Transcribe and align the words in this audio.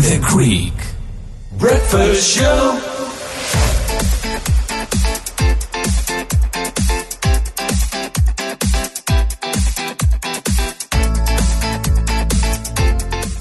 The 0.00 0.18
Greek 0.34 0.76
Breakfast 1.58 2.22
Show. 2.34 2.62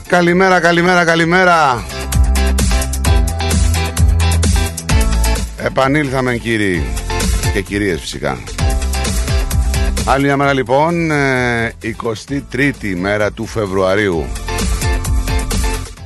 Καλημέρα, 0.08 0.60
καλημέρα, 0.60 1.06
καλημέρα. 1.06 1.84
Επανήλθαμε 5.58 6.38
κύριοι 6.38 6.84
και 7.54 7.62
κυρίες 7.62 8.00
φυσικά. 8.00 8.38
Άλλη 10.06 10.24
μια 10.24 10.38
μέρα 10.38 10.54
λοιπόν, 10.54 11.12
ε, 11.12 11.74
23η 12.52 12.96
μέρα 12.96 13.32
του 13.32 13.46
Φεβρουαρίου. 13.46 14.26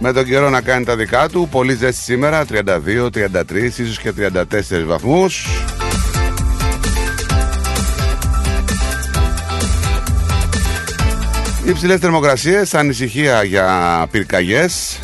Με 0.05 0.13
τον 0.13 0.25
καιρό 0.25 0.49
να 0.49 0.61
κάνει 0.61 0.85
τα 0.85 0.95
δικά 0.95 1.29
του, 1.29 1.47
πολύ 1.51 1.75
ζέστη 1.75 2.01
σήμερα, 2.01 2.45
32, 2.45 3.09
33, 3.09 3.79
ίσως 3.79 3.99
και 3.99 4.11
34 4.11 4.43
βαθμούς. 4.85 5.47
Υψηλές 11.65 11.99
θερμοκρασίες, 11.99 12.73
ανησυχία 12.73 13.43
για 13.43 14.07
πυρκαγιές. 14.11 14.99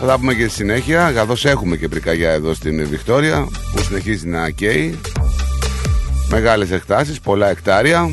Θα 0.00 0.06
τα 0.06 0.18
πούμε 0.18 0.34
και 0.34 0.42
στη 0.42 0.54
συνέχεια, 0.54 1.12
καθώς 1.14 1.44
έχουμε 1.44 1.76
και 1.76 1.88
πυρκαγιά 1.88 2.30
εδώ 2.30 2.54
στην 2.54 2.88
Βικτόρια, 2.88 3.48
που 3.74 3.82
συνεχίζει 3.82 4.26
να 4.28 4.50
καίει. 4.50 5.00
Μεγάλες 6.28 6.70
εκτάσεις, 6.70 7.20
πολλά 7.20 7.50
εκτάρια. 7.50 8.10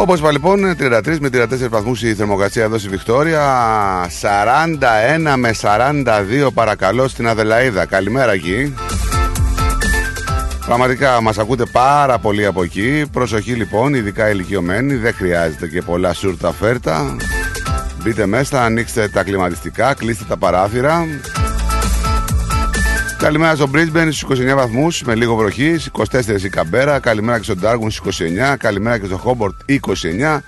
Όπως 0.00 0.18
είπα 0.18 0.32
λοιπόν, 0.32 0.76
33 0.78 1.18
με 1.20 1.28
34 1.32 1.68
βαθμούς 1.68 2.02
η 2.02 2.14
θερμοκρασία 2.14 2.64
εδώ 2.64 2.78
στη 2.78 2.88
Βικτόρια. 2.88 3.40
41 5.30 5.34
με 5.36 5.50
42 5.60 6.48
παρακαλώ 6.54 7.08
στην 7.08 7.28
Αδελαίδα. 7.28 7.86
Καλημέρα 7.86 8.32
εκεί. 8.32 8.74
Πραγματικά 10.66 11.20
μας 11.20 11.38
ακούτε 11.38 11.64
πάρα 11.72 12.18
πολύ 12.18 12.46
από 12.46 12.62
εκεί. 12.62 13.04
Προσοχή 13.12 13.52
λοιπόν, 13.52 13.94
ειδικά 13.94 14.30
ηλικιωμένοι. 14.30 14.94
Δεν 14.94 15.14
χρειάζεται 15.14 15.68
και 15.68 15.82
πολλά 15.82 16.12
σούρτα 16.12 16.52
φέρτα. 16.52 17.16
Μπείτε 18.02 18.26
μέσα, 18.26 18.64
ανοίξτε 18.64 19.08
τα 19.08 19.22
κλιματιστικά, 19.22 19.94
κλείστε 19.94 20.24
τα 20.28 20.36
παράθυρα. 20.36 21.06
Καλημέρα 23.18 23.54
στο 23.54 23.70
Brisbane 23.74 24.08
στους 24.10 24.38
29 24.38 24.54
βαθμούς 24.54 25.02
με 25.02 25.14
λίγο 25.14 25.34
βροχή, 25.34 25.76
24 26.12 26.42
η 26.44 26.48
Καμπέρα, 26.48 26.98
καλημέρα 26.98 27.38
και 27.38 27.44
στο 27.44 27.54
Darwin 27.62 27.90
στους 27.90 28.20
29, 28.20 28.56
καλημέρα 28.58 28.98
και 28.98 29.06
στο 29.06 29.20
Hobart 29.24 29.70
29, 29.70 30.38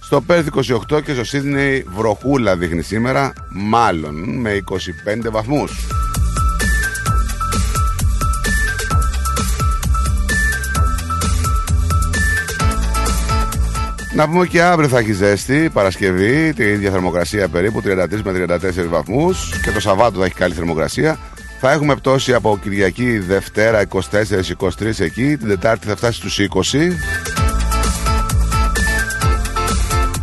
στο 0.00 0.24
Perth 0.28 0.44
28 0.92 1.02
και 1.04 1.14
στο 1.14 1.38
Sydney 1.38 1.82
βροχούλα 1.94 2.56
δείχνει 2.56 2.82
σήμερα, 2.82 3.32
μάλλον 3.48 4.40
με 4.40 4.62
25 4.70 5.30
βαθμούς. 5.30 5.86
Να 14.14 14.28
πούμε 14.28 14.46
και 14.46 14.62
αύριο 14.62 14.88
θα 14.88 14.98
έχει 14.98 15.12
ζέστη, 15.12 15.70
Παρασκευή, 15.72 16.52
την 16.52 16.68
ίδια 16.68 16.90
θερμοκρασία 16.90 17.48
περίπου, 17.48 17.82
33 17.84 18.22
με 18.24 18.32
34 18.32 18.88
βαθμούς 18.88 19.60
και 19.64 19.70
το 19.70 19.80
Σαββάτο 19.80 20.18
θα 20.18 20.24
έχει 20.24 20.34
καλή 20.34 20.54
θερμοκρασία. 20.54 21.18
Θα 21.60 21.72
έχουμε 21.72 21.94
πτώση 21.94 22.34
από 22.34 22.58
Κυριακή 22.62 23.18
Δευτέρα 23.18 23.82
24-23 23.88 24.00
εκεί. 24.98 25.36
Την 25.36 25.48
Τετάρτη 25.48 25.86
θα 25.86 25.96
φτάσει 25.96 26.18
στους 26.18 26.38
20. 26.72 26.76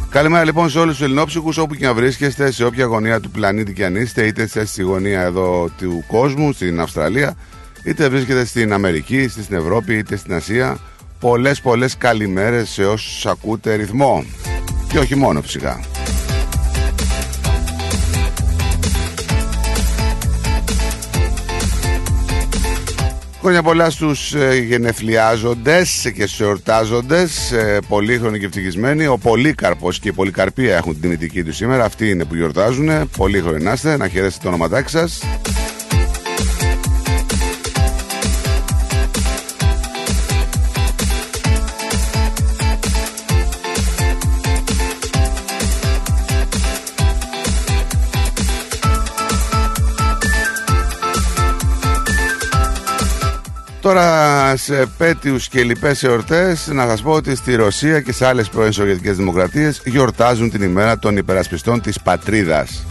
Καλημέρα 0.10 0.44
λοιπόν 0.44 0.70
σε 0.70 0.80
όλους 0.80 0.98
τους 0.98 1.06
Ελληνόψυχους 1.06 1.58
όπου 1.58 1.76
και 1.76 1.86
να 1.86 1.94
βρίσκεστε, 1.94 2.52
σε 2.52 2.66
όποια 2.66 2.86
γωνία 2.86 3.20
του 3.20 3.30
πλανήτη 3.30 3.74
και 3.74 3.86
αν 3.86 3.96
είστε, 3.96 4.26
είτε 4.26 4.44
είστε 4.44 4.66
στη 4.66 4.82
γωνία 4.82 5.22
εδώ 5.22 5.70
του 5.78 6.04
κόσμου, 6.08 6.54
στην 6.54 6.80
Αυστραλία, 6.80 7.36
είτε 7.84 8.10
βρίσκετε 8.10 8.46
στην 8.46 8.74
Αμερική, 8.74 9.18
είτε 9.18 9.42
στην 9.42 9.56
Ευρώπη, 9.56 9.94
είτε 9.94 10.16
στην 10.16 10.34
Ασία. 10.34 10.78
Πολλές 11.20 11.62
πολλές 11.62 11.98
καλημέρες 11.98 12.70
σε 12.70 12.86
όσους 12.86 13.26
ακούτε 13.26 13.74
ρυθμό. 13.74 14.26
Και 14.88 15.00
όχι 15.00 15.16
μόνο 15.16 15.42
φυσικά. 15.42 15.95
Χρόνια 23.46 23.64
πολλά 23.64 23.90
στους 23.90 24.34
ε, 24.34 24.56
γενεθλιάζοντες 24.56 26.12
και 26.16 26.28
στους 26.28 26.40
εορτάζοντες, 26.40 27.52
ε, 27.52 27.80
πολύχρονοι 27.88 28.40
και 28.40 28.46
ευτυχισμένοι. 28.46 29.06
Ο 29.06 29.18
Πολύκαρπος 29.18 30.00
και 30.00 30.10
η 30.10 30.12
Πολυκαρπία 30.12 30.76
έχουν 30.76 30.92
την 30.92 31.02
τιμητική 31.02 31.44
τους 31.44 31.56
σήμερα. 31.56 31.84
Αυτοί 31.84 32.10
είναι 32.10 32.26
που 32.26 32.36
γιορτάζουν. 32.36 33.10
Πολύχρονοι 33.18 33.64
να 33.64 33.72
είστε, 33.72 33.98
να 33.98 34.08
χαιρέσετε 34.08 34.44
το 34.44 34.48
όνοματάκι 34.48 34.90
σας. 34.90 35.22
Τώρα 53.86 54.58
σε 54.58 54.86
πέτειους 54.98 55.48
και 55.48 55.64
λοιπές 55.64 56.04
εορτές 56.04 56.68
να 56.68 56.88
σας 56.88 57.02
πω 57.02 57.12
ότι 57.12 57.36
στη 57.36 57.56
Ρωσία 57.56 58.02
και 58.02 58.12
σε 58.12 58.26
άλλες 58.26 58.50
πρώην 58.50 58.72
Σοβιετικές 58.72 59.16
Δημοκρατίες 59.16 59.82
γιορτάζουν 59.86 60.50
την 60.50 60.62
ημέρα 60.62 61.00
των 61.00 61.18
υπερασπιστών 61.18 61.82
της 61.82 62.02
πατρίδας. 62.02 62.86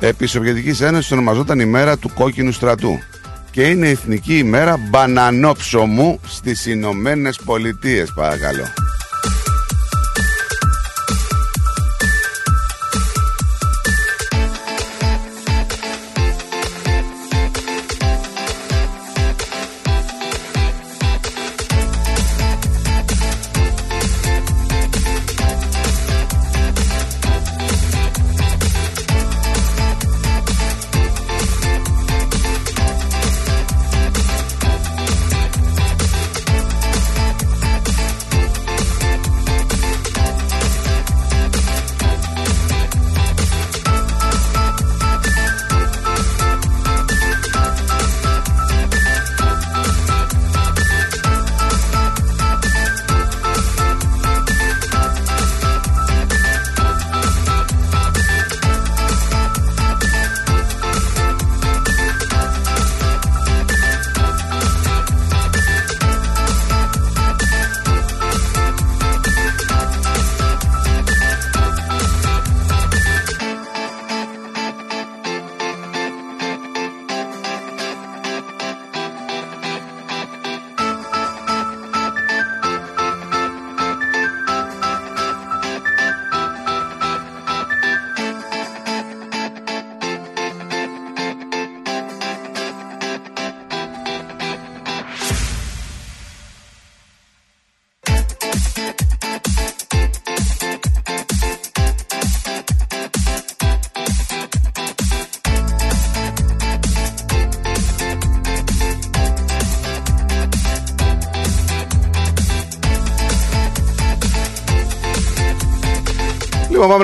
Επί 0.00 0.26
Σοβιετικής 0.26 0.80
Ένωσης 0.80 1.12
ονομαζόταν 1.12 1.60
ημέρα 1.60 1.98
του 1.98 2.10
κόκκινου 2.14 2.52
στρατού 2.52 2.98
και 3.50 3.62
είναι 3.62 3.86
η 3.86 3.90
εθνική 3.90 4.38
ημέρα 4.38 4.76
μπανανόψωμου 4.76 6.20
στις 6.26 6.66
Ηνωμένες 6.66 7.40
Πολιτείες 7.44 8.12
παρακαλώ. 8.14 8.64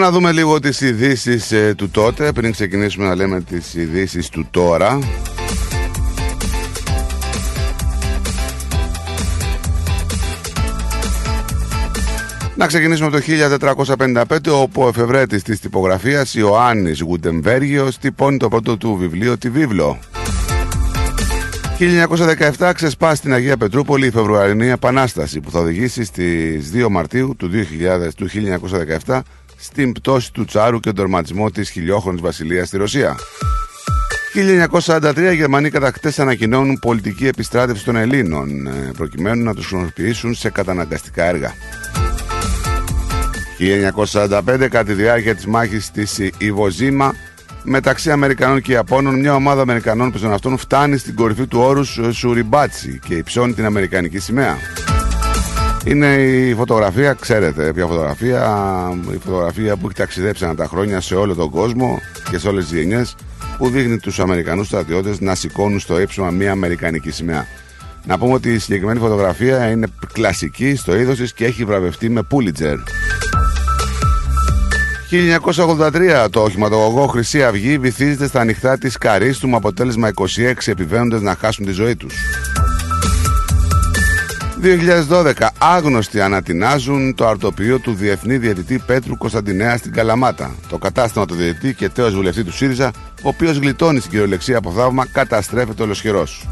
Να 0.06 0.12
δούμε 0.12 0.32
λίγο 0.32 0.60
τις 0.60 0.80
ειδήσεις 0.80 1.52
ε, 1.52 1.74
του 1.76 1.90
τότε, 1.90 2.32
πριν 2.32 2.52
ξεκινήσουμε 2.52 3.06
να 3.06 3.14
λέμε 3.14 3.40
τις 3.40 3.74
ειδήσεις 3.74 4.28
του 4.28 4.46
τώρα. 4.50 4.98
Να 12.56 12.66
ξεκινήσουμε 12.66 13.10
το 13.10 13.18
1455 13.98 14.24
όπου 14.52 14.82
ο 14.82 14.88
εφευρέτης 14.88 15.42
της 15.42 15.60
τυπογραφίας 15.60 16.34
Ιωάννης 16.34 17.00
Γουτεμβέργιος 17.00 17.98
τυπώνει 17.98 18.36
το 18.36 18.48
πρώτο 18.48 18.76
του 18.76 18.96
βιβλίο 18.96 19.38
«Τη 19.38 19.50
Βίβλο». 19.50 19.98
1917 22.58 22.70
ξεσπά 22.74 23.14
στην 23.14 23.32
Αγία 23.32 23.56
Πετρούπολη 23.56 24.06
η 24.06 24.10
Φεβρουαρινή 24.10 24.68
Επανάσταση 24.68 25.40
που 25.40 25.50
θα 25.50 25.58
οδηγήσει 25.58 26.04
στις 26.04 26.70
2 26.74 26.86
Μαρτίου 26.90 27.34
του, 27.38 27.50
2000, 27.52 28.14
του 28.16 28.28
1917 29.06 29.20
στην 29.56 29.92
πτώση 29.92 30.32
του 30.32 30.44
Τσάρου 30.44 30.80
και 30.80 30.86
τον 30.86 30.94
τερματισμό 30.94 31.50
της 31.50 31.70
χιλιόχρονης 31.70 32.20
βασιλείας 32.20 32.68
στη 32.68 32.76
Ρωσία. 32.76 33.16
1943 34.80 35.16
οι 35.16 35.34
Γερμανοί 35.34 35.70
κατακτές 35.70 36.18
ανακοινώνουν 36.18 36.78
πολιτική 36.78 37.26
επιστράτευση 37.26 37.84
των 37.84 37.96
Ελλήνων 37.96 38.66
ε, 38.66 38.90
προκειμένου 38.96 39.44
να 39.44 39.54
τους 39.54 39.66
χρησιμοποιήσουν 39.66 40.34
σε 40.34 40.50
καταναγκαστικά 40.50 41.24
έργα. 41.24 41.54
1945 44.12 44.40
κατά 44.44 44.84
τη 44.84 44.92
διάρκεια 44.92 45.34
της 45.34 45.46
μάχης 45.46 45.90
της 45.90 46.20
Ιβοζήμα 46.38 47.14
μεταξύ 47.62 48.10
Αμερικανών 48.10 48.62
και 48.62 48.72
Ιαπώνων 48.72 49.18
μια 49.18 49.34
ομάδα 49.34 49.62
Αμερικανών 49.62 50.12
αυτών 50.32 50.58
φτάνει 50.58 50.96
στην 50.96 51.14
κορυφή 51.14 51.46
του 51.46 51.60
όρους 51.60 51.98
Σουριμπάτσι 52.10 53.00
και 53.06 53.14
υψώνει 53.14 53.52
την 53.52 53.64
Αμερικανική 53.64 54.18
σημαία. 54.18 54.56
Είναι 55.86 56.06
η 56.22 56.54
φωτογραφία, 56.54 57.12
ξέρετε 57.12 57.72
ποια 57.72 57.86
φωτογραφία, 57.86 58.60
η 59.14 59.18
φωτογραφία 59.24 59.76
που 59.76 59.86
έχει 59.86 59.94
ταξιδέψει 59.94 60.44
ένα 60.44 60.54
τα 60.54 60.66
χρόνια 60.66 61.00
σε 61.00 61.14
όλο 61.14 61.34
τον 61.34 61.50
κόσμο 61.50 61.98
και 62.30 62.38
σε 62.38 62.48
όλες 62.48 62.64
τις 62.66 62.78
γενιές 62.78 63.14
που 63.58 63.68
δείχνει 63.68 63.98
τους 63.98 64.20
Αμερικανούς 64.20 64.66
στρατιώτες 64.66 65.20
να 65.20 65.34
σηκώνουν 65.34 65.80
στο 65.80 66.00
ύψωμα 66.00 66.30
μια 66.30 66.50
Αμερικανική 66.50 67.10
σημαία. 67.10 67.46
Να 68.04 68.18
πούμε 68.18 68.32
ότι 68.32 68.52
η 68.52 68.58
συγκεκριμένη 68.58 68.98
φωτογραφία 68.98 69.70
είναι 69.70 69.86
κλασική 70.12 70.74
στο 70.74 70.96
είδος 70.96 71.16
της 71.16 71.32
και 71.32 71.44
έχει 71.44 71.64
βραβευτεί 71.64 72.08
με 72.08 72.26
Pulitzer. 72.30 72.76
1983 75.10 76.26
το 76.30 76.42
οχηματογωγό 76.42 77.06
Χρυσή 77.06 77.44
Αυγή 77.44 77.78
βυθίζεται 77.78 78.26
στα 78.26 78.40
ανοιχτά 78.40 78.78
της 78.78 78.98
Καρίστου 78.98 79.48
με 79.48 79.56
αποτέλεσμα 79.56 80.10
26 80.14 80.52
επιβαίνοντες 80.64 81.20
να 81.20 81.34
χάσουν 81.34 81.66
τη 81.66 81.72
ζωή 81.72 81.96
τους. 81.96 82.14
2012 84.62 85.46
άγνωστοι 85.58 86.20
ανατινάζουν 86.20 87.14
το 87.14 87.26
αρτοπείο 87.26 87.78
του 87.78 87.94
Διεθνή 87.94 88.36
Διαιτητή 88.36 88.82
Πέτρου 88.86 89.16
Κωνσταντινέα 89.16 89.76
στην 89.76 89.92
Καλαμάτα. 89.92 90.54
Το 90.68 90.78
κατάστημα 90.78 91.26
του 91.26 91.34
διαιτητή 91.34 91.74
και 91.74 91.88
τέος 91.88 92.14
βουλευτή 92.14 92.44
του 92.44 92.52
ΣΥΡΙΖΑ, 92.52 92.90
ο 93.22 93.28
οποίος 93.28 93.56
γλιτώνει 93.56 93.98
στην 93.98 94.10
κυριολεξία 94.10 94.58
από 94.58 94.70
θαύμα, 94.70 95.06
καταστρέφεται 95.06 95.82
ολοσχερός. 95.82 96.48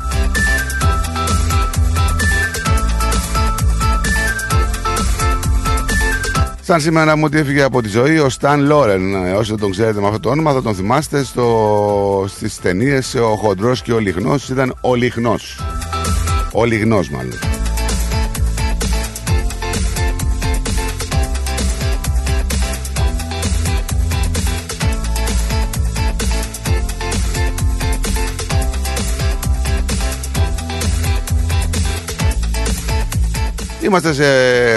Σαν 6.62 6.80
σήμερα 6.80 7.16
μου 7.16 7.22
ότι 7.24 7.38
έφυγε 7.38 7.62
από 7.62 7.82
τη 7.82 7.88
ζωή 7.88 8.18
ο 8.18 8.28
Σταν 8.28 8.60
Λόρεν. 8.60 9.14
Ε, 9.14 9.32
όσοι 9.32 9.50
δεν 9.50 9.58
τον 9.58 9.70
ξέρετε 9.70 10.00
με 10.00 10.06
αυτό 10.06 10.20
το 10.20 10.30
όνομα, 10.30 10.52
θα 10.52 10.62
τον 10.62 10.74
θυμάστε 10.74 11.24
στο... 11.24 12.24
στις 12.28 12.60
ταινίες 12.60 13.14
Ο 13.14 13.36
Χοντρός 13.36 13.82
και 13.82 13.92
ο 13.92 13.98
Λιχνός. 13.98 14.48
Ήταν 14.48 14.74
ο 14.80 14.94
Λιχνός. 14.94 15.60
Ο 16.52 16.64
Λιγνό, 16.64 17.00
μάλλον. 17.10 17.53
Είμαστε 33.84 34.12
σε 34.12 34.24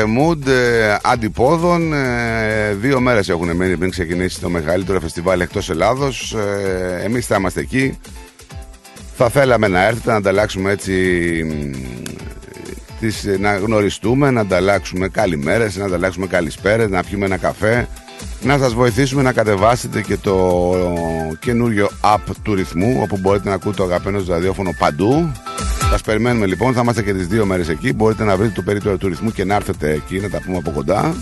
mood 0.04 0.48
ε, 0.48 0.98
αντιπόδων. 1.04 1.94
Ε, 1.94 2.74
δύο 2.74 3.00
μέρες 3.00 3.30
έχουν 3.30 3.56
μείνει 3.56 3.78
πριν 3.78 3.90
ξεκινήσει 3.90 4.40
το 4.40 4.50
μεγαλύτερο 4.50 5.00
φεστιβάλ 5.00 5.40
εκτός 5.42 5.70
Ελλάδος. 5.70 6.34
Ε, 6.34 7.02
Εμείς 7.04 7.26
θα 7.26 7.36
είμαστε 7.36 7.60
εκεί. 7.60 8.00
Θα 9.16 9.30
θέλαμε 9.30 9.68
να 9.68 9.86
έρθετε 9.86 10.12
να 10.12 10.16
ανταλλάξουμε 10.16 10.72
έτσι. 10.72 10.94
Τις, 13.00 13.26
να 13.40 13.58
γνωριστούμε, 13.58 14.32
να 14.32 14.42
ανταλλάξουμε 14.42 15.08
καλημέρες, 15.08 15.76
να 15.76 15.86
ανταλλάξουμε 15.86 16.28
καλησπέρες, 16.28 16.90
να 16.90 17.04
πιούμε 17.04 17.26
ένα 17.26 17.38
καφέ, 17.38 17.88
να 18.42 18.58
σας 18.58 18.74
βοηθήσουμε 18.74 19.22
να 19.22 19.32
κατεβάσετε 19.32 20.02
και 20.02 20.18
το 20.18 20.74
καινούριο 21.40 21.90
app 22.02 22.32
του 22.44 22.56
ρυθμού, 22.56 23.00
όπου 23.02 23.18
μπορείτε 23.18 23.50
να 23.50 23.56
ακούτε 23.56 23.76
το 23.76 23.84
αγαπημένο 23.84 24.24
ραδιόφωνο 24.28 24.74
παντού. 24.80 25.32
Σας 25.92 26.02
περιμένουμε 26.02 26.46
λοιπόν, 26.46 26.74
θα 26.74 26.82
είμαστε 26.82 27.02
και 27.02 27.14
τις 27.14 27.28
δύο 27.28 27.46
μέρες 27.46 27.70
εκεί. 27.70 27.94
Μπορείτε 27.94 28.24
να 28.24 28.38
βρείτε 28.38 28.54
το 28.56 28.62
περίπτωμα 28.62 28.98
του 28.98 29.08
ρυθμού 29.08 29.32
και 29.32 29.46
να 29.46 29.56
έρθετε 29.56 29.92
εκεί 29.92 30.20
να 30.20 30.30
τα 30.30 30.42
πούμε 30.46 30.58
από 30.58 30.72
κοντά. 30.72 31.16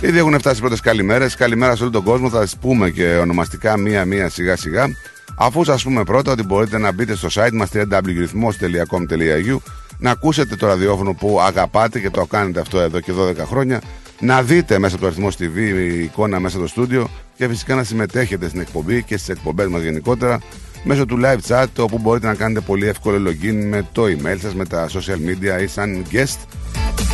Ήδη 0.00 0.18
έχουν 0.18 0.38
φτάσει 0.38 0.56
οι 0.56 0.60
πρώτες 0.60 0.80
καλημέρες. 0.80 1.34
Καλημέρα 1.34 1.76
σε 1.76 1.82
όλο 1.82 1.92
τον 1.92 2.02
κόσμο. 2.02 2.28
Θα 2.28 2.38
σας 2.40 2.56
πούμε 2.60 2.90
και 2.90 3.16
ονομαστικά 3.16 3.76
μία-μία 3.76 4.28
σιγά-σιγά. 4.28 4.86
Αφού 5.34 5.64
σας 5.64 5.82
πούμε 5.82 6.04
πρώτα 6.04 6.32
ότι 6.32 6.42
μπορείτε 6.42 6.78
να 6.78 6.92
μπείτε 6.92 7.16
στο 7.16 7.28
site 7.32 7.52
μας 7.52 7.68
www.rhythmos.com.au 7.72 9.56
να 9.98 10.10
ακούσετε 10.10 10.56
το 10.56 10.66
ραδιόφωνο 10.66 11.14
που 11.14 11.40
αγαπάτε 11.40 12.00
και 12.00 12.10
το 12.10 12.26
κάνετε 12.26 12.60
αυτό 12.60 12.80
εδώ 12.80 13.00
και 13.00 13.12
12 13.18 13.36
χρόνια 13.36 13.80
να 14.20 14.42
δείτε 14.42 14.78
μέσα 14.78 14.94
από 14.94 15.04
το 15.04 15.10
αριθμό 15.10 15.28
TV 15.28 15.56
η 15.92 16.02
εικόνα 16.02 16.40
μέσα 16.40 16.58
στο 16.58 16.66
στούντιο 16.66 17.08
και 17.36 17.48
φυσικά 17.48 17.74
να 17.74 17.84
συμμετέχετε 17.84 18.48
στην 18.48 18.60
εκπομπή 18.60 19.02
και 19.02 19.16
στις 19.16 19.28
εκπομπές 19.28 19.66
μας 19.66 19.82
γενικότερα 19.82 20.40
μέσω 20.84 21.06
του 21.06 21.20
live 21.22 21.48
chat 21.48 21.66
όπου 21.78 21.98
μπορείτε 21.98 22.26
να 22.26 22.34
κάνετε 22.34 22.60
πολύ 22.60 22.86
εύκολο 22.86 23.30
login 23.30 23.64
με 23.64 23.86
το 23.92 24.04
email 24.04 24.36
σας, 24.40 24.54
με 24.54 24.64
τα 24.64 24.88
social 24.88 25.28
media 25.28 25.62
ή 25.62 25.66
σαν 25.66 26.04
guest. 26.12 26.38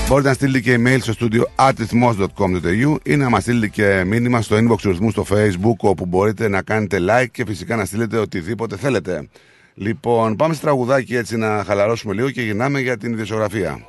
Μπορείτε 0.09 0.29
να 0.29 0.35
στείλετε 0.35 0.61
και 0.61 0.77
email 0.79 0.99
στο 1.01 1.13
στούντιο 1.13 1.47
atithmos.com.au 1.55 2.97
ή 3.03 3.17
να 3.17 3.29
μας 3.29 3.43
στείλετε 3.43 3.69
και 3.69 4.03
μήνυμα 4.07 4.43
στο 4.43 4.57
inbox 4.57 4.77
του 4.81 4.91
ρυθμού 4.91 5.11
στο 5.11 5.27
facebook 5.31 5.77
όπου 5.77 6.07
μπορείτε 6.07 6.49
να 6.49 6.63
κάνετε 6.63 6.99
like 7.01 7.27
και 7.31 7.45
φυσικά 7.45 7.77
να 7.77 7.85
στείλετε 7.85 8.17
οτιδήποτε 8.17 8.77
θέλετε. 8.77 9.29
Λοιπόν, 9.75 10.37
πάμε 10.37 10.55
σε 10.55 10.61
τραγουδάκι 10.61 11.17
έτσι 11.17 11.37
να 11.37 11.65
χαλαρώσουμε 11.65 12.15
λίγο 12.15 12.31
και 12.31 12.43
γυρνάμε 12.43 12.81
για 12.81 12.97
την 12.97 13.13
ιδιοσιογραφία. 13.13 13.87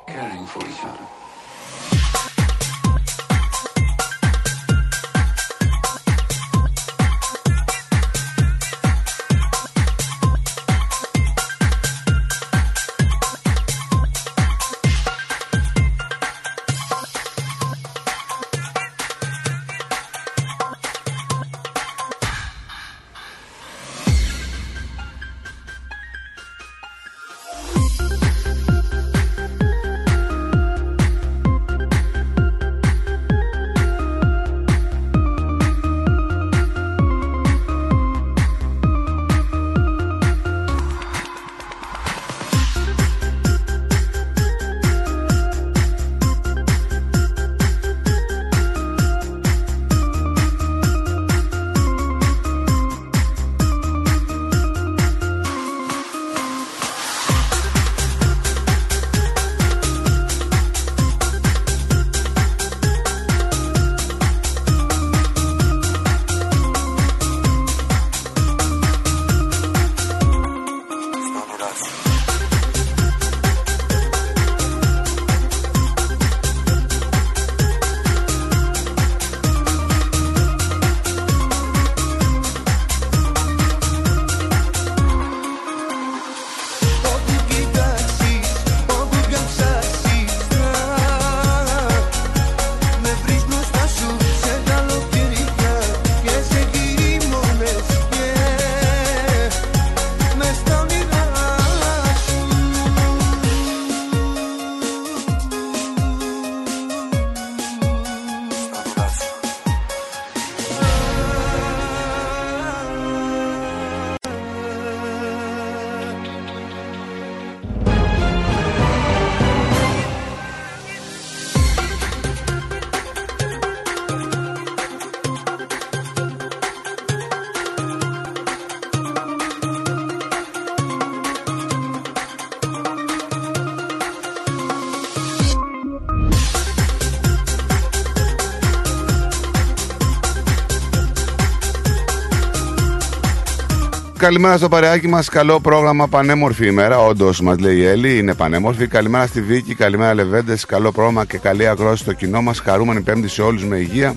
Καλημέρα 144.26 144.56
στο 144.56 144.68
παρεάκι 144.68 145.08
μας. 145.08 145.28
Καλό 145.28 145.60
πρόγραμμα, 145.60 146.08
πανέμορφη 146.08 146.66
ημέρα. 146.66 146.98
Όντως, 146.98 147.40
μας 147.40 147.58
λέει 147.58 147.76
η 147.76 147.84
Έλλη, 147.84 148.18
είναι 148.18 148.34
πανέμορφη. 148.34 148.86
Καλημέρα 148.86 149.26
στη 149.26 149.42
Βίκη, 149.42 149.74
καλημέρα 149.74 150.14
Λεβέντες. 150.14 150.64
Καλό 150.64 150.92
πρόγραμμα 150.92 151.24
και 151.24 151.38
καλή 151.38 151.68
ακρόαση 151.68 152.02
στο 152.02 152.12
κοινό 152.12 152.42
μας. 152.42 152.60
Χαρούμενη 152.60 153.00
Πέμπτη 153.00 153.28
σε 153.28 153.42
όλους 153.42 153.64
με 153.64 153.76
υγεία. 153.76 154.14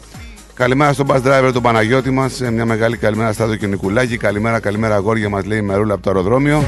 Καλημέρα 0.53 0.93
στον 0.93 1.07
bus 1.09 1.21
driver, 1.21 1.49
τον 1.53 1.61
Παναγιώτη 1.61 2.11
μας. 2.11 2.39
Μια 2.39 2.65
μεγάλη 2.65 2.97
καλημέρα 2.97 3.33
στα 3.33 3.55
και 3.55 3.67
Νικουλάκη. 3.67 4.17
Καλημέρα, 4.17 4.59
καλημέρα 4.59 4.95
αγόρια 4.95 5.29
μας, 5.29 5.45
λέει 5.45 5.57
η 5.57 5.61
Μερούλα 5.61 5.93
από 5.93 6.03
το 6.03 6.09
αεροδρόμιο. 6.09 6.63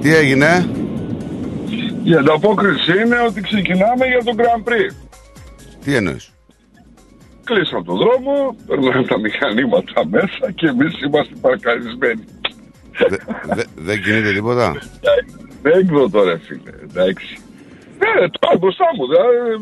Τι 0.00 0.14
έγινε, 0.14 0.68
Η 2.04 2.14
ανταπόκριση 2.14 2.92
είναι 3.04 3.18
ότι 3.28 3.40
ξεκινάμε 3.40 4.04
για 4.06 4.22
το 4.24 4.32
Grand 4.36 4.68
Prix. 4.68 4.94
τι 5.84 5.94
εννοείς; 5.94 6.32
Κλείσαν 7.44 7.84
τον 7.84 7.96
δρόμο, 7.96 8.56
περνάνε 8.66 9.04
τα 9.04 9.18
μηχανήματα 9.18 10.06
μέσα 10.06 10.50
και 10.54 10.66
εμείς 10.66 11.00
είμαστε 11.02 11.34
παρκαρισμένοι. 11.40 12.24
Δε- 13.08 13.16
δε- 13.54 13.64
δεν 13.76 14.02
κινείται 14.02 14.32
τίποτα; 14.32 14.72
Δεν 15.62 15.72
εκδοτώ 15.78 16.24
ρε 16.24 16.38
φίλε, 16.38 16.70
εντάξει. 16.82 17.38
Ναι, 18.02 18.28
τώρα 18.28 18.56
μπροστά 18.58 18.84
μου, 18.96 19.06
δε, 19.06 19.16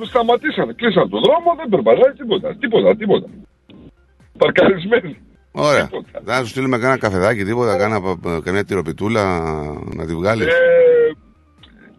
σταματήσανε, 0.04 0.72
κλείσαν 0.72 1.08
τον 1.08 1.20
δρόμο, 1.20 1.54
δεν 1.56 1.68
περπατάει 1.68 2.12
τίποτα, 2.12 2.56
τίποτα, 2.56 2.96
τίποτα. 2.96 3.26
Παρκαρισμένοι. 4.38 5.16
Ωραία. 5.52 5.86
Τίποτα. 5.86 6.20
Θα 6.24 6.40
σου 6.42 6.46
στείλουμε 6.46 6.78
κανένα 6.78 6.98
καφεδάκι, 6.98 7.44
τίποτα, 7.44 7.76
κάνα, 7.76 8.00
καμιά 8.44 8.64
τυροπιτούλα 8.64 9.38
να 9.94 10.06
τη 10.06 10.14
βγάλεις. 10.14 10.46
Ε, 10.46 10.52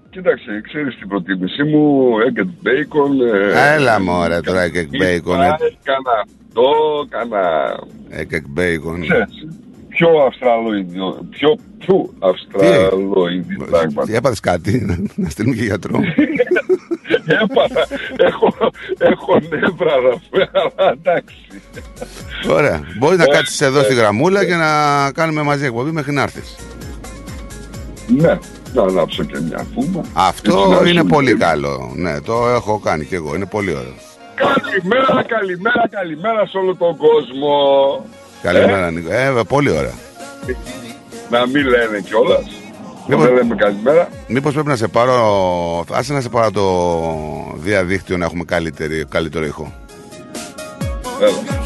κοίταξε, 0.09 0.61
ξέρεις 0.63 0.97
την 0.97 1.07
προτίμησή 1.07 1.63
μου, 1.63 2.09
egg 2.27 2.39
and 2.39 2.67
bacon. 2.67 3.33
ε, 3.33 3.73
Έλα 3.73 4.01
μωρέ 4.01 4.39
τώρα 4.41 4.63
egg 4.65 4.75
and 4.77 5.01
bacon. 5.01 5.39
ε. 5.39 5.49
Κάνα 5.83 6.11
αυτό, 6.23 6.71
κάνα 7.09 7.75
Egg 8.09 8.33
and 8.33 8.59
bacon. 8.59 8.99
ξέρεις, 9.01 9.47
πιο 9.99 10.09
αυστραλοειδή, 10.27 10.97
πιο, 11.29 11.55
πιο 11.77 12.09
αυστραλοειδή 12.19 13.55
πράγματα. 13.69 14.03
Τι 14.05 14.15
έπαθες 14.15 14.39
κάτι, 14.39 14.85
να- 14.85 14.97
να 15.15 15.29
στείλουμε 15.29 15.55
και 15.55 15.63
γιατρό; 15.63 15.99
Έπαθα, 17.43 17.87
έχω, 18.17 18.53
έχω 18.99 19.39
νεύρα 19.49 19.93
Ραφέ, 20.05 20.49
αλλά 20.53 20.91
εντάξει. 20.91 21.35
Ωραία. 22.49 22.81
Μπορείς 22.97 23.17
να 23.17 23.25
κάτσεις 23.25 23.61
εδώ 23.61 23.81
στη 23.83 23.93
γραμμούλα 23.93 24.45
και 24.45 24.55
να 24.55 24.71
κάνουμε 25.11 25.41
μαζί 25.41 25.65
εκπομπή 25.65 25.91
μέχρι 25.91 26.11
να 26.11 26.21
έρθεις. 26.21 26.55
Ναι, 28.07 28.37
να 28.73 28.81
ανάψω 28.81 29.23
και 29.23 29.39
μια 29.39 29.65
φούμα. 29.73 30.01
Αυτό 30.13 30.57
Έτσι, 30.69 30.83
να 30.83 30.89
είναι 30.89 30.99
σου 30.99 31.05
πολύ 31.05 31.31
πει. 31.33 31.39
καλό. 31.39 31.91
Ναι, 31.95 32.21
το 32.21 32.47
έχω 32.47 32.79
κάνει 32.79 33.05
και 33.05 33.15
εγώ. 33.15 33.35
Είναι 33.35 33.45
πολύ 33.45 33.71
ωραίο. 33.71 33.93
Καλημέρα, 34.35 35.23
καλημέρα, 35.27 35.87
καλημέρα 35.89 36.45
σε 36.47 36.57
όλο 36.57 36.75
τον 36.75 36.97
κόσμο. 36.97 37.51
Καλημέρα, 38.41 38.91
Νίκο. 38.91 39.11
Ε, 39.11 39.41
πολύ 39.47 39.69
ωραία. 39.69 39.93
Να 41.29 41.47
μην 41.47 41.67
λένε 41.67 41.99
κιόλας. 41.99 42.45
Λοιπόν. 43.07 43.25
Δεν 43.25 43.33
λέμε 43.33 43.55
καλημέρα. 43.55 44.09
Μήπως 44.27 44.53
πρέπει 44.53 44.67
να 44.67 44.75
σε 44.75 44.87
πάρω. 44.87 45.85
Άσε 45.91 46.13
να 46.13 46.21
σε 46.21 46.29
πάρω 46.29 46.51
το 46.51 46.65
διαδίκτυο 47.55 48.17
να 48.17 48.25
έχουμε 48.25 48.43
καλύτερη, 48.43 49.05
καλύτερο 49.09 49.45
ήχο. 49.45 49.73
Έλα. 51.21 51.59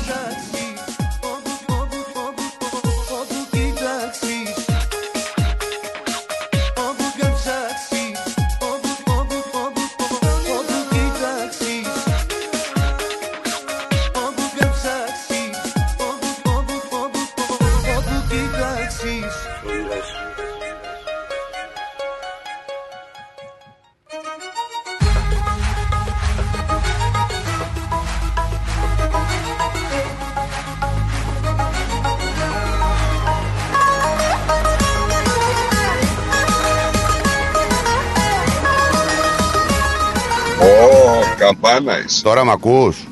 Καμπάνας 41.43 42.03
είσαι. 42.03 42.23
Τώρα 42.23 42.43
μ' 42.45 42.49
ακούς; 42.49 43.07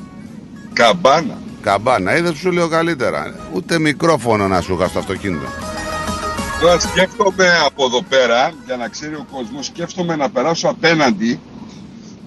Καμπάνα. 0.72 1.38
Καμπάνα, 1.60 2.16
είδα 2.16 2.34
σου 2.34 2.52
λέω 2.52 2.68
καλύτερα. 2.68 3.34
Ούτε 3.54 3.78
μικρόφωνο 3.78 4.48
να 4.48 4.60
σου 4.60 4.74
είχα 4.74 4.88
στο 4.88 4.98
αυτοκίνητο. 4.98 5.46
Τώρα 6.60 6.78
σκέφτομαι 6.80 7.46
από 7.66 7.84
εδώ 7.84 8.02
πέρα, 8.02 8.52
για 8.66 8.76
να 8.76 8.88
ξέρει 8.88 9.14
ο 9.14 9.26
κόσμος, 9.32 9.66
σκέφτομαι 9.66 10.16
να 10.16 10.30
περάσω 10.30 10.68
απέναντι, 10.68 11.40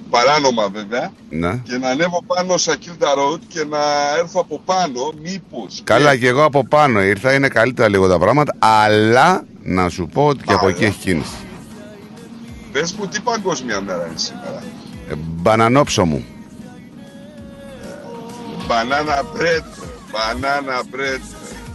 παράνομα 0.09 0.67
βέβαια, 0.69 1.12
Ναι. 1.29 1.57
και 1.63 1.77
να 1.77 1.89
ανέβω 1.89 2.24
πάνω 2.27 2.57
σε 2.57 2.71
Ακίλτα 2.71 3.07
Road 3.07 3.39
και 3.47 3.65
να 3.69 3.77
έρθω 4.19 4.39
από 4.39 4.62
πάνω, 4.65 5.13
μήπως. 5.21 5.81
Καλά 5.83 6.15
και 6.15 6.27
εγώ 6.27 6.43
από 6.43 6.67
πάνω 6.67 7.01
ήρθα, 7.03 7.33
είναι 7.33 7.47
καλύτερα 7.47 7.89
λίγο 7.89 8.07
τα 8.07 8.19
πράγματα, 8.19 8.55
αλλά 8.59 9.43
να 9.63 9.89
σου 9.89 10.09
πω 10.13 10.25
ότι 10.27 10.43
και 10.43 10.53
από 10.53 10.67
εκεί 10.67 10.83
έχει 10.83 11.00
κίνηση. 11.00 11.35
Πες 12.71 12.93
μου 12.93 13.07
τι 13.07 13.19
παγκόσμια 13.19 13.81
μέρα 13.81 14.05
είναι 14.07 14.17
σήμερα. 14.17 14.63
Ε, 15.09 15.13
μπανανόψο 15.17 16.05
μου. 16.05 16.25
Banana 18.69 19.17
bread, 19.35 19.65
banana 20.15 20.79
bread. 20.95 21.21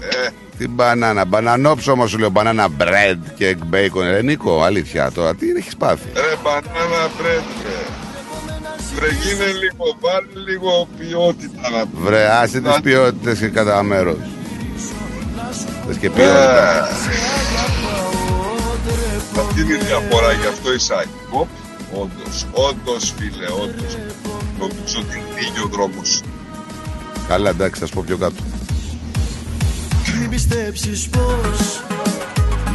Ε, 0.01 0.29
Τι 0.59 0.69
μπανάνα, 0.69 1.25
μπανανόψωμο 1.25 2.07
σου 2.07 2.19
λέω, 2.19 2.31
μπανάνα 2.31 2.69
bread 2.79 3.17
και 3.37 3.57
egg 3.57 3.75
bacon. 3.75 4.03
Ρε 4.03 4.23
Νίκο, 4.23 4.63
αλήθεια 4.63 5.11
τώρα, 5.13 5.35
τι 5.35 5.51
έχεις 5.51 5.77
πάθει; 5.77 6.09
ρε 6.15 6.21
banana 6.45 7.05
bread, 7.21 7.45
ρε. 7.65 7.79
Βρε 8.95 9.07
γίνε 9.23 9.45
λίγο, 9.47 9.97
βάλει 10.01 10.51
λίγο 10.51 10.89
ποιότητα 10.99 11.71
να 11.71 11.79
πει. 11.79 11.89
Βρε, 12.03 12.31
άσε 12.31 12.61
τις 12.61 12.71
Να- 12.75 12.81
ποιότητες 12.81 13.39
και 13.39 13.49
κατά 13.49 13.83
μέρος. 13.83 14.17
Θες 15.87 15.97
και 15.97 16.11
ποιότητα. 16.11 16.89
Ε, 16.89 16.91
Αυτή 19.41 19.61
είναι 19.61 19.75
η 19.75 19.77
διαφορά, 19.87 20.33
γι' 20.33 20.47
αυτό 20.47 20.73
Ισάκη. 20.73 21.09
Οπ, 21.95 22.03
όντως, 22.03 22.47
όντως 22.53 23.15
φίλε, 23.17 23.47
όντως. 23.47 23.97
Νομίζω 24.59 24.99
ότι 24.99 25.17
λύγει 25.17 25.65
ο 25.65 25.69
δρόμος. 25.69 26.23
Καλά, 27.29 27.51
εντάξει, 27.51 27.81
θα 27.81 27.87
σου 27.87 27.95
πω 27.95 28.03
πιο 28.07 28.17
κάτω. 28.17 28.43
Μην 30.19 30.31
πιστέψεις 30.31 31.09
πως 31.09 31.83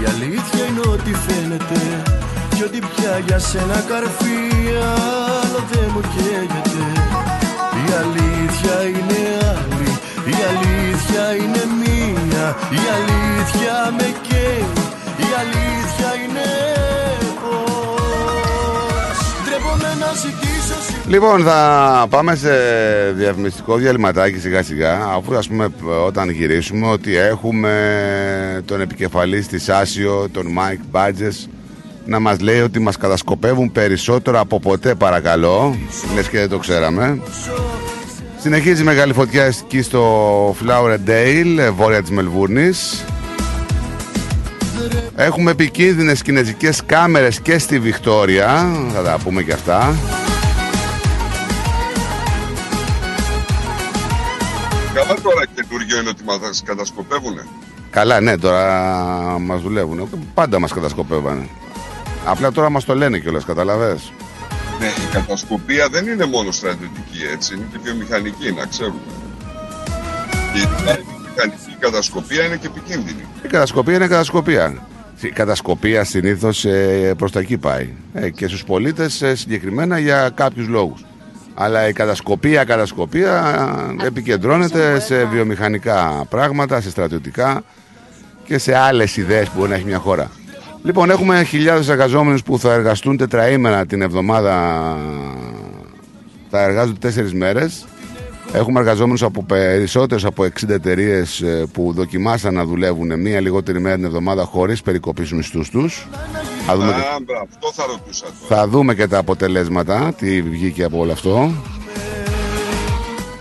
η 0.02 0.06
αλήθεια 0.08 0.66
είναι 0.70 0.80
ό,τι 0.88 1.12
φαίνεται 1.14 2.04
Κι 2.56 2.64
ότι 2.64 2.80
πια 2.80 3.24
για 3.28 3.40
σένα 3.40 3.84
καρφί 3.88 4.40
άλλο 4.96 5.64
δεν 5.72 5.90
μου 5.94 6.02
καίγεται 6.02 6.86
Η 7.88 7.92
αλήθεια 8.02 8.76
είναι 8.90 9.22
άλλη, 9.56 9.92
η 10.34 10.36
αλήθεια 10.52 11.36
είναι 11.36 11.64
μία 11.82 12.56
Η 12.72 12.82
αλήθεια 12.98 13.94
με 13.98 14.16
καίει, 14.28 14.66
η 15.18 15.30
αλήθεια 15.42 16.10
είναι 16.24 16.48
Λοιπόν, 21.08 21.44
θα 21.44 22.06
πάμε 22.10 22.36
σε 22.36 22.50
διαφημιστικό 23.16 23.76
διαλυματάκι 23.76 24.40
σιγά 24.40 24.64
σιγά, 24.64 25.06
αφού 25.06 25.38
ας 25.38 25.48
πούμε 25.48 25.70
όταν 26.06 26.30
γυρίσουμε 26.30 26.88
ότι 26.88 27.18
έχουμε 27.18 27.72
τον 28.66 28.82
επικεφαλής 28.82 29.48
της 29.48 29.70
Άσιο, 29.70 30.28
τον 30.32 30.46
Mike 30.58 30.98
Badges, 31.00 31.50
να 32.06 32.20
μας 32.20 32.40
λέει 32.40 32.62
ότι 32.62 32.80
μας 32.80 32.98
κατασκοπεύουν 32.98 33.72
περισσότερο 33.72 34.40
από 34.40 34.60
ποτέ 34.60 34.96
παρακαλώ, 34.96 35.76
λες 36.16 36.28
και 36.28 36.38
δεν 36.38 36.50
το 36.50 36.58
ξέραμε. 36.58 37.22
Συνεχίζει 38.40 38.82
η 38.82 38.86
μεγάλη 38.86 39.14
φωτιά 39.14 39.44
εκεί 39.44 39.82
στο 39.82 40.56
Flower 40.64 40.98
Dale, 41.08 41.74
βόρεια 41.76 42.02
της 42.02 42.12
Μελβούρνης. 42.12 43.06
Έχουμε 45.16 45.52
επικίνδυνες 45.52 46.22
κινέζικες 46.22 46.82
κάμερες 46.86 47.40
και 47.40 47.58
στη 47.58 47.80
Βικτόρια, 47.80 48.72
θα 48.94 49.02
τα 49.02 49.20
πούμε 49.24 49.44
και 49.44 49.54
αυτά. 49.54 49.96
Καλά 54.94 55.16
τώρα 55.22 55.46
καινούργιο 55.56 56.00
είναι 56.00 56.10
ότι 56.10 56.24
μας 56.24 56.62
κατασκοπεύουνε. 56.66 57.46
Καλά, 57.90 58.20
ναι, 58.20 58.38
τώρα 58.38 58.70
μας 59.40 59.62
δουλεύουν. 59.62 60.10
Πάντα 60.34 60.60
μας 60.60 60.74
κατασκοπεύανε. 60.74 61.48
Απλά 62.26 62.52
τώρα 62.52 62.70
μας 62.70 62.86
το 62.86 62.96
λένε 62.96 63.20
κιόλας, 63.20 63.46
καταλαβες. 63.46 64.12
Ναι, 64.80 64.86
η 64.86 65.12
κατασκοπία 65.12 65.88
δεν 65.92 66.08
είναι 66.08 66.26
μόνο 66.26 66.52
στρατιωτική, 66.52 67.24
έτσι, 67.34 67.54
είναι 67.54 67.66
και 67.72 67.78
βιομηχανική, 67.84 68.52
να 68.52 68.66
ξέρουμε. 68.66 69.00
Και 70.54 70.68
μηχανική 71.36 71.76
κατασκοπία 71.80 72.46
είναι 72.46 72.56
και 72.56 72.68
επικίνδυνη. 72.68 73.26
Η 73.44 73.48
κατασκοπία 73.48 73.96
είναι 73.96 74.08
κατασκοπία. 74.08 74.78
Η 75.22 75.30
κατασκοπία 75.30 76.04
συνήθως 76.04 76.66
ε, 76.66 77.14
προς 77.18 77.32
τα 77.32 77.40
εκεί 77.40 77.58
πάει. 77.58 77.90
Ε, 78.14 78.30
και 78.30 78.48
στους 78.48 78.64
πολίτες 78.64 79.24
συγκεκριμένα 79.34 80.00
για 80.00 80.30
κάποιους 80.36 80.68
λόγους. 80.68 81.06
Αλλά 81.54 81.88
η 81.88 81.94
κατασκοπία, 81.94 82.64
κατασκοπία 82.64 83.44
ε, 84.02 84.06
επικεντρώνεται 84.08 85.00
σε 85.00 85.26
βιομηχανικά 85.26 86.26
πράγματα, 86.30 86.82
σε 86.82 86.90
στρατιωτικά 86.90 87.64
και 88.46 88.58
σε 88.58 88.76
άλλες 88.78 89.18
ιδέες 89.18 89.50
που 89.50 89.58
μπορεί 89.58 89.70
να 89.70 89.76
έχει 89.76 89.86
μια 89.86 89.98
χώρα. 89.98 90.32
Λοιπόν, 90.84 91.10
έχουμε 91.10 91.44
χιλιάδες 91.44 91.90
εργαζόμενους 91.90 92.44
που 92.44 92.60
θα 92.60 92.74
εργαστούν 92.74 93.18
τετραήμενα 93.18 93.86
την 93.86 94.02
εβδομάδα, 94.02 94.54
θα 96.50 96.62
εργάζονται 96.62 97.00
τέσσερις 97.00 97.34
μέρες. 97.34 97.86
Έχουμε 98.54 98.80
εργαζόμενους 98.80 99.24
από 99.24 99.44
περισσότερες 99.44 100.26
από 100.26 100.44
60 100.44 100.70
εταιρείες 100.70 101.44
που 101.72 101.94
δοκιμάσαν 101.96 102.54
να 102.54 102.66
δουλεύουν 102.66 103.20
μία 103.20 103.40
λιγότερη 103.42 103.80
μέρα 103.80 103.96
την 103.96 104.06
εβδομάδα 104.06 104.44
χωρίς 104.44 104.82
περικοπής 104.82 105.26
στους 105.28 105.38
μισθούς 105.38 105.70
τους. 105.70 106.08
Θα 106.68 106.76
δούμε, 106.76 106.90
Α, 106.90 106.94
μπρα, 107.26 107.40
αυτό 107.42 107.72
θα 107.76 107.86
ρωτούσα 107.88 108.26
τώρα. 108.50 108.62
θα 108.62 108.68
δούμε 108.68 108.96
και 108.96 109.08
τα 109.08 109.18
αποτελέσματα, 109.18 110.14
τι 110.18 110.42
βγήκε 110.42 110.84
από 110.84 111.00
όλο 111.00 111.12
αυτό. 111.12 111.52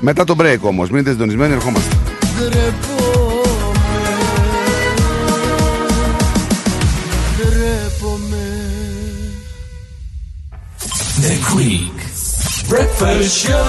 Μετά 0.00 0.24
το 0.24 0.36
break 0.38 0.58
όμως, 0.60 0.90
μείνετε 0.90 1.10
συντονισμένοι, 1.10 1.52
ερχόμαστε. 1.52 1.96
Ντρέπομαι 7.36 8.46
The 11.20 11.34
Greek 11.50 11.96
Breakfast 12.70 13.30
Show. 13.44 13.68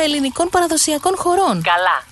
ελληνικών 0.00 0.48
παραδοσιακών 0.48 1.16
χωρών. 1.16 1.62
Καλά, 1.62 2.11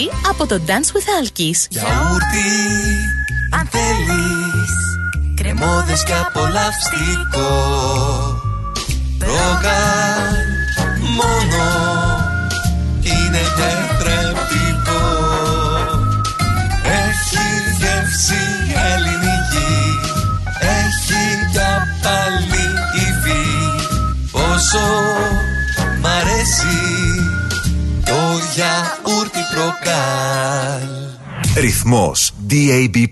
από 0.29 0.47
το 0.47 0.61
Dance 0.67 0.91
with 0.95 1.07
Alkis. 1.19 1.59
Γιαούρτι, 1.69 2.49
αν 3.59 3.67
θέλεις 3.71 4.81
Κρεμόδες 5.41 6.03
και 6.03 6.13
απολαυστικό. 6.13 7.49
Ρόγαν 9.19 10.35
μόνο 11.17 11.63
Είναι 13.01 13.43
τετρεπτικό. 13.57 15.03
Έχει 16.83 17.47
γεύση 17.79 18.43
ελληνική 18.91 19.75
Έχει 20.59 21.23
για 21.51 21.87
πάλι 22.01 22.65
υφή. 22.95 23.45
Πόσο 24.31 24.87
μ' 26.01 26.05
αρέσει 26.05 26.90
Το 28.51 28.57
γιαούρτι 28.57 29.39
προκάλ 29.53 30.89
Ρυθμός 31.55 32.31
DAB+. 32.49 33.07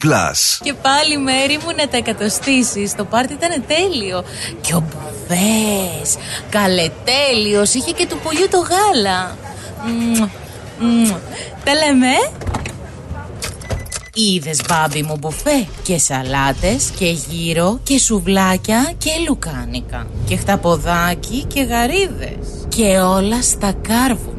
Και 0.64 0.74
πάλι 0.74 1.18
μέρη 1.18 1.58
μου 1.64 1.76
να 1.78 1.88
τα 1.88 1.98
εκατοστήσεις. 1.98 2.96
Το 2.96 3.06
πάρτι 3.06 3.34
ήταν 3.34 3.64
τέλειο. 3.68 4.24
Και 4.62 4.74
ο 4.74 4.80
Μπουβές, 4.80 6.16
καλετέλειος, 6.50 7.74
είχε 7.74 7.92
και 7.92 8.08
του 8.08 8.20
πουλιού 8.24 8.48
το 8.50 8.58
γάλα. 8.58 9.38
Μμμ, 9.86 10.30
μμμ. 10.80 11.16
Τα 11.64 11.74
λέμε. 11.74 12.32
Είδες 14.14 14.62
μπάμπι 14.68 15.02
μου 15.04 15.18
μπουφέ; 15.20 15.68
Και 15.84 15.98
σαλάτες 15.98 16.90
και 17.00 17.06
γύρο 17.06 17.80
και 17.84 18.00
σουβλάκια 18.00 18.92
και 18.98 19.12
λουκάνικα 19.28 20.08
και 20.28 20.36
χταποδάκι 20.36 21.44
και 21.44 21.62
γαρίδες 21.62 22.68
και 22.70 23.00
όλα 23.00 23.42
στα 23.42 23.74
κάρβουνα. 23.88 24.39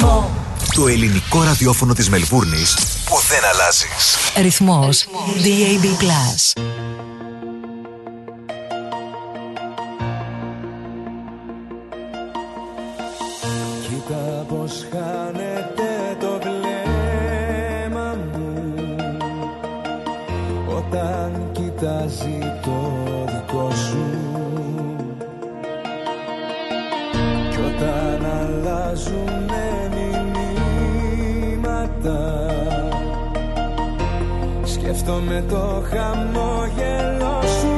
Ρυθμό 0.00 0.30
Το 0.74 0.88
ελληνικό 0.88 1.42
ραδιόφωνο 1.42 1.92
της 1.92 2.08
Μελβούρνης 2.08 2.74
που 3.04 3.16
δεν 3.28 3.44
αλλάζεις. 3.52 4.16
Ρυθμός 4.36 5.06
DAB+. 5.44 6.04
Κοίτα 13.88 14.46
πως 14.48 14.86
χάνεται 14.90 15.09
Σκέφτομαι 35.00 35.44
το 35.48 35.82
χαμόγελο 35.90 37.42
σου. 37.42 37.68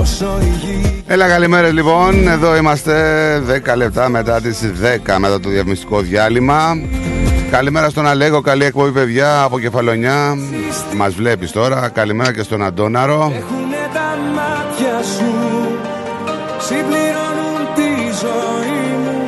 Όσο 0.00 0.38
η 0.40 0.66
γη 0.66 1.02
Έλα 1.06 1.28
καλημέρα 1.28 1.68
λοιπόν, 1.72 2.28
εδώ 2.28 2.56
είμαστε 2.56 2.94
10 3.72 3.76
λεπτά 3.76 4.08
μετά 4.08 4.40
τις 4.40 4.60
10 5.06 5.16
μετά 5.18 5.40
το 5.40 5.48
διαφημιστικό 5.48 6.00
διάλειμμα. 6.00 6.80
Καλημέρα 7.50 7.88
στον 7.88 8.06
Αλέγο, 8.06 8.40
καλή 8.40 8.64
εκπομπή 8.64 8.90
παιδιά 8.90 9.42
από 9.42 9.58
Κεφαλονιά. 9.58 10.36
Μας 10.96 11.14
βλέπεις 11.14 11.52
τώρα, 11.52 11.88
καλημέρα 11.88 12.32
και 12.32 12.42
στον 12.42 12.64
Αντώναρο. 12.64 13.32
Έχουνε 13.34 13.88
τα 13.92 14.16
μάτια 14.34 15.02
σου 15.02 15.32
Συμπληρώνουν 16.58 17.74
τη 17.74 17.90
ζωή 18.20 18.96
μου. 19.02 19.18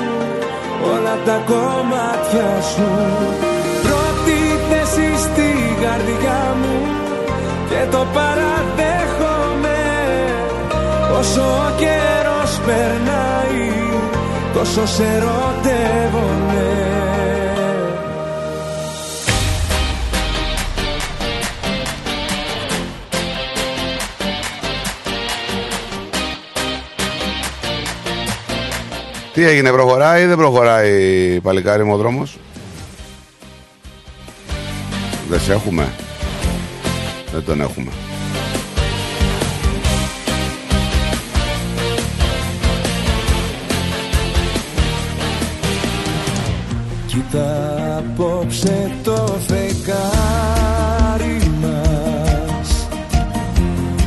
Όλα 0.85 1.19
τα 1.25 1.43
κομμάτια 1.47 2.61
σου. 2.61 2.89
Πρώτη 2.93 3.19
θέση 3.21 3.41
στην 3.41 3.50
καρδιά 5.83 6.57
μου 6.61 6.79
Και 7.69 7.81
το 7.91 8.07
παραδέχομαι. 8.15 9.81
Όσο 11.19 11.41
ο 11.41 11.71
καιρός 11.77 12.61
περνάει 12.67 13.71
Τόσο 14.55 14.87
σε 14.87 15.03
ερωτεύομαι. 15.03 16.91
Τι 29.35 29.47
έγινε, 29.47 29.71
προχωράει 29.71 30.23
ή 30.23 30.27
δεν 30.27 30.37
προχωράει 30.37 31.41
παλικάρι 31.43 31.85
μου 31.85 31.93
ο 31.93 31.97
δρόμος; 31.97 32.39
Δεν 35.31 35.41
σε 35.41 35.53
έχουμε. 35.53 35.93
Δεν 37.33 37.45
τον 37.45 37.61
έχουμε. 37.61 37.91
Κοίτα 47.07 47.97
απόψε 47.99 48.91
το 49.03 49.39
φεγγάρι 49.47 49.91
μας. 51.61 52.89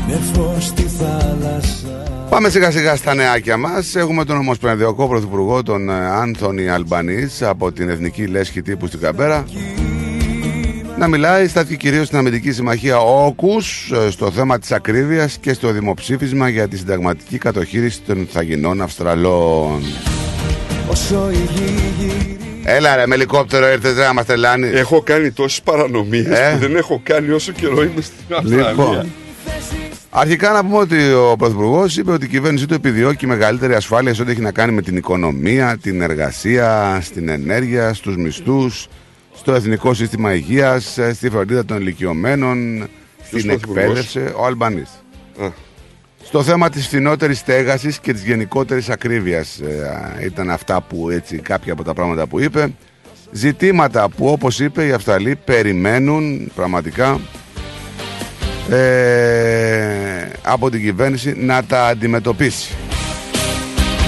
Με 0.07 0.19
φως 0.33 0.65
στη 0.65 0.81
θάλασσα. 0.81 2.27
Πάμε 2.29 2.49
σιγά 2.49 2.71
σιγά 2.71 2.95
στα 2.95 3.13
νεάκια 3.13 3.57
μας. 3.57 3.95
Έχουμε 3.95 4.25
τον 4.25 4.37
Ομοσπονδιακό 4.37 5.07
Πρωθυπουργό 5.07 5.63
τον 5.63 5.89
ε, 5.89 5.93
Άνθονη 5.93 6.69
Αλμπανής 6.69 7.41
Από 7.41 7.71
την 7.71 7.89
Εθνική 7.89 8.25
Λέσχη 8.27 8.61
Τύπου 8.61 8.87
στην 8.87 8.99
Καμπέρα 8.99 9.45
να 11.03 11.09
μιλάει 11.09 11.47
στάθηκε 11.47 11.75
κυρίως 11.75 12.07
στην 12.07 12.17
Αμυντική 12.17 12.51
Συμμαχία 12.51 12.97
Όκους 12.97 13.91
ε, 13.91 14.11
στο 14.11 14.31
θέμα 14.31 14.59
της 14.59 14.71
ακρίβειας 14.71 15.37
και 15.37 15.53
στο 15.53 15.71
δημοψήφισμα 15.71 16.49
για 16.49 16.67
τη 16.67 16.77
συνταγματική 16.77 17.37
κατοχήρηση 17.37 18.01
των 18.01 18.27
θαγινών 18.31 18.81
Αυστραλών. 18.81 19.83
Όσο 20.89 21.29
η 21.31 21.35
γη 21.35 21.73
γυρίζει 21.99 22.37
Έλα 22.63 22.95
ρε 22.95 23.07
με 23.07 23.15
ελικόπτερο 23.15 23.71
ήρθες 23.71 23.95
ρε 23.95 24.05
να 24.05 24.13
μας 24.13 24.25
τρελάνεις. 24.25 24.73
Έχω 24.73 25.01
κάνει 25.01 25.31
τόσες 25.31 25.61
παρανομίες 25.61 26.25
Ε; 26.25 26.51
που 26.53 26.59
δεν 26.59 26.75
έχω 26.75 27.01
κάνει 27.03 27.29
όσο 27.29 27.51
καιρό 27.51 27.83
είμαι 27.83 28.01
στην 28.01 28.35
Αυστραλία. 28.35 28.69
Λοιπόν, 28.69 29.11
αρχικά 30.09 30.51
να 30.51 30.63
πούμε 30.63 30.77
ότι 30.77 31.13
ο 31.13 31.35
Πρωθυπουργός 31.37 31.97
είπε 31.97 32.11
ότι 32.11 32.25
η 32.25 32.27
κυβέρνησή 32.29 32.65
του 32.65 32.73
επιδιώκει 32.73 33.27
μεγαλύτερη 33.27 33.73
ασφάλεια 33.73 34.13
σε 34.13 34.21
ό,τι 34.21 34.31
έχει 34.31 34.41
να 34.41 34.51
κάνει 34.51 34.71
με 34.71 34.81
την 34.81 34.97
οικονομία, 34.97 35.77
την 35.81 36.01
εργασία, 36.01 36.99
στην 37.01 37.29
ενέργεια, 37.29 37.93
στους 37.93 38.15
μισθούς, 38.15 38.87
στο 39.35 39.53
εθνικό 39.53 39.93
σύστημα 39.93 40.33
υγείας, 40.33 40.97
ε, 40.97 41.13
στη 41.13 41.29
φροντίδα 41.29 41.65
των 41.65 41.77
ηλικιωμένων, 41.77 42.87
στην 43.23 43.47
Πρωθυπουργός; 43.47 43.83
εκπαίδευση. 43.83 44.33
Ο 44.35 44.45
Αλμπανής. 44.45 44.89
Α. 45.39 45.47
Στο 46.23 46.43
θέμα 46.43 46.69
της 46.69 46.87
φθηνότερης 46.87 47.37
στέγασης 47.37 47.99
και 47.99 48.13
της 48.13 48.23
γενικότερης 48.23 48.89
ακρίβειας 48.89 49.59
ε, 49.59 50.25
ήταν 50.25 50.49
αυτά 50.49 50.81
που 50.81 51.09
έτσι 51.09 51.37
κάποια 51.37 51.73
από 51.73 51.83
τα 51.83 51.93
πράγματα 51.93 52.27
που 52.27 52.39
είπε. 52.39 52.73
Ζητήματα 53.31 54.09
που 54.09 54.27
όπως 54.27 54.59
είπε 54.59 54.85
οι 54.85 54.91
Αυστραλοί 54.91 55.35
περιμένουν 55.35 56.51
πραγματικά 56.55 57.19
ε, 58.69 60.29
από 60.43 60.69
την 60.69 60.81
κυβέρνηση 60.81 61.33
να 61.37 61.63
τα 61.63 61.87
αντιμετωπίσει. 61.87 62.73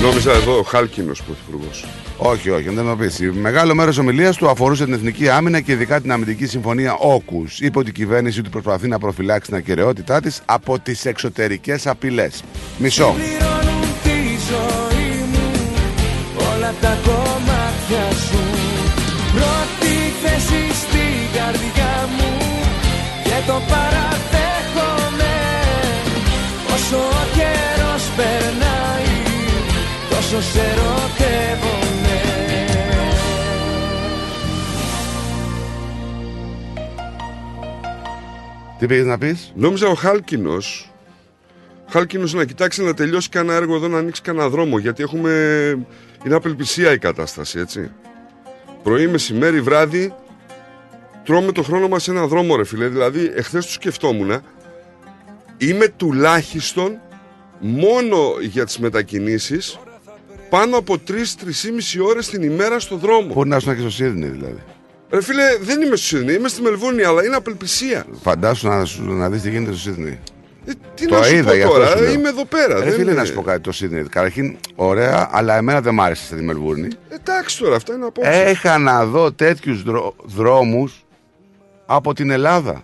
Νόμιζα 0.02 0.32
εδώ 0.32 0.58
ο 0.58 0.64
Χάλκινος 0.64 1.24
πρωθυπουργός. 1.24 1.86
Όχι, 2.18 2.50
όχι, 2.50 2.70
δεν 2.70 2.86
το 2.86 2.96
πείσει. 2.96 3.32
Μεγάλο 3.32 3.76
μέρος 3.76 3.98
ομιλίας 3.98 4.38
του 4.38 4.50
αφορούσε 4.50 4.84
την 4.86 4.94
εθνική 4.94 5.30
άμυνα 5.30 5.60
και 5.60 5.72
ειδικά 5.72 6.02
την 6.02 6.12
αμυντική 6.12 6.46
συμφωνία 6.46 6.94
Όκους. 6.94 7.60
Είπε 7.60 7.80
ότι 7.80 7.90
η 7.90 7.92
κυβέρνηση 7.92 8.42
του 8.42 8.50
προσπαθεί 8.50 8.88
να 8.88 9.00
προφυλάξει 9.00 9.50
την 9.50 9.58
ακαιρεότητά 9.58 10.22
της 10.22 10.42
από 10.46 10.80
τις 10.80 11.06
εξωτερικές 11.06 11.88
απειλές. 11.88 12.44
Μισό. 12.78 13.16
πληρώνουν 13.16 13.82
τη 14.04 14.20
ζωή 14.50 15.14
μου 15.32 15.52
Όλα 16.52 16.74
τα 16.82 16.98
κομμάτια 17.06 18.06
σου 18.28 18.42
Πρώτη 19.36 19.96
θέση 20.24 20.64
στην 20.82 21.20
καρδιά 21.36 22.10
μου 22.18 22.32
Και 23.24 23.38
το 23.48 23.62
παραδέχομαι 23.72 25.36
Όσο 26.74 26.98
ο 26.98 27.24
καιρός 27.38 28.04
περνάει 28.16 29.14
Τόσο 30.10 30.42
σε 30.42 30.60
ερωτεύομαι 30.60 31.25
Τι 38.78 38.86
πήγες 38.86 39.06
να 39.06 39.18
πεις; 39.18 39.54
Νόμιζα 39.56 39.88
ο 39.88 39.94
Χάλκινος. 39.94 40.94
Χάλκινος 41.90 42.34
να 42.34 42.46
κοιτάξει 42.46 42.84
να 42.84 42.94
τελειώσει 42.94 43.30
κανένα 43.30 43.54
έργο 43.58 43.76
εδώ, 43.76 43.88
να 43.88 43.98
ανοίξει 43.98 44.22
κανένα 44.22 44.50
δρόμο. 44.50 44.78
Γιατί 44.78 45.04
έχουμε. 45.04 45.30
Είναι 46.26 46.36
απελπισία 46.36 46.92
η 46.92 46.98
κατάσταση, 46.98 47.60
έτσι. 47.60 47.92
Πρωί, 48.84 49.08
μεσημέρι, 49.08 49.62
βράδυ. 49.62 50.14
Τρώμε 51.24 51.52
το 51.52 51.64
χρόνο 51.64 51.88
μας 51.88 52.04
σε 52.04 52.12
ένα 52.12 52.28
δρόμο, 52.28 52.56
ρε 52.56 52.64
φίλε. 52.64 52.88
Δηλαδή, 52.88 53.32
εχθές 53.36 53.66
του 53.66 53.72
σκεφτόμουν. 53.72 54.42
Είμαι 55.58 55.88
τουλάχιστον 55.88 57.00
μόνο 57.60 58.18
για 58.42 58.66
τις 58.66 58.80
μετακινήσεις 58.80 59.80
πάνω 60.50 60.78
από 60.78 60.98
3-3,5 61.08 62.00
ώρες 62.06 62.30
την 62.30 62.42
ημέρα 62.42 62.80
στο 62.80 62.96
δρόμο. 62.96 63.34
Μπορεί 63.34 63.50
να 63.50 63.56
ήσουν 63.56 63.76
και 63.76 63.90
στο 63.90 64.04
Σίδνey 64.04 64.32
δηλαδή. 64.32 64.64
Ρε 65.16 65.22
φίλε, 65.22 65.44
δεν 65.62 65.82
είμαι 65.82 65.96
στο 65.96 66.06
Σίδνεϊ, 66.06 66.36
είμαι 66.36 66.48
στη 66.48 66.62
Μελβούρνη, 66.62 67.04
αλλά 67.04 67.26
είναι 67.26 67.36
απελπισία. 67.36 68.06
Φαντάσου 68.22 68.68
να, 68.68 68.86
σου- 68.86 69.04
να 69.04 69.30
δεις 69.30 69.42
τι 69.42 69.50
γίνεται 69.50 69.76
στο 69.76 69.92
Σίδνey. 69.92 70.18
Ε, 70.66 70.72
τι 70.96 71.08
Το 71.08 71.16
να 71.18 71.24
σου 71.24 71.36
είδα, 71.36 71.50
πω 71.50 71.56
γι' 71.56 71.62
αυτό 71.62 71.74
τώρα, 71.74 71.88
σου 71.88 72.04
λέω. 72.04 72.12
είμαι 72.14 72.30
εδώ 72.30 72.46
πέρα. 72.46 72.74
Ρε 72.80 72.84
δεν 72.84 72.92
φίλε, 72.94 73.02
είναι- 73.12 73.20
να 73.20 73.26
σου 73.26 73.34
πω 73.34 73.42
κάτι 73.42 73.60
το 73.62 73.72
Σίδνey. 73.74 74.06
Καταρχήν, 74.10 74.58
ωραία, 74.76 75.30
αλλά 75.32 75.56
εμένα 75.58 75.82
δεν 75.82 75.94
μ' 75.94 76.02
άρεσε 76.02 76.26
στη 76.26 76.36
Μελβούρνη. 76.36 76.88
Εντάξει 77.10 77.60
τώρα, 77.60 77.76
αυτά 77.76 77.94
είναι 77.94 78.06
απόψε. 78.06 78.30
Έχα 78.32 78.78
να 78.78 79.06
δω 79.06 79.32
τέτοιους 79.32 79.84
δρό, 79.84 80.16
δρόμους 80.24 81.06
από 81.86 82.14
την 82.14 82.30
Ελλάδα. 82.30 82.84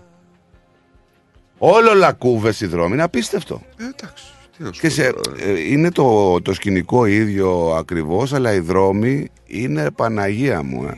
Όλο 1.57 1.93
λακκούβες 1.93 2.61
οι 2.61 2.65
δρόμοι, 2.65 2.93
είναι 2.93 3.03
απίστευτο. 3.03 3.61
Ε, 3.77 3.83
εντάξει. 3.83 4.23
Τι 4.57 4.63
να 4.63 4.71
σου 4.73 4.81
Και 4.81 4.87
πω 4.87 4.93
σε, 4.93 5.11
τώρα. 5.13 5.37
ε, 5.43 5.59
είναι 5.59 5.91
το, 5.91 6.41
το 6.41 6.53
σκηνικό 6.53 7.05
ίδιο 7.05 7.75
ακριβώς, 7.77 8.33
αλλά 8.33 8.53
οι 8.53 8.59
δρόμοι 8.59 9.29
είναι 9.45 9.91
Παναγία 9.95 10.63
μου. 10.63 10.85
ε. 10.85 10.97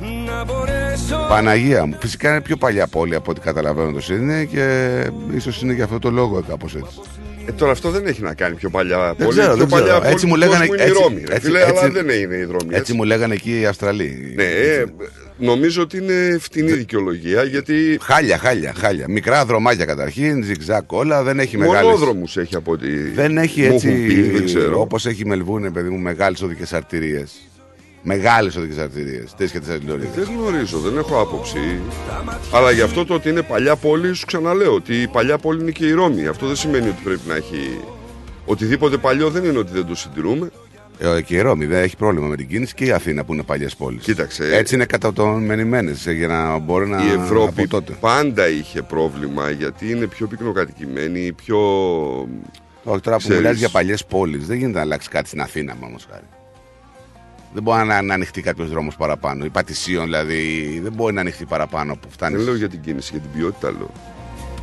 Να 0.00 0.44
μπορέσω 0.44 1.26
Παναγία 1.28 1.86
μου. 1.86 1.96
Φυσικά 2.00 2.30
είναι 2.30 2.40
πιο 2.40 2.56
παλιά 2.56 2.86
πόλη 2.86 3.14
από 3.14 3.30
ό,τι 3.30 3.40
καταλαβαίνω 3.40 3.92
το 3.92 4.00
Σίδνεϊ 4.00 4.46
και 4.46 4.88
ίσως 5.36 5.62
είναι 5.62 5.72
για 5.72 5.84
αυτό 5.84 5.98
το 5.98 6.10
λόγο 6.10 6.44
κάπως 6.48 6.74
έτσι. 6.74 7.00
Ε, 7.46 7.52
τώρα 7.52 7.72
αυτό 7.72 7.90
δεν 7.90 8.06
έχει 8.06 8.22
να 8.22 8.34
κάνει 8.34 8.54
πιο 8.54 8.70
παλιά 8.70 9.14
πόλη. 9.18 9.28
ξέρω, 9.30 9.46
πιο 9.46 9.56
δεν 9.56 9.66
παλιά 9.68 9.86
ξέρω. 9.86 9.98
πόλη 10.00 10.12
Έτσι 10.12 10.26
μου 10.26 10.32
του 10.32 10.38
λέγανε- 10.38 10.66
κόσμου 10.66 10.74
είναι 10.74 10.82
έτσι- 10.90 10.98
η 10.98 11.02
Ρώμη. 11.02 11.22
ρε 11.28 11.34
έτσι- 11.34 11.46
φίλε, 11.46 11.60
έτσι- 11.60 11.72
αλλά 11.84 11.88
δεν 11.90 12.08
είναι 12.08 12.34
η 12.34 12.42
Ρώμη. 12.44 12.68
Έτσι 12.74 12.92
μου 12.92 13.02
λέγανε 13.04 13.34
εκεί 13.34 13.60
οι 13.60 13.66
Αυστραλοί. 13.66 14.32
Ναι, 14.36 14.42
ε, 14.44 14.84
νομίζω 15.38 15.82
ότι 15.82 15.96
είναι 15.96 16.36
φτηνή 16.40 16.72
δικαιολογία 16.72 17.42
γιατί 17.42 17.98
Χάλια, 18.02 18.38
χάλια, 18.38 18.72
χάλια. 18.76 19.04
Μικρά 19.08 19.44
δρομάκια 19.44 19.84
καταρχήν, 19.84 20.44
ζιγζάκ 20.44 20.92
όλα, 20.92 21.22
δεν 21.22 21.38
έχει 21.38 21.56
μεγάλη. 21.58 21.86
μονόδρομους 21.86 22.36
έχει 22.36 22.56
από 22.56 22.72
ό,τι 22.72 22.88
Δεν 23.14 23.38
έχει 23.38 23.60
μου 23.60 23.74
έτσι 23.74 23.88
έχουν 23.88 24.06
πει, 24.06 24.14
δεν 24.30 24.44
ξέρω. 24.44 24.80
όπως 24.80 25.06
έχει 25.06 25.22
η 25.22 25.28
Μελβούνι, 25.28 25.70
παιδί 25.70 25.88
μου, 25.88 25.98
μεγάλες 25.98 26.42
οδικές 26.42 26.72
αρτηρίες. 26.72 27.32
Μεγάλες 28.06 28.56
οδικές 28.56 28.78
αρτηρίες. 28.78 29.34
Τρεις 29.36 29.50
και 29.50 29.60
τέσσερις 29.60 29.88
λωρίδες. 29.88 30.14
Δεν 30.14 30.36
γνωρίζω, 30.38 30.78
δεν 30.78 30.96
έχω 30.98 31.20
άποψη. 31.20 31.80
Αλλά 32.52 32.70
γι' 32.70 32.80
αυτό 32.80 33.04
το 33.04 33.14
ότι 33.14 33.28
είναι 33.28 33.42
παλιά 33.42 33.76
πόλη, 33.76 34.12
σου 34.14 34.26
ξαναλέω 34.26 34.74
ότι 34.74 35.02
η 35.02 35.06
παλιά 35.08 35.38
πόλη 35.38 35.60
είναι 35.60 35.70
και 35.70 35.86
η 35.86 35.92
Ρώμη. 35.92 36.26
Αυτό 36.26 36.46
δεν 36.46 36.56
σημαίνει 36.56 36.88
ότι 36.88 37.00
πρέπει 37.04 37.20
να 37.28 37.34
έχει. 37.34 37.80
Οτιδήποτε 38.44 38.96
παλιό 38.96 39.30
δεν 39.30 39.44
είναι 39.44 39.58
ότι 39.58 39.72
δεν 39.72 39.86
το 39.86 39.94
συντηρούμε. 39.94 40.50
Ε, 40.98 41.20
Και 41.22 41.34
η 41.34 41.40
Ρώμη 41.40 41.66
δεν 41.66 41.82
έχει 41.82 41.96
πρόβλημα 41.96 42.26
με 42.26 42.36
την 42.36 42.48
κίνηση 42.48 42.74
και 42.74 42.84
η 42.84 42.90
Αθήνα 42.92 43.24
που 43.24 43.32
είναι 43.32 43.42
παλιές 43.42 43.74
πόλεις. 43.76 44.02
Κοίταξε. 44.04 44.56
Έτσι 44.56 44.74
είναι 44.74 44.84
κατατομενημένε 44.84 45.94
για 46.16 46.28
να 46.28 46.58
μπορεί 46.58 46.88
να. 46.88 47.04
η 47.04 47.10
Ευρώπη 47.10 47.60
από 47.60 47.70
τότε. 47.70 47.92
πάντα 48.00 48.48
είχε 48.48 48.82
πρόβλημα 48.82 49.50
γιατί 49.50 49.90
είναι 49.90 50.06
πιο 50.06 50.26
πυκνοκατοικημένη, 50.26 51.32
πιο. 51.32 51.58
Όχι 52.84 53.00
τώρα 53.00 53.16
που 53.16 53.22
Ξέρεις. 53.22 53.40
μιλάς 53.42 53.56
για 53.56 53.68
παλιές 53.68 54.04
πόλεις, 54.04 54.46
δεν 54.46 54.56
γίνεται 54.56 54.76
να 54.76 54.82
αλλάξει 54.84 55.08
κάτι 55.08 55.28
στην 55.28 55.40
Αθήνα 55.40 55.74
όμω 55.84 55.96
χάρη. 56.10 56.24
Δεν 57.54 57.62
μπορεί 57.62 57.86
να, 57.86 58.02
να 58.02 58.14
ανοιχτεί 58.14 58.42
κάποιος 58.42 58.68
δρόμος 58.70 58.96
παραπάνω. 58.96 59.44
Η 59.44 59.48
Πατησίων 59.48 60.04
δηλαδή 60.04 60.80
δεν 60.82 60.92
μπορεί 60.92 61.14
να 61.14 61.20
ανοιχτεί 61.20 61.44
παραπάνω 61.44 61.96
που 61.96 62.08
φτάνεις. 62.10 62.36
Δεν 62.36 62.46
λέω 62.46 62.56
για 62.56 62.68
την 62.68 62.80
κίνηση, 62.80 63.10
για 63.12 63.20
την 63.20 63.30
ποιότητα 63.40 63.70
λέω. 63.70 63.90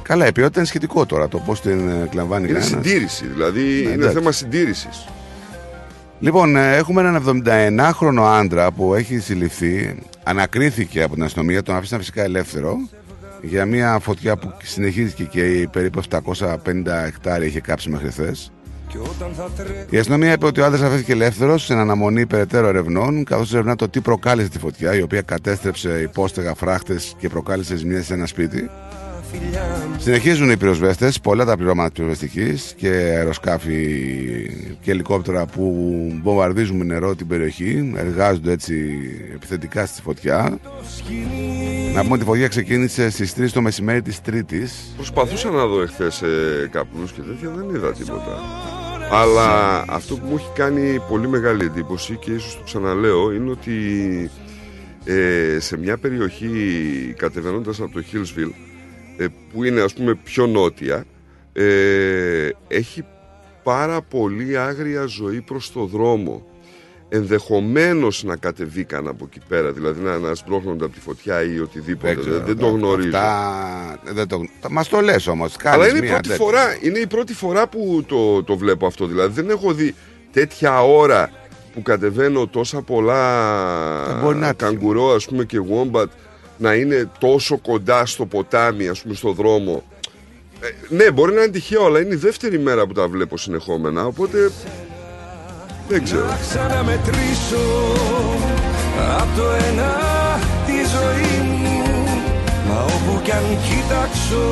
Καλά, 0.01 0.27
η 0.27 0.31
ποιότητα 0.31 0.59
είναι 0.59 0.67
σχετικό 0.67 1.05
τώρα. 1.05 1.27
Το 1.27 1.37
πώς 1.37 1.61
την 1.61 1.89
ε, 1.89 2.03
εκλαμβάνει 2.03 2.49
Είναι 2.49 2.59
κανένας. 2.59 2.83
συντήρηση, 2.83 3.25
δηλαδή 3.25 3.81
είναι 3.81 3.91
εντάξει. 3.91 4.13
θέμα 4.15 4.31
συντήρησης. 4.31 5.07
Λοιπόν, 6.19 6.55
ε, 6.55 6.75
έχουμε 6.75 7.01
έναν 7.01 7.43
79χρονο 7.45 8.23
άντρα 8.23 8.71
που 8.71 8.93
έχει 8.93 9.19
συλληφθεί. 9.19 9.99
Ανακρίθηκε 10.23 11.03
από 11.03 11.13
την 11.13 11.23
αστυνομία, 11.23 11.63
τον 11.63 11.75
άφησαν 11.75 11.99
φυσικά 11.99 12.23
ελεύθερο 12.23 12.77
για 13.41 13.65
μια 13.65 13.99
φωτιά 14.01 14.37
που 14.37 14.53
συνεχίζηκε 14.63 15.23
και 15.23 15.67
περίπου 15.71 16.01
750 16.09 16.25
εκτάρια 17.07 17.47
είχε 17.47 17.59
κάψει 17.59 17.89
μέχρι 17.89 18.09
χθες. 18.09 18.51
Η 19.89 19.97
αστυνομία 19.97 20.31
είπε 20.31 20.45
ότι 20.45 20.61
ο 20.61 20.65
άντρας 20.65 20.81
αφήθηκε 20.81 21.11
ελεύθερος 21.11 21.63
σε 21.65 21.73
αναμονή 21.73 22.25
περαιτέρω 22.25 22.67
ερευνών, 22.67 23.23
καθώς 23.23 23.53
ερευνά 23.53 23.75
το 23.75 23.89
τι 23.89 23.99
προκάλεσε 24.01 24.49
τη 24.49 24.59
φωτιά, 24.59 24.95
η 24.95 25.01
οποία 25.01 25.21
κατέστρεψε 25.21 26.01
υπόστεγα 26.01 26.55
φράχτες 26.55 27.15
και 27.17 27.29
προκάλεσε 27.29 27.75
ζημιέ 27.75 28.01
σε 28.01 28.13
ένα 28.13 28.25
σπίτι. 28.25 28.69
Συνεχίζουν 29.97 30.49
οι 30.49 30.57
πυροσβέστες, 30.57 31.19
πολλά 31.19 31.45
τα 31.45 31.55
πληρώματα 31.57 31.87
τη 31.87 31.93
πυροσβεστικής 31.93 32.73
και 32.77 32.87
αεροσκάφη 32.87 33.77
και 34.81 34.91
ελικόπτερα 34.91 35.45
που 35.45 35.73
βομβαρδίζουν 36.23 36.77
με 36.77 36.83
νερό 36.83 37.15
την 37.15 37.27
περιοχή. 37.27 37.93
Εργάζονται 37.95 38.51
έτσι 38.51 38.75
επιθετικά 39.33 39.85
στη 39.85 40.01
φωτιά. 40.01 40.59
Να 41.93 42.01
πούμε 42.01 42.13
ότι 42.13 42.23
η 42.23 42.25
φωτιά 42.25 42.47
ξεκίνησε 42.47 43.09
στις 43.09 43.33
3 43.37 43.49
το 43.53 43.61
μεσημέρι 43.61 44.01
της 44.01 44.21
Τρίτης. 44.21 44.93
Προσπαθούσα 44.95 45.49
να 45.49 45.65
δω 45.65 45.81
εχθές 45.81 46.21
ε, 46.21 46.69
καπνούς 46.71 47.11
και 47.11 47.21
τέτοια, 47.21 47.49
δεν 47.49 47.75
είδα 47.75 47.93
τίποτα. 47.93 48.39
Αλλά 49.13 49.83
αυτό 49.87 50.15
που 50.15 50.25
μου 50.25 50.35
έχει 50.35 50.51
κάνει 50.55 51.01
πολύ 51.09 51.27
μεγάλη 51.27 51.65
εντύπωση 51.65 52.15
και 52.15 52.31
ίσως 52.31 52.57
το 52.57 52.63
ξαναλέω 52.63 53.31
είναι 53.31 53.49
ότι 53.49 54.29
ε, 55.05 55.59
σε 55.59 55.77
μια 55.77 55.97
περιοχή 55.97 57.13
κατεβαίνοντας 57.17 57.79
από 57.79 57.93
το 57.93 58.03
Hillsville 58.11 58.53
ε, 59.17 59.25
που 59.53 59.63
είναι 59.63 59.81
ας 59.81 59.93
πούμε 59.93 60.15
πιο 60.15 60.47
νότια 60.47 61.05
ε, 61.53 62.49
έχει 62.67 63.05
πάρα 63.63 64.01
πολύ 64.01 64.57
άγρια 64.57 65.05
ζωή 65.05 65.41
προς 65.41 65.71
το 65.71 65.85
δρόμο 65.85 66.45
ενδεχομένως 67.13 68.23
να 68.23 68.35
κατεβήκαν 68.35 69.07
από 69.07 69.25
εκεί 69.29 69.39
πέρα 69.47 69.71
δηλαδή 69.71 70.01
να, 70.01 70.17
να 70.17 70.35
σπρώχνονται 70.35 70.85
από 70.85 70.93
τη 70.93 70.99
φωτιά 70.99 71.43
ή 71.43 71.59
οτιδήποτε 71.59 72.13
δεν, 72.13 72.43
δεν 72.45 72.57
το 72.57 72.67
γνωρίζω 72.67 73.17
Αυτά, 73.17 73.99
δεν 74.13 74.27
το, 74.27 74.45
μας 74.69 74.87
το 74.89 74.99
λες 75.01 75.27
όμως. 75.27 75.55
αλλά 75.63 75.75
κάνεις 75.77 75.89
είναι 75.89 75.97
η, 75.97 76.01
μία 76.01 76.11
πρώτη 76.11 76.27
τέτοια. 76.29 76.45
φορά, 76.45 76.77
είναι 76.81 76.99
η 76.99 77.07
πρώτη 77.07 77.33
φορά 77.33 77.67
που 77.67 78.03
το, 78.07 78.43
το 78.43 78.57
βλέπω 78.57 78.85
αυτό. 78.85 79.05
Δηλαδή 79.05 79.41
δεν 79.41 79.49
έχω 79.49 79.73
δει 79.73 79.95
τέτοια 80.31 80.83
ώρα 80.83 81.29
που 81.73 81.81
κατεβαίνω 81.81 82.47
τόσα 82.47 82.81
πολλά 82.81 84.05
Δεν 84.07 84.17
μπορεί 84.23 84.37
να 84.37 84.53
τύχει. 84.55 84.71
καγκουρό 84.71 85.09
ας 85.13 85.25
πούμε 85.25 85.43
και 85.45 85.57
wombat 85.69 86.05
να 86.57 86.73
είναι 86.73 87.09
τόσο 87.19 87.57
κοντά 87.57 88.05
στο 88.05 88.25
ποτάμι 88.25 88.87
ας 88.87 89.01
πούμε 89.01 89.13
στο 89.15 89.31
δρόμο. 89.31 89.83
Ε, 90.61 90.95
ναι 90.95 91.11
μπορεί 91.11 91.33
να 91.33 91.41
είναι 91.41 91.51
τυχαίο 91.51 91.85
αλλά 91.85 91.99
είναι 92.01 92.13
η 92.13 92.17
δεύτερη 92.17 92.59
μέρα 92.59 92.87
που 92.87 92.93
τα 92.93 93.07
βλέπω 93.07 93.37
συνεχόμενα 93.37 94.05
οπότε 94.05 94.51
δεν 95.91 96.03
ξέρω. 96.03 96.25
Να 96.25 96.37
ξαναμετρήσω 96.41 97.65
από 99.19 99.31
το 99.37 99.47
ένα 99.69 99.91
τη 100.65 100.77
ζωή 100.95 101.49
μου. 101.49 101.83
Μα 102.67 102.77
όπου 102.83 103.21
κι 103.23 103.31
αν 103.31 103.45
κοιτάξω 103.67 104.43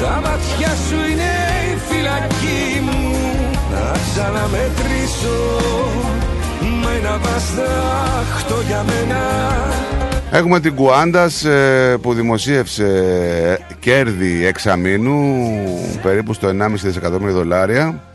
τα 0.00 0.20
μάτια 0.24 0.72
σου 0.86 0.94
είναι 1.10 1.32
η 1.72 1.76
φυλακή 1.88 2.80
μου. 2.86 3.16
Να 3.72 3.98
ξαναμετρήσω 4.10 5.38
με 6.82 6.90
ένα 6.98 7.18
βαστάχτο 7.18 8.54
για 8.66 8.84
μένα. 8.86 9.20
Έχουμε 10.30 10.60
την 10.60 10.74
Κουάντας 10.74 11.44
ε, 11.44 11.96
που 12.02 12.14
δημοσίευσε 12.14 12.86
ε, 13.58 13.74
κέρδη 13.80 14.46
εξαμήνου 14.46 15.20
περίπου 16.02 16.32
στο 16.32 16.48
1,5 16.48 16.52
δισεκατομμύριο 16.74 17.34
δολάρια 17.34 18.09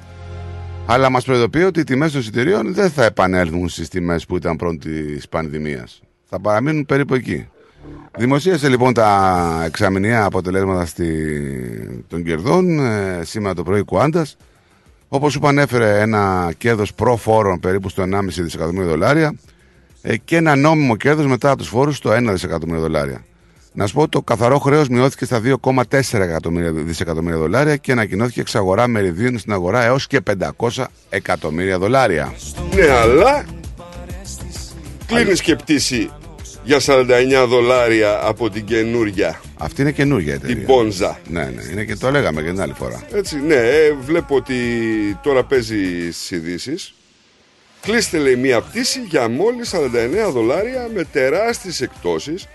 αλλά 0.86 1.10
μας 1.10 1.24
προειδοποιεί 1.24 1.64
ότι 1.68 1.80
οι 1.80 1.84
τιμές 1.84 2.12
των 2.12 2.22
εισιτηρίων 2.22 2.74
δεν 2.74 2.90
θα 2.90 3.04
επανέλθουν 3.04 3.70
στις 3.70 3.90
τιμές 3.90 4.26
που 4.26 4.36
ήταν 4.36 4.56
πρώτη 4.56 4.78
της 5.04 5.30
πανδημίας. 5.30 6.02
Θα 6.30 6.40
παραμείνουν 6.40 6.86
περίπου 6.86 7.14
εκεί. 7.14 7.48
Δημοσίευσε 8.18 8.70
λοιπόν 8.70 8.94
τα 8.94 9.62
εξαμηνία 9.66 10.24
αποτελέσματα 10.24 10.86
στη... 10.86 12.04
των 12.08 12.24
κερδών 12.24 12.80
ε, 12.80 13.22
σήμερα 13.24 13.54
το 13.54 13.64
πρωί 13.64 13.80
η 13.80 13.84
Κουάντας 13.84 14.38
όπως 15.08 15.32
σου 15.32 15.40
πανέφερε 15.40 16.00
ένα 16.00 16.54
κέρδος 16.58 16.94
προφόρων 16.94 17.60
περίπου 17.60 17.90
στο 17.90 18.04
1,5 18.04 18.20
δισεκατομμύριο 18.28 18.90
δολάρια 18.90 19.36
ε, 20.02 20.18
και 20.18 20.36
ένα 20.36 20.56
νόμιμο 20.56 20.96
κέρδος 20.96 21.26
μετά 21.28 21.50
από 21.50 21.58
τους 21.58 21.68
φόρους 21.68 21.98
στο 21.98 22.12
1 22.12 22.28
δισεκατομμύριο 22.32 22.82
δολάρια. 22.82 23.26
Να 23.78 23.88
σου 23.88 23.94
πω 23.94 24.08
το 24.10 24.22
καθαρό 24.22 24.60
χρέος 24.60 24.88
μειώθηκε 24.88 25.26
στα 25.26 25.40
2,4 25.40 26.22
εκατομμύρια- 26.22 26.72
δισεκατομμύρια 26.72 27.38
δολάρια 27.38 27.76
και 27.76 27.92
ανακοινώθηκε 27.92 28.40
εξαγορά 28.42 28.88
μεριδίων 28.88 29.38
στην 29.40 29.54
αγορά 29.54 29.84
έως 29.84 30.08
και 30.08 30.22
500 30.22 30.86
εκατομμύρια 31.10 31.78
δολάρια. 31.80 32.34
Ναι 32.76 32.90
αλλά 32.90 33.46
κλείνεις 35.06 35.42
και 35.42 35.56
πτήση 35.56 36.10
για 36.64 36.80
49 36.80 37.46
δολάρια 37.48 38.20
από 38.24 38.50
την 38.50 38.66
καινούρια 38.66 39.42
Αυτή 39.58 39.82
είναι 39.82 39.92
καινούργια 39.92 40.34
την 40.40 40.44
εταιρεία. 40.50 40.66
Πόνζα. 40.66 41.20
Ναι, 41.30 41.44
ναι, 41.44 41.62
είναι 41.72 41.84
και 41.84 41.96
το 41.96 42.12
λέγαμε 42.12 42.42
και 42.42 42.50
την 42.50 42.62
άλλη 42.62 42.74
φορά. 42.74 43.04
Έτσι, 43.14 43.40
ναι, 43.42 43.56
ε, 43.56 43.94
βλέπω 44.06 44.36
ότι 44.36 44.56
τώρα 45.24 45.44
παίζει 45.44 46.12
στις 46.12 46.32
ειδήσεις. 46.32 46.94
Κλείστε 47.82 48.18
λέει 48.18 48.36
μία 48.36 48.62
πτήση 48.62 49.00
για 49.10 49.30
μόλις 49.30 49.70
49 49.70 50.32
δολάρια 50.32 50.90
με 50.96 51.04
τεράστιες 51.12 51.82
εκτόσεις 51.82 52.48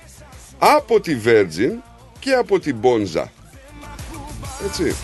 από 0.61 1.01
τη 1.01 1.17
Virgin 1.25 1.79
και 2.19 2.33
από 2.33 2.59
την 2.59 2.77
Bonza. 2.83 3.25
Έτσι. 4.65 4.95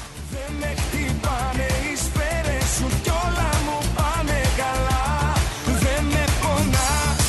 Με 0.61 0.75
χτυπάνε 0.77 1.66
οι 1.92 1.97
σπέρες 1.97 2.69
σου 2.77 3.01
κι 3.03 3.09
όλα 3.09 3.51
μου 3.64 3.92
πάνε 3.95 4.40
καλά 4.57 5.33
Δεν 5.64 6.05
με 6.05 6.25
πονάς 6.40 7.21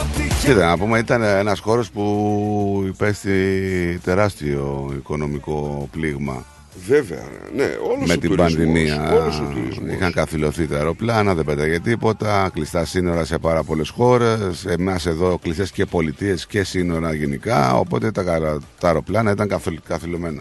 ό,τι 0.00 0.28
και 0.28 0.46
Κοίτα, 0.46 0.66
να 0.66 0.78
πούμε, 0.78 0.98
ήταν 0.98 1.22
ένας 1.22 1.60
χώρος 1.60 1.90
που 1.90 2.84
υπέστη 2.86 4.00
τεράστιο 4.04 4.92
οικονομικό 4.96 5.88
πλήγμα 5.92 6.44
Βέβαια, 6.86 7.22
ναι, 7.56 7.64
όλος 7.64 8.06
με 8.08 8.12
ο 8.14 8.18
την 8.18 8.30
τουρισμός, 8.30 8.54
πανδημία. 8.54 9.12
Όλος 9.12 9.40
ο 9.40 9.44
τουρισμός. 9.54 9.92
Είχαν 9.94 10.12
καθυλωθεί 10.12 10.66
τα 10.66 10.76
αεροπλάνα, 10.76 11.34
δεν 11.34 11.44
πέταγε 11.44 11.80
τίποτα, 11.80 12.50
κλειστά 12.54 12.84
σύνορα 12.84 13.24
σε 13.24 13.38
πάρα 13.38 13.62
πολλές 13.62 13.88
χώρες. 13.88 14.64
Εμάς 14.64 15.06
εδώ 15.06 15.38
κλειστές 15.42 15.70
και 15.70 15.86
πολιτείες 15.86 16.46
και 16.46 16.64
σύνορα 16.64 17.14
γενικά. 17.14 17.78
Οπότε 17.78 18.10
τα, 18.10 18.22
καρα- 18.22 18.58
τα 18.80 18.86
αεροπλάνα 18.86 19.30
ήταν 19.30 19.48
καθυλ- 19.48 19.80
καθυλωμένα. 19.88 20.40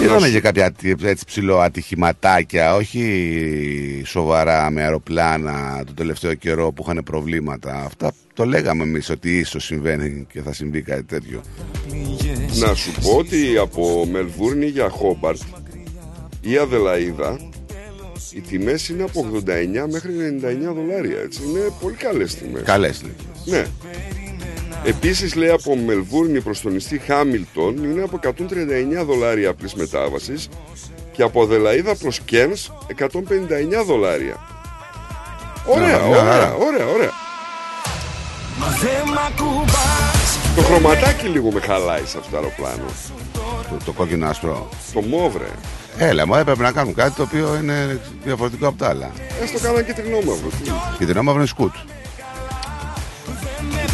Είδαμε 0.00 0.28
και 0.28 0.40
κάποια 0.40 0.72
τι- 0.72 0.94
έτσι 1.02 1.24
ψηλό 1.26 1.58
ατυχηματάκια, 1.60 2.74
όχι 2.74 4.02
σοβαρά 4.06 4.70
με 4.70 4.82
αεροπλάνα 4.82 5.82
το 5.86 5.94
τελευταίο 5.94 6.34
καιρό 6.34 6.72
που 6.72 6.82
είχαν 6.86 7.02
προβλήματα. 7.04 7.82
Αυτά 7.84 8.12
το 8.34 8.44
λέγαμε 8.44 8.82
εμείς 8.82 9.10
ότι 9.10 9.38
ίσως 9.38 9.64
συμβαίνει 9.64 10.26
και 10.32 10.42
θα 10.42 10.52
συμβεί 10.52 10.82
κάτι 10.82 11.02
τέτοιο. 11.04 11.40
Να 12.58 12.74
σου 12.74 12.92
πω 13.02 13.16
ότι 13.16 13.56
από 13.58 14.06
Μελβούρνη 14.12 14.66
για 14.66 14.88
Χόμπαρτ 14.88 15.40
ή 16.40 16.56
Αδελαίδα 16.56 17.38
οι 18.34 18.40
τιμές 18.40 18.88
είναι 18.88 19.02
από 19.02 19.20
89 19.20 19.86
μέχρι 19.90 20.12
99 20.12 20.72
δολάρια. 20.74 21.18
Έτσι. 21.20 21.40
Είναι 21.48 21.60
πολύ 21.80 21.94
καλές 21.94 22.34
τιμές. 22.34 22.62
Καλές 22.62 23.02
Ναι. 23.44 23.64
Επίσης 24.84 25.34
λέει 25.34 25.48
από 25.50 25.76
Μελβούρνη 25.76 26.40
προς 26.40 26.60
το 26.60 26.68
νησί 26.68 26.98
Χάμιλτον 26.98 27.84
είναι 27.84 28.02
από 28.02 28.18
139 28.22 29.04
δολάρια 29.06 29.50
απλής 29.50 29.74
μετάβασης 29.74 30.48
και 31.12 31.22
από 31.22 31.42
Αδελαίδα 31.42 31.94
προς 31.96 32.20
Κένς 32.20 32.70
159 32.98 33.84
δολάρια. 33.86 34.36
Ωραία, 35.66 35.86
Ναι, 35.86 35.92
μια 36.08 36.18
ωραία, 36.18 36.32
χαρά. 36.32 36.54
ωραία, 36.54 36.86
ωραία. 36.86 37.10
δεν 38.80 39.12
μ' 39.12 39.18
ακουμπάς 39.18 40.38
Το 40.56 40.62
χρωματάκι 40.62 41.26
λίγο 41.26 41.50
με 41.50 41.60
χαλάει 41.60 42.04
σε 42.04 42.18
αυτό 42.18 42.30
το 42.30 42.36
αεροπλάνο. 42.36 42.84
Το, 43.68 43.84
το 43.84 43.92
κόκκινο 43.92 44.26
άσπρο. 44.26 44.68
Το 44.92 45.00
μόβρε. 45.00 45.46
Έλα, 45.98 46.26
μου 46.26 46.34
έπρεπε 46.34 46.62
να 46.62 46.72
κάνουν 46.72 46.94
κάτι 46.94 47.10
το 47.16 47.22
οποίο 47.22 47.56
είναι 47.62 48.00
διαφορετικό 48.24 48.66
από 48.66 48.78
τα 48.78 48.88
άλλα. 48.88 49.10
Έστω 49.42 49.58
κάναν 49.58 49.84
και 49.86 49.92
τρινόμαυρο. 49.92 50.48
Τι. 50.64 50.70
Και 50.98 51.04
την 51.06 51.16
όμαυρο 51.16 51.38
είναι 51.38 51.48
σκούτ. 51.48 51.74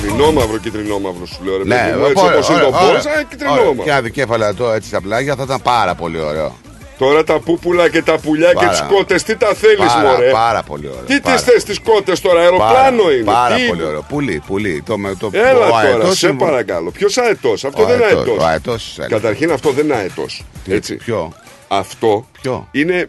Κυτρινόμαυρο, 0.02 0.58
κυτρινόμαυρο 0.58 1.26
σου 1.26 1.44
λέω. 1.44 1.56
Ρε, 1.56 1.64
Ναι, 1.64 1.74
παιδί 1.90 1.98
μου, 1.98 2.04
έτσι 2.06 2.24
ωραία, 2.24 2.34
όπως 2.36 2.48
είναι 2.48 2.56
ωραία, 2.58 2.70
το 2.70 2.76
ωραία. 2.76 2.92
Μπόρζα, 2.92 3.10
Ωραία. 3.10 3.22
κυτρινόμαυρο. 3.22 3.82
Και 3.84 3.90
ένα 3.90 4.00
δικέφαλο 4.00 4.54
το 4.54 4.70
έτσι 4.72 4.88
στα 4.88 5.00
πλάγια 5.00 5.34
θα 5.36 5.42
ήταν 5.42 5.62
πάρα 5.62 5.94
πολύ 5.94 6.20
ωραίο. 6.20 6.56
Τώρα 6.98 7.24
τα 7.24 7.38
πούπουλα 7.38 7.88
και 7.88 8.02
τα 8.02 8.18
πουλιά 8.18 8.48
και 8.48 8.54
Πάρα. 8.54 8.68
τις 8.68 8.80
κότες, 8.80 9.22
τι 9.22 9.36
τα 9.36 9.46
θέλεις, 9.54 9.92
Πάρα, 9.92 10.10
μωρέ; 10.10 10.30
πάρα 10.30 10.62
πολύ 10.62 10.86
ωραίο. 10.88 11.00
Τι 11.00 11.12
τις 11.14 11.20
πάρα. 11.20 11.38
θες 11.38 11.64
τις 11.64 11.78
κότες 11.80 12.20
τώρα, 12.20 12.40
αεροπλάνο 12.40 13.02
Πάρα, 13.02 13.12
είναι. 13.14 13.24
Πάρα 13.24 13.54
τι 13.54 13.66
πολύ 13.66 13.78
είναι; 13.80 13.88
ωραίο. 13.88 14.04
Πουλί, 14.08 14.42
πουλί. 14.46 14.82
Το, 14.86 14.98
με- 14.98 15.14
το, 15.18 15.30
Έλα 15.32 15.50
ο 15.52 15.68
τώρα, 15.68 15.76
αετός 15.78 16.18
σε 16.18 16.28
είναι- 16.28 16.38
παρακαλώ. 16.44 16.90
Ποιος 16.90 17.16
αετός, 17.18 17.64
αυτό 17.64 17.82
Ο 17.82 17.86
δεν 17.86 17.94
είναι 17.96 18.04
αετός, 18.04 18.20
αετός. 18.26 18.42
ο 18.44 18.46
αετός, 18.46 18.94
έλεγα. 18.98 19.14
Καταρχήν 19.20 19.52
αυτό 19.52 19.70
δεν 19.70 19.84
είναι 19.84 19.94
αετός. 19.94 20.44
Έτσι. 20.68 20.96
Ποιο; 20.96 21.32
Αυτό 21.68 22.26
Ποιο; 22.40 22.68
είναι, 22.70 23.08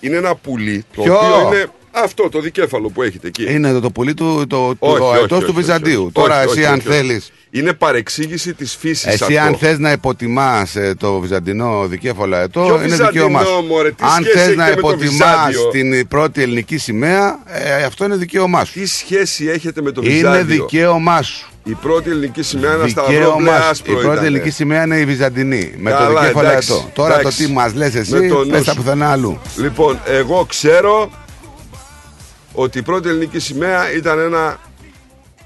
είναι 0.00 0.16
ένα 0.16 0.34
πουλί 0.34 0.84
το 0.96 1.02
Ποιο; 1.02 1.14
οποίο 1.14 1.46
είναι 1.48 1.66
αυτό 2.04 2.28
το 2.28 2.40
δικέφαλο 2.40 2.88
που 2.88 3.02
έχετε 3.02 3.26
εκεί. 3.26 3.52
Είναι 3.52 3.72
το, 3.72 3.80
το 3.80 3.90
πουλί 3.90 4.14
του, 4.14 4.44
το, 4.48 4.68
το, 4.68 4.76
Όχι, 4.78 5.00
ο 5.00 5.06
όχι, 5.06 5.14
αετός 5.18 5.38
όχι, 5.38 5.46
του 5.46 5.52
όχι, 5.56 5.60
Βυζαντίου. 5.66 6.02
όχι. 6.02 6.12
Τώρα 6.12 6.34
Όχι, 6.38 6.48
εσύ 6.48 6.58
όχι, 6.58 6.66
αν 6.66 6.78
όχι, 6.78 6.88
όχι. 6.88 6.96
θέλεις 6.96 7.32
Είναι 7.50 7.72
παρεξήγηση 7.72 8.54
της 8.54 8.76
φύσης 8.80 9.06
Εσύ 9.06 9.24
αυτό. 9.36 9.40
αν 9.48 9.54
θες 9.56 9.78
να 9.78 9.92
υποτιμάς 9.92 10.76
ε, 10.76 10.94
το 10.98 11.18
βυζαντινό 11.18 11.86
δικέφαλο 11.86 12.36
αετό 12.36 12.60
Ποιο 12.60 12.74
είναι 12.74 12.82
Βυζαντινό, 12.84 13.08
δικαίωμά 13.10 13.42
σου. 13.44 13.64
μωρέ, 13.68 13.90
τι 13.90 14.04
αν 14.04 14.10
σχέση 14.24 14.30
θες 14.30 14.42
έχετε 14.46 14.56
να 14.56 14.64
με 14.64 14.70
το 14.74 14.78
υποτιμάς 14.78 15.46
Βυζάντιο; 15.46 15.68
την 15.68 16.08
πρώτη 16.08 16.42
ελληνική 16.42 16.78
σημαία 16.78 17.38
ε, 17.46 17.82
αυτό 17.84 18.04
είναι 18.04 18.16
δικαίωμά 18.16 18.64
σου. 18.64 18.72
Τι 18.72 18.86
σχέση 18.86 19.46
έχετε 19.46 19.82
με 19.82 19.90
το 19.92 20.00
Είναι 20.04 20.12
Βυζάντιο; 20.14 20.44
δικαίωμά 20.44 21.22
σου. 21.22 21.48
Η 21.64 21.72
πρώτη 21.74 22.10
ελληνική 22.10 22.42
σημαία 22.42 22.70
είναι 22.72 22.80
ένα 22.80 22.88
σταυρό 22.88 23.12
Δικαίωμά 23.12 23.36
μπλε 23.40 23.50
σου. 23.62 23.68
άσπρο 23.70 23.92
Η 23.92 23.94
πρώτη 23.94 24.10
ήτανε. 24.12 24.26
ελληνική 24.26 24.50
σημαία 24.50 24.82
είναι 24.84 24.96
η 24.98 25.04
Βυζαντινή. 25.04 25.72
Με 25.78 25.90
το 25.90 25.96
Καλά, 25.96 26.20
δικέφαλο 26.20 26.48
εντάξει, 26.48 26.72
αετό. 26.72 26.90
Τώρα 26.94 27.18
εντάξει. 27.18 27.38
το 27.38 27.44
τι 27.46 27.52
μας 27.52 27.74
λες 27.74 27.94
εσύ 27.94 28.12
Με 28.14 28.28
το 28.28 28.38
νους 28.38 28.48
πες 28.48 28.64
τα 28.64 28.70
σου. 28.72 28.76
πουθενά 28.76 29.10
αλλού. 29.10 29.38
Λοιπόν, 29.56 29.98
εγώ 30.06 30.44
ξέρω 30.48 31.10
ότι 32.58 32.78
η 32.78 32.82
πρώτη 32.82 33.08
ελληνική 33.08 33.38
σημαία 33.38 33.92
ήταν 33.92 34.18
ένα 34.18 34.58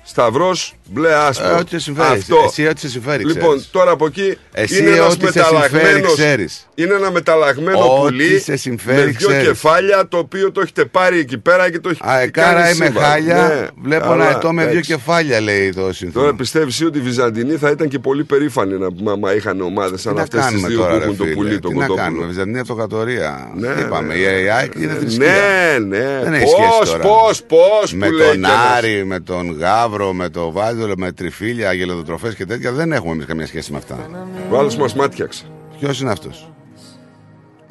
σταυρός 0.02 0.74
μπλε 0.90 1.14
άσπρο. 1.14 1.48
Ε, 1.48 1.52
ό,τι 1.52 1.70
σε 1.70 1.78
συμφέρει. 1.78 2.18
Αυτό. 2.18 2.36
Εσύ 2.46 2.66
ό,τι 2.66 2.80
σε 2.80 2.88
συμφέρει 2.88 3.24
Λοιπόν, 3.24 3.48
ξέρεις. 3.48 3.68
τώρα 3.70 3.90
από 3.90 4.06
εκεί 4.06 4.36
Εσύ 4.52 4.78
είναι 4.78 4.90
ένας 4.90 5.12
ό,τι 5.14 5.26
σε 5.26 5.32
συμφέρει 5.32 5.54
μεταλλαγμένος 5.54 6.12
ξέρεις. 6.14 6.66
Είναι 6.74 6.94
ένα 6.94 7.10
μεταλλαγμένο 7.10 7.78
Ό,τι 7.78 8.00
πουλί 8.12 8.38
σε 8.40 8.56
συμφέρει, 8.56 8.98
με 8.98 9.04
δύο 9.04 9.28
ξέρεις. 9.28 9.46
κεφάλια 9.46 10.08
το 10.08 10.18
οποίο 10.18 10.52
το 10.52 10.60
έχετε 10.60 10.84
πάρει 10.84 11.18
εκεί 11.18 11.38
πέρα 11.38 11.70
και 11.70 11.78
το 11.78 11.88
έχει 11.88 11.98
Αεκάρα 12.02 12.60
κάνει 12.60 12.74
είμαι 12.76 12.84
σύμβολο. 12.84 13.06
χάλια. 13.06 13.34
Ναι, 13.48 13.66
Βλέπω 13.82 14.08
καλά, 14.08 14.28
ένα 14.28 14.36
ετώ 14.38 14.52
με 14.52 14.62
δύο 14.62 14.70
εντάξει. 14.70 14.92
κεφάλια 14.92 15.40
λέει 15.40 15.72
το 15.72 15.92
σύνθημα. 15.92 16.22
Τώρα 16.22 16.34
πιστεύεις 16.34 16.82
ότι 16.82 16.98
οι 16.98 17.00
Βυζαντινοί 17.00 17.56
θα 17.56 17.70
ήταν 17.70 17.88
και 17.88 17.98
πολύ 17.98 18.24
περήφανοι 18.24 18.78
να 18.78 18.92
πούμε 18.92 19.10
άμα 19.10 19.34
είχαν 19.34 19.60
ομάδες 19.60 20.00
σαν 20.00 20.12
Τι 20.12 20.16
να 20.18 20.22
αυτές 20.24 20.40
τις 20.40 20.48
κάνουμε 20.48 20.68
δύο 20.68 20.76
που 20.78 20.82
τώρα, 20.84 20.98
ρε 20.98 21.04
έχουν 21.04 21.16
το 21.16 21.22
φίλε. 21.24 21.34
πουλί, 21.34 21.58
το 21.58 21.68
Τι 21.68 21.74
να 21.74 21.84
κάνουμε, 21.86 21.96
κοτόπουλο. 22.02 22.26
Βυζαντινή 22.26 22.58
Αυτοκρατορία. 22.58 23.50
Ναι, 23.56 23.68
Είπαμε, 23.80 24.14
ναι. 24.14 24.20
η 24.20 24.48
ΑΕΚ 24.50 24.72
είναι 24.74 24.92
θρησκεία. 25.00 25.26
Ναι, 25.26 25.96
ναι. 25.96 26.20
Δεν 26.22 26.32
έχει 26.34 26.46
σχέση 26.46 26.68
Πώς, 26.78 26.90
τώρα. 26.90 27.02
πώς, 27.02 27.42
πώς 27.42 27.92
Με 27.94 28.06
που 28.06 28.12
λέει 28.12 28.26
τον 28.26 28.36
κι 28.40 28.44
ένας. 28.44 28.76
Άρη, 28.76 29.04
με 29.04 29.20
τον 29.20 29.56
Γάβρο, 29.58 30.12
με 30.12 30.28
τον 30.28 30.52
Βάζελο, 30.80 30.94
με 30.98 31.12
τριφύλια, 31.12 31.68
αγελοδοτροφές 31.68 32.34
και 32.34 32.46
τέτοια 32.46 32.72
δεν 32.72 32.92
έχουμε 32.92 33.12
εμείς 33.12 33.26
καμία 33.26 33.46
σχέση 33.46 33.72
με 33.72 33.78
αυτά. 33.78 34.10
Ο 34.50 34.58
άλλος 34.58 34.76
μας 34.76 34.94
μάτιαξε. 34.94 35.44
Ποιος 35.78 36.00
είναι 36.00 36.10
αυτός; 36.10 36.52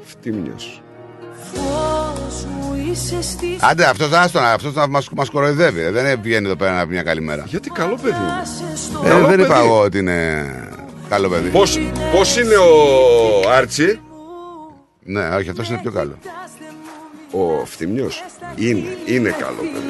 Φτύμιος. 0.04 0.82
Άντε, 3.60 3.86
αυτός 3.86 4.12
άστον, 4.12 4.44
αυτός 4.44 4.74
να 4.74 4.88
μας, 4.88 5.10
μας 5.16 5.30
κοροϊδεύει. 5.30 5.82
ρε. 5.82 5.92
Δεν 5.92 6.20
βγαίνει 6.22 6.46
εδώ 6.46 6.56
πέρα 6.56 6.72
να 6.76 6.84
πει 6.88 6.92
μια 6.94 7.04
καλή 7.04 7.22
μέρα. 7.22 7.44
Γιατί 7.48 7.70
καλό 7.70 7.96
παιδί 7.96 8.16
είναι. 8.16 9.08
Ε, 9.08 9.10
Καλό 9.10 9.26
δεν 9.28 9.40
είπα 9.40 9.48
παιδί. 9.54 9.66
εγώ 9.66 9.80
ότι 9.82 9.98
είναι 9.98 10.46
καλό 11.10 11.30
παιδί. 11.30 11.50
Πώς, 11.50 11.80
πώς 12.12 12.38
είναι 12.38 12.56
ο 12.56 13.50
Άρτσι, 13.52 14.00
Ναι, 15.04 15.28
όχι, 15.30 15.50
αυτός 15.50 15.70
είναι 15.70 15.80
πιο 15.82 15.92
καλό. 15.92 16.18
Ο 17.32 17.66
Φτύμιος. 17.66 18.24
Είναι, 18.56 18.98
είναι 19.06 19.36
καλό 19.40 19.58
παιδί. 19.74 19.86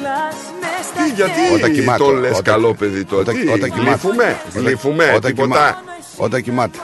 Τι, 0.96 1.14
γιατί 1.14 1.54
Όταν 1.54 1.72
κοιμάται. 1.72 2.04
τον 2.04 2.14
λες 2.18 2.30
όταν- 2.30 2.42
καλό 2.42 2.74
παιδί 2.74 3.04
τώρα. 3.04 3.20
όταν- 3.22 3.34
Τι, 3.34 3.48
όταν 3.48 3.70
κοιμάται. 3.70 3.90
γλύφουμε, 3.90 4.38
Όταν- 4.48 4.62
γλύφουμε, 4.62 5.04
όταν 5.04 5.20
τίποτα. 5.34 5.34
κοιμάται. 5.46 5.74
Όταν 6.16 6.42
κοιμάται. 6.42 6.78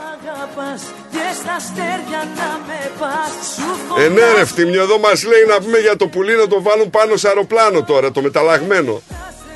Ε, 3.99 4.09
ναι, 4.09 4.33
ρε 4.37 4.45
Φτύμιο, 4.45 4.83
εδώ 4.83 4.99
μας 4.99 5.25
λέει 5.25 5.45
να 5.49 5.61
πούμε 5.61 5.79
για 5.79 5.97
το 5.97 6.07
πουλί 6.07 6.37
να 6.37 6.47
το 6.47 6.62
βάλουν 6.62 6.90
πάνω 6.90 7.16
σε 7.16 7.29
αεροπλάνο 7.29 7.83
τώρα, 7.83 8.11
το 8.12 8.23
μεταλλαγμένο. 8.23 9.03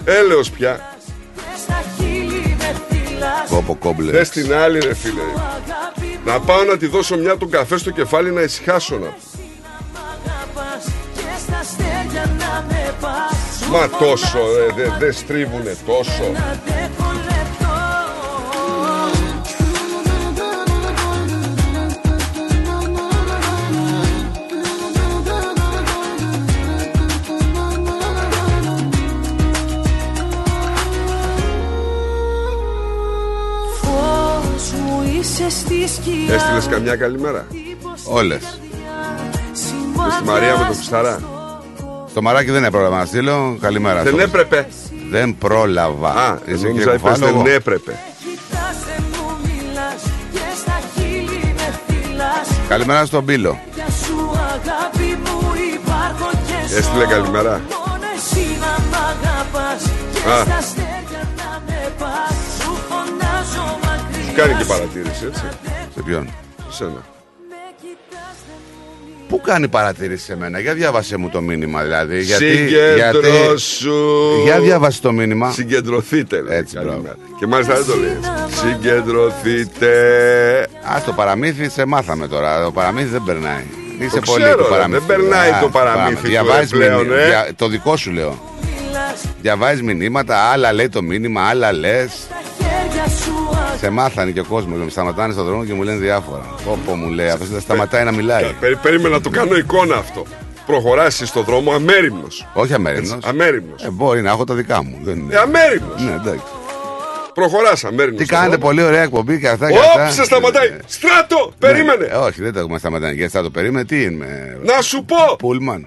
Έλεος 0.04 0.50
πια. 0.50 0.94
Κόπο 3.50 3.74
κόμπλε. 3.76 4.10
Δες 4.10 4.28
την 4.28 4.54
άλλη 4.54 4.78
ρε 4.78 4.94
φίλε. 4.94 5.22
Να 6.24 6.40
πάω 6.40 6.64
να 6.64 6.76
τη 6.76 6.86
δώσω 6.86 7.16
μια 7.16 7.36
τον 7.36 7.50
καφέ 7.50 7.76
στο 7.78 7.90
κεφάλι 7.90 8.30
να 8.32 8.40
ησυχάσω 8.42 8.98
να. 8.98 9.14
Μα 13.70 13.88
τόσο 13.88 14.38
ρε, 14.38 14.82
δεν 14.82 14.92
δε 14.98 15.12
στρίβουνε 15.12 15.76
τόσο. 15.86 16.22
Έστειλες 36.30 36.66
καμιά 36.66 36.96
καλημέρα; 36.96 37.46
Όλες. 38.04 38.60
Και 39.52 40.10
στη 40.10 40.24
Μαρία 40.24 40.58
με 40.58 40.64
το 40.64 40.72
Κουσταρά. 40.72 41.39
Στο 42.10 42.22
μαράκι 42.22 42.50
δεν 42.50 42.64
έπρεπε 42.64 42.88
να 42.88 43.04
στείλω. 43.04 43.56
Καλημέρα. 43.60 44.02
Δεν 44.02 44.12
στο- 44.12 44.22
έπρεπε. 44.22 44.68
Δεν 45.10 45.36
πρόλαβα. 45.38 46.08
Α, 46.08 46.38
Εσύ 46.46 46.64
νόμιζα 46.64 46.68
κύριε 46.68 46.82
είπες 46.82 47.00
Κουφάλογο. 47.00 47.42
δεν 47.42 47.54
έπρεπε. 47.54 47.98
Καλημέρα 52.68 53.04
στον 53.04 53.24
Πύλο. 53.24 53.58
Έστειλε 56.76 57.06
καλημέρα. 57.06 57.52
Α. 57.54 57.60
Σου 62.62 64.34
κάνει 64.36 64.54
και 64.54 64.64
παρατήρηση, 64.64 65.24
έτσι. 65.26 65.42
Σε 65.94 66.02
ποιον; 66.04 66.28
Σε 66.68 66.76
σένα. 66.76 67.04
Πού 69.30 69.40
κάνει 69.40 69.68
παρατήρηση 69.68 70.24
σε 70.24 70.36
μένα; 70.36 70.58
Για 70.60 70.74
διάβασε 70.74 71.16
μου 71.16 71.28
το 71.28 71.40
μήνυμα 71.40 71.82
δηλαδή. 71.82 72.20
Γιατί, 72.22 72.44
Συγκεντρώσου. 72.56 73.94
Για 74.44 74.60
διάβασε 74.60 75.00
το 75.00 75.12
μήνυμα. 75.12 75.50
Συγκεντρωθείτε, 75.50 76.40
λέει. 76.42 76.56
Έτσι, 76.58 76.74
καλημέρα. 76.74 77.00
μπράβο. 77.00 77.18
Και 77.38 77.46
μάλιστα 77.46 77.74
δεν 77.74 77.84
το 77.86 77.96
λέει. 77.96 78.10
έτσι. 78.10 78.56
Συγκεντρωθείτε. 78.58 79.90
Α, 80.96 81.00
το 81.06 81.12
παραμύθι 81.12 81.68
σε 81.68 81.84
μάθαμε 81.84 82.28
τώρα. 82.28 82.64
Το 82.64 82.70
παραμύθι 82.72 83.08
δεν 83.08 83.22
περνάει. 83.26 83.62
Είσαι 83.98 84.14
Το 84.20 84.22
πολύ 84.26 84.42
ξέρω, 84.42 84.56
το 84.56 84.62
ρε, 84.64 84.68
παραμύθι. 84.70 84.98
δεν 85.06 85.16
περνάει 85.16 85.50
Α, 85.50 85.58
το 85.60 85.68
παραμύθι 85.68 86.22
του, 86.22 86.28
Διαβάζεις 86.28 86.70
ρε, 86.70 86.76
πλέον, 86.76 87.00
μηνύ- 87.06 87.18
ε. 87.18 87.26
δια- 87.26 87.48
Το 87.56 87.68
δικό 87.68 87.96
σου 87.96 88.10
λέω. 88.10 88.38
Διαβάζεις 89.42 89.82
μηνύματα, 89.82 90.36
άλλα 90.36 90.72
λέει 90.72 90.88
το 90.88 91.02
μήνυμα, 91.02 91.42
άλλα 91.42 91.72
λες. 91.72 92.12
Σε 93.80 93.90
μάθανε 93.90 94.30
και 94.30 94.40
ο 94.40 94.44
κόσμος. 94.44 94.78
Με 94.78 94.90
σταματάνε 94.90 95.32
στον 95.32 95.44
δρόμο 95.44 95.64
και 95.64 95.72
μου 95.74 95.82
λένε 95.82 95.98
διάφορα. 95.98 96.44
Πω, 96.64 96.78
πω 96.86 96.94
μου 96.94 97.08
λέει, 97.10 97.28
αυτός 97.28 97.48
δεν 97.48 97.60
σταματάει 97.60 98.04
να 98.04 98.12
μιλάει. 98.12 98.44
Περί- 98.60 98.76
Περίμενα 98.76 99.08
να 99.08 99.20
το 99.20 99.30
κάνω 99.30 99.56
εικόνα 99.56 99.96
αυτό. 99.96 100.24
Προχωράσει 100.66 101.26
στον 101.26 101.44
δρόμο 101.44 101.72
αμέριμνος. 101.72 102.46
Όχι 102.54 102.74
αμέριμνος. 102.74 103.18
Αμέριμνος. 103.24 103.82
Ε, 103.84 103.90
μπορεί 103.90 104.22
να 104.22 104.30
έχω 104.30 104.44
τα 104.44 104.54
δικά 104.54 104.82
μου. 104.84 104.98
Δεν 105.02 105.16
είναι. 105.18 105.34
Ε, 105.34 105.38
αμέριμνος. 105.38 106.02
Ναι, 106.02 106.10
εντάξει. 106.12 106.42
Προχωράς 107.34 107.84
αμέριμνος. 107.84 108.18
Τι 108.20 108.24
στον 108.26 108.38
κάνετε, 108.38 108.56
δρόμο. 108.56 108.74
πολύ 108.74 108.86
ωραία 108.88 109.02
εκπομπή 109.02 109.40
και 109.40 109.48
αυτά. 109.48 109.70
και 109.70 109.76
Όπ, 109.78 109.82
αυτά. 109.84 110.10
σε 110.10 110.24
σταματάει. 110.24 110.66
Ε, 110.66 110.76
Στράτο, 110.86 111.36
ναι. 111.60 111.68
περίμενε. 111.68 112.04
Ε, 112.04 112.14
όχι, 112.14 112.42
δεν 112.42 112.52
το 112.52 112.58
έχουμε 112.58 112.78
σταματάει. 112.78 113.14
Γιατί 113.14 113.32
θα 113.32 113.42
το 113.42 113.50
περίμενε, 113.50 113.84
τι 113.84 114.02
είναι. 114.02 114.58
Να 114.62 114.80
σου 114.80 115.04
πω. 115.04 115.36
Πούλμαν. 115.38 115.86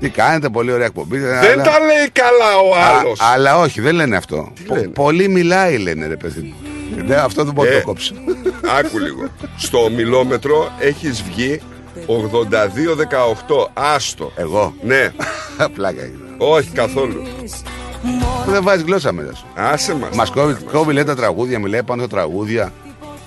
Τι 0.00 0.08
κάνετε, 0.08 0.48
πολύ 0.48 0.72
ωραία 0.72 0.86
εκπομπή. 0.86 1.18
Δεν 1.18 1.56
τα 1.56 1.78
λέει 1.78 2.10
καλά 2.12 2.56
ο 2.70 2.98
άλλος. 2.98 3.20
αλλά 3.34 3.58
όχι, 3.58 3.80
δεν 3.80 3.94
λένε 3.94 4.16
αυτό. 4.16 4.52
Πο- 4.66 4.74
λένε; 4.74 4.86
πολύ 4.88 5.28
μιλάει, 5.28 5.76
λένε 5.78 6.06
ρε 6.06 6.16
παιδί 6.16 6.40
μου. 6.40 6.54
Ναι, 7.06 7.14
αυτό 7.14 7.44
δεν 7.44 7.54
μπορώ 7.54 7.68
να 7.70 7.76
Ε, 7.76 7.78
το 7.80 7.86
κόψω. 7.86 8.14
Άκου 8.78 8.98
λίγο. 8.98 9.28
Στο 9.56 9.90
μιλόμετρο 9.90 10.72
έχεις 10.78 11.22
βγει 11.22 11.60
82-18. 12.06 13.66
Άστο. 13.74 14.32
Εγώ; 14.36 14.74
Ναι. 14.82 15.12
Πλάκα 15.74 16.02
είναι. 16.04 16.18
Όχι 16.38 16.68
καθόλου. 16.70 17.22
Δεν 18.46 18.62
βάζεις 18.62 18.82
γλώσσα 18.84 19.12
μέσα 19.12 19.34
σου. 19.36 19.46
Άσε 19.54 19.94
μας. 19.94 20.16
Μας 20.16 20.30
κόβει, 20.30 20.54
κόβει 20.72 20.92
λέει 20.92 21.04
τα 21.04 21.14
τραγούδια, 21.16 21.58
μιλάει 21.58 21.82
πάνω 21.82 22.02
στα 22.02 22.10
τραγούδια. 22.10 22.72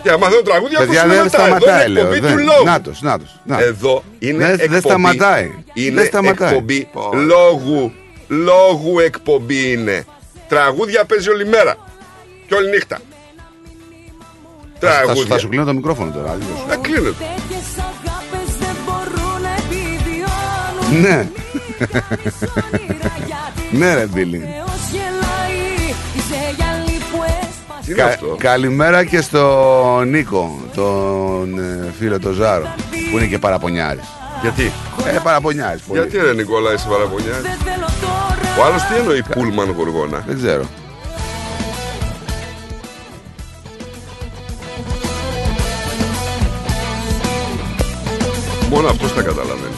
Και 0.04 0.10
άμα 0.10 0.30
δεν 0.30 0.44
τραγούδια, 0.44 0.80
Παιδιά 0.80 1.02
ακούσουμε 1.02 1.16
δεν 1.16 1.24
μετά. 1.24 1.46
Εδώ 1.46 1.56
σταματάει, 1.58 1.86
είναι 1.90 1.94
λέω. 1.94 2.04
εκπομπή 2.04 2.20
δεν- 2.28 2.38
του 2.38 2.44
λόγου. 2.44 2.64
Νάτος, 2.66 3.02
νάτος, 3.02 3.40
να. 3.46 3.60
Εδώ 3.60 4.04
είναι 4.20 4.38
Δεν- 4.38 4.52
εκπομπή. 4.54 4.68
δεν 4.72 4.82
σταματάει. 4.82 5.52
Είναι 5.74 5.96
Δεν 5.96 6.06
σταματάει. 6.06 6.50
εκπομπή 6.50 6.88
Πω. 6.94 7.10
λόγου. 7.14 7.92
Λόγου 8.28 9.00
εκπομπή 9.00 9.72
είναι. 9.72 10.06
Τραγούδια 10.48 11.06
παίζει 11.06 11.30
όλη 11.30 11.46
μέρα. 11.48 11.76
Και 12.48 12.56
όλη 12.56 12.70
νύχτα. 12.70 12.98
Θα, 14.82 14.90
σου- 14.90 14.96
θα, 14.96 15.00
σου- 15.00 15.06
Τραγούδια. 15.06 15.34
θα 15.36 15.40
σου 15.40 15.48
κλείνω 15.50 15.66
το 15.66 15.74
μικρόφωνο 15.74 16.12
τώρα. 16.12 16.38
adios. 16.38 16.68
Να 16.70 16.76
κλείνεται. 16.76 17.26
Ναι. 21.02 21.28
ναι, 23.72 23.94
ρε 23.96 24.06
Μπίλι. 24.06 24.38
Τι 27.86 27.92
είναι 27.92 28.02
Κα- 28.02 28.08
αυτό. 28.08 28.36
καλημέρα 28.40 29.04
και 29.04 29.22
στον 29.22 30.10
Νίκο, 30.10 30.60
τον 30.76 31.60
ε, 31.60 31.92
φίλο 32.00 32.20
τον 32.20 32.34
Ζάρο, 32.34 32.74
που 33.12 33.18
είναι 33.18 33.26
και 33.28 33.40
παραπονιάρης. 33.40 34.04
Γιατί, 34.42 34.72
Ε, 35.06 35.18
παραπονιάρης 35.24 35.82
πολύ. 35.82 36.00
γιατί 36.00 36.18
ρε 36.18 36.34
Νικόλα 36.34 36.74
είσαι 36.74 36.88
παραπονιά. 36.90 37.34
Ο 38.60 38.64
άλλος 38.66 38.82
τι 38.84 38.96
εννοεί 38.96 39.24
πούλμαν 39.24 39.72
γοργόνα; 39.72 40.24
Δεν 40.28 40.38
ξέρω. 40.38 40.64
Μόνο 48.72 48.88
αυτός 48.88 49.14
τα 49.14 49.22
καταλαβαίνει. 49.22 49.76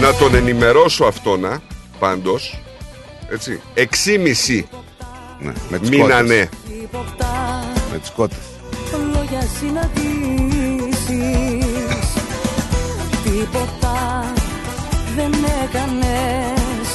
Να 0.00 0.14
τον 0.14 0.34
ενημερώσω 0.34 1.04
αυτόνα, 1.04 1.60
πάντως, 1.98 2.60
έτσι, 3.30 3.60
εξήμιση 3.74 4.68
Ναι, 5.40 5.52
με 5.68 5.78
τις 5.78 5.88
μείνανε. 5.88 6.48
κότες. 6.48 6.48
Με 7.92 7.98
τις 7.98 8.10
κότες. 8.10 8.38
Λόγια 9.14 9.40
συναντήσεις 9.58 11.06
Τίποτα 13.24 14.32
δεν 15.16 15.32
έκανες 15.64 16.88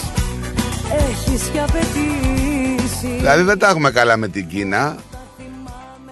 Έχεις 1.10 1.50
και 1.54 1.60
απαιτήσεις 1.60 3.18
Δηλαδή 3.18 3.44
δεν 3.44 3.60
τα 3.60 3.70
έχουμε 3.70 3.92
καλά 3.92 4.18
με 4.18 4.28
την 4.28 4.48
Κίνα. 4.48 4.96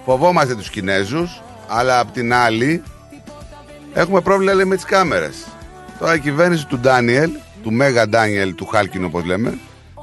Φοβόμαστε 0.06 0.56
τους 0.56 0.70
Κινέζους, 0.70 1.42
αλλά 1.68 2.00
απ' 2.00 2.12
την 2.12 2.34
άλλη 2.34 2.84
έχουμε 3.94 4.22
πρόβλημα 4.22 4.54
λέει, 4.54 4.66
με 4.66 4.76
τις 4.76 4.86
κάμερες. 4.86 5.48
Τώρα 6.00 6.16
η 6.16 6.20
κυβέρνηση 6.20 6.68
του 6.68 6.80
Ντάνιελ, 6.80 7.32
του 7.64 7.72
Μέγα 7.72 8.08
Ντάνιελ, 8.08 8.56
του 8.56 8.66
Χάλκινου 8.66 9.06
όπως 9.08 9.26
λέμε, 9.26 9.58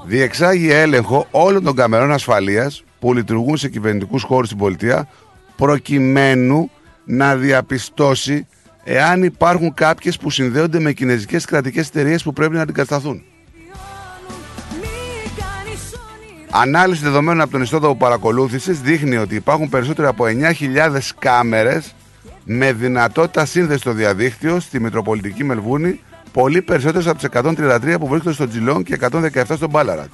διεξάγει 0.05 0.71
έλεγχο 0.71 1.27
όλων 1.31 1.65
των 1.65 1.75
καμερών 1.75 2.13
ασφαλείας 2.13 2.85
που 2.99 3.15
λειτουργούν 3.15 3.57
σε 3.57 3.69
κυβερνητικούς 3.69 4.23
χώρους 4.23 4.47
στην 4.47 4.59
πολιτεία 4.59 5.09
προκειμένου 5.57 6.71
να 7.05 7.37
διαπιστώσει 7.37 8.47
εάν 8.85 9.23
υπάρχουν 9.23 9.75
κάποιες 9.75 10.17
που 10.17 10.31
συνδέονται 10.31 10.81
με 10.81 10.93
κινέζικες 10.93 11.45
κρατικές 11.45 11.89
εταιρείες 11.89 12.23
που 12.23 12.33
πρέπει 12.33 12.55
να 12.55 12.63
αντικατασταθούν. 12.63 13.23
Ανάλυση 16.55 17.03
δεδομένων 17.03 17.41
από 17.41 17.51
τον 17.51 17.63
ιστότοπο 17.63 17.97
παρακολούθησης 17.97 18.81
δείχνει 18.81 19.17
ότι 19.17 19.35
υπάρχουν 19.35 19.69
περισσότερο 19.69 20.09
από 20.09 20.25
9.000 20.25 20.99
κάμερες 21.19 21.95
με 22.45 22.73
δυνατότητα 22.73 23.45
σύνδεσης 23.45 23.81
στο 23.81 23.93
διαδίκτυο 23.93 24.61
στη 24.61 24.81
Μητροπολιτική 24.81 25.45
Μελβούνη, 25.45 26.01
πολύ 26.33 26.63
περισσότερες 26.63 27.07
από 27.07 27.19
τις 27.19 27.29
133 27.33 27.97
που 27.99 28.07
βρίσκονται 28.07 28.35
στο 28.35 28.49
Τζιλόν 28.49 28.83
και 28.83 28.99
117 29.01 29.43
στον 29.57 29.71
Μπάλαρατ. 29.71 30.09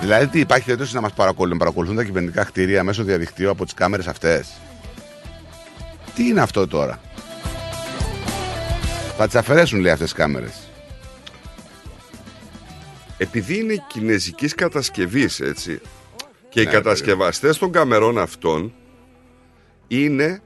Δηλαδή, 0.00 0.26
τι 0.26 0.40
υπάρχει 0.40 0.64
περίπτωση 0.64 0.94
να 0.94 1.00
μας 1.00 1.12
παρακολουθούν, 1.12 1.58
παρακολουθούν 1.58 1.96
τα 1.96 2.04
κυβερνητικά 2.04 2.44
κτίρια 2.44 2.84
μέσω 2.84 3.04
διαδικτύου 3.04 3.50
από 3.50 3.64
τις 3.64 3.74
κάμερες 3.74 4.06
αυτές; 4.06 4.48
Τι 6.14 6.28
είναι 6.28 6.40
αυτό 6.40 6.66
τώρα; 6.66 7.00
Θα 9.16 9.26
τις 9.26 9.34
αφαιρέσουν, 9.34 9.80
λέει, 9.80 9.92
αυτές 9.92 10.08
τις 10.08 10.18
κάμερες. 10.18 10.57
Επειδή 13.18 13.58
είναι 13.58 13.84
κινέζικης 13.88 14.54
κατασκευής, 14.54 15.40
έτσι, 15.40 15.80
και 16.48 16.60
οι 16.60 16.64
Ναι, 16.64 16.70
κατασκευαστές 16.70 17.58
των 17.58 17.70
καμερών 17.72 18.18
αυτών 18.18 18.72
είναι 19.88 20.42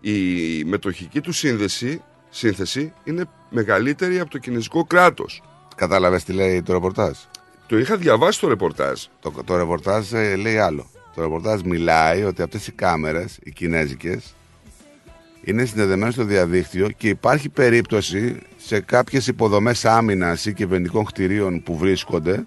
η 0.00 0.64
μετοχική 0.64 1.20
του 1.20 1.32
σύνδεση, 1.32 2.02
σύνθεση 2.30 2.92
είναι 3.04 3.24
μεγαλύτερη 3.50 4.20
από 4.20 4.30
το 4.30 4.38
κινέζικο 4.38 4.84
κράτος. 4.84 5.42
Κατάλαβες 5.76 6.24
τι 6.24 6.32
λέει 6.32 6.62
το 6.62 6.72
ρεπορτάζ; 6.72 7.16
Το 7.66 7.78
είχα 7.78 7.96
διαβάσει 7.96 8.40
το 8.40 8.48
ρεπορτάζ. 8.48 9.02
Το, 9.20 9.32
το 9.44 9.56
ρεπορτάζ 9.56 10.12
ε, 10.12 10.36
λέει 10.36 10.58
άλλο. 10.58 10.90
Το 11.14 11.22
ρεπορτάζ 11.22 11.60
μιλάει 11.60 12.24
ότι 12.24 12.42
αυτές 12.42 12.66
οι 12.66 12.72
κάμερες, 12.72 13.38
οι 13.42 13.50
κινέζικες, 13.50 14.34
είναι 15.42 15.64
συνδεδεμένες 15.64 16.14
στο 16.14 16.24
διαδίκτυο 16.24 16.90
και 16.90 17.08
υπάρχει 17.08 17.48
περίπτωση 17.48 18.40
σε 18.56 18.80
κάποιες 18.80 19.26
υποδομές 19.26 19.84
άμυνας 19.84 20.46
ή 20.46 20.52
κυβερνητικών 20.52 21.04
κτηρίων 21.04 21.62
που 21.62 21.76
βρίσκονται 21.76 22.46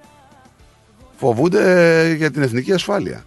φοβούνται 1.16 2.14
για 2.18 2.32
την 2.32 2.42
εθνική 2.42 2.74
ασφάλεια. 2.74 3.24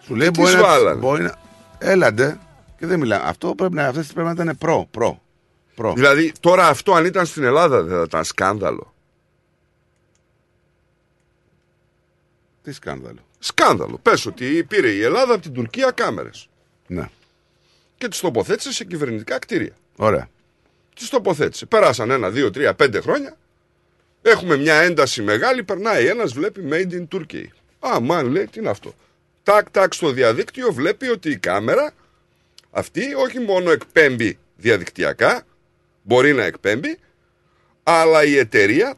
Σου 0.00 0.14
λέει 0.14 0.30
τι 0.30 0.40
μπορεί 0.40 0.52
σου 0.52 0.60
να, 0.60 0.68
άλλανε; 0.68 1.00
μπορεί 1.00 1.22
να... 1.22 1.34
Έλαντε 1.78 2.38
και 2.78 2.86
δεν 2.86 2.98
μιλάμε. 2.98 3.24
Αυτό 3.26 3.54
πρέπει 3.54 3.74
να, 3.74 3.86
αυτές 3.86 4.12
πρέπει 4.12 4.26
να 4.26 4.42
ήταν 4.42 4.56
προ, 4.58 4.88
προ, 4.90 5.22
προ. 5.74 5.92
Δηλαδή, 5.92 6.32
τώρα 6.40 6.68
αυτό 6.68 6.92
αν 6.92 7.04
ήταν 7.04 7.26
στην 7.26 7.44
Ελλάδα 7.44 7.82
δεν 7.82 7.96
θα 7.96 8.02
ήταν 8.02 8.24
σκάνδαλο. 8.24 8.94
Τι 12.62 12.72
σκάνδαλο. 12.72 13.18
Σκάνδαλο. 13.38 13.98
Πες 14.02 14.26
ότι 14.26 14.64
πήρε 14.64 14.88
η 14.88 15.02
Ελλάδα 15.02 15.32
από 15.32 15.42
την 15.42 15.52
Τουρκία 15.52 15.90
κάμερες 15.90 16.48
Ναι, 16.86 17.08
και 18.04 18.10
τις 18.10 18.20
τοποθέτησε 18.20 18.72
σε 18.72 18.84
κυβερνητικά 18.84 19.38
κτίρια. 19.38 19.72
ωραία. 19.96 20.28
τις 20.94 21.08
τοποθέτησε. 21.08 21.66
Περάσαν 21.66 22.10
ένα, 22.10 22.30
δύο, 22.30 22.50
τρία, 22.50 22.74
πέντε 22.74 23.00
χρόνια. 23.00 23.36
Έχουμε 24.22 24.56
μια 24.56 24.74
ένταση 24.74 25.22
μεγάλη. 25.22 25.64
Περνάει 25.64 26.06
ένας, 26.06 26.32
βλέπει 26.32 26.68
Made 26.70 26.92
in 26.92 27.06
Turkey. 27.16 27.44
Α, 27.78 28.00
μαν 28.00 28.26
λέει, 28.26 28.46
τι 28.46 28.60
είναι 28.60 28.70
αυτό. 28.70 28.94
Τάκ, 29.42 29.70
τάκ 29.70 29.92
στο 29.92 30.10
διαδίκτυο 30.10 30.72
βλέπει 30.72 31.08
ότι 31.08 31.30
η 31.30 31.36
κάμερα 31.36 31.92
αυτή 32.70 33.14
όχι 33.14 33.38
μόνο 33.38 33.70
εκπέμπει 33.70 34.38
διαδικτυακά, 34.56 35.46
μπορεί 36.02 36.32
να 36.32 36.44
εκπέμπει, 36.44 36.98
αλλά 37.82 38.24
η 38.24 38.36
εταιρεία, 38.38 38.94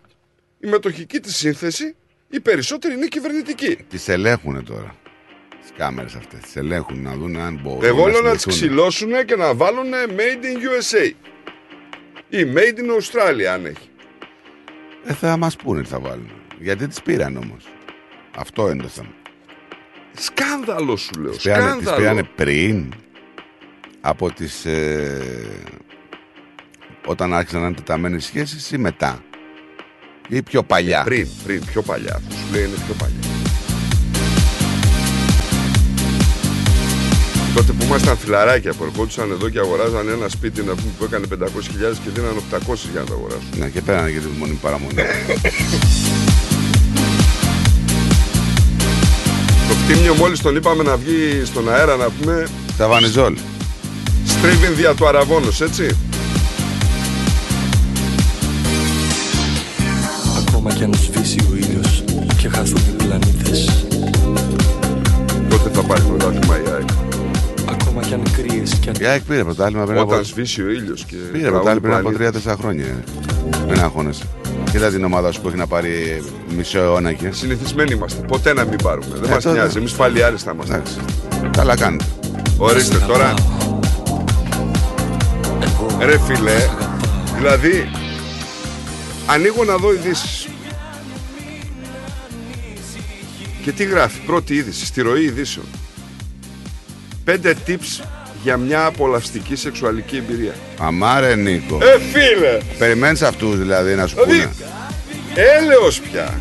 η 0.61 0.67
μετοχική 0.67 1.21
της 1.21 1.37
σύνθεση, 1.37 1.95
η 2.29 2.41
περισσότερη 2.41 2.95
είναι 2.95 3.07
κυβερνητική. 3.07 3.77
Τι 3.77 4.13
ελέγχουν 4.13 4.65
τώρα. 4.65 4.97
Τις 5.67 5.75
κάμερες 5.79 6.15
αυτές. 6.15 6.41
Τις 6.41 6.57
ελέγχουν 6.57 7.03
να 7.03 7.15
δουν 7.17 7.37
αν 7.37 7.61
μπορούν. 7.63 7.85
Εγώ 7.85 8.07
λέω 8.07 8.21
να 8.21 8.31
τις 8.33 8.43
συνδεθούν. 8.43 8.53
ξυλώσουν 8.53 9.25
και 9.25 9.37
να 9.37 9.55
βάλουν 9.55 9.87
Made 10.17 10.45
in 10.45 10.57
USA. 10.59 11.11
Ή 12.29 12.53
Made 12.55 12.79
in 12.79 12.91
Australia 13.01 13.45
αν 13.45 13.67
έχει. 13.67 13.89
Ε, 15.07 15.13
θα 15.13 15.37
μας 15.37 15.57
πούνε 15.57 15.83
τι 15.83 15.89
θα 15.89 15.99
βάλουν. 16.01 16.31
Γιατί 16.59 16.87
τις 16.87 17.03
πήραν 17.03 17.37
όμως. 17.37 17.65
Αυτό 18.37 18.71
είναι 18.71 18.83
το 18.83 18.89
θέμα. 18.89 19.09
Σκάνδαλο 20.17 20.97
σου 20.97 21.21
λέω. 21.21 21.31
Τις 21.33 21.43
πήρανε, 21.43 21.63
τις 21.63 21.71
Σκάνδαλο. 21.73 21.97
πήρανε 21.97 22.23
πριν 22.37 22.93
από 24.01 24.33
τις 24.33 24.65
ε, 24.65 25.65
όταν 27.07 27.35
άρχισαν 27.35 27.61
να 27.61 27.67
είναι 27.67 27.77
τεταμένες 27.77 28.25
σχέσεις 28.25 28.71
ή 28.71 28.79
μετά; 28.79 29.25
Ή 30.29 30.43
πιο 30.43 30.63
παλιά; 30.63 31.03
Πριν, 31.05 31.29
πριν, 31.45 31.65
πιο 31.65 31.83
παλιά. 31.83 32.15
Αυτό 32.15 32.35
σου 32.35 32.53
λέει 32.53 32.65
είναι 32.65 32.77
πιο 32.87 32.95
παλιά. 32.95 33.46
Τότε 37.57 37.73
που 37.73 37.85
ήμασταν 37.85 38.17
φιλαράκια 38.17 38.73
που 38.73 38.85
ερχόντουσαν 38.85 39.31
εδώ 39.31 39.49
και 39.49 39.59
αγοράζαν 39.59 40.09
ένα 40.09 40.29
σπίτι 40.29 40.63
να 40.63 40.75
πούμε, 40.75 40.91
που 40.99 41.05
έκανε 41.05 41.27
500.000 41.31 41.37
και 42.05 42.11
δίναν 42.15 42.43
800 42.51 42.75
για 42.93 43.01
να 43.01 43.07
το 43.07 43.15
αγοράσουν. 43.15 43.49
Ναι, 43.59 43.69
και 43.69 43.81
πέρανε 43.81 44.11
και 44.11 44.19
τη 44.19 44.27
μόνη 44.39 44.59
παραμονή. 44.63 44.95
το 49.69 49.75
φτύμιο 49.85 50.15
μόλις 50.15 50.41
τον 50.41 50.57
είπαμε 50.57 50.83
να 50.83 50.97
βγει 50.97 51.45
στον 51.45 51.73
αέρα 51.73 51.97
να 51.97 52.09
πούμε 52.11 52.47
Σαβανιζόλ. 52.79 53.37
στρίβει 54.27 54.67
δια 54.67 54.95
του 54.95 55.07
αραβόνος, 55.07 55.61
έτσι. 55.61 55.97
Ακόμα 60.39 60.73
κι 60.73 60.85
αν 60.85 60.95
σβήσει 60.95 61.39
ο 61.53 61.57
ήλιος 61.57 62.05
και 62.37 62.49
χαθούν 62.49 62.83
οι 62.89 63.03
πλανήτες 63.03 63.87
Τότε 65.49 65.71
θα 65.73 65.83
πάρει 65.83 66.03
πρωτάθλημα 66.03 66.57
η 66.57 66.63
ΑΕΚ. 66.73 66.89
Ακόμα 66.91 67.06
κι 68.07 68.15
αν 68.15 68.23
κρύες 68.33 68.75
κι 68.75 68.89
αν 68.89 68.95
Η 69.01 69.05
ΑΕΚ 69.05 69.23
πήρε 69.23 69.45
πρωτάθλημα 69.45 69.85
πριν 69.85 69.99
από... 69.99 70.13
Όταν 70.13 70.25
σβήσει 70.25 70.63
ο 70.63 70.71
ήλιος 70.71 71.05
και 71.05 71.17
Πήρε 71.17 71.49
τραγούδι 71.49 71.51
πρωτάθλημα 71.51 71.81
πριν 71.81 72.07
από 72.07 72.17
πλανήτες. 72.19 72.43
3-4 72.53 72.57
χρόνια. 72.59 72.85
Μην 73.69 73.81
αγχώνεσαι. 73.81 74.23
Κοίτα 74.71 74.89
την 74.91 75.05
ομάδα 75.05 75.33
σου 75.33 75.41
που 75.41 75.49
έχει 75.49 75.57
να 75.57 75.67
πάρει 75.67 76.23
μισό 76.57 76.79
αιώνα 76.79 77.11
εκεί. 77.11 77.29
Συνηθισμένοι 77.31 77.93
είμαστε. 77.95 78.23
Ποτέ 78.27 78.53
να 78.53 78.65
μην 78.65 78.79
πάρουμε. 78.83 79.07
Δεν 79.15 79.31
Ε, 79.31 79.35
μας 79.35 79.43
τότε. 79.43 79.57
νοιάζει. 79.57 79.79
Εμείς 79.79 79.93
φαλιάρες 79.93 80.43
θα 80.43 80.51
είμαστε. 80.55 80.75
Εντάξει. 80.75 80.95
Καλά 81.57 81.77
κάνετε. 81.77 82.05
Ορίστε 82.57 82.99
τώρα. 83.07 83.35
Ρε 86.01 86.19
φίλε, 86.19 86.55
δηλαδή 87.37 87.89
ανοίγω 89.27 89.65
να 89.65 89.77
δω 89.77 89.93
ειδήσεις. 89.93 90.49
Και 93.63 93.73
τι 93.73 93.85
γράφει, 93.85 94.21
πρώτη 94.27 94.55
είδηση, 94.55 94.87
στη 94.87 95.01
ροή 95.03 95.23
ειδήσεων. 95.25 95.67
Πέντε 97.27 97.55
tips 97.67 98.05
για 98.43 98.57
μια 98.57 98.85
απολαυστική 98.85 99.57
σεξουαλική 99.57 100.17
εμπειρία. 100.17 100.55
Αμάρε 100.79 101.35
Νίκο. 101.35 101.79
Ε, 101.83 102.01
φίλε! 102.13 102.59
Περιμένεις 102.79 103.23
αυτούς 103.23 103.59
δηλαδή 103.59 103.95
να 103.95 104.07
σου 104.07 104.15
Δηλαδή, 104.15 104.33
πούνε. 104.43 104.51
έλεος 105.59 106.01
πια. 106.01 106.41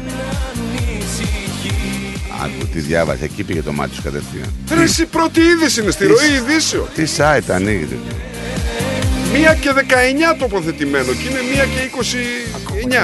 Άκου 2.44 2.68
τι 2.74 2.80
διάβασε. 2.80 3.24
Εκεί 3.24 3.44
πήγε 3.44 3.62
το 3.62 3.72
μάτι 3.72 3.96
σου 3.96 4.02
κατευθείαν. 4.04 4.54
Ρε 4.76 4.82
εσύ 4.84 5.06
πρώτη 5.06 5.40
είδηση 5.42 5.82
είναι 5.82 5.92
στη 5.92 6.06
ροή 6.06 6.34
ειδήσεων. 6.36 6.88
Τι 6.94 7.04
site 7.18 7.50
ανοίγετε. 7.50 7.96
Μία 9.34 9.54
και 9.56 9.70
19 10.34 10.36
τοποθετημένο 10.40 11.06
και 11.14 11.30
είναι 11.30 11.42
μία 11.54 11.64
και 11.64 11.90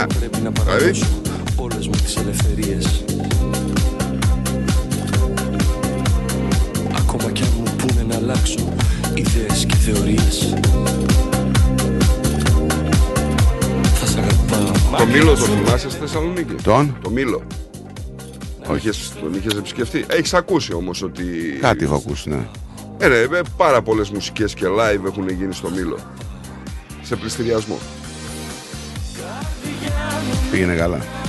29. 0.04 0.06
Πρέπει 0.20 0.38
να 0.44 0.50
Δηλαδή, 0.50 0.60
παραδώσω 0.66 1.22
όλες 1.56 1.88
μου 1.88 1.94
τις 2.04 2.16
ελευθερίες 2.16 3.04
αλλάξω 8.32 8.74
ιδέες 9.14 9.66
και 9.66 9.76
θεωρίες 9.76 10.54
Θα 13.94 14.06
σ' 14.06 14.16
αγαπάω 14.16 14.98
το 14.98 15.06
Μήλο 15.06 15.34
το 15.34 15.46
θυμάσαι 15.46 15.90
στη 15.90 16.00
Θεσσαλονίκη; 16.00 16.56
Τον; 16.64 16.98
Το 17.02 17.10
Μήλο. 17.10 17.42
Τον 18.68 18.76
είχες, 18.76 19.12
τον 19.22 19.34
είχες 19.34 19.54
επισκεφτεί. 19.54 20.06
Έχεις 20.10 20.34
ακούσει 20.34 20.74
όμως 20.74 21.02
ότι... 21.02 21.24
Κάτι 21.62 21.84
έχω 21.84 21.96
ακούσει, 21.96 22.30
ναι. 22.30 22.48
Ε, 22.98 23.08
ρε, 23.08 23.22
ε, 23.22 23.28
πάρα 23.58 23.82
πολλές 23.82 24.10
μουσικές 24.10 24.54
και 24.54 24.66
live 24.66 25.06
έχουν 25.06 25.30
γίνει 25.30 25.54
στο 25.54 25.70
Μήλο. 25.70 25.98
Σε 27.02 27.16
πληστηριασμό. 27.16 27.78
Πήγαινε 30.52 30.76
καλά. 30.76 31.21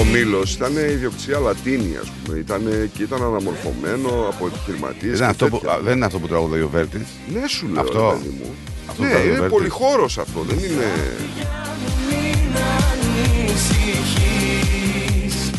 Ο 0.00 0.04
Μήλος 0.04 0.54
ήταν 0.54 0.72
ιδιοκτησία 0.76 1.38
Λατίνη, 1.38 1.96
ας 2.02 2.08
πούμε. 2.24 2.38
Ήταν, 2.38 2.62
και 2.96 3.02
ήταν 3.02 3.22
αναμορφωμένο 3.22 4.08
από 4.32 4.46
επιχειρηματίες. 4.46 5.18
Δεν 5.18 5.26
είναι, 5.28 5.34
και 5.36 5.44
αυτό 5.44 5.48
που, 5.48 5.58
τέτοια. 5.58 5.72
α, 5.76 5.80
δεν 5.84 5.96
είναι 5.96 6.04
αυτό 6.06 6.18
που 6.18 6.28
τραγουδάει 6.28 6.60
ο 6.60 6.68
Βέρτης; 6.72 7.00
Ναι, 7.34 7.46
σου 7.48 7.68
λέω, 7.72 7.80
Αυτό. 7.82 8.10
ρε 8.10 8.16
παιδί 8.16 8.34
μου. 8.38 8.54
Αυτό 8.90 9.02
ναι, 9.02 9.08
το 9.08 9.14
τραγουδάει 9.14 9.22
ο 9.22 9.24
είναι 9.30 9.40
Βέρτης. 9.40 9.56
πολυχώρος 9.58 10.18
αυτό, 10.18 10.44
δεν 10.48 10.58
είναι... 10.58 10.84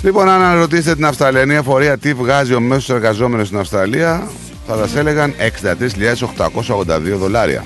Λοιπόν, 0.04 0.30
αν 0.30 0.42
αναρωτήσετε 0.42 0.96
την 0.96 1.06
Αυστραλιανή 1.06 1.54
εφορία 1.56 1.98
τι 1.98 2.14
βγάζει 2.14 2.54
ο 2.54 2.60
μέσος 2.60 2.90
εργαζόμενος 2.90 3.48
στην 3.48 3.60
Αυστραλία, 3.60 4.28
θα 4.68 4.76
σας 4.78 4.96
έλεγαν 4.96 5.34
63.882 5.38 7.18
δολάρια. 7.18 7.66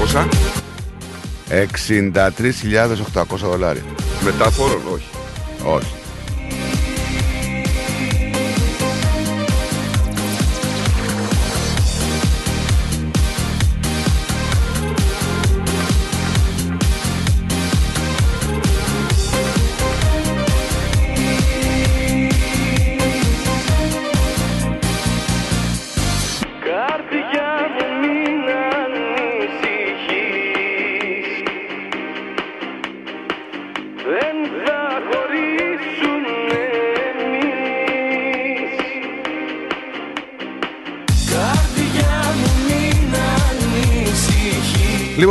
Πόσα; 0.00 0.28
63.800 1.50 3.24
δολάρια. 3.36 3.82
Μετά 4.24 4.50
φόρων, 4.50 4.82
όχι. 4.94 5.08
Όχι. 5.64 5.94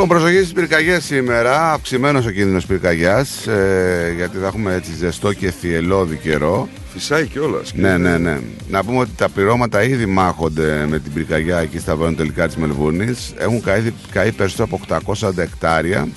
Λοιπόν, 0.05 0.19
προσοχή 0.19 0.41
στις 0.41 0.53
πυρκαγιές 0.53 1.03
σήμερα. 1.03 1.71
Αυξημένος 1.71 2.25
ο 2.25 2.29
κίνδυνος 2.29 2.65
πυρκαγιάς. 2.65 3.47
Ε, 3.47 4.13
γιατί 4.15 4.37
θα 4.37 4.47
έχουμε 4.47 4.73
έτσι 4.73 4.91
ζεστό 4.95 5.33
και 5.33 5.51
θυελώδη 5.51 6.15
καιρό. 6.15 6.69
Φυσάει 6.93 7.27
κιόλας. 7.27 7.73
Ναι, 7.73 7.97
ναι, 7.97 8.17
ναι. 8.17 8.39
Να 8.69 8.83
πούμε 8.83 8.99
ότι 8.99 9.11
τα 9.17 9.29
πυρώματα 9.29 9.83
ήδη 9.83 10.05
μάχονται 10.05 10.85
με 10.89 10.99
την 10.99 11.13
πυρκαγιά 11.13 11.57
εκεί 11.57 11.79
στα 11.79 11.95
βόρεια 11.95 12.15
τελικά 12.15 12.47
της 12.47 12.55
Μελβούρνης. 12.55 13.33
Έχουν 13.37 13.61
καεί, 13.61 13.93
καεί 14.11 14.31
περισσότερο 14.31 14.79
από 14.87 15.03
800 15.13 15.37
εκτάρια. 15.37 16.07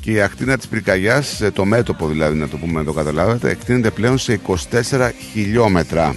Και 0.00 0.10
η 0.10 0.20
ακτίνα 0.20 0.56
της 0.56 0.66
πυρκαγιάς, 0.66 1.42
το 1.52 1.64
μέτωπο 1.64 2.08
δηλαδή, 2.08 2.38
να 2.38 2.48
το 2.48 2.56
πούμε 2.56 2.72
να 2.72 2.84
το 2.84 2.92
καταλάβετε, 2.92 3.50
εκτείνεται 3.50 3.90
πλέον 3.90 4.18
σε 4.18 4.32
24 4.32 5.10
χιλιόμετρα. 5.32 6.16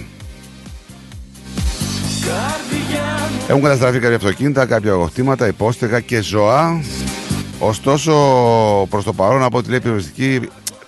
Έχουν 3.50 3.62
καταστραφεί 3.62 3.98
κάποια 3.98 4.16
αυτοκίνητα, 4.16 4.66
κάποια 4.66 4.92
αγωχτήματα, 4.92 5.46
υπόστεγα 5.46 6.00
και 6.00 6.22
ζώα. 6.22 6.82
Ωστόσο, 7.58 8.12
προς 8.90 9.04
το 9.04 9.12
παρόν, 9.12 9.42
από 9.42 9.58
ό,τι 9.58 9.68
λέει 9.68 9.78
η 9.78 9.80
πυροσβεστική, 9.80 10.40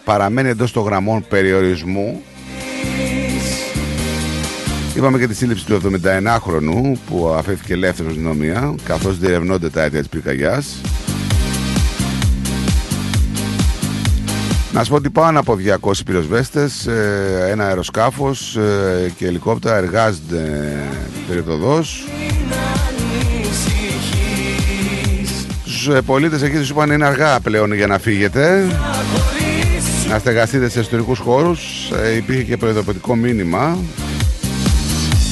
παραμένει 0.04 0.48
εντός 0.48 0.72
των 0.72 0.84
γραμμών 0.84 1.24
περιορισμού. 1.28 2.22
Είπαμε 4.96 5.18
και 5.18 5.26
τη 5.26 5.34
σύλληψη 5.34 5.64
του 5.66 5.80
71χρονου 6.02 6.92
που 7.08 7.28
αφέθηκε 7.28 7.72
ελεύθερος 7.72 8.12
στην 8.12 8.28
αστυνομία, 8.28 8.74
καθώς 8.84 9.18
διερευνώνται 9.18 9.70
τα 9.70 9.82
αίτια 9.82 9.98
της 9.98 10.08
πυρκαγιάς. 10.08 10.80
Να 14.72 14.84
σου 14.84 14.90
πω 14.90 14.96
ότι 14.96 15.10
πάνω 15.10 15.40
από 15.40 15.56
200 15.80 15.92
πυροσβέστες, 16.06 16.86
ε, 16.86 17.46
ένα 17.50 17.66
αεροσκάφος 17.66 18.56
ε, 18.56 19.12
και 19.16 19.26
ελικόπτερα 19.26 19.76
εργάζονται 19.76 20.72
περιοδοδός. 21.28 22.04
Στους 25.64 25.88
ε, 25.88 26.00
πολίτες 26.00 26.42
εκεί 26.42 26.56
τους 26.56 26.70
είπαν 26.70 26.90
είναι 26.90 27.06
αργά 27.06 27.40
πλέον 27.40 27.74
για 27.74 27.86
να 27.86 27.98
φύγετε. 27.98 28.66
Να 30.08 30.18
στεγαστείτε 30.18 30.68
σε 30.68 30.80
ιστορικούς 30.80 31.18
χώρους. 31.18 31.90
Ε, 32.04 32.16
Υπήρχε 32.16 32.42
και 32.42 32.56
προειδοποιητικό 32.56 33.16
μήνυμα. 33.16 33.78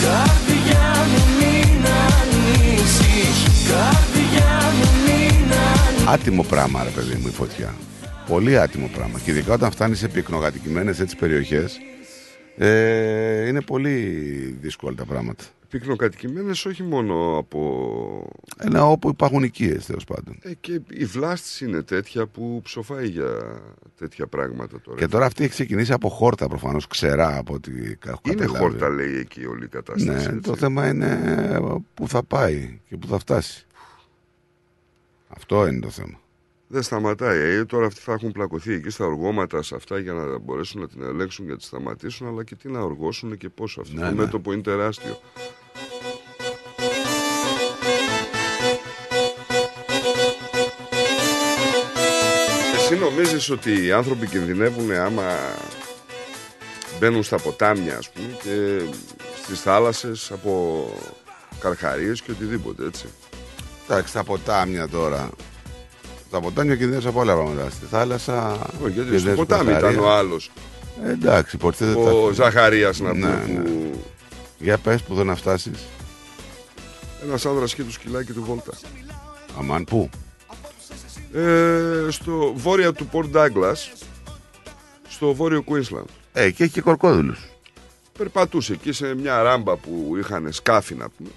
Καρδιά 0.01 1.07
μου 1.11 1.23
μην 1.39 1.87
ανησυχείς 2.21 3.69
Καρδιά 3.69 4.73
μου 4.79 4.89
μην 5.05 5.53
ανησυχείς 5.53 6.09
Άτιμο 6.09 6.43
πράγμα, 6.43 6.83
ρε 6.85 6.91
παιδί 6.91 7.19
μου, 7.23 7.29
η 7.29 7.33
φωτιά. 7.33 7.75
Πολύ 8.31 8.59
άτιμο 8.59 8.91
πράγμα. 8.95 9.19
Και 9.19 9.31
ειδικά 9.31 9.53
όταν 9.53 9.71
φτάνεις 9.71 9.99
σε 9.99 10.09
πυκνοκατοικημένες 10.09 11.01
έτσι 11.01 11.17
περιοχές, 11.17 11.79
ε, 12.57 13.47
είναι 13.49 13.61
πολύ 13.63 13.99
δύσκολα 14.61 14.95
τα 14.95 15.05
πράγματα. 15.05 15.45
Πυκνοκατοικημένες 15.69 16.65
όχι 16.65 16.83
μόνο 16.83 17.37
από. 17.39 18.31
Ένα 18.59 18.87
όπου 18.87 19.09
υπάρχουν 19.09 19.43
οικίες, 19.43 19.87
τέλος 19.87 20.05
πάντων. 20.05 20.39
Ε, 20.43 20.55
και 20.61 20.81
η 20.91 21.05
βλάστη 21.05 21.65
είναι 21.65 21.83
τέτοια 21.83 22.27
που 22.27 22.61
ψοφάει 22.63 23.09
για 23.09 23.61
τέτοια 23.99 24.27
πράγματα 24.27 24.81
τώρα. 24.81 24.99
Και 24.99 25.07
τώρα 25.09 25.27
αυτή 25.27 25.43
έχει 25.43 25.53
ξεκινήσει 25.53 25.93
από 25.93 26.09
χόρτα 26.09 26.49
προφανώς, 26.49 26.87
ξερά 26.87 27.37
από 27.37 27.55
ό,τι 27.55 27.71
έχω 28.07 28.21
Είναι 28.23 28.35
καταλάβει. 28.35 28.59
χόρτα, 28.59 28.89
λέει 28.89 29.17
εκεί 29.17 29.47
όλη 29.47 29.65
η 29.65 29.69
κατάσταση. 29.69 30.27
Ναι, 30.29 30.35
έτσι. 30.37 30.41
το 30.41 30.57
θέμα 30.57 30.89
είναι 30.89 31.19
πού 31.95 32.09
θα 32.09 32.23
πάει 32.23 32.81
και 32.89 32.97
πού 32.97 33.07
θα 33.07 33.19
φτάσει. 33.19 33.67
Αυτό 35.29 35.67
είναι 35.67 35.81
το 35.81 35.91
θέμα. 35.91 36.20
Δεν 36.73 36.83
σταματάει. 36.83 37.39
Ε, 37.39 37.65
τώρα 37.65 37.87
αυτοί 37.87 38.01
θα 38.01 38.13
έχουν 38.13 38.33
πλακωθεί 38.33 38.73
εκεί 38.75 38.91
στα 38.91 39.05
οργώματα 39.05 39.63
σε 39.63 39.75
αυτά 39.75 39.99
για 39.99 40.13
να 40.13 40.39
μπορέσουν 40.39 40.81
να 40.81 40.89
την 40.89 41.03
ελέγξουν 41.03 41.45
και 41.45 41.51
να 41.51 41.57
τη 41.59 41.65
σταματήσουν. 41.65 42.27
Αλλά 42.27 42.45
και 42.45 42.55
τι 42.55 42.69
να 42.69 42.81
οργώσουν 42.81 43.37
και 43.37 43.49
πόσο. 43.49 43.81
Αυτό 43.81 43.95
Ναι, 43.95 44.01
το 44.01 44.07
ναι. 44.15 44.15
μέτωπο 44.15 44.53
είναι 44.53 44.63
τεράστιο. 44.63 45.21
Εσύ 52.75 52.97
νομίζεις 53.01 53.51
ότι 53.51 53.85
οι 53.87 53.93
άνθρωποι 53.93 54.27
κινδυνεύουν 54.27 54.91
άμα 54.93 55.25
μπαίνουν 56.99 57.23
στα 57.23 57.39
ποτάμια 57.39 57.97
ας 57.97 58.11
πούμε 58.11 58.37
και 58.43 58.81
στις 59.43 59.61
θάλασσες 59.61 60.31
από 60.31 60.85
καρχαρίες 61.61 62.23
και 62.23 62.31
οτιδήποτε 62.31 62.85
έτσι; 62.87 63.07
Εντάξει, 63.89 64.13
τα 64.13 64.25
ποτάμια 64.25 64.89
τώρα. 64.89 65.31
Τα 66.31 66.41
ποτάμια 66.41 66.77
κινδυνεύουν 66.77 67.09
από 67.09 67.21
όλα 67.21 67.35
πράγματα. 67.35 67.71
Στη 67.71 67.85
θάλασσα. 67.91 68.53
Όχι, 68.53 68.63
γιατί 68.93 68.93
στο 68.95 69.03
κινδυνεύεις 69.03 69.35
ποτάμι 69.35 69.71
καρχαρία. 69.71 69.91
ήταν 69.91 70.05
ο 70.05 70.11
άλλος. 70.11 70.51
Ε, 71.05 71.11
εντάξει, 71.11 71.57
υποτίθεται. 71.57 71.99
Ο 72.11 72.27
τα- 72.27 72.33
Ζαχαρίας 72.33 73.01
να 73.01 73.13
Ναι, 73.15 73.19
πούμε 73.21 73.53
ναι. 73.59 73.61
που 73.69 74.01
Για 74.59 74.79
πες 74.79 75.03
που 75.03 75.15
δεν 75.15 75.27
να 75.27 75.35
φτάσεις. 75.35 75.79
ένας 77.23 77.47
άνδρας 77.47 77.75
και 77.75 77.83
του 77.83 77.93
σκυλάκι 77.93 78.33
του 78.33 78.43
Βόλτα. 78.45 78.73
Αμάν, 79.59 79.85
πού; 79.85 80.11
Ε, 81.33 82.07
στο 82.11 82.53
βόρεια 82.57 82.93
του 82.93 83.09
Port 83.13 83.31
Douglas, 83.37 83.93
στο 85.09 85.35
βόρειο 85.35 85.65
Queensland. 85.67 86.05
Ε, 86.33 86.51
και 86.51 86.65
έχει 86.65 86.73
και 86.73 86.81
κορκόδουλους. 86.81 87.49
Περπατούσε 88.19 88.73
εκεί 88.73 88.93
σε 88.93 89.15
μια 89.15 89.43
ράμπα 89.43 89.77
που 89.77 90.15
είχαν 90.19 90.53
σκάφη 90.53 90.95
να 90.95 91.09
πούμε. 91.09 91.31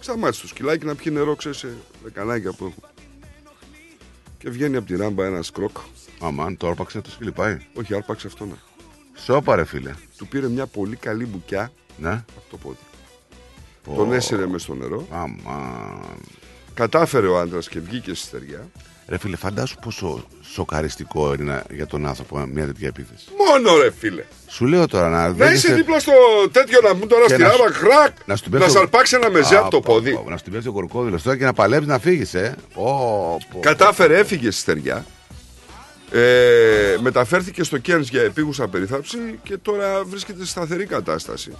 Σταμάτησε 0.00 0.40
το 0.42 0.48
σκυλάκι 0.48 0.84
να 0.86 0.94
πιει 0.94 1.12
νερό, 1.16 1.34
ξέρεις, 1.36 1.58
σε 1.58 1.68
λεκανάκια 2.04 2.52
που 2.52 2.64
έχουν. 2.64 2.82
Και 4.38 4.50
βγαίνει 4.50 4.76
από 4.76 4.86
τη 4.86 4.96
ράμπα 4.96 5.26
ένας 5.26 5.50
κρόκ. 5.50 5.76
Αμάν, 6.20 6.56
το 6.56 6.68
άρπαξε 6.68 7.00
το 7.00 7.10
σκυλί 7.10 7.32
πάει. 7.32 7.58
Όχι, 7.74 7.94
άρπαξε 7.94 8.26
αυτό 8.26 8.44
να. 8.46 8.54
Σώπα, 9.14 9.56
ρε 9.56 9.64
φίλε. 9.64 9.94
Του 10.16 10.26
πήρε 10.26 10.48
μια 10.48 10.66
πολύ 10.66 10.96
καλή 10.96 11.26
μπουκιά 11.26 11.72
Ναι. 11.98 12.10
από 12.10 12.50
το 12.50 12.56
πόδι. 12.56 12.76
Τον 13.96 14.12
έσυρε 14.12 14.46
μες 14.46 14.62
στο 14.62 14.74
νερό. 14.74 15.06
Αμάν. 15.10 16.18
Κατάφερε 16.82 17.26
ο 17.26 17.38
άντρας 17.38 17.68
και 17.68 17.80
βγήκε 17.80 18.14
στη 18.14 18.26
στεριά. 18.26 18.68
Ρε 19.08 19.18
φίλε, 19.18 19.36
φαντάσου 19.36 19.76
πόσο 19.82 20.26
σοκαριστικό 20.52 21.34
είναι 21.34 21.44
να- 21.52 21.64
για 21.74 21.86
τον 21.86 22.06
άνθρωπο 22.06 22.38
μια 22.52 22.66
τέτοια 22.66 22.88
επίθεση. 22.88 23.24
Μόνο 23.48 23.76
ρε 23.82 23.90
φίλε. 23.98 24.24
Σου 24.46 24.66
λέω 24.66 24.86
τώρα 24.86 25.08
να 25.08 25.22
Να 25.28 25.30
δέχεσαι- 25.32 25.64
είσαι 25.64 25.74
δίπλα 25.74 25.98
στο 25.98 26.12
τέτοιο 26.52 26.80
να 26.82 26.94
μου 26.94 27.06
τώρα 27.06 27.26
Και 27.26 27.32
στη 27.32 27.42
να 27.42 27.50
σου- 27.50 27.58
ράβα, 27.62 27.74
χρακ, 27.74 28.16
να 28.26 28.36
σου 28.36 28.44
να 28.50 28.58
πέσει 28.58 28.72
το- 28.72 28.78
σαρπάξει 28.78 29.16
ένα 29.16 29.30
μεζέ 29.30 29.56
Α, 29.56 29.58
από 29.58 29.70
το 29.70 29.80
πω, 29.80 29.94
πόδι. 29.94 30.12
πω, 30.12 30.24
Να 30.30 30.36
σου 30.36 30.42
την 30.44 30.52
πέσει 30.52 30.68
ο 30.68 30.72
κορκόδηλος 30.72 31.22
τώρα 31.22 31.36
και 31.36 31.44
να 31.44 31.52
παλέψει 31.52 31.88
να 31.88 31.98
φύγεις, 31.98 32.34
ε. 32.34 32.56
Πω, 32.74 33.38
πω. 33.52 33.60
Κατάφερε, 33.60 34.18
έφυγε 34.18 34.50
στη 34.50 34.60
στεριά. 34.60 35.04
Ε, 36.12 36.96
μεταφέρθηκε 37.00 37.62
στο 37.62 37.78
Κέρνς 37.78 38.08
για 38.08 38.22
επίγουσα 38.22 38.68
περιθάψη 38.68 39.18
και 39.42 39.56
τώρα 39.56 40.04
βρίσκεται 40.04 40.40
σε 40.44 40.46
σταθερή 40.50 40.86
κατάσταση. 40.86 41.52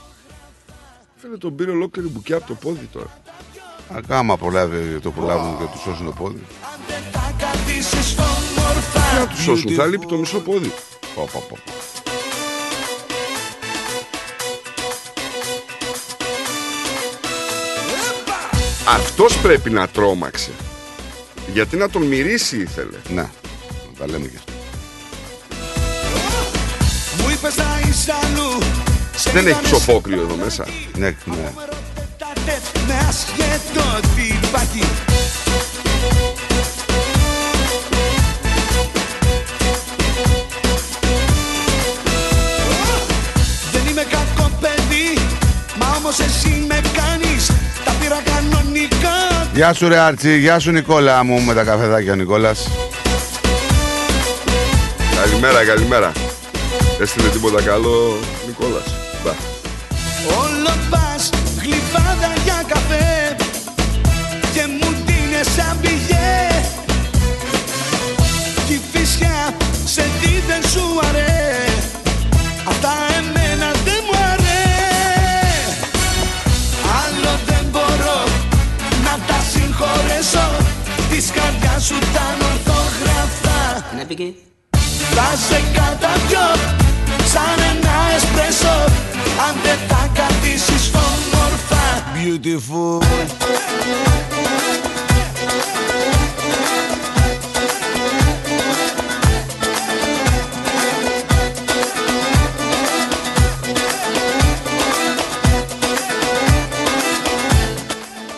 Φίλε, 1.16 1.36
τον 1.36 1.54
πήρε 1.56 1.70
ολόκληρη 1.70 2.08
μπουκιά 2.08 2.36
από 2.36 2.46
το 2.46 2.54
πόδι 2.54 2.88
τώρα. 2.92 3.20
Ακάμα 3.96 4.36
προλάβει, 4.36 5.00
το 5.00 5.10
προλάβουν 5.10 5.58
και 5.58 5.64
τους 5.72 5.80
σώσουν 5.80 6.06
το 6.06 6.12
πόδι. 6.12 6.46
Θα 7.12 7.34
καθίσεις 7.38 8.16
όμορφα 8.18 9.00
Τι 9.00 9.18
να 9.18 9.26
του 9.26 9.40
σώσουν, 9.42 9.74
θα 9.74 9.86
λείπει 9.86 10.06
το 10.06 10.16
μισό 10.16 10.38
πόδι. 10.38 10.72
Πω, 11.14 11.28
πω, 11.32 11.42
πω. 11.48 11.56
Αυτός 18.88 19.38
πρέπει 19.38 19.70
να 19.70 19.88
τρόμαξε. 19.88 20.50
Γιατί 21.52 21.76
να 21.76 21.90
τον 21.90 22.02
μυρίσει 22.02 22.56
ήθελε. 22.56 22.96
Ναι, 23.08 23.14
να 23.14 23.30
τα 23.98 24.06
λέμε 24.06 24.26
και 24.26 24.36
αυτό. 24.36 24.52
Μου 27.22 27.30
είπες 27.30 27.56
να 27.56 27.80
είσαι 27.88 28.14
αλλού 28.22 28.62
Σε 29.16 29.30
Δεν 29.30 29.46
έχει 29.46 29.48
είδανε 29.48 29.66
ψοφόκριο 29.66 30.20
εδώ 30.20 30.34
μέσα. 30.36 30.66
Ναι, 30.96 31.16
ναι. 31.24 31.52
Τα 32.88 32.94
τέτ 32.94 32.96
Με 32.96 33.06
ασχέτο 33.08 34.08
τι 34.16 34.46
υπάρχει 34.46 34.84
Δεν 43.72 43.86
είμαι 43.90 44.02
κακό 44.02 44.50
παιδί 44.60 45.18
Μα 45.78 45.86
όμως 45.96 46.18
εσύ 46.18 46.64
με 46.68 46.80
κάνεις 46.92 47.46
Τα 47.84 47.92
πήρα 48.00 48.22
κανονικά 48.24 49.46
Γεια 49.54 49.72
σου 49.72 49.88
ρε 49.88 49.98
Άρτσι, 49.98 50.38
γεια 50.38 50.58
σου 50.58 50.70
Νικόλα 50.70 51.24
μου 51.24 51.40
με 51.40 51.54
τα 51.54 51.64
καφεδάκια 51.64 52.12
ο 52.12 52.14
Νικόλας. 52.14 52.68
Καλημέρα, 55.20 55.64
καλημέρα. 55.64 56.12
Έστειλε 57.00 57.28
τίποτα 57.28 57.62
καλό, 57.62 58.18
Νικόλας. 58.46 58.94
Μπα. 59.24 59.57
Ορθογραφά 84.08 84.34
θα 85.14 85.36
σε 85.48 85.62
καταπιώ 85.74 86.48
σαν 87.32 87.58
ένα 87.70 87.96
εσπρέσο 88.16 88.76
Αν 89.48 89.54
δεν 89.62 89.78
τα 89.88 90.10
κρατήσεις 90.14 90.90
όμορφα 90.94 91.84
Beautiful 92.14 93.02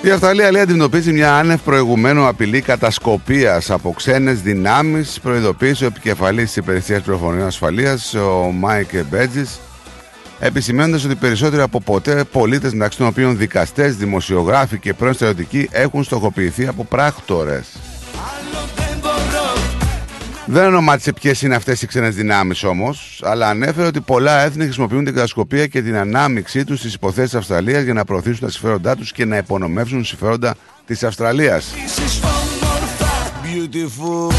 Η 0.03 0.11
Αυστραλία 0.11 0.51
λέει 0.51 0.63
αντιμετωπίζει 0.63 1.13
μια 1.13 1.35
άνευ 1.37 1.61
προηγουμένου 1.61 2.27
απειλή 2.27 2.61
κατασκοπίας 2.61 3.71
από 3.71 3.93
ξένες 3.93 4.41
δυνάμεις. 4.41 5.21
Προειδοποίησε 5.23 5.85
ο 5.85 5.87
επικεφαλής 5.87 6.45
της 6.45 6.57
Υπηρεσίας 6.57 7.03
Πληροφοριών 7.03 7.47
Ασφαλείας, 7.47 8.15
ο 8.15 8.51
Μάικ 8.55 8.91
Μπέτζης, 9.11 9.61
επισημένοντα 10.39 11.03
ότι 11.05 11.15
περισσότεροι 11.15 11.63
από 11.63 11.81
ποτέ 11.81 12.25
πολίτες, 12.33 12.73
μεταξύ 12.73 12.99
των 12.99 13.07
οποίων 13.07 13.37
δικαστές, 13.37 13.97
δημοσιογράφοι 13.97 14.79
και 14.79 14.95
πρώην 14.95 15.15
στρατιωτικοί, 15.15 15.69
έχουν 15.71 16.05
στοχοποιηθεί 16.05 16.67
από 16.67 16.85
πράκτορες. 16.85 17.67
Δεν 20.53 20.67
ονομάτισε 20.67 21.13
ποιες 21.13 21.43
είναι 21.43 21.55
αυτές 21.55 21.83
οι 21.83 21.87
ξένες 21.87 22.15
δυνάμεις 22.15 22.63
όμως, 22.63 23.23
αλλά 23.25 23.49
ανέφερε 23.49 23.87
ότι 23.87 24.01
πολλά 24.01 24.41
έθνη 24.41 24.65
χρησιμοποιούν 24.65 25.05
την 25.05 25.15
κατασκοπία 25.15 25.67
και 25.67 25.83
την 25.83 25.97
ανάμειξή 25.97 26.65
τους 26.65 26.79
στις 26.79 26.95
υποθέσεις 26.95 27.35
Αυστραλίας 27.35 27.83
για 27.83 27.93
να 27.93 28.05
προωθήσουν 28.05 28.41
τα 28.41 28.51
συμφέροντά 28.51 28.97
τους 28.97 29.13
και 29.13 29.25
να 29.25 29.37
υπονομεύσουν 29.37 30.05
συμφέροντα 30.05 30.55
της 30.87 31.05
Αυστραλίας. 31.05 31.75
Beautiful 33.43 34.33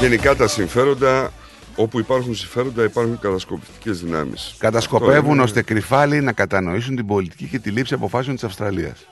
Γενικά 0.00 0.34
τα 0.36 0.48
συμφέροντα, 0.48 1.32
όπου 1.76 1.98
υπάρχουν 1.98 2.34
συμφέροντα 2.34 2.84
υπάρχουν 2.84 3.18
κατασκοπιστικές 3.20 4.00
δυνάμεις. 4.00 4.54
Κατασκοπεύουν 4.58 5.16
Αυτό 5.18 5.32
είναι- 5.32 5.42
ώστε 5.42 5.62
κρυφάλοι 5.62 6.20
να 6.20 6.32
κατανοήσουν 6.32 6.96
την 6.96 7.06
πολιτική 7.06 7.44
και 7.46 7.58
τη 7.58 7.70
λήψη 7.70 7.94
αποφάσεων 7.94 8.34
της 8.34 8.44
Αυστραλίας. 8.44 9.06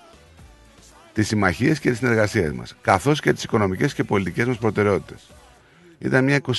Τις 1.13 1.27
συμμαχίες 1.27 1.79
και 1.79 1.91
τις 1.91 1.99
συνεργασίες 1.99 2.53
μας, 2.53 2.75
καθώς 2.83 3.21
και 3.21 3.33
τις 3.33 3.45
οικονομικές 3.45 3.95
και 3.95 4.05
πολιτικές 4.05 4.47
μας 4.47 4.57
προτεραιότητες. 4.57 5.21
Ήταν 6.05 6.25
μια, 6.25 6.41
20... 6.47 6.53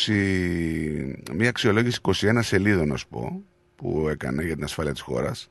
μια 1.34 1.50
αξιολόγηση 1.50 2.00
21 2.04 2.39
σελίδων, 2.41 2.88
να 2.88 2.96
σου 2.96 3.08
πω, 3.08 3.43
που 3.76 4.08
έκανε 4.10 4.43
για 4.43 4.56
την 4.56 4.64
ασφάλεια 4.64 4.91
της 4.91 5.02
χώρας. 5.02 5.50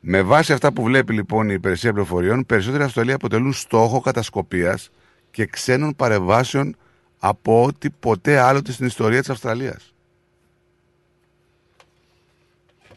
Με 0.00 0.22
βάση 0.22 0.52
αυτά 0.52 0.72
που 0.72 0.82
βλέπει 0.82 1.12
λοιπόν 1.12 1.48
η 1.50 1.54
υπηρεσία 1.56 1.92
πληροφοριών, 1.92 2.46
περισσότεροι 2.46 2.82
Αυστραλοί 2.82 3.12
αποτελούν 3.12 3.52
στόχο 3.52 4.00
κατασκοπίας 4.00 4.90
και 5.30 5.46
ξένων 5.46 5.96
παρεμβάσεων 5.96 6.76
από 7.18 7.64
ό,τι 7.64 7.90
ποτέ 7.90 8.38
άλλοτε 8.38 8.72
στην 8.72 8.86
ιστορία 8.86 9.20
της 9.20 9.30
Αυστραλίας. 9.30 9.94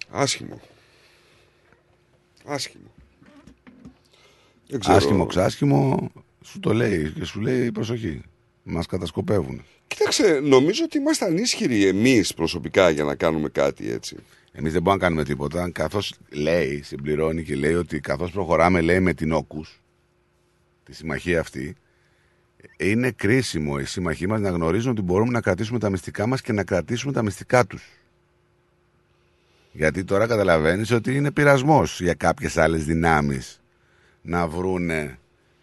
Άσχημο. 0.09 0.61
Άσχημο. 2.45 2.91
Δεν 4.67 4.79
ξέρω. 4.79 4.95
Άσχημο, 4.95 5.25
ξάσχημο, 5.25 6.11
σου 6.41 6.59
το 6.59 6.73
λέει 6.73 7.11
και 7.11 7.23
σου 7.23 7.39
λέει 7.41 7.71
προσοχή. 7.71 8.21
Μας 8.63 8.85
κατασκοπεύουν. 8.85 9.63
Κοίταξε, 9.87 10.39
νομίζω 10.43 10.83
ότι 10.83 10.97
ήμασταν 10.97 11.37
ίσχυροι 11.37 11.85
εμείς 11.87 12.33
προσωπικά 12.33 12.89
για 12.89 13.03
να 13.03 13.15
κάνουμε 13.15 13.49
κάτι 13.49 13.91
έτσι. 13.91 14.15
Εμείς 14.51 14.71
δεν 14.73 14.81
μπορούμε 14.81 15.01
να 15.01 15.07
κάνουμε 15.07 15.27
τίποτα. 15.27 15.69
Καθώς 15.71 16.13
λέει, 16.29 16.81
συμπληρώνει 16.81 17.43
και 17.43 17.55
λέει 17.55 17.73
ότι 17.73 17.99
καθώς 17.99 18.31
προχωράμε, 18.31 18.81
λέει 18.81 18.99
με 18.99 19.13
την 19.13 19.31
Όκους, 19.31 19.81
τη 20.83 20.93
συμμαχία 20.93 21.39
αυτή, 21.39 21.75
είναι 22.77 23.11
κρίσιμο 23.11 23.77
οι 23.79 23.85
συμμαχοί 23.85 24.27
μας 24.27 24.39
να 24.39 24.49
γνωρίζουν 24.49 24.91
ότι 24.91 25.01
μπορούμε 25.01 25.31
να 25.31 25.41
κρατήσουμε 25.41 25.79
τα 25.79 25.89
μυστικά 25.89 26.27
μας 26.27 26.41
και 26.41 26.53
να 26.53 26.63
κρατήσουμε 26.63 27.13
τα 27.13 27.21
μυστικά 27.21 27.65
τους. 27.65 27.83
Γιατί 29.71 30.03
τώρα 30.03 30.27
καταλαβαίνεις 30.27 30.91
ότι 30.91 31.15
είναι 31.15 31.31
πειρασμός 31.31 32.01
για 32.01 32.13
κάποιες 32.13 32.57
άλλες 32.57 32.85
δυνάμεις 32.85 33.61
να 34.21 34.47
βρούνε 34.47 35.19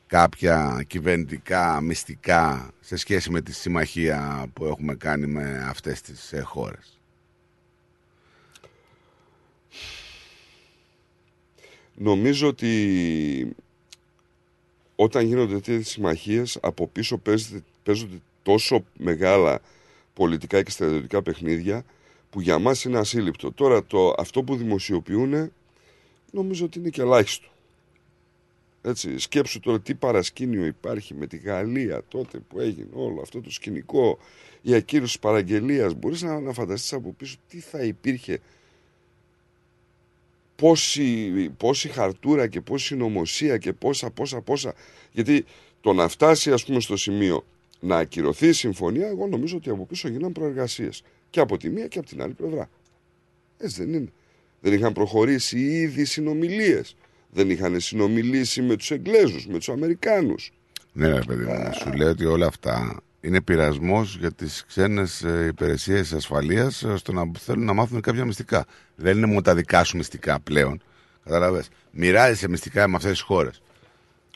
κάποια 0.08 0.84
κυβερνητικά 0.86 1.80
μυστικά 1.80 2.70
σε 2.80 2.96
σχέση 2.96 3.30
με 3.30 3.40
τη 3.40 3.52
συμμαχία 3.52 4.46
που 4.52 4.64
έχουμε 4.64 4.94
κάνει 4.94 5.26
με 5.26 5.64
αυτές 5.68 6.00
τις 6.00 6.32
ε, 6.32 6.40
χώρες; 6.40 6.98
Νομίζω 11.94 12.48
ότι 12.48 13.56
όταν 14.96 15.26
γίνονται 15.26 15.54
τέτοιες 15.54 15.88
συμμαχίες 15.88 16.58
από 16.62 16.86
πίσω 16.88 17.18
παίζεται- 17.18 17.64
παίζονται 17.82 18.20
τόσο 18.42 18.84
μεγάλα 18.96 19.60
πολιτικά 20.14 20.62
και 20.62 20.70
στρατιωτικά 20.70 21.22
παιχνίδια 21.22 21.84
που 22.30 22.40
για 22.40 22.58
μας 22.58 22.84
είναι 22.84 22.98
ασύλληπτο. 22.98 23.52
Τώρα 23.52 23.84
το, 23.84 24.14
αυτό 24.18 24.42
που 24.42 24.56
δημοσιοποιούν 24.56 25.52
νομίζω 26.30 26.64
ότι 26.64 26.78
είναι 26.78 26.88
και 26.88 27.02
ελάχιστο. 27.02 27.48
Έτσι, 28.82 29.18
σκέψου 29.18 29.60
τώρα 29.60 29.80
τι 29.80 29.94
παρασκήνιο 29.94 30.64
υπάρχει 30.66 31.14
με 31.14 31.26
τη 31.26 31.36
Γαλλία 31.36 32.02
τότε 32.08 32.38
που 32.38 32.60
έγινε 32.60 32.88
όλο 32.92 33.20
αυτό 33.20 33.40
το 33.40 33.50
σκηνικό, 33.50 34.18
η 34.62 34.74
ακύρωση 34.74 35.12
της 35.12 35.18
παραγγελίας. 35.18 35.94
Μπορείς 35.94 36.22
να, 36.22 36.40
να 36.40 36.52
φανταστείς 36.52 36.92
από 36.92 37.12
πίσω 37.12 37.36
τι 37.48 37.60
θα 37.60 37.82
υπήρχε 37.82 38.40
πόση, 40.56 41.30
πόση 41.56 41.88
χαρτούρα 41.88 42.46
και 42.46 42.60
πόση 42.60 42.96
νομοσία 42.96 43.58
και 43.58 43.72
πόσα 43.72 44.10
πόσα 44.10 44.40
πόσα. 44.40 44.74
Γιατί 45.12 45.44
το 45.80 45.92
να 45.92 46.08
φτάσει 46.08 46.52
ας 46.52 46.64
πούμε 46.64 46.80
στο 46.80 46.96
σημείο 46.96 47.44
να 47.80 47.96
ακυρωθεί 47.96 48.46
η 48.46 48.52
συμφωνία 48.52 49.08
εγώ 49.08 49.26
νομίζω 49.26 49.56
ότι 49.56 49.70
από 49.70 49.86
πίσω 49.86 50.08
γίναν 50.08 50.32
προεργασίες. 50.32 51.02
Και 51.30 51.40
από 51.40 51.56
τη 51.56 51.68
μία 51.68 51.86
και 51.86 51.98
από 51.98 52.08
την 52.08 52.22
άλλη 52.22 52.32
πλευρά. 52.32 52.70
Έτσι 53.58 53.84
δεν 53.84 53.94
είναι. 53.94 54.12
Δεν 54.60 54.72
είχαν 54.72 54.92
προχωρήσει 54.92 55.58
ήδη 55.58 56.04
συνομιλίες 56.04 56.96
δεν 57.30 57.50
είχαν 57.50 57.80
συνομιλήσει 57.80 58.62
με 58.62 58.76
τους 58.76 58.90
Εγγλέζους 58.90 59.46
με 59.46 59.58
τους 59.58 59.68
Αμερικάνους 59.68 60.52
Ναι, 60.92 61.08
ρε 61.08 61.20
παιδί 61.26 61.44
μου, 61.44 61.70
σου 61.80 61.92
λέω 61.92 62.10
ότι 62.10 62.24
όλα 62.24 62.46
αυτά 62.46 63.02
Είναι 63.20 63.40
πειρασμός 63.40 64.16
για 64.16 64.32
τις 64.32 64.64
ξένες 64.68 65.24
υπηρεσίες 65.48 66.12
ασφαλείας 66.12 66.82
ώστε 66.82 67.12
να 67.12 67.30
θέλουν 67.38 67.64
να 67.64 67.72
μάθουν 67.72 68.00
κάποια 68.00 68.24
μυστικά. 68.24 68.66
Δεν 68.96 69.16
είναι 69.16 69.26
μόνο 69.26 69.40
τα 69.40 69.54
δικά 69.54 69.84
σου 69.84 69.96
μυστικά 69.96 70.40
πλέον. 70.40 70.82
Καταλαβέ. 71.24 71.64
Μοιράζεσαι 71.90 72.48
μυστικά 72.48 72.88
με 72.88 72.96
αυτές 72.96 73.10
τις 73.10 73.20
χώρες. 73.20 73.62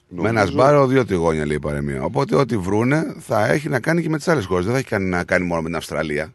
Με 0.09 0.29
ένα 0.29 0.47
σπάρο, 0.47 0.87
δύο 0.87 1.05
τηγόνια 1.05 1.47
λέει 1.47 1.57
η 1.57 1.61
παρεμία. 1.61 2.03
Οπότε 2.03 2.37
ό,τι 2.37 2.57
βρούνε 2.57 3.15
θα 3.19 3.47
έχει 3.47 3.69
να 3.69 3.81
κάνει 3.81 4.03
και 4.03 4.09
με 4.09 4.17
τις 4.17 4.29
άλλες 4.29 4.45
χώρες. 4.45 4.65
Δεν 4.65 4.73
θα 4.73 4.79
έχει 4.79 4.89
κάνει 4.89 5.09
να 5.09 5.25
κάνει 5.25 5.47
μόνο 5.47 5.61
με 5.61 5.67
την 5.67 5.77
Αυστραλία. 5.77 6.33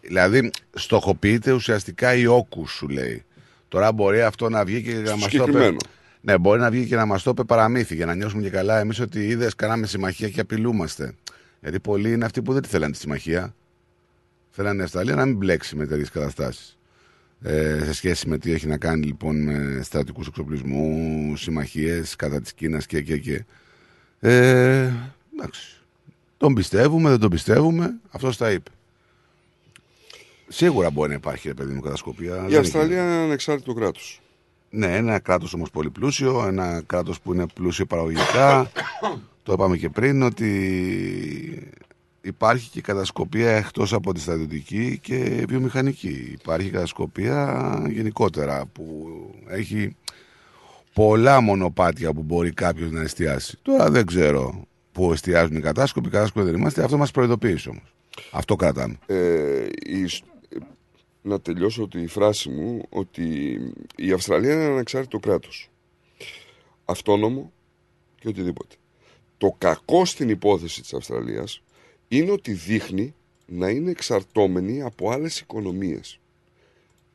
Δηλαδή, 0.00 0.50
στοχοποιείται 0.74 1.52
ουσιαστικά 1.52 2.14
η 2.14 2.26
όκου, 2.26 2.66
σου 2.66 2.88
λέει. 2.88 3.24
Τώρα 3.68 3.92
μπορεί 3.92 4.22
αυτό 4.22 4.48
να 4.48 4.64
βγει 4.64 4.82
και 4.82 4.94
να 4.94 5.00
μας 5.00 5.20
το 5.20 5.26
πει. 5.26 5.30
Συγκεκριμένο. 5.30 5.76
Ναι, 6.20 6.38
μπορεί 6.38 6.60
να 6.60 6.70
βγει 6.70 6.86
και 6.86 6.96
να 6.96 7.06
μας 7.06 7.22
το 7.22 7.34
πει 7.34 7.44
παραμύθι 7.44 7.94
για 7.94 8.06
να 8.06 8.14
νιώσουμε 8.14 8.42
και 8.42 8.50
καλά 8.50 8.78
εμείς 8.78 9.00
ότι 9.00 9.26
είδες, 9.26 9.54
κάναμε 9.54 9.86
συμμαχία 9.86 10.28
και 10.28 10.40
απειλούμαστε. 10.40 11.14
Γιατί 11.60 11.80
πολλοί 11.80 12.12
είναι 12.12 12.24
αυτοί 12.24 12.42
που 12.42 12.52
δεν 12.52 12.62
τη 12.62 12.68
θέλανε 12.68 12.92
τη 12.92 12.98
συμμαχία. 12.98 13.54
Θέλανε 14.50 14.80
η 14.80 14.84
Αυστραλία 14.84 15.14
να 15.14 15.24
μην 15.24 15.36
μπλέξει 15.36 15.76
με 15.76 15.86
τέτοιες 15.86 16.10
καταστάσεις. 16.10 16.78
Ε, 17.42 17.80
σε 17.84 17.92
σχέση 17.92 18.28
με 18.28 18.38
τι 18.38 18.52
έχει 18.52 18.66
να 18.66 18.76
κάνει 18.76 19.06
λοιπόν 19.06 19.42
με 19.42 19.82
στρατικούς 19.82 20.26
εξοπλισμούς, 20.26 21.40
συμμαχίες 21.40 22.16
κατά 22.16 22.40
της 22.40 22.52
Κίνας 22.52 22.86
και 22.86 23.02
και 23.02 23.18
και. 23.18 23.44
Ε, 24.20 24.90
εντάξει. 25.36 25.80
Τον 26.36 26.54
πιστεύουμε, 26.54 27.10
δεν 27.10 27.18
τον 27.18 27.30
πιστεύουμε. 27.30 27.94
Αυτός 28.10 28.36
τα 28.36 28.50
είπε. 28.50 28.70
Σίγουρα 30.48 30.90
μπορεί 30.90 31.08
να 31.08 31.14
υπάρχει, 31.14 31.48
ρε 31.48 31.54
παιδί 31.54 31.72
μου, 31.74 31.80
κατασκοπία. 31.80 32.44
Η 32.46 32.50
Δεν 32.50 32.60
Αυστραλία 32.60 33.02
είναι 33.02 33.12
ένα 33.12 33.22
ανεξάρτητο 33.22 33.72
κράτος. 33.74 34.20
ναι, 34.70 34.96
ένα 34.96 35.18
κράτος 35.18 35.54
όμως 35.54 35.70
πολύ 35.70 35.90
πλούσιο, 35.90 36.44
ένα 36.46 36.82
κράτος 36.86 37.20
που 37.20 37.32
είναι 37.34 37.46
πλούσιο 37.54 37.86
παραγωγικά. 37.86 38.70
το 39.42 39.52
είπαμε 39.52 39.76
και 39.76 39.88
πριν 39.88 40.22
ότι 40.22 41.70
υπάρχει 42.20 42.70
και 42.70 42.80
κατασκοπία 42.80 43.50
εκτός 43.56 43.92
από 43.92 44.14
τη 44.14 44.20
στρατιωτική 44.20 44.98
και 45.02 45.44
βιομηχανική. 45.48 46.36
Υπάρχει 46.40 46.70
κατασκοπία 46.70 47.82
γενικότερα 47.90 48.64
που 48.72 49.06
έχει 49.48 49.96
πολλά 50.92 51.40
μονοπάτια 51.40 52.12
που 52.12 52.22
μπορεί 52.22 52.52
κάποιος 52.52 52.90
να 52.90 53.00
εστιάσει. 53.02 53.58
Τώρα 53.62 53.90
δεν 53.90 54.06
ξέρω 54.06 54.66
πού 54.92 55.12
εστιάζουν 55.12 55.56
οι 55.56 55.60
κατάσκοποι, 55.60 56.08
οι 56.08 56.10
κατάσκοποι 56.10 56.44
δεν 56.44 56.54
είμαστε. 56.54 56.82
Αυτό 56.84 56.96
μας 56.96 57.10
προειδοποίησε 57.10 57.68
όμως. 57.68 57.94
Αυτό 58.30 58.56
κρατάμε. 58.56 58.98
Ε, 59.06 59.66
η 59.86 60.06
σ- 60.06 60.24
να 61.26 61.40
τελειώσω 61.40 61.88
τη 61.88 62.06
φράση 62.06 62.48
μου 62.48 62.82
ότι 62.88 63.58
η 63.96 64.12
Αυστραλία 64.12 64.52
είναι 64.52 64.62
ένα 64.62 64.72
ανεξάρτητο 64.72 65.18
κράτος. 65.18 65.70
Αυτόνομο 66.84 67.52
και 68.20 68.28
οτιδήποτε. 68.28 68.76
Το 69.38 69.54
κακό 69.58 70.04
στην 70.04 70.28
υπόθεση 70.28 70.80
της 70.80 70.94
Αυστραλίας 70.94 71.62
είναι 72.08 72.30
ότι 72.30 72.52
δείχνει 72.52 73.14
να 73.46 73.68
είναι 73.68 73.90
εξαρτώμενη 73.90 74.82
από 74.82 75.10
άλλες 75.10 75.40
οικονομίες. 75.40 76.18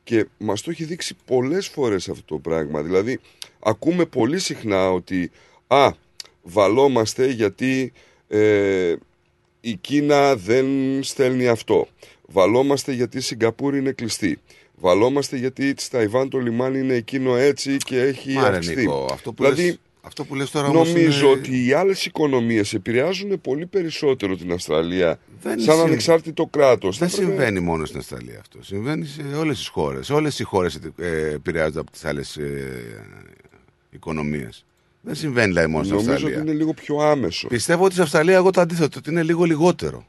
Και 0.04 0.26
μας 0.38 0.62
το 0.62 0.70
έχει 0.70 0.84
δείξει 0.84 1.16
πολλές 1.24 1.68
φορές 1.68 2.08
αυτό 2.08 2.24
το 2.24 2.38
πράγμα. 2.38 2.82
Δηλαδή, 2.82 3.20
ακούμε 3.60 4.06
πολύ 4.06 4.38
συχνά 4.38 4.90
ότι 4.90 5.30
«Α, 5.66 5.90
βαλόμαστε 6.42 7.26
γιατί 7.26 7.92
ε, 8.28 8.94
η 9.60 9.76
Κίνα 9.76 10.36
δεν 10.36 10.66
στέλνει 11.02 11.48
αυτό. 11.48 11.88
Βαλόμαστε 12.32 12.92
γιατί 12.92 13.16
η 13.16 13.20
Σιγκαπούρη 13.20 13.78
είναι 13.78 13.90
κλειστή. 13.92 14.38
Βαλόμαστε 14.76 15.36
γιατί 15.36 15.74
της 15.74 15.88
Ταϊβάν 15.88 16.28
το 16.28 16.38
λιμάνι 16.38 16.78
είναι 16.78 16.94
εκείνο 16.94 17.36
έτσι 17.36 17.76
και 17.76 18.00
έχει 18.00 18.32
Μα 18.32 18.48
ρε 18.50 18.56
αυξηθεί. 18.56 18.80
Νίκο, 18.80 19.08
αυτό 19.12 19.32
που, 19.32 19.42
δηλαδή, 19.42 19.64
λες, 19.64 19.78
αυτό 20.00 20.24
που 20.24 20.34
λες 20.34 20.50
τώρα 20.50 20.68
όμως 20.68 20.88
νομίζω 20.92 21.26
είναι... 21.26 21.38
ότι 21.38 21.66
οι 21.66 21.72
άλλες 21.72 22.04
οικονομίες 22.06 22.74
επηρεάζουν 22.74 23.40
πολύ 23.40 23.66
περισσότερο 23.66 24.36
την 24.36 24.52
Αυστραλία 24.52 25.18
Δεν 25.42 25.60
σαν 25.60 25.76
συ- 25.76 25.84
ανεξάρτητο 25.84 26.46
κράτος. 26.46 26.98
Δεν 26.98 27.08
Θα 27.08 27.14
έπρεπε- 27.14 27.36
συμβαίνει 27.40 27.60
μόνο 27.66 27.84
στην 27.84 27.98
Αυστραλία 27.98 28.38
αυτό. 28.40 28.58
Συμβαίνει 28.62 29.06
σε 29.06 29.22
όλες 29.36 29.56
τις 29.58 29.68
χώρες. 29.68 30.10
Όλες 30.10 30.38
οι 30.38 30.42
χώρες 30.42 30.78
ε, 30.98 31.30
επηρεάζονται 31.34 31.80
από 31.80 31.90
τις 31.90 32.04
άλλες 32.04 32.36
ε, 32.36 33.06
οικονομίες. 33.90 34.64
Δεν 35.00 35.14
συμβαίνει 35.14 35.46
δηλαδή 35.46 35.66
μόνο 35.70 35.84
στην 35.84 35.96
Νομίζω 35.96 36.12
Αυστραλία. 36.14 36.38
ότι 36.40 36.48
είναι 36.48 36.58
λίγο 36.58 36.72
πιο 36.74 36.96
άμεσο. 36.98 37.48
Πιστεύω 37.48 37.82
ότι 37.82 37.92
στην 37.92 38.04
Αυστραλία 38.04 38.34
εγώ 38.36 38.50
το 38.50 38.60
αντίθετο, 38.60 38.98
ότι 38.98 39.10
είναι 39.10 39.22
λίγο 39.22 39.44
λιγότερο. 39.44 40.06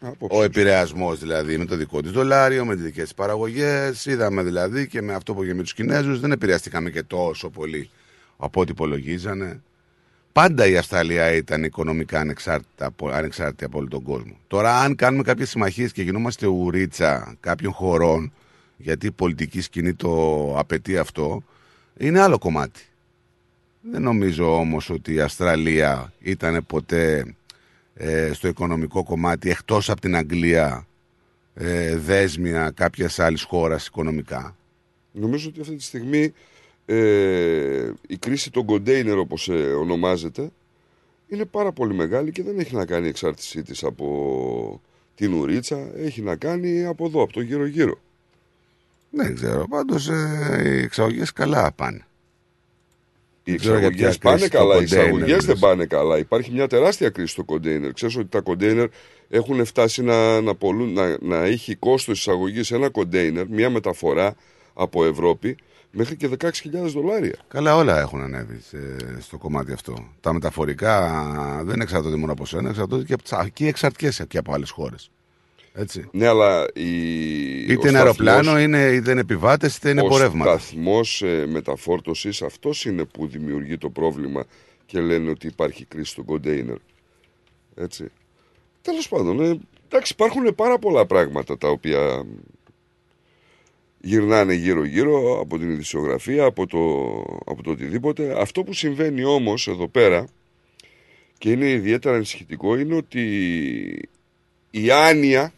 Απόψε. 0.00 0.38
Ο 0.38 0.42
επηρεασμός 0.42 1.18
δηλαδή 1.18 1.58
με 1.58 1.64
το 1.64 1.76
δικό 1.76 2.00
της 2.02 2.10
δολάριο, 2.10 2.64
με 2.64 2.74
τις 2.74 2.84
δικές 2.84 3.02
της 3.02 3.14
παραγωγές. 3.14 4.06
Είδαμε 4.06 4.42
δηλαδή 4.42 4.86
και 4.88 5.02
με 5.02 5.14
αυτό 5.14 5.34
που 5.34 5.40
έγινε 5.40 5.56
με 5.56 5.62
τους 5.62 5.74
Κινέζους 5.74 6.20
δεν 6.20 6.30
επηρεαστήκαμε 6.32 6.90
και 6.90 7.02
τόσο 7.02 7.50
πολύ 7.50 7.90
από 8.36 8.60
ό,τι 8.60 8.70
υπολογίζανε. 8.70 9.60
Πάντα 10.32 10.66
η 10.66 10.76
Αυστραλία 10.76 11.32
ήταν 11.32 11.64
οικονομικά 11.64 12.20
ανεξάρτητα, 12.20 12.86
από- 12.86 13.08
ανεξάρτητη 13.08 13.64
από 13.64 13.78
όλο 13.78 13.88
τον 13.88 14.02
κόσμο. 14.02 14.36
Τώρα, 14.46 14.78
αν 14.80 14.94
κάνουμε 14.94 15.22
κάποιες 15.22 15.48
συμμαχίες 15.50 15.92
και 15.92 16.02
γινόμαστε 16.02 16.46
ουρίτσα 16.46 17.36
κάποιων 17.40 17.72
χωρών, 17.72 18.32
γιατί 18.76 19.06
η 19.06 19.10
πολιτική 19.10 19.60
σκηνή 19.60 19.94
το 19.94 20.54
απαιτεί 20.58 20.98
αυτό, 20.98 21.42
είναι 21.98 22.20
άλλο 22.20 22.38
κομμάτι. 22.38 22.80
Δεν 23.90 24.02
νομίζω 24.02 24.58
όμως 24.58 24.90
ότι 24.90 25.14
η 25.14 25.20
Αυστραλία 25.20 26.12
ήταν 26.20 26.64
ποτέ 26.66 27.34
ε, 27.96 28.30
στο 28.32 28.48
οικονομικό 28.48 29.02
κομμάτι 29.04 29.50
εκτός 29.50 29.90
από 29.90 30.00
την 30.00 30.16
Αγγλία 30.16 30.86
ε, 31.54 31.96
δέσμια 31.96 32.70
κάποιας 32.70 33.18
άλλης 33.18 33.42
χώρας 33.42 33.86
οικονομικά; 33.86 34.56
Νομίζω 35.12 35.48
ότι 35.48 35.60
αυτή 35.60 35.76
τη 35.76 35.82
στιγμή 35.82 36.32
ε, 36.86 37.90
η 38.06 38.16
κρίση 38.16 38.50
των 38.50 38.64
κοντέινερ 38.64 39.18
όπως 39.18 39.48
ε, 39.48 39.52
ονομάζεται 39.52 40.50
είναι 41.28 41.44
πάρα 41.44 41.72
πολύ 41.72 41.94
μεγάλη 41.94 42.30
και 42.30 42.42
δεν 42.42 42.58
έχει 42.58 42.74
να 42.74 42.86
κάνει 42.86 43.06
η 43.06 43.08
εξάρτησή 43.08 43.62
της 43.62 43.84
από 43.84 44.80
την 45.14 45.32
ουρίτσα, 45.32 45.90
έχει 45.96 46.22
να 46.22 46.36
κάνει 46.36 46.84
από 46.84 47.06
εδώ, 47.06 47.22
από 47.22 47.32
το 47.32 47.40
γύρω-γύρω. 47.40 48.00
Δεν 49.10 49.34
ξέρω, 49.34 49.68
πάντως 49.68 50.08
ε, 50.08 50.62
οι 50.64 50.82
εξαγωγές 50.82 51.32
καλά 51.32 51.72
πάνε. 51.72 52.06
Οι 53.48 53.50
Δεν 53.50 53.60
ξέρω 53.60 53.78
για 53.78 53.86
εξαγωγές 53.86 54.18
ποια 54.18 54.30
πάνε 54.30 54.36
κρίση 54.36 54.48
στο 54.50 54.58
καλά, 54.58 54.74
οι 54.74 54.78
κοντέινερ, 54.78 55.06
εισαγωγέ 55.06 55.36
δεν 55.36 55.48
λες. 55.48 55.58
πάνε 55.58 55.84
καλά. 55.86 56.18
Υπάρχει 56.18 56.50
μια 56.52 56.66
τεράστια 56.66 57.08
κρίση 57.10 57.32
στο 57.32 57.44
κοντέινερ. 57.44 57.92
Ξέρεις 57.92 58.16
ότι 58.16 58.26
τα 58.28 58.40
κοντέινερ 58.40 58.86
έχουν 59.28 59.64
φτάσει 59.64 60.02
να, 60.02 60.40
να, 60.40 60.54
πολλούν, 60.54 60.92
να, 60.92 61.16
να 61.20 61.36
έχει 61.44 61.74
κόστος 61.76 62.18
εισαγωγής 62.18 62.70
ένα 62.70 62.88
κοντέινερ, 62.90 63.48
μια 63.48 63.70
μεταφορά 63.70 64.34
από 64.74 65.04
Ευρώπη, 65.04 65.56
μέχρι 65.90 66.16
και 66.16 66.28
16.000 66.40 66.48
δολάρια. 66.72 67.34
Καλά 67.48 67.76
όλα 67.76 68.00
έχουν 68.00 68.20
ανέβει 68.20 68.60
σε- 68.68 69.20
στο 69.20 69.38
κομμάτι 69.38 69.72
αυτό. 69.72 70.08
Τα 70.20 70.32
μεταφορικά 70.32 71.22
δεν 71.64 71.80
εξαρτώνται 71.80 72.16
μόνο 72.16 72.32
από 72.32 72.46
σένα, 72.46 72.68
εξαρτώνται 72.68 73.04
και 73.04 73.12
από 73.12 73.22
τις 73.22 73.32
εκεί 73.32 73.66
εξαρτιέσαι 73.66 74.26
και 74.26 74.38
από 74.38 74.52
άλλες 74.52 74.70
χώρες. 74.70 75.10
Έτσι. 75.78 76.08
Ναι, 76.12 76.26
αλλά 76.26 76.66
η, 76.74 77.72
Είτε 77.72 77.88
είναι 77.88 77.98
αεροπλάνο, 77.98 78.58
είναι, 78.60 78.82
είτε 78.82 79.10
είναι 79.10 79.20
επιβάτες, 79.20 79.76
είτε 79.76 79.90
είναι 79.90 80.00
ο 80.00 80.06
πορεύματα. 80.06 80.58
σταθμός 80.58 81.22
ε, 81.22 81.46
μεταφόρτωσης 81.46 82.42
αυτός 82.42 82.84
είναι 82.84 83.04
που 83.04 83.26
δημιουργεί 83.26 83.78
το 83.78 83.90
πρόβλημα 83.90 84.44
και 84.86 85.00
λένε 85.00 85.30
ότι 85.30 85.46
υπάρχει 85.46 85.84
κρίση 85.84 86.10
στο 86.10 86.22
κοντέινερ. 86.22 86.76
Έτσι. 87.74 88.10
Τέλος 88.82 89.08
πάντων, 89.08 89.40
ε, 89.40 89.58
εντάξει, 89.88 90.12
υπάρχουν 90.12 90.54
πάρα 90.54 90.78
πολλά 90.78 91.06
πράγματα 91.06 91.58
τα 91.58 91.68
οποία 91.68 92.26
γυρνάνε 94.00 94.54
γύρω-γύρω 94.54 95.40
από 95.40 95.58
την 95.58 95.70
ειδησιογραφία, 95.70 96.44
από 96.44 96.66
το, 96.66 96.78
από 97.50 97.62
το 97.62 97.70
οτιδήποτε. 97.70 98.40
Αυτό 98.40 98.62
που 98.62 98.72
συμβαίνει 98.72 99.24
όμως 99.24 99.68
εδώ 99.68 99.88
πέρα 99.88 100.26
και 101.38 101.50
είναι 101.50 101.70
ιδιαίτερα 101.70 102.14
ανησυχητικό 102.16 102.76
είναι 102.78 102.94
ότι 102.94 103.22
η 104.70 104.90
άνοια 104.90 105.52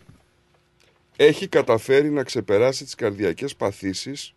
έχει 1.20 1.48
καταφέρει 1.48 2.10
να 2.10 2.22
ξεπεράσει 2.22 2.84
τις 2.84 2.94
καρδιακές 2.94 3.54
παθήσεις 3.56 4.34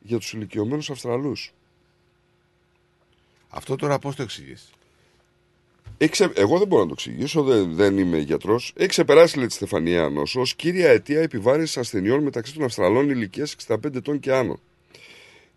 για 0.00 0.18
τους 0.18 0.32
ηλικιωμένους 0.32 0.90
Αυστραλούς. 0.90 1.52
Αυτό 3.48 3.76
τώρα 3.76 3.98
πώς 3.98 4.16
το 4.16 4.22
εξηγείς; 4.22 4.70
Έχει 5.98 6.10
ξε- 6.10 6.38
Εγώ 6.38 6.58
δεν 6.58 6.66
μπορώ 6.68 6.82
να 6.82 6.88
το 6.88 6.94
εξηγήσω, 6.98 7.42
δεν, 7.42 7.74
δεν 7.74 7.98
είμαι 7.98 8.18
γιατρός. 8.18 8.72
Έχει 8.76 8.88
ξεπεράσει, 8.88 9.36
λέει 9.38 9.46
τη 9.46 9.52
Στεφανία 9.52 10.08
Νόσο, 10.08 10.40
ως 10.40 10.54
κύρια 10.54 10.88
αιτία 10.90 11.20
επιβάρυνσης 11.20 11.76
ασθενειών 11.76 12.22
μεταξύ 12.22 12.54
των 12.54 12.64
Αυστραλών 12.64 13.10
ηλικίας 13.10 13.56
65 13.66 13.94
ετών 13.94 14.20
και 14.20 14.32
άνω. 14.32 14.60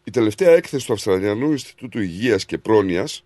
Η 0.04 0.12
τελευταία 0.12 0.52
έκθεση 0.52 0.86
του 0.86 0.94
Αυστραλιανού 0.94 1.52
Ινστιτούτου 1.52 2.00
Υγείας 2.02 2.46
και 2.46 2.58
Πρόνοιας, 2.58 3.24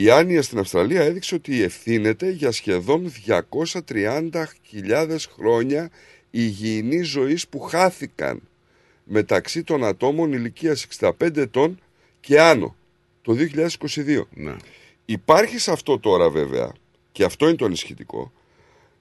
η 0.00 0.10
άνοια 0.10 0.42
στην 0.42 0.58
Αυστραλία 0.58 1.02
έδειξε 1.02 1.34
ότι 1.34 1.62
ευθύνεται 1.62 2.30
για 2.30 2.50
σχεδόν 2.50 3.12
230.000 3.26 5.16
χρόνια 5.34 5.90
υγιεινής 6.30 7.08
ζωής 7.08 7.48
που 7.48 7.60
χάθηκαν 7.60 8.40
μεταξύ 9.04 9.62
των 9.62 9.84
ατόμων 9.84 10.32
ηλικίας 10.32 10.86
65 11.00 11.36
ετών 11.36 11.80
και 12.20 12.40
άνω 12.40 12.76
το 13.22 13.36
2022. 13.94 14.22
Ναι. 14.30 14.56
Υπάρχει 15.04 15.58
σε 15.58 15.70
αυτό 15.72 15.98
τώρα 15.98 16.30
βέβαια, 16.30 16.72
και 17.12 17.24
αυτό 17.24 17.46
είναι 17.48 17.56
το 17.56 17.64
ανησυχητικό, 17.64 18.32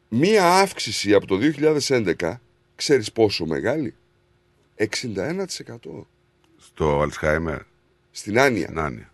μία 0.07 0.45
αύξηση 0.45 1.13
από 1.13 1.27
το 1.27 1.37
2011, 2.17 2.33
ξέρεις 2.75 3.11
πόσο 3.11 3.45
μεγάλη, 3.45 3.95
61% 4.75 4.85
Στο 6.57 7.01
Αλτσχάιμερ. 7.01 7.61
στην 8.11 8.39
άνοια. 8.39 8.65
Στην 8.65 8.79
Άνοια. 8.79 9.11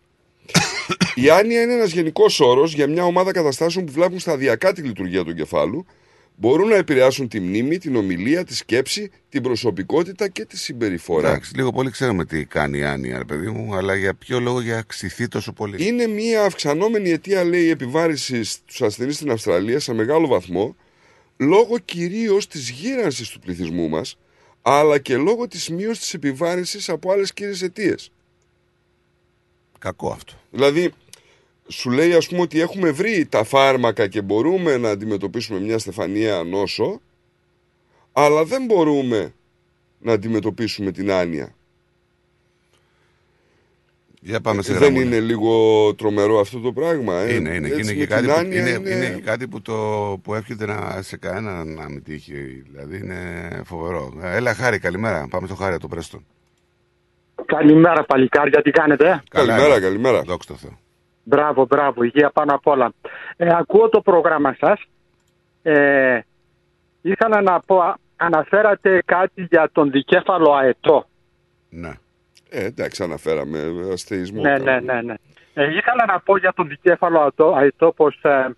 Η 1.15 1.29
άνοια 1.29 1.61
είναι 1.61 1.73
ένας 1.73 1.91
γενικός 1.91 2.39
όρος 2.39 2.73
για 2.73 2.87
μια 2.87 3.05
ομάδα 3.05 3.31
καταστάσεων 3.31 3.85
που 3.85 3.91
βλάπτουν 3.91 4.19
σταδιακά 4.19 4.73
τη 4.73 4.81
λειτουργία 4.81 5.23
του 5.23 5.29
εγκεφάλου. 5.29 5.85
Μπορούν 6.35 6.67
να 6.67 6.75
επηρεάσουν 6.75 7.27
τη 7.27 7.39
μνήμη, 7.39 7.77
την 7.77 7.95
ομιλία, 7.95 8.43
τη 8.43 8.55
σκέψη, 8.55 9.11
την 9.29 9.41
προσωπικότητα 9.41 10.27
και 10.27 10.45
τη 10.45 10.57
συμπεριφορά. 10.57 11.29
Εντάξει, 11.29 11.55
λίγο 11.55 11.71
πολύ 11.71 11.89
ξέρουμε 11.89 12.25
τι 12.25 12.45
κάνει 12.45 12.77
η 12.77 12.83
άνοια, 12.83 13.17
ρε 13.17 13.23
παιδί 13.23 13.49
μου, 13.49 13.75
αλλά 13.75 13.95
για 13.95 14.13
ποιο 14.13 14.39
λόγο 14.39 14.61
για 14.61 14.77
αυξηθεί 14.77 15.27
τόσο 15.27 15.53
πολύ; 15.53 15.87
Είναι 15.87 16.07
μια 16.07 16.43
αυξανόμενη 16.43 17.09
αιτία, 17.09 17.43
λέει, 17.43 17.69
επιβάρηση 17.69 18.43
στους 18.43 18.81
ασθενείς 18.81 19.15
στην 19.15 19.31
Αυστραλία 19.31 19.79
σε 19.79 19.93
μεγάλο 19.93 20.27
βαθμό, 20.27 20.75
λόγω 21.37 21.77
κυρίως 21.85 22.47
της 22.47 22.69
γύρανσης 22.69 23.29
του 23.29 23.39
πληθυσμού 23.39 23.89
μας, 23.89 24.17
αλλά 24.61 24.99
και 24.99 25.17
λόγω 25.17 25.47
της 25.47 25.69
μείωσης 25.69 25.99
της 25.99 26.13
επιβάρηση 26.13 26.91
από 26.91 27.11
άλλες 27.11 27.33
κύριες 27.33 27.61
αιτίες. 27.61 28.11
Κακό 29.83 30.09
αυτό. 30.11 30.33
Δηλαδή, 30.51 30.91
σου 31.67 31.89
λέει 31.89 32.13
ας 32.13 32.27
πούμε 32.27 32.41
ότι 32.41 32.59
έχουμε 32.59 32.91
βρει 32.91 33.25
τα 33.25 33.43
φάρμακα 33.43 34.07
και 34.07 34.21
μπορούμε 34.21 34.77
να 34.77 34.89
αντιμετωπίσουμε 34.89 35.59
μια 35.59 35.77
στεφανία 35.77 36.43
νόσο, 36.43 37.01
αλλά 38.11 38.45
δεν 38.45 38.65
μπορούμε 38.65 39.33
να 39.99 40.13
αντιμετωπίσουμε 40.13 40.91
την 40.91 41.11
άνοια. 41.11 41.55
Για 44.21 44.41
πάμε 44.41 44.61
σε 44.61 44.71
δεν 44.73 44.81
γραμμούλα. 44.81 45.05
είναι 45.05 45.19
λίγο 45.19 45.93
τρομερό 45.95 46.39
αυτό 46.39 46.59
το 46.59 46.73
πράγμα. 46.73 47.19
Ε; 47.19 47.33
Είναι, 47.33 47.53
είναι. 47.55 47.67
Και 47.69 47.73
Έτσι, 47.75 47.91
είναι, 47.91 47.99
με 47.99 48.05
και 48.05 48.05
κάτι 48.07 48.21
την 48.25 48.31
που, 48.33 48.39
άνοια 48.39 48.59
είναι, 48.59 48.69
είναι- 48.69 48.89
είναι 49.05 49.15
και 49.15 49.21
κάτι 49.21 49.47
που, 49.47 49.61
το, 49.61 50.19
που 50.23 50.33
εύχεται 50.33 50.65
να, 50.65 51.01
σε 51.01 51.17
κανένα 51.17 51.63
να 51.63 51.89
μην 51.89 52.03
τύχει. 52.03 52.33
Δηλαδή 52.71 52.97
είναι 52.97 53.49
φοβερό. 53.65 54.13
Ε, 54.21 54.35
Έλα, 54.35 54.53
Χάρη, 54.53 54.79
καλημέρα. 54.79 55.27
Πάμε 55.27 55.47
στο 55.47 55.55
Χάρη 55.55 55.73
από 55.73 55.81
το 55.81 55.87
Πρέστον. 55.87 56.25
Καλημέρα 57.45 58.03
παλικάρια, 58.03 58.61
τι 58.61 58.71
κάνετε. 58.71 59.23
Καλημέρα, 59.29 59.81
καλημέρα. 59.81 60.21
Δόξα 60.21 60.53
τω 60.53 60.59
Θεώ. 60.59 60.77
Μπράβο, 61.23 61.65
μπράβο, 61.65 62.03
υγεία 62.03 62.29
πάνω 62.29 62.53
απ' 62.53 62.67
όλα. 62.67 62.93
Ε, 63.37 63.47
ακούω 63.51 63.89
το 63.89 64.01
πρόγραμμα 64.01 64.55
σας. 64.59 64.81
Ε, 65.61 66.19
ήθελα 67.01 67.41
να 67.41 67.59
πω, 67.59 67.79
α- 67.79 67.97
αναφέρατε 68.15 69.01
κάτι 69.05 69.47
για 69.49 69.69
τον 69.71 69.91
δικέφαλο 69.91 70.53
αετό. 70.53 71.05
Ναι. 71.69 71.91
Ε, 72.49 72.65
εντάξει, 72.65 73.03
αναφέραμε 73.03 73.59
αστεϊσμό. 73.93 74.41
Ναι, 74.41 74.57
ναι, 74.57 74.79
ναι. 74.79 75.01
ναι. 75.01 75.13
Ε, 75.53 75.63
ήθελα 75.63 76.05
να 76.07 76.19
πω 76.19 76.37
για 76.37 76.53
τον 76.55 76.67
δικέφαλο 76.67 77.19
αετό, 77.19 77.53
αετό 77.57 77.91
πως 77.95 78.19
ε, 78.23 78.55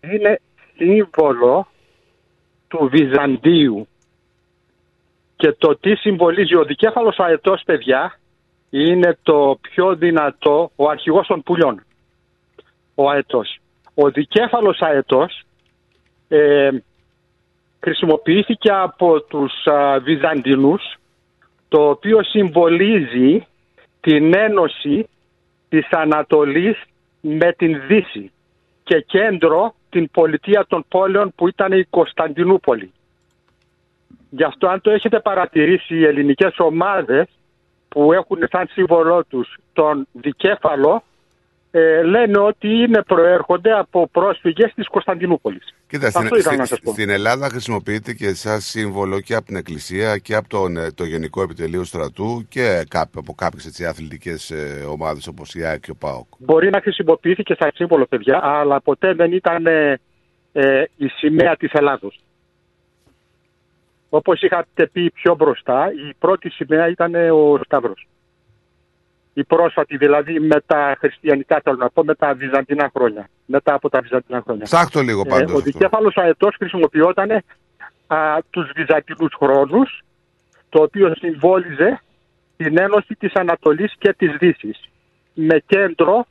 είναι 0.00 0.40
σύμβολο 0.76 1.68
του 2.68 2.88
Βυζαντίου. 2.92 3.88
Και 5.36 5.52
το 5.52 5.76
τι 5.76 5.94
συμβολίζει 5.94 6.54
ο 6.56 6.64
δικέφαλος 6.64 7.18
αετός, 7.18 7.62
παιδιά, 7.64 8.18
είναι 8.70 9.18
το 9.22 9.58
πιο 9.60 9.94
δυνατό, 9.96 10.70
ο 10.76 10.88
αρχηγός 10.88 11.26
των 11.26 11.42
πουλιών, 11.42 11.84
ο 12.94 13.10
αετός. 13.10 13.58
Ο 13.94 14.10
δικέφαλος 14.10 14.80
αετός 14.80 15.42
ε, 16.28 16.70
χρησιμοποιήθηκε 17.80 18.70
από 18.72 19.22
τους 19.22 19.66
α, 19.66 19.98
Βυζαντινούς, 20.00 20.82
το 21.68 21.88
οποίο 21.88 22.22
συμβολίζει 22.22 23.46
την 24.00 24.34
ένωση 24.34 25.08
της 25.68 25.88
Ανατολής 25.90 26.82
με 27.20 27.52
την 27.52 27.80
Δύση 27.86 28.32
και 28.82 29.00
κέντρο 29.00 29.74
την 29.90 30.10
πολιτεία 30.10 30.66
των 30.68 30.84
πόλεων 30.88 31.32
που 31.34 31.48
ήταν 31.48 31.72
η 31.72 31.84
Κωνσταντινούπολη. 31.84 32.92
Γι' 34.30 34.44
αυτό 34.44 34.68
αν 34.68 34.80
το 34.80 34.90
έχετε 34.90 35.20
παρατηρήσει 35.20 35.94
οι 35.94 36.04
ελληνικές 36.04 36.54
ομάδες 36.58 37.28
που 37.90 38.12
έχουν 38.12 38.38
σαν 38.50 38.68
σύμβολό 38.70 39.24
τους 39.24 39.56
τον 39.72 40.06
δικέφαλο 40.12 41.02
ε, 41.72 42.02
λένε 42.02 42.38
ότι 42.38 42.68
είναι 42.68 43.02
προέρχονται 43.02 43.72
από 43.72 44.08
πρόσφυγες 44.12 44.72
της 44.74 44.88
Κωνσταντινούπολης. 44.88 45.74
Κοίτα, 45.88 46.10
στην, 46.10 46.22
Αυτό 46.22 46.36
ήθελα 46.36 46.56
να 46.56 46.64
στη- 46.64 46.74
σας 46.74 46.84
πω. 46.84 46.92
στην 46.92 47.10
Ελλάδα 47.10 47.48
χρησιμοποιείται 47.48 48.12
και 48.12 48.34
σαν 48.34 48.60
σύμβολο 48.60 49.20
και 49.20 49.34
από 49.34 49.46
την 49.46 49.56
Εκκλησία 49.56 50.18
και 50.18 50.34
από 50.34 50.48
τον, 50.48 50.76
ε, 50.76 50.90
το 50.92 51.04
Γενικό 51.04 51.42
Επιτελείο 51.42 51.84
Στρατού 51.84 52.46
και 52.48 52.84
κάπου, 52.88 53.18
από 53.18 53.34
κάποιες 53.34 53.80
αθλητικές 53.80 54.50
ε, 54.50 54.84
ομάδες 54.90 55.26
όπως 55.26 55.54
η 55.54 55.64
ΑΕΚ 55.64 55.80
και 55.80 55.90
ο 55.90 55.94
ΠΑΟΚ. 55.98 56.26
Μπορεί 56.38 56.70
να 56.70 56.80
χρησιμοποιήθηκε 56.80 57.56
σαν 57.58 57.70
σύμβολο, 57.74 58.06
παιδιά, 58.06 58.40
αλλά 58.42 58.80
ποτέ 58.80 59.14
δεν 59.14 59.32
ήταν 59.32 59.66
ε, 59.66 60.00
ε, 60.52 60.84
η 60.96 61.06
σημαία 61.06 61.56
της 61.56 61.72
Ελλάδος. 61.72 62.20
Όπως 64.10 64.42
είχατε 64.42 64.86
πει 64.86 65.10
πιο 65.10 65.34
μπροστά, 65.34 65.92
η 65.92 66.14
πρώτη 66.18 66.50
σημαία 66.50 66.88
ήταν 66.88 67.14
ο 67.14 67.60
Σταύρος. 67.64 68.08
Η 69.32 69.44
πρόσφατη 69.44 69.96
δηλαδή 69.96 70.40
με 70.40 70.60
τα 70.66 70.96
χριστιανικά, 70.98 71.60
θέλω 71.64 71.76
να 71.76 71.90
πω, 71.90 72.04
με 72.04 72.14
τα 72.14 72.34
βυζαντινά 72.34 72.90
χρόνια. 72.96 73.28
Μετά 73.46 73.74
από 73.74 73.88
τα 73.88 74.00
βυζαντινά 74.00 74.40
χρόνια. 74.44 74.64
Ψάχτω 74.64 75.00
λίγο 75.00 75.24
πάντως 75.24 75.52
ο 75.52 75.56
αυτό. 75.56 75.60
δικέφαλος 75.60 76.16
αετός 76.16 76.54
χρησιμοποιόταν 76.58 77.30
α, 78.06 78.38
τους 78.50 78.70
βυζαντινούς 78.74 79.34
χρόνους, 79.34 80.02
το 80.68 80.82
οποίο 80.82 81.14
συμβόλιζε 81.14 82.00
την 82.56 82.78
ένωση 82.78 83.14
της 83.14 83.34
Ανατολής 83.34 83.94
και 83.98 84.12
της 84.12 84.36
Δύσης. 84.38 84.88
Με 85.34 85.62
κέντρο 85.66 86.26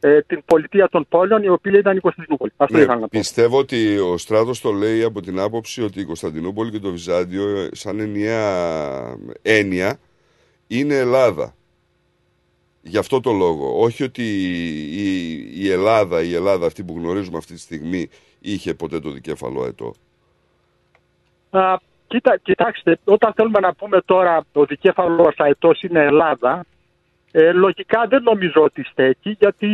ε, 0.00 0.20
την 0.22 0.42
πολιτεία 0.44 0.88
των 0.88 1.06
πόλεων, 1.08 1.42
η 1.42 1.48
οποία 1.48 1.78
ήταν 1.78 1.96
η 1.96 2.00
Κωνσταντινούπολη. 2.00 2.52
Αυτό 2.56 2.76
Ναι, 2.76 2.82
ήθελα 2.82 2.94
να 2.98 3.08
πω. 3.08 3.18
πιστεύω 3.18 3.58
ότι 3.58 3.98
ο 3.98 4.18
Στράτος 4.18 4.60
το 4.60 4.70
λέει 4.72 5.02
από 5.02 5.20
την 5.20 5.40
άποψη 5.40 5.82
ότι 5.82 6.00
η 6.00 6.04
Κωνσταντινούπολη 6.04 6.70
και 6.70 6.78
το 6.78 6.90
Βυζάντιο 6.90 7.48
ε, 7.58 7.68
σαν 7.72 8.00
ενιαία 8.00 9.16
έννοια 9.42 9.98
είναι 10.66 10.94
Ελλάδα. 10.94 11.52
Γι' 12.82 12.98
αυτό 12.98 13.20
το 13.20 13.32
λόγο. 13.32 13.80
Όχι 13.82 14.02
ότι 14.02 14.22
η, 14.90 15.34
η 15.62 15.70
Ελλάδα, 15.70 16.22
η 16.22 16.34
Ελλάδα 16.34 16.66
αυτή 16.66 16.82
που 16.84 16.94
γνωρίζουμε 16.96 17.36
αυτή 17.38 17.54
τη 17.54 17.60
στιγμή 17.60 18.08
είχε 18.40 18.74
ποτέ 18.74 19.00
το 19.00 19.10
δικέφαλο 19.10 19.62
αετό. 19.62 19.94
Α, 21.50 21.76
κοίτα, 22.06 22.38
κοιτάξτε, 22.42 22.98
όταν 23.04 23.32
θέλουμε 23.36 23.60
να 23.60 23.74
πούμε 23.74 24.00
τώρα 24.04 24.44
ο 24.52 24.64
δικέφαλος 24.64 25.34
αετός 25.38 25.82
είναι 25.82 26.00
Ελλάδα, 26.04 26.64
ε, 27.30 27.52
λογικά 27.52 28.06
δεν 28.08 28.22
νομίζω 28.22 28.62
ότι 28.62 28.82
στέκει, 28.84 29.36
γιατί 29.38 29.68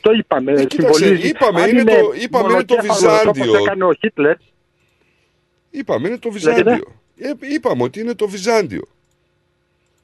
το 0.00 0.12
είπαμε. 0.12 0.52
Ε, 0.52 0.64
κοίταξε, 0.64 0.92
συμβολίζει. 1.04 1.28
είπαμε, 1.28 1.62
Αν 1.62 1.68
είναι 1.70 1.84
το- 1.84 2.12
είπαμε, 2.20 2.52
είναι 2.52 2.64
το 2.64 2.74
μονοκέφαλος, 2.74 3.00
Βυζάντιο. 3.00 3.42
Όπως 3.50 3.66
έκανε 3.66 3.84
ο 3.84 3.92
Χίτλερ, 3.92 4.36
Είπαμε, 5.70 6.08
είναι 6.08 6.18
το 6.18 6.28
Λέγεται; 6.32 6.52
Βυζάντιο. 6.62 6.84
Ε, 7.18 7.32
είπαμε 7.54 7.82
ότι 7.82 8.00
είναι 8.00 8.14
το 8.14 8.28
Βυζάντιο. 8.28 8.82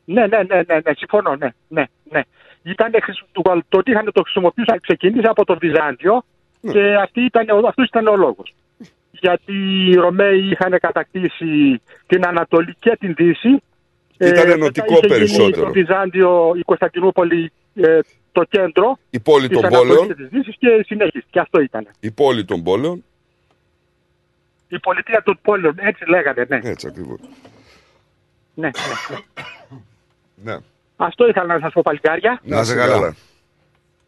Ναι, 0.05 0.27
ναι, 0.27 0.43
ναι, 0.43 0.55
ναι, 0.67 0.75
ναι, 0.75 0.93
συμφωνώ, 0.97 1.37
ναι, 1.37 1.49
ναι, 1.69 1.85
ναι. 2.11 2.21
Ήτανε, 2.63 2.99
χρησι- 3.01 3.25
το, 3.33 3.43
το 3.69 3.79
ότι 3.79 3.91
είχαν 3.91 4.11
το 4.13 4.23
χρησιμοποιήσει 4.23 4.73
ξεκίνησε 4.81 5.27
από 5.29 5.45
το 5.45 5.57
Βυζάντιο 5.59 6.23
Ναι. 6.61 6.73
και 6.73 6.95
αυτή 6.95 7.21
ήταν, 7.21 7.49
ο- 7.51 7.67
αυτός 7.69 7.87
ήταν 7.87 8.07
ο 8.07 8.17
λόγος. 8.17 8.55
Γιατί 9.11 9.53
οι 9.89 9.95
Ρωμαίοι 9.95 10.49
είχαν 10.51 10.79
κατακτήσει 10.81 11.81
την 12.07 12.27
Ανατολή 12.27 12.75
και 12.79 12.97
την 13.01 13.15
Δύση. 13.15 13.63
Ήταν 14.27 14.47
μετά 14.47 14.53
ενωτικό 14.53 14.87
είχε 14.93 15.07
γίνει 15.07 15.15
περισσότερο. 15.17 15.67
Το 15.67 15.73
Βυζάντιο, 15.73 16.53
η 16.57 16.63
Κωνσταντινούπολη, 16.63 17.53
ε, 17.75 17.99
το 18.33 18.45
κέντρο 18.45 18.99
Η 19.11 19.21
πόλη 19.21 19.49
της 19.49 19.57
των 19.57 19.67
Ανατολής 19.67 19.95
πόλεων. 19.97 20.07
και 20.09 20.15
της 20.23 20.29
Δύσης 20.29 20.57
και 20.59 20.69
συνέχισε. 20.87 21.25
Και 21.31 21.39
αυτό 21.41 21.61
ήταν. 21.61 21.89
Η 22.01 22.11
πόλη 22.11 22.45
των 22.45 22.63
πόλεων. 22.63 23.05
Η 24.69 24.79
πολιτεία 24.81 25.23
των 25.25 25.39
πόλεων, 25.43 25.75
έτσι 25.79 26.05
λέγανε, 26.09 26.45
ναι. 26.49 26.61
Έτσι 26.63 26.87
ακριβώς. 26.87 27.19
ναι, 28.55 28.67
ναι, 28.67 28.71
ναι. 29.11 29.19
Ναι. 30.53 30.57
Αυτό 30.97 31.29
ήθελα 31.29 31.47
να 31.55 31.61
σας 31.61 31.73
πω 31.73 31.81
παλικάρια. 31.85 32.41
Να 32.45 32.61
είσαι 32.61 32.75
καλά. 32.75 33.17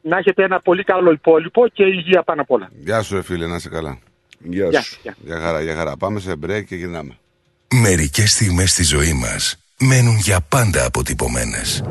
Να 0.03 0.17
έχετε 0.19 0.45
ένα 0.45 0.61
πολύ 0.61 0.85
καλό 0.85 1.11
υπόλοιπο 1.12 1.69
και 1.69 1.85
υγεία 1.85 2.23
πάνω 2.23 2.41
απ' 2.43 2.51
όλα. 2.51 2.69
Γεια 2.79 3.03
σου, 3.03 3.15
ρε 3.15 3.23
φίλε, 3.23 3.47
να 3.47 3.55
είσαι 3.57 3.69
καλά. 3.69 3.99
Γεια 4.39 4.69
Γεια, 4.69 4.83
σου. 4.83 4.99
γεια. 5.03 5.17
Για 5.25 5.41
χαρά, 5.41 5.61
για 5.62 5.75
χαρά. 5.75 5.97
Πάμε 5.97 6.21
σε 6.21 6.33
break 6.47 6.65
και 6.65 6.77
γυρνάμε. 6.77 7.17
Μερικές 7.83 8.31
στιγμές 8.31 8.71
στη 8.71 8.83
ζωή 8.85 9.12
μας 9.12 9.64
μένουν 9.81 10.16
για 10.16 10.41
πάντα 10.41 10.85
αποτυπωμένες. 10.85 11.83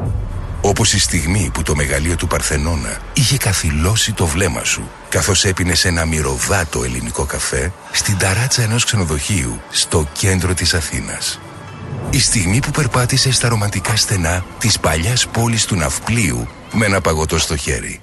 Όπως 0.62 0.94
η 0.94 1.00
στιγμή 1.00 1.50
που 1.54 1.64
το 1.64 1.76
μεγαλείο 1.76 2.16
του 2.16 2.28
Παρθενώνα 2.28 2.98
είχε 3.14 3.38
καθυλώσει 3.38 4.14
το 4.14 4.26
βλέμμα 4.26 4.64
σου 4.64 4.90
καθώς 5.10 5.46
έπινες 5.46 5.86
ένα 5.86 6.06
μυρωδάτο 6.06 6.84
ελληνικό 6.84 7.26
καφέ 7.26 7.74
στην 7.92 8.18
ταράτσα 8.18 8.62
ενός 8.62 8.86
ξενοδοχείου 8.86 9.62
στο 9.70 10.08
κέντρο 10.12 10.54
της 10.54 10.74
Αθήνας. 10.74 11.40
Η 12.10 12.20
στιγμή 12.20 12.60
που 12.60 12.72
περπάτησες 12.72 13.36
στα 13.36 13.48
ρομαντικά 13.48 13.96
στενά 13.96 14.46
της 14.60 14.80
παλιάς 14.80 15.28
πόλης 15.28 15.66
του 15.66 15.76
Ναυπλίου 15.76 16.48
με 16.74 16.86
ένα 16.86 17.02
παγωτό 17.02 17.38
στο 17.38 17.56
χέρι. 17.56 18.02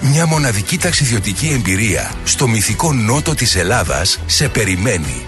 Μια 0.00 0.26
μοναδική 0.26 0.78
ταξιδιωτική 0.78 1.48
εμπειρία 1.48 2.12
στο 2.24 2.48
μυθικό 2.48 2.92
νότο 2.92 3.34
της 3.34 3.56
Ελλάδας 3.56 4.20
σε 4.26 4.48
περιμένει. 4.48 5.27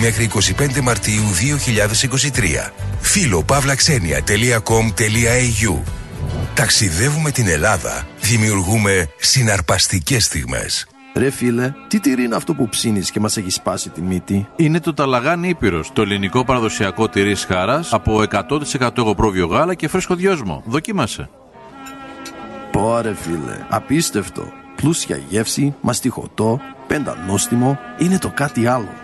μέχρι 0.00 0.30
25 0.58 0.80
Μαρτίου 0.80 1.22
2023. 2.66 2.70
Φύλλο 3.00 3.44
pavlaxenia.com.au 3.48 5.78
Ταξιδεύουμε 6.54 7.30
την 7.30 7.48
Ελλάδα. 7.48 8.06
Δημιουργούμε 8.20 9.08
συναρπαστικές 9.18 10.24
στιγμές. 10.24 10.86
Ρε 11.14 11.30
φίλε, 11.30 11.72
τι 11.88 12.00
τυρί 12.00 12.24
είναι 12.24 12.36
αυτό 12.36 12.54
που 12.54 12.68
ψήνεις 12.68 13.10
και 13.10 13.20
μας 13.20 13.36
έχει 13.36 13.50
σπάσει 13.50 13.90
τη 13.90 14.02
μύτη; 14.02 14.48
Είναι 14.56 14.80
το 14.80 14.94
ταλαγάνι 14.94 15.48
Ήπειρος, 15.48 15.92
το 15.92 16.02
ελληνικό 16.02 16.44
παραδοσιακό 16.44 17.08
τυρί 17.08 17.36
χάρας 17.36 17.92
από 17.92 18.22
100% 18.30 18.98
εγωπρόβιο 18.98 19.46
γάλα 19.46 19.74
και 19.74 19.88
φρέσκο 19.88 20.14
δυόσμο. 20.14 20.62
Δοκίμασε. 20.66 21.28
Πόρε 22.70 23.14
φίλε, 23.14 23.66
απίστευτο. 23.68 24.52
Πλούσια 24.76 25.20
γεύση, 25.28 25.74
μαστιχωτό, 25.80 26.60
πεντανόστιμο, 26.86 27.78
είναι 27.98 28.18
το 28.18 28.32
κάτι 28.34 28.66
άλλο. 28.66 29.03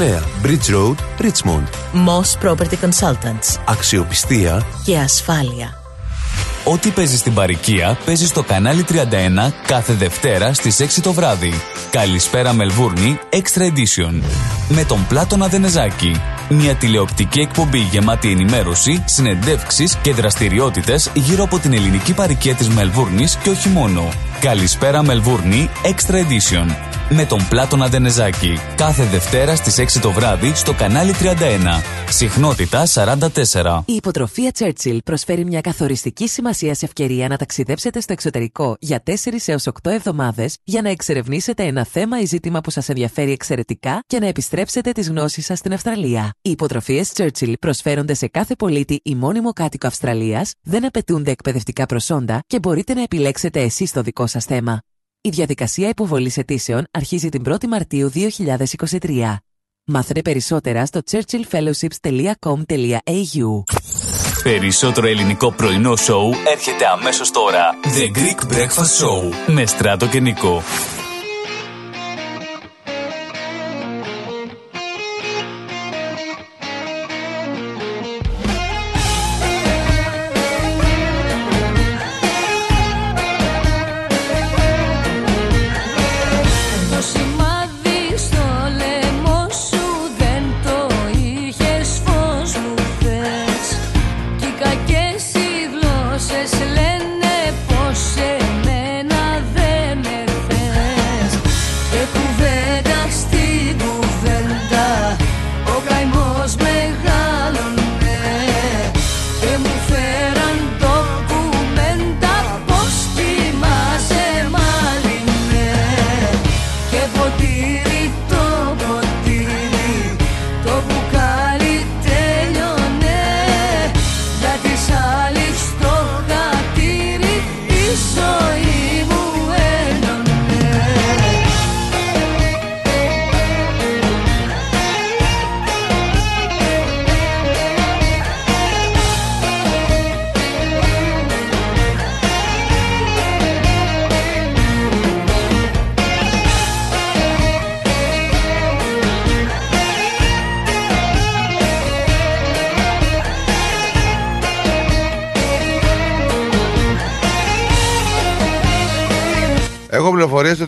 Bridge 0.00 0.70
Road, 0.70 0.96
Richmond. 1.18 1.68
Moss 1.92 2.36
Property 2.42 2.76
Consultants. 2.82 3.58
Αξιοπιστία 3.64 4.66
Και 4.84 4.98
ασφάλεια. 4.98 5.74
Ό,τι 6.64 6.90
παίζεις 6.90 7.18
στην 7.18 7.34
παροικία 7.34 7.98
παίζεις 8.04 8.28
στο 8.28 8.42
κανάλι 8.42 8.84
31 8.88 9.52
κάθε 9.66 9.92
Δευτέρα 9.92 10.52
στις 10.52 10.80
6 10.80 11.00
το 11.02 11.12
βράδυ. 11.12 11.52
Καλησπέρα 11.90 12.52
Μελβούρνη 12.52 13.18
Extra 13.30 13.62
Edition. 13.62 14.22
Με 14.68 14.84
τον 14.84 15.06
Πλάτωνα 15.08 15.48
Δενεζάκη. 15.48 16.20
Μια 16.48 16.74
τηλεοπτική 16.74 17.40
εκπομπή 17.40 17.78
γεμάτη 17.78 18.30
ενημέρωση, 18.30 19.04
συνεντεύξεις 19.06 19.96
και 19.96 20.12
δραστηριότητες 20.12 21.10
γύρω 21.14 21.42
από 21.42 21.58
την 21.58 21.72
ελληνική 21.72 22.14
παροικία 22.14 22.54
της 22.54 22.68
Μελβούρνης 22.68 23.36
και 23.36 23.50
όχι 23.50 23.68
μόνο. 23.68 24.08
Καλησπέρα 24.40 25.02
Μελβούρνη 25.02 25.70
Extra 25.82 26.14
Edition. 26.14 26.76
Με 27.08 27.24
τον 27.24 27.46
Πλάτωνα 27.48 27.88
Δενεζάκη. 27.88 28.60
Κάθε 28.76 29.04
Δευτέρα 29.04 29.56
στις 29.56 29.78
6 29.78 30.00
το 30.00 30.10
βράδυ 30.10 30.52
στο 30.54 30.72
κανάλι 30.72 31.14
31. 31.20 31.82
Συχνότητα 32.08 32.86
44. 32.86 33.82
Η 33.84 33.92
υποτροφία 33.92 34.50
Churchill 34.58 34.98
προσφέρει 35.04 35.44
μια 35.44 35.60
καθοριστική 35.60 36.28
σημασία 36.28 36.49
σε 36.52 36.84
ευκαιρία 36.84 37.28
να 37.28 37.36
ταξιδέψετε 37.36 38.00
στο 38.00 38.12
εξωτερικό 38.12 38.76
για 38.80 39.02
4 39.06 39.12
έως 39.46 39.66
8 39.82 39.90
εβδομάδες 39.90 40.56
για 40.64 40.82
να 40.82 40.88
εξερευνήσετε 40.88 41.64
ένα 41.64 41.84
θέμα 41.84 42.20
ή 42.20 42.24
ζήτημα 42.24 42.60
που 42.60 42.70
σας 42.70 42.88
ενδιαφέρει 42.88 43.32
εξαιρετικά 43.32 44.02
και 44.06 44.18
να 44.18 44.26
επιστρέψετε 44.26 44.92
τις 44.92 45.08
γνώσεις 45.08 45.44
σας 45.44 45.58
στην 45.58 45.72
Αυστραλία. 45.72 46.34
Οι 46.42 46.50
υποτροφίες 46.50 47.12
Churchill 47.14 47.52
προσφέρονται 47.60 48.14
σε 48.14 48.28
κάθε 48.28 48.56
πολίτη 48.56 49.00
ή 49.02 49.14
μόνιμο 49.14 49.52
κάτοικο 49.52 49.86
Αυστραλίας, 49.86 50.52
δεν 50.62 50.86
απαιτούνται 50.86 51.30
εκπαιδευτικά 51.30 51.86
προσόντα 51.86 52.42
και 52.46 52.58
μπορείτε 52.58 52.94
να 52.94 53.02
επιλέξετε 53.02 53.60
εσείς 53.60 53.92
το 53.92 54.02
δικό 54.02 54.26
σας 54.26 54.44
θέμα. 54.44 54.80
Η 55.20 55.28
διαδικασία 55.28 55.88
υποβολής 55.88 56.36
αιτήσεων 56.36 56.84
αρχίζει 56.90 57.28
την 57.28 57.42
1η 57.46 57.66
Μαρτίου 57.66 58.10
2023. 58.14 59.36
Μάθετε 59.84 60.22
περισσότερα 60.22 60.86
στο 60.86 61.00
churchillfellowships.com.au 61.10 63.62
Περισσότερο 64.42 65.06
ελληνικό 65.06 65.52
πρωινό 65.52 65.96
σοου 65.96 66.34
έρχεται 66.52 66.86
αμέσως 66.86 67.30
τώρα. 67.30 67.74
The 67.82 68.18
Greek 68.18 68.54
Breakfast 68.54 69.04
Show 69.04 69.34
με 69.46 69.66
Στράτο 69.66 70.06
και 70.06 70.20
Νικό. 70.20 70.62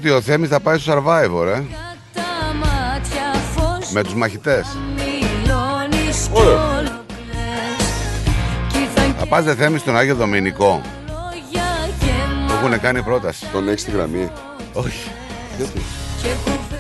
Ότι 0.03 0.11
ο 0.11 0.21
Θέμης 0.21 0.49
θα 0.49 0.61
πάει 0.61 0.79
στο 0.79 0.93
Survivor, 0.93 1.47
ε. 1.47 1.63
τα 2.15 2.55
μάτια 2.55 3.41
φως 3.55 3.91
Με 3.93 4.03
τους 4.03 4.15
μαχητές. 4.15 4.77
Μιλώνεις 4.95 6.29
κι 6.33 6.41
Ωραία. 6.41 6.77
όλο 6.79 7.05
κλαις 7.09 7.89
Κι 8.73 8.79
ήρθαν 8.79 9.15
Θα 9.19 9.27
πας 9.27 9.45
δε 9.45 9.55
θέμει 9.55 9.79
στον 9.79 9.97
Άγιο 9.97 10.15
Δομηνικό. 10.15 10.81
λόγια 11.07 11.63
και 12.01 12.13
Του 12.47 12.53
έχουν 12.67 12.81
κάνει 12.81 13.03
πρόταση. 13.03 13.47
Τον 13.53 13.69
έχεις 13.69 13.81
στη 13.81 13.91
γραμμή. 13.91 14.31
Όχι. 14.73 15.11
Γιατί; 15.57 15.81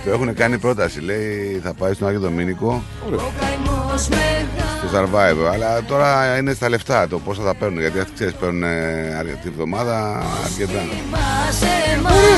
Του 0.05 0.11
έχουν 0.11 0.35
κάνει 0.35 0.59
πρόταση. 0.59 1.01
Λέει 1.01 1.61
θα 1.65 1.75
πάει 1.75 1.93
στον 1.95 2.09
Άγιο 2.09 2.21
Δομήνικο 2.21 2.83
ο 3.07 3.33
καημός 3.41 4.09
μεγάλος 4.09 4.62
στο 4.89 4.99
Survivor. 4.99 5.51
Αλλά 5.53 5.83
τώρα 5.85 6.37
είναι 6.39 6.55
στα 6.55 6.69
λεφτά 6.69 7.09
το 7.09 7.19
πώς 7.19 7.39
θα 7.39 7.45
τα 7.45 7.55
παίρνουν. 7.55 7.81
Γιατί 7.81 7.99
αυτοί 7.99 8.13
ξέρεις 8.15 8.35
παίρνουν 8.35 8.63
ε, 8.63 9.15
αρκετή 9.19 9.49
εβδομάδα 9.49 10.23
αρκετά. 10.45 10.81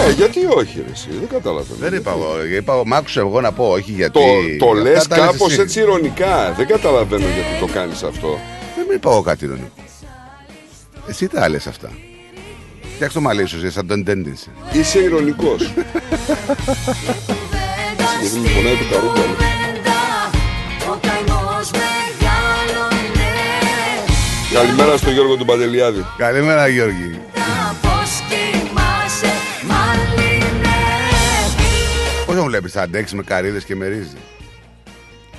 Ε, 0.09 0.13
γιατί 0.13 0.39
όχι, 0.57 0.83
ρε, 0.87 0.93
εσύ, 0.93 1.09
δεν 1.11 1.29
καταλαβαίνω. 1.29 1.79
Δεν 1.81 1.95
είπα 1.95 2.11
εγώ. 2.11 2.45
Είπα, 2.57 2.73
εγώ, 2.73 2.87
μ' 2.87 2.95
άκουσα 2.95 3.21
εγώ 3.21 3.41
να 3.41 3.53
πω 3.53 3.65
όχι 3.65 3.93
γιατί. 3.93 4.19
Το, 4.59 4.67
το 4.67 4.71
Αυτά 4.71 4.83
λες 4.83 5.07
τα 5.07 5.17
λες 5.17 5.27
κάπως 5.27 5.51
εσύ. 5.53 5.61
έτσι 5.61 5.81
ηρωνικά. 5.81 6.53
Δεν 6.57 6.67
καταλαβαίνω 6.67 7.25
γιατί 7.25 7.61
το 7.61 7.67
κάνεις 7.67 8.03
αυτό. 8.03 8.39
Δεν 8.77 8.97
είπα 8.97 9.11
εγώ 9.11 9.23
κάτι 9.23 9.45
ηρωνικό. 9.45 9.69
Εσύ 11.09 11.29
τα 11.29 11.49
λες 11.49 11.67
αυτά. 11.67 11.91
Φτιάξτε 12.95 13.19
το 13.19 13.25
μαλλί 13.25 13.47
σου, 13.47 13.57
εσύ, 13.57 13.71
σαν 13.71 13.87
τον 13.87 14.05
Τέντινσε. 14.05 14.49
Είσαι 14.73 14.99
ηρωνικός. 14.99 15.63
γιατί 18.21 18.37
μου 18.37 18.49
πονάει 18.55 18.77
το 18.77 18.85
καρούμπαλο. 18.95 19.54
Καλημέρα 24.55 24.97
στον 24.97 25.13
Γιώργο 25.13 25.37
του 25.37 25.45
Παντελιάδη. 25.45 26.05
Καλημέρα, 26.17 26.69
Γιώργη. 26.69 27.21
Πώς 27.83 28.11
κοιμάσαι 28.29 29.33
μαλλινέ 29.69 30.77
Πώ 32.27 32.33
μου 32.33 32.45
βλέπεις, 32.45 32.73
θα 32.73 32.83
αντέξεις 32.83 33.17
με 33.17 33.23
καρύδες 33.23 33.65
και 33.65 33.75
με 33.77 33.87
ρύζι. 33.87 34.17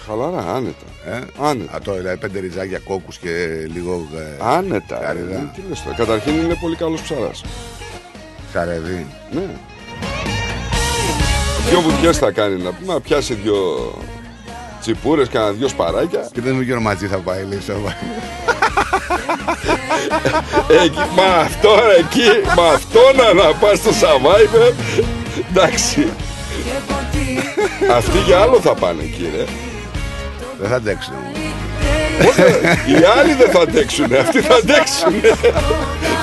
Χαλαρά, 0.07 0.53
άνετα. 0.53 0.85
Ε; 1.05 1.19
Άνετα. 1.41 1.75
Α, 1.75 1.79
τώρα 1.79 1.97
δηλαδή 1.97 2.17
πέντε 2.17 2.39
ριζάκια 2.39 2.79
κόκκους 2.79 3.17
και 3.17 3.29
λίγο. 3.73 4.07
Ε, 4.15 4.43
Άνετα. 4.45 4.99
ρε. 4.99 5.05
Καρύδα. 5.05 5.51
Τι 5.55 5.61
λες 5.69 5.83
τώρα. 5.83 5.95
Καταρχήν 5.95 6.33
είναι 6.35 6.57
πολύ 6.61 6.75
καλός 6.75 7.01
ψαράς. 7.01 7.43
Καρεδί. 8.53 9.05
Ναι. 9.31 9.47
Δυο 11.69 11.81
βουτιές 11.81 12.17
θα 12.17 12.31
κάνει 12.31 12.61
να 12.61 12.73
πούμε, 12.73 12.93
να 12.93 13.01
πιάσει 13.01 13.33
δυο 13.33 13.91
τσιπούρες, 14.81 15.27
κανένα 15.29 15.51
δυο 15.51 15.67
σπαράκια. 15.67 16.29
Και 16.31 16.41
δεν 16.41 16.55
μου 16.55 16.61
γύρω 16.61 16.81
μαζί 16.81 17.07
θα 17.07 17.17
πάει, 17.17 17.43
λέει 17.45 17.61
σοβα. 17.61 17.95
Εκεί, 20.83 20.97
μα 21.15 21.23
αυτό 21.35 21.75
ρε, 21.75 21.99
εκεί, 21.99 22.29
μα 22.57 22.67
αυτό 22.67 22.99
να, 23.15 23.33
να 23.43 23.53
πας 23.53 23.77
στο 23.77 23.89
Survivor. 23.91 24.73
Εντάξει. 25.49 26.07
Αυτοί 27.91 28.17
για 28.17 28.39
άλλο 28.39 28.59
θα 28.61 28.73
πάνε 28.73 29.03
εκεί, 29.03 29.29
ρε. 29.35 29.43
Δεν 30.59 30.69
θα 30.69 30.75
αντέξουν. 30.75 31.13
Πώς 32.23 32.33
θα- 32.35 32.45
Οι 32.87 33.03
άλλοι 33.19 33.33
δεν 33.33 33.49
θα 33.51 33.59
αντέξουν, 33.59 34.13
αυτοί 34.15 34.41
θα 34.41 34.55
αντέξουν. 34.55 35.13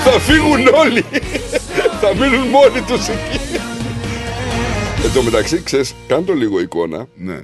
θα 0.03 0.11
φύγουν 0.19 0.67
όλοι. 0.75 1.05
θα 2.01 2.13
μείνουν 2.15 2.47
μόνοι 2.47 2.81
τους 2.87 3.07
εκεί. 3.07 3.39
Εν 5.03 5.11
τω 5.13 5.21
μεταξύ, 5.21 5.61
ξέρεις, 5.63 5.93
κάνε 6.07 6.21
το 6.23 6.33
λίγο 6.33 6.59
εικόνα. 6.59 7.05
Ναι. 7.15 7.39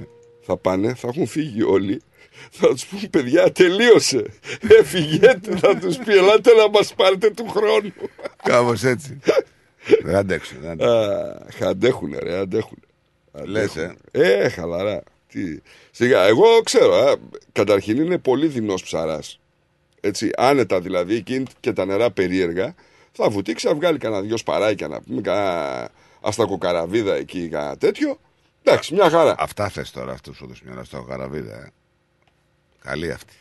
Θα 0.46 0.56
πάνε, 0.56 0.94
θα 0.96 1.08
έχουν 1.14 1.26
φύγει 1.26 1.62
όλοι. 1.62 2.02
Θα 2.50 2.68
τους 2.68 2.86
πούν, 2.86 3.10
παιδιά, 3.10 3.52
τελείωσε. 3.52 4.24
Έφυγετε, 4.80 5.56
θα 5.56 5.76
τους 5.76 5.96
πει, 5.96 6.16
ελάτε 6.16 6.54
να 6.54 6.68
μας 6.68 6.94
πάρετε 6.94 7.30
του 7.30 7.48
χρόνου. 7.48 7.92
Κάπως 8.42 8.84
έτσι. 8.84 9.18
δεν 10.02 10.12
θα 10.12 10.18
αντέξουν. 10.18 10.60
Δεν 10.60 10.78
θα 10.78 10.84
αντέξουν. 10.84 11.62
Αχ, 11.62 11.68
αντέχουνε 11.68 12.18
ρε, 12.18 12.38
αντέχουνε. 12.38 12.80
Λες, 13.32 13.70
Αντέχουνε. 13.70 13.96
Ε, 14.10 14.48
χαλαρά. 14.48 15.02
Τι. 15.28 15.58
Σιγά, 15.90 16.22
εγώ 16.24 16.60
ξέρω, 16.64 16.94
α, 16.94 17.14
καταρχήν 17.52 17.96
είναι 17.96 18.18
πολύ 18.18 18.46
δεινός 18.46 18.82
ψαράς. 18.82 19.40
Έτσι, 20.00 20.30
άνετα 20.36 20.80
δηλαδή, 20.80 21.14
εκείνη 21.14 21.44
και 21.60 21.72
τα 21.72 21.84
νερά 21.84 22.10
περίεργα, 22.10 22.74
θα 23.12 23.28
βουτήξει, 23.28 23.66
θα 23.66 23.74
βγάλει 23.74 23.98
κανένα 23.98 24.22
δυο 24.22 24.36
σπαράκια 24.36 24.88
να 24.88 25.00
πούμε, 25.00 25.20
κανένα 25.20 25.90
αστακοκαραβίδα 26.20 27.14
εκεί, 27.14 27.48
κανένα 27.48 27.76
τέτοιο. 27.76 28.18
Εντάξει, 28.62 28.94
μια 28.94 29.10
χαρά. 29.10 29.34
Αυτά 29.38 29.68
θες 29.68 29.90
τώρα, 29.90 30.12
αυτό 30.12 30.32
σου 30.32 30.44
έδωσε 30.44 30.62
μια 30.66 30.84
στο 30.84 31.02
καραβίδα. 31.02 31.54
Ε. 31.54 31.72
Καλή 32.84 33.10
αυτή. 33.10 33.34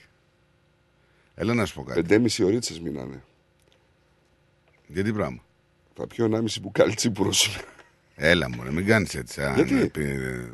Έλα 1.36 1.54
να 1.54 1.66
σου 1.66 1.74
πω 1.74 1.84
κάτι. 1.84 2.02
Πεντέμιση 2.02 2.44
ωρίτσες 2.44 2.80
μείνανε. 2.80 3.24
Γιατί 4.88 5.14
πράγμα; 5.14 5.44
Θα 5.94 6.08
πιω 6.08 6.26
1,5 6.26 6.42
μπουκάλι 6.62 6.94
τσίπουρος 6.94 7.38
σήμερα. 7.40 7.64
Έλα 8.16 8.50
μου, 8.50 8.72
μην 8.74 8.86
κάνεις 8.86 9.16
έτσι. 9.16 9.34
Σαν 9.42 9.56
Γιατί; 9.56 9.90
πι, 9.90 10.04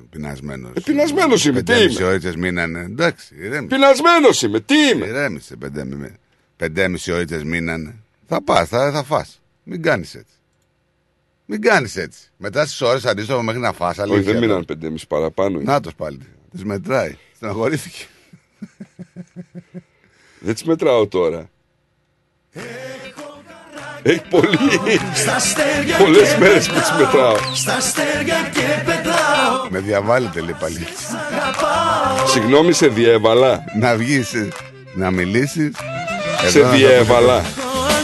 πεινασμένος. 0.09 0.71
Ε, 0.75 0.79
πεινασμένος 0.81 1.45
είμαι, 1.45 1.61
τι 1.61 1.63
Πεντέμιση 1.71 2.01
είμαι; 2.01 2.11
ώρε 2.11 2.36
μείνανε. 2.38 2.79
Εντάξει, 2.79 3.36
ηρέμησε. 3.36 3.75
Πεινασμένος 3.75 4.41
είμαι, 4.41 4.59
τι 4.59 4.75
είμαι; 4.93 5.05
Ηρέμησε. 5.05 5.55
πεντέμι- 5.55 6.13
Πεντέμιση 6.57 7.12
ώρε 7.12 7.43
μείνανε. 7.43 7.95
Θα 8.28 8.43
πας, 8.43 8.67
θα, 8.70 8.91
θα 8.91 9.03
φας. 9.03 9.41
Μην 9.63 9.82
κάνεις 9.82 10.16
έτσι. 10.16 10.33
Μην 11.45 11.62
κάνεις 11.62 11.95
έτσι. 11.95 12.20
Μετά 12.37 12.66
στις 12.66 12.82
ώρες 12.82 13.05
αντίστοιχα 13.05 13.41
μέχρι 13.43 13.62
να 13.62 13.74
φας 13.74 13.97
Όχι, 13.97 14.01
αλήθεια. 14.12 14.32
δεν 14.32 14.41
μείνανε 14.41 14.63
πεντέμιση 14.63 15.07
παραπάνω. 15.07 15.59
είναι. 15.59 15.71
Να 15.71 15.79
το 15.79 15.91
πάλι. 15.97 16.20
Τη 16.57 16.66
μετράει. 16.66 17.17
Στεναχωρήθηκε. 17.36 18.05
Δεν 20.39 20.53
τις 20.53 20.63
μετράω 20.63 21.07
τώρα. 21.07 21.49
Έχει 24.03 24.21
πολύ. 24.29 24.57
Στα 25.15 25.36
αστέρια 25.36 25.97
Πολλές 25.97 26.32
και 26.32 26.37
μέρες 26.37 26.67
που 26.67 26.73
τις 26.73 26.89
πετάω. 26.89 27.05
μετράω. 27.32 27.55
Στα 27.55 27.73
αστέρια 27.75 28.36
και 28.53 28.61
πετάω 28.86 29.67
Με 29.69 29.79
διαβάλλεται 29.79 30.41
λέει 30.41 30.55
πάλι. 30.59 30.87
Αγαπάω 31.32 32.27
Συγγνώμη, 32.27 32.73
σε 32.73 32.87
διέβαλα. 32.87 33.63
να 33.79 33.95
βγεις, 33.95 34.32
να 34.93 35.11
μιλήσεις. 35.11 35.71
Σε 36.49 36.59
διέβαλα. 36.61 37.41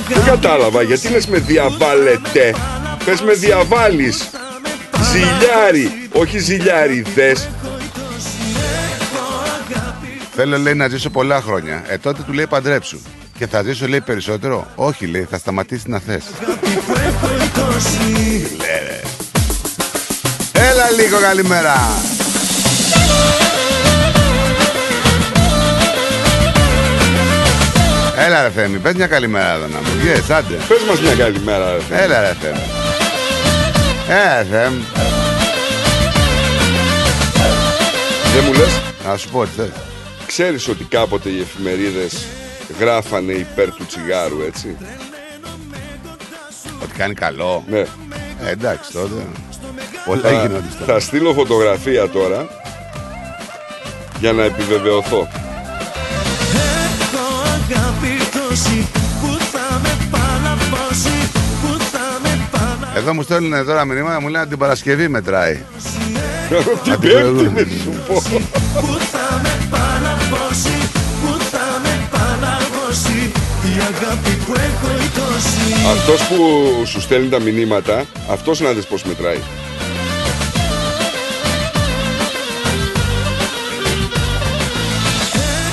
Δεν 0.08 0.24
κατάλαβα 0.26 0.82
γιατί 0.82 1.10
λες 1.10 1.28
με 1.28 1.38
διαβάλλετε. 1.40 2.56
Πες 3.06 3.22
με 3.22 3.34
διαβάλεις. 3.34 4.30
Ζηλιάρι, 5.12 6.10
όχι 6.12 6.40
ζηλιάριδες. 6.40 7.50
Θέλω 10.44 10.58
λέει 10.58 10.74
να 10.74 10.88
ζήσω 10.88 11.10
πολλά 11.10 11.42
χρόνια. 11.42 11.84
Ε, 11.88 11.98
τότε 11.98 12.24
του 12.24 12.34
λέει 12.34 12.48
παντρέψου. 12.48 13.00
Και 13.38 13.48
θα 13.48 13.64
ζήσω 13.64 13.88
λέει 13.88 14.02
περισσότερο. 14.02 14.68
Όχι 14.76 15.06
λέει, 15.06 15.28
θα 15.30 15.38
σταματήσεις 15.38 15.86
να 15.86 16.00
θες. 16.00 16.24
Λέει, 18.58 18.80
ρε. 18.88 19.02
Έλα 20.52 20.92
λίγο 20.92 21.20
καλημέρα. 21.20 21.74
Έλα 28.18 28.42
ρε 28.42 28.50
Θέμη, 28.50 28.78
πες 28.78 28.94
μια 28.94 29.08
καλημέρα 29.08 29.54
εδώ 29.54 29.68
να 29.68 29.78
μου 29.78 30.00
βγες, 30.00 30.30
άντε. 30.30 30.56
Πες 30.68 30.84
μας 30.88 31.02
μια 31.02 31.16
καλημέρα. 31.16 31.72
ρε. 31.72 32.04
Έλα 32.04 32.22
ρε 32.22 32.36
Θέμη. 32.42 32.62
Έλα 34.10 34.38
ρε 34.38 34.44
Θέμη. 34.52 34.84
Δεν 38.34 38.44
μου 38.46 38.54
λες, 38.54 38.82
Να 39.08 39.18
σου 39.18 39.30
πω 39.30 39.44
τι 39.44 39.50
θες. 39.56 39.91
Ξέρεις 40.32 40.68
ότι 40.68 40.84
κάποτε 40.84 41.30
οι 41.30 41.40
εφημερίδες 41.40 42.26
γράφανε 42.80 43.32
υπέρ 43.34 43.72
του 43.72 43.86
τσιγάρου, 43.86 44.42
έτσι; 44.48 44.78
Ότι 46.84 46.94
κάνει 46.98 47.14
καλό. 47.14 47.64
Ναι. 47.70 47.80
Ε, 47.80 47.86
εντάξει 48.52 48.92
τότε. 48.92 49.26
Πολλά 50.06 50.22
Θα, 50.22 50.32
γίνονται 50.32 50.68
τώρα. 50.80 50.94
θα 50.94 51.00
στείλω 51.00 51.34
φωτογραφία 51.34 52.10
τώρα 52.10 52.48
για 54.20 54.32
να 54.34 54.44
επιβεβαιωθώ. 54.44 55.28
Έχω 57.02 57.42
αγάπη 57.44 58.18
τόση 58.32 58.88
Που 59.22 59.38
θα 59.52 59.80
με 59.84 59.98
παλαβώσει 60.12 61.30
Που 61.62 61.84
θα 61.92 62.20
με 62.24 62.48
παλαβώσει 62.52 62.98
Εδώ 62.98 63.14
μου 63.14 63.22
στέλνουν 63.22 63.66
τώρα 63.66 63.86
μηνύματα, 63.86 64.22
μου 64.22 64.28
λένε 64.28 64.46
την 64.48 64.58
Παρασκευή 64.58 65.08
μετράει. 65.08 65.60
Την 66.48 66.58
Απ' 66.58 67.02
την 67.02 67.10
πέμπτη 67.10 67.14
προηγούμενη. 67.14 67.74
να 67.76 67.82
σου 67.84 68.04
πω. 68.08 69.21
Αγάπη 74.04 74.36
που 74.46 74.54
έχω 74.54 74.88
η 75.04 75.10
τόση 75.16 75.88
Αυτός 75.92 76.28
που 76.28 76.36
σου 76.86 77.02
στέλνει 77.02 77.30
τα 77.30 77.40
μηνύματα, 77.40 78.06
αυτός 78.30 78.60
να 78.60 78.72
δεις 78.72 78.86
πως 78.86 79.04
μετράει. 79.04 79.40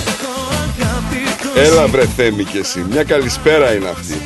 Έχω 0.06 0.32
αγάπη 0.50 1.18
τόση 1.42 1.70
Έλα 1.70 1.86
βρε 1.86 2.06
Θέμη 2.16 2.44
και 2.44 2.58
εσύ, 2.58 2.86
μια 2.90 3.04
καλησπέρα 3.04 3.74
είναι 3.74 3.88
αυτή. 3.88 4.20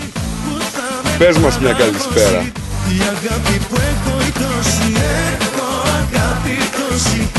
Πες 1.18 1.38
μας 1.38 1.58
μια 1.58 1.72
καλησπέρα. 1.72 2.40
Η 2.88 3.00
αγάπη 3.00 3.58
που 3.68 3.76
έχω 3.76 4.20
η 4.28 4.32
τόση 4.32 4.92
Έχω 5.40 5.66
αγάπη 5.86 6.58
τόση 6.76 7.30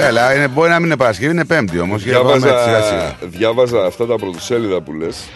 Έλα, 0.00 0.26
Αλλά 0.26 0.34
είναι, 0.34 0.48
μπορεί 0.48 0.68
να 0.68 0.76
μην 0.76 0.84
είναι 0.84 0.96
Παρασκευή, 0.96 1.32
είναι 1.32 1.44
Πέμπτη 1.44 1.78
όμως. 1.78 2.02
Διάβαζα, 2.02 3.16
διάβαζα 3.20 3.84
αυτά 3.84 4.06
τα 4.06 4.16
πρωτοσέλιδα 4.16 4.80
που 4.80 4.92
λες 4.92 5.28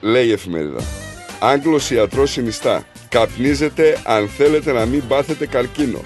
Λέει 0.00 0.26
η 0.26 0.32
εφημερίδα 0.32 0.80
Άγγλος 1.38 1.90
ιατρός 1.90 2.30
συνιστά 2.30 2.82
Καπνίζετε 3.08 3.98
αν 4.04 4.28
θέλετε 4.28 4.72
να 4.72 4.86
μην 4.86 5.02
πάθετε 5.08 5.46
καρκίνο 5.46 6.00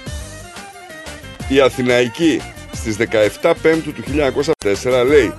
Η 1.49 1.61
Αθηναϊκή 1.61 2.41
στις 2.73 2.97
17 3.43 3.53
Πέμπτου 3.63 3.93
του 3.93 4.03
1904 4.63 5.07
λέει 5.07 5.33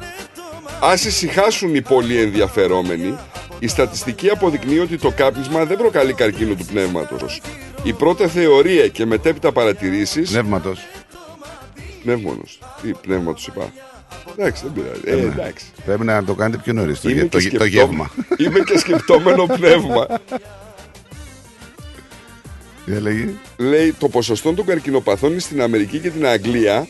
Ας 0.81 1.05
ησυχάσουν 1.05 1.75
οι 1.75 1.81
πολύ 1.81 2.21
ενδιαφερόμενοι 2.21 3.17
η 3.59 3.67
στατιστική 3.67 4.29
αποδεικνύει 4.29 4.79
ότι 4.79 4.97
το 4.97 5.11
κάπνισμα 5.11 5.65
δεν 5.65 5.77
προκαλεί 5.77 6.13
καρκίνο 6.13 6.53
του 6.53 6.65
πνεύματος. 6.65 7.41
Η 7.83 7.93
πρώτη 7.93 8.27
θεωρία 8.27 8.87
και 8.87 9.05
μετέπειτα 9.05 9.51
παρατηρήσεις... 9.51 10.31
Πνεύματος. 10.31 10.79
Πνεύμονος. 12.05 12.59
Τι 12.81 12.91
πνεύματος 13.01 13.47
είπα. 13.47 13.71
Εντάξει, 14.37 14.63
δεν 14.63 14.73
πειράζει. 14.73 15.01
Ε, 15.23 15.25
εντάξει. 15.31 15.65
Πρέπει 15.85 16.03
να 16.05 16.23
το 16.23 16.33
κάνετε 16.33 16.61
πιο 16.63 16.73
νωρίς 16.73 17.01
το, 17.01 17.09
Είμαι 17.09 17.19
γε- 17.21 17.29
και 17.29 17.37
το, 17.37 17.43
γε- 17.43 17.51
το 17.51 17.65
σκεπτό- 17.65 17.85
γεύμα. 17.85 18.11
Είμαι 18.37 18.59
και 18.59 18.77
σκεπτόμενο 18.77 19.45
πνεύμα. 19.45 20.07
Τι 22.85 22.93
έλεγε. 22.93 23.29
Λέει 23.57 23.93
το 23.99 24.09
ποσοστό 24.09 24.53
των 24.53 24.65
καρκινοπαθών 24.65 25.39
στην 25.39 25.61
Αμερική 25.61 25.99
και 25.99 26.09
την 26.09 26.25
Αγγλία 26.27 26.87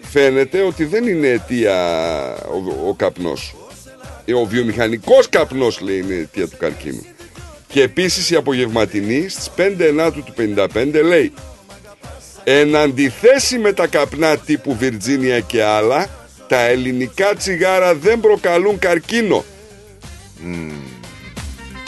φαίνεται 0.00 0.62
ότι 0.62 0.84
δεν 0.84 1.06
είναι 1.06 1.26
αιτία 1.28 1.74
ο, 2.34 2.88
ο 2.88 2.94
καπνός. 2.94 3.54
Ε, 4.24 4.34
Ο 4.34 4.44
βιομηχανικός 4.44 5.28
καπνός 5.28 5.80
λέει 5.80 5.98
είναι 5.98 6.14
αιτία 6.14 6.48
του 6.48 6.56
καρκίνου. 6.56 7.04
Και 7.68 7.82
επίσης 7.82 8.30
η 8.30 8.34
απογευματινή 8.36 9.28
στις 9.28 9.50
5 9.56 9.74
Ενάτου 9.78 10.22
του 10.22 10.34
55 10.36 11.00
λέει 11.04 11.32
Εν 12.44 12.76
αντιθέσει 12.76 13.58
με 13.58 13.72
τα 13.72 13.86
καπνά 13.86 14.36
τύπου 14.36 14.76
Βιρτζίνια 14.76 15.40
και 15.40 15.62
άλλα 15.62 16.06
τα 16.48 16.60
ελληνικά 16.60 17.34
τσιγάρα 17.34 17.94
δεν 17.94 18.20
προκαλούν 18.20 18.78
καρκίνο. 18.78 19.44
Μμμ. 20.42 20.72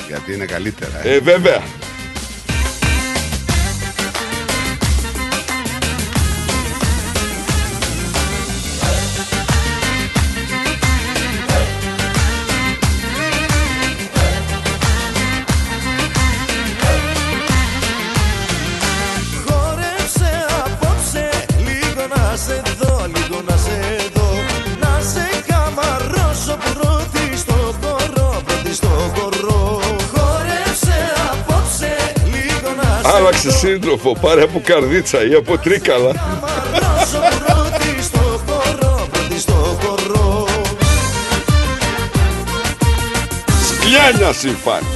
Γιατί 0.08 0.32
είναι 0.32 0.44
καλύτερα. 0.44 1.00
Ε; 1.04 1.14
Ε, 1.14 1.18
βέβαια. 1.18 1.62
Άλλαξε 33.14 33.50
σύντροφο, 33.50 34.16
πάρε 34.20 34.42
από 34.42 34.60
καρδίτσα 34.64 35.26
ή 35.26 35.34
από 35.34 35.58
τρίκαλα. 35.58 36.12
καμαρώσω 36.12 37.18
πρώτη 37.44 38.02
στο 38.02 38.40
χώρο, 38.46 39.06
πρώτη 39.12 39.40
στο 39.40 39.78
χώρο 39.82 40.46
Σκιάνια 43.68 44.32
συμφάνει. 44.32 44.86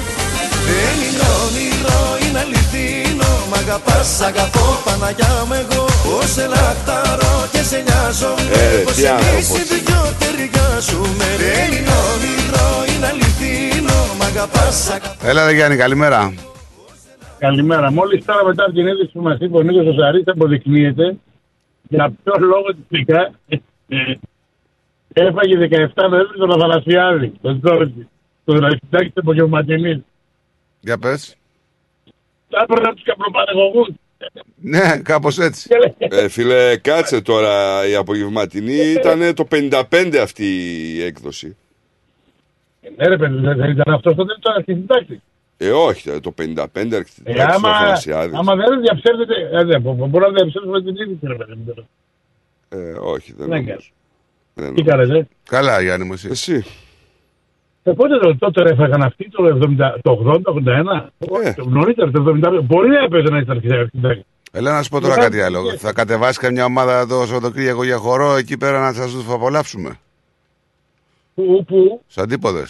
Δεν 0.69 0.97
είναι 1.07 1.25
όνειρο, 1.45 2.01
είναι 2.27 2.39
αληθινό 2.39 3.33
Μ' 3.51 3.55
αγαπάς, 3.55 4.21
αγαπώ, 4.21 4.67
Παναγιά 4.85 5.45
μου 5.49 5.55
εγώ 5.63 5.85
Πώς 6.05 6.31
σε 6.33 6.47
λαχταρώ 6.47 7.47
και 7.53 7.63
σε 7.71 7.85
νοιάζομαι 7.87 8.43
Ε, 8.53 8.83
Πώς 8.85 8.95
τι 8.95 9.05
εμείς 9.05 9.11
άνθρωπος. 9.25 9.59
οι 9.59 9.83
δυο 9.85 10.03
ταιριάζουμε 10.19 11.27
Δεν 11.45 11.69
είναι 11.77 11.95
όνειρο, 12.13 12.67
είναι 12.91 13.07
αληθινό 13.13 13.99
Μ' 14.19 14.23
αγαπάς, 14.23 14.89
αγαπώ 14.89 15.29
Έλα, 15.29 15.45
ρε 15.47 15.53
Γιάννη, 15.53 15.77
καλημέρα. 15.77 16.33
Καλημέρα. 17.39 17.93
Μόλις 17.93 18.25
τώρα 18.25 18.45
μετά 18.45 18.65
από 18.65 18.73
την 18.73 18.87
είδηση 18.87 19.13
που 19.13 19.23
μας 19.23 19.39
είπε 19.41 19.57
ο 19.57 19.63
Νίκος 19.63 19.95
Ζαρή, 19.95 20.23
αποδεικνύεται 20.27 21.17
για 21.89 22.13
ποιο 22.23 22.35
λόγο 22.39 22.67
τελικά 22.89 23.31
ε, 23.49 24.15
έφαγε 25.13 25.69
17 25.95 26.09
Νοέμβρη 26.11 26.39
τον 26.39 26.51
Αθανασιάδη, 26.51 27.33
τον 27.43 27.61
Τζόρτζι, 27.61 28.09
τον 28.45 28.65
αρχιτάκτη 28.65 29.07
τη 29.07 29.13
απογευματινή. 29.15 30.05
Για 30.81 30.99
πες. 30.99 31.37
Θα 32.49 32.61
έπαιρνε 32.63 32.93
τους 32.95 33.03
καπνοπαραγωγού. 33.03 33.97
Ναι, 34.61 35.01
κάπως 35.03 35.39
έτσι. 35.39 35.69
Ε, 35.99 36.29
φίλε, 36.29 36.77
κάτσε 36.77 37.21
τώρα. 37.21 37.87
Η 37.89 37.95
απογευματινή 37.95 38.75
ήταν 38.75 39.35
το 39.35 39.47
55 39.51 40.17
αυτή 40.23 40.45
η 40.95 41.03
έκδοση. 41.03 41.57
Ναι, 42.97 43.09
ρε 43.09 43.17
παιδί, 43.17 43.37
δεν 43.41 43.71
ήταν 43.71 43.95
αυτός 43.95 44.15
τότε 44.15 44.35
το 44.41 44.53
αρχιτάκτη. 44.57 45.23
Ε, 45.59 45.71
όχι, 45.71 46.11
ε, 46.11 46.21
το 46.21 46.33
55 46.33 46.97
Ε, 46.97 46.97
αρχιτέκτης 46.97 47.45
ο 47.45 47.47
άμα, 47.55 47.69
Αθανασιάδης. 47.71 48.39
άμα 48.39 48.55
δεν 48.57 48.81
διαψεύδεται, 48.81 49.35
ε, 49.53 49.65
δεν, 49.65 49.81
μπο- 49.81 49.93
μπο- 49.95 50.07
μπορούμε 50.07 50.31
να 50.31 50.37
διαψεύσουμε 50.37 50.83
την 50.83 50.95
είδηση, 50.97 51.19
ρε 51.23 51.35
παιδί. 51.35 51.53
μου, 51.55 51.65
τώρα. 51.75 51.87
Ε, 52.69 52.93
όχι, 53.01 53.33
δεν 53.37 53.49
Ναι, 53.49 53.57
νομίζω. 53.57 53.77
Δεν 54.55 54.75
Τι 54.75 54.83
νομίζω. 54.83 54.97
κάνετε. 55.07 55.29
Καλά, 55.49 55.81
Γιάννη 55.81 56.07
μου, 56.07 56.13
εσύ. 56.13 56.29
Εσύ. 56.31 56.65
Ε, 57.83 57.93
πότε 57.93 58.19
το, 58.19 58.37
τότε 58.39 58.63
ρε, 58.63 58.71
έφαγαν 58.71 59.03
αυτοί 59.03 59.29
το, 59.31 59.45
70, 59.47 59.99
το 60.03 60.11
80, 60.11 60.41
81. 60.53 61.11
Ε. 61.45 61.53
Το 61.53 61.65
νωρίτερα, 61.69 62.11
το 62.11 62.21
75. 62.21 62.61
Μπορεί 62.63 62.89
να 62.89 62.99
έπαιζε 63.05 63.29
να 63.31 63.39
ήταν 63.39 63.57
αρχιτάκτη. 63.57 64.25
Έλα 64.53 64.73
να 64.73 64.83
σου 64.83 64.89
πω 64.91 65.01
τώρα 65.01 65.15
Μετά- 65.15 65.25
κάτι 65.29 65.41
άλλο. 65.41 65.77
Θα 65.77 65.93
κατεβάσει 65.93 66.39
καμιά 66.39 66.65
ομάδα 66.65 67.07
το 67.07 67.15
Σαββατοκύριακο 67.27 67.85
για 67.85 67.97
χορό 67.97 68.35
εκεί 68.37 68.57
πέρα 68.59 68.81
να 68.81 68.93
σας 68.93 69.13
το 69.27 69.33
απολαύσουμε. 69.35 69.99
Πού, 71.35 71.65
πού; 71.67 72.03
Στου 72.07 72.21
αντίποδε. 72.23 72.67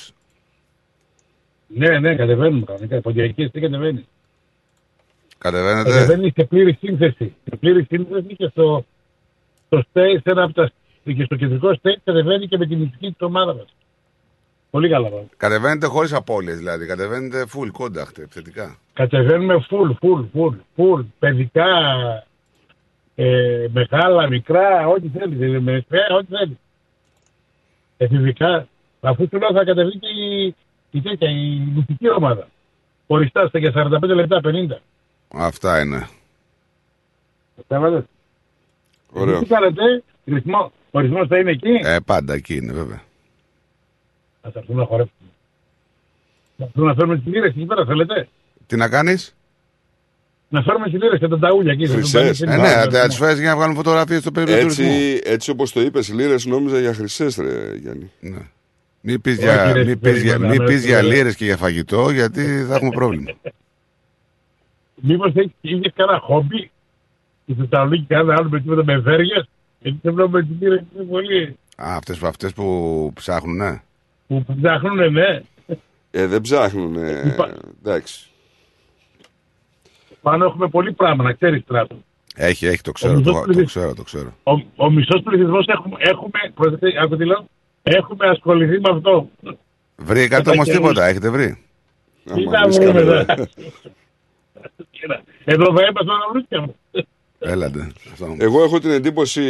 Ναι, 1.67 1.99
ναι, 1.99 2.15
κατεβαίνουμε 2.15 2.65
κανονικά. 2.65 3.01
Ποντιακή 3.01 3.49
τι 3.49 3.61
κατεβαίνει. 3.61 4.07
Κατεβαίνετε. 5.39 5.91
Κατεβαίνει 5.91 6.33
σε 6.37 6.45
πλήρη 6.45 6.77
σύνθεση. 6.81 7.35
Σε 7.45 7.57
πλήρη 7.57 7.87
σύνθεση 7.89 8.37
και 8.37 8.47
στο, 8.47 8.85
στο 9.67 9.79
stage, 9.79 10.19
σε 10.23 10.31
ένα 10.31 10.43
από 10.43 10.53
τα, 10.53 10.71
και 11.05 11.25
στο 11.25 11.37
κεντρικό 11.37 11.71
stage 11.83 11.97
κατεβαίνει 12.05 12.47
και 12.49 12.59
με 12.59 12.67
την 12.67 12.83
ηθική 12.83 13.15
τη 13.19 13.25
ομάδα 13.25 13.55
μας. 13.55 13.67
Πολύ 14.71 14.89
καλά 14.89 15.09
πάμε. 15.09 15.27
Κατεβαίνετε 15.37 15.87
χωρίς 15.87 16.13
απώλειες 16.13 16.57
δηλαδή. 16.57 16.87
Κατεβαίνετε 16.87 17.45
full 17.53 17.83
contact 17.83 18.19
επιθετικά. 18.19 18.79
Κατεβαίνουμε 18.93 19.67
full, 19.71 19.91
full, 19.91 20.25
full, 20.35 20.55
full. 20.77 21.05
Παιδικά, 21.19 21.67
ε, 23.15 23.67
μεγάλα, 23.73 24.29
μικρά, 24.29 24.89
ό,τι 24.89 25.09
θέλεις. 25.09 25.61
Με 25.61 25.85
ε, 25.89 26.13
ό,τι 26.19 26.37
θέλεις. 26.37 26.57
Εφηβικά, 27.97 28.69
αφού 29.01 29.29
του 29.29 29.39
λέω 29.39 29.53
θα 29.53 29.65
κατεβεί 29.65 29.99
και 29.99 30.09
η, 30.09 30.55
η, 30.91 31.01
τέτοια, 31.01 31.31
η 31.31 31.59
μυστική 31.75 32.11
ομάδα. 32.11 32.49
Χωριστά 33.07 33.47
στα 33.49 33.59
για 33.59 33.73
45 33.75 34.01
λεπτά, 34.15 34.41
50. 34.45 34.81
Αυτά 35.29 35.81
είναι. 35.81 36.09
Κατάλαβες; 37.57 38.05
Ωραίο. 39.11 39.39
Τι 39.39 39.47
κάνετε, 39.47 40.03
ρυθμό, 40.25 40.73
ο 40.91 41.01
ρυθμός 41.01 41.27
θα 41.29 41.39
είναι 41.39 41.51
εκεί; 41.51 41.81
Ε, 41.85 41.97
πάντα 42.05 42.35
εκεί 42.35 42.55
είναι 42.57 42.73
βέβαια. 42.73 43.03
Θα 44.43 44.51
θα 44.51 44.59
έρθουν 44.59 44.77
να 44.77 44.85
χορέψουν. 44.85 45.15
Να 46.57 46.65
έρθουν 46.65 46.85
να 46.85 46.95
φέρουμε 46.95 47.17
τις 47.17 47.27
λίρες 47.33 47.51
εκεί 47.51 47.65
πέρα, 47.65 47.85
θέλετε; 47.85 48.29
Τι 48.67 48.77
να 48.77 48.89
κάνεις; 48.89 49.35
Να 50.49 50.63
φέρουμε 50.63 50.85
τις 50.91 51.03
λίρες 51.03 51.19
και 51.19 51.29
τα 51.29 51.39
ταούλια 51.39 51.73
εκεί. 51.73 51.87
θα 51.87 51.93
τον 51.93 52.01
Χρυσές. 52.01 52.21
πάρει 52.21 52.29
Ε, 52.29 52.33
στην 52.33 52.49
ναι, 52.49 52.55
ομάδα. 52.57 52.91
θα 53.01 53.07
τις 53.07 53.17
φέρεις 53.17 53.41
για 53.41 53.49
να 53.51 53.57
βγάλουν 53.57 53.75
φωτογραφίες 53.75 54.21
στο 54.21 54.33
περίπτωση 54.33 54.67
του 54.67 54.75
τουρισμού. 54.75 54.95
Έτσι, 54.97 55.21
έτσι 55.25 55.51
όπως 55.51 55.73
το 55.73 55.81
είπες, 55.81 56.13
λίρες 56.13 56.47
νόμιζα 56.47 56.81
για 56.81 56.95
χρυσές, 56.95 57.37
ρε 57.37 57.75
Γιάννη. 57.77 58.11
Ναι. 58.21 58.39
Μην 59.09 59.21
πεις 59.21 59.37
Όχι, 59.37 59.45
για, 59.45 59.73
ρε, 59.73 59.85
μη 59.85 59.97
πεις 59.97 60.23
για, 60.23 60.33
περίμενα, 60.33 60.49
μη 60.53 60.57
ρε, 60.57 60.65
πεις 60.65 60.85
για 60.87 61.01
ρε. 61.01 61.07
λίρες 61.07 61.37
και 61.37 61.45
για 61.45 61.57
φαγητό, 61.57 62.11
γιατί 62.11 62.65
θα 62.69 62.75
έχουμε 62.75 62.91
πρόβλημα. 62.91 63.31
Μήπως 65.09 65.33
έχεις 65.35 65.53
είχες 65.61 65.93
κανένα 65.97 66.19
χόμπι; 66.19 66.71
Στη 67.43 67.55
Θεσσαλονίκη 67.55 68.05
κανένα 68.09 68.35
άλλο 68.39 68.49
με 68.49 68.61
τίποτα 68.61 68.85
με 68.85 68.99
βέργες. 68.99 69.49
Γιατί 69.81 69.99
δεν 70.03 70.15
βλέπουμε 70.15 70.43
τις 70.43 70.57
λίρες 70.61 70.83
είναι 70.95 71.05
πολύ 71.05 71.59
Α, 71.77 71.95
αυτές, 71.97 72.19
που- 72.19 72.27
αυτές 72.27 72.53
που 72.53 73.11
ψάχνουν, 73.15 73.57
ναι. 73.57 73.81
που 74.27 74.45
ψάχνουν, 74.61 75.13
ναι. 75.13 75.41
Ε, 76.11 76.27
δεν 76.27 76.41
ψάχνουν. 76.41 76.95
Είπα- 77.27 77.55
εντάξει. 77.85 78.27
Πάνω 80.23 80.45
έχουμε 80.45 80.69
πολύ 80.69 80.93
πράγμα, 80.93 81.25
να 81.25 81.33
ξέρεις 81.33 81.65
τράτο. 81.67 81.97
Έχει, 82.35 82.67
έχει, 82.67 82.81
το 82.83 82.93
ξέρω, 82.93 83.13
Ο 83.13 83.15
το, 83.15 83.21
μισός 83.21 83.35
το 83.35 83.43
πληθυσ- 83.47 83.67
ξέρω, 83.67 83.95
το 83.95 84.03
ξέρω. 84.03 84.33
Ο, 84.43 84.53
ο 84.77 84.91
μισός 84.91 85.23
πληθυσμός 85.25 85.67
έχουμε, 85.67 85.97
έχουμε, 85.99 86.31
προσέξτε, 86.55 86.89
άκου 87.03 87.17
τι 87.17 87.25
λέω, 87.25 87.47
έχουμε 87.91 88.27
ασχοληθεί 88.29 88.81
με 88.81 88.91
αυτό. 88.93 89.29
Βρήκατε 89.97 90.43
Τα 90.43 90.51
όμως 90.51 90.65
καιρούς. 90.67 90.81
τίποτα, 90.81 91.05
έχετε 91.07 91.31
βρει; 91.31 91.59
Τι 92.25 92.33
Άμα 92.33 92.51
να 92.51 92.63
βρίσκαμε, 92.65 92.91
βρούμε 93.03 93.13
ρε. 93.13 93.21
εδώ. 93.33 93.47
Εδώ 95.45 95.65
θα 95.77 95.85
έπαθα 95.87 96.13
να 96.13 96.31
βρίσκαμε. 96.33 96.75
Έλατε. 97.39 97.93
Αυτό. 98.13 98.37
Εγώ 98.39 98.63
έχω 98.63 98.79
την 98.79 98.91
εντύπωση 98.91 99.43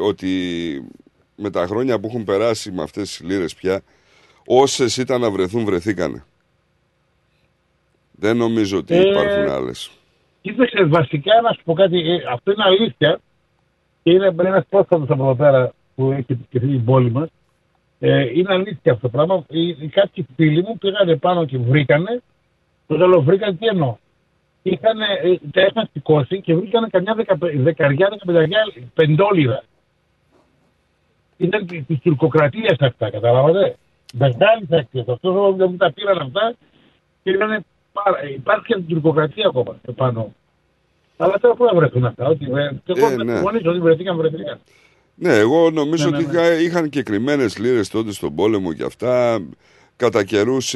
ότι 0.00 0.28
με 1.36 1.50
τα 1.50 1.66
χρόνια 1.66 2.00
που 2.00 2.06
έχουν 2.06 2.24
περάσει 2.24 2.70
με 2.72 2.82
αυτές 2.82 3.08
τις 3.08 3.20
λίρες 3.28 3.54
πια, 3.54 3.80
όσες 4.46 4.96
ήταν 4.96 5.20
να 5.20 5.30
βρεθούν, 5.30 5.64
βρεθήκανε. 5.64 6.24
Δεν 8.12 8.36
νομίζω 8.36 8.78
ότι 8.78 8.94
Ε, 8.94 9.00
υπάρχουν 9.08 9.48
άλλες. 9.48 9.90
Κοίταξε, 10.40 10.84
βασικά 10.84 11.40
να 11.42 11.52
σου 11.52 11.60
πω 11.64 11.72
κάτι, 11.74 11.98
ε, 11.98 12.22
αυτό 12.32 12.50
είναι 12.52 12.62
αλήθεια. 12.66 13.20
Και 14.02 14.10
είναι 14.10 14.34
ένας 14.38 14.64
πρόσφατος 14.68 15.08
από 15.10 15.22
εδώ 15.24 15.34
πέρα 15.34 15.72
που 15.94 16.10
έχει 16.12 16.24
επισκεφθεί 16.32 16.66
την 16.66 16.84
πόλη 16.84 17.10
μας. 17.10 17.28
Ε, 17.98 18.38
είναι 18.38 18.52
αλήθεια 18.52 18.92
αυτό 18.92 19.08
το 19.08 19.08
πράγμα. 19.08 19.44
Οι, 19.48 19.68
οι 19.68 19.88
κάποιοι 19.88 20.26
φίλοι 20.36 20.62
μου 20.62 20.78
πήγανε 20.78 21.16
πάνω 21.16 21.44
και 21.44 21.58
βρήκανε. 21.58 22.22
Το 22.86 23.06
λέω 23.06 23.22
βρήκανε 23.22 23.56
τι 23.56 23.66
εννοώ. 23.66 23.96
Είχαν, 24.62 25.00
ε, 25.00 25.38
τα 25.52 25.60
είχαν 25.60 25.88
σηκώσει 25.92 26.40
και 26.40 26.54
βρήκανε 26.54 26.88
καμιά 26.90 27.14
δεκα, 27.14 27.36
δεκαριά, 27.38 28.08
δεκαπενταριά 28.10 28.60
πεντόλιδα. 28.94 29.62
Ήταν 31.36 31.66
της 31.66 31.98
τουρκοκρατίας 32.02 32.76
αυτά, 32.80 33.10
καταλάβατε. 33.10 33.76
Μεγάλη 34.14 34.66
αξία. 34.70 35.04
Αυτό 35.08 35.52
δεν 35.52 35.68
μου 35.70 35.76
τα 35.76 35.92
πήραν 35.92 36.18
αυτά 36.18 36.54
και 37.22 37.30
ήταν 37.30 37.64
πάρα, 37.92 38.28
υπάρχει 38.30 38.66
και 38.66 38.76
τουρκοκρατία 38.78 39.46
ακόμα 39.46 39.76
επάνω. 39.88 40.32
Αλλά 41.16 41.38
τώρα 41.38 41.54
πού 41.54 41.64
θα 41.66 41.74
βρεθούν 41.74 42.04
αυτά. 42.04 42.26
Ότι, 42.26 42.44
ε, 42.44 42.70
και 42.84 42.92
εγώ 42.96 43.06
Ε, 43.06 43.16
με 43.16 43.24
ναι. 43.24 43.32
συμφωνήσω 43.32 43.70
ότι 43.70 43.80
βρεθήκαν, 43.80 44.16
βρεθήκαν. 44.16 44.58
Ναι, 45.14 45.34
εγώ 45.38 45.70
νομίζω 45.70 46.10
Ναι, 46.10 46.16
ναι, 46.18 46.24
ότι 46.24 46.34
είχα- 46.36 46.60
είχαν 46.60 46.88
και 46.88 47.02
κρυμμένες 47.02 47.58
λίρες 47.58 47.88
τότε 47.88 48.12
στον 48.12 48.34
πόλεμο 48.34 48.72
και 48.72 48.84
αυτά. 48.84 49.42
Κατά 49.96 50.24
καιρούς 50.24 50.74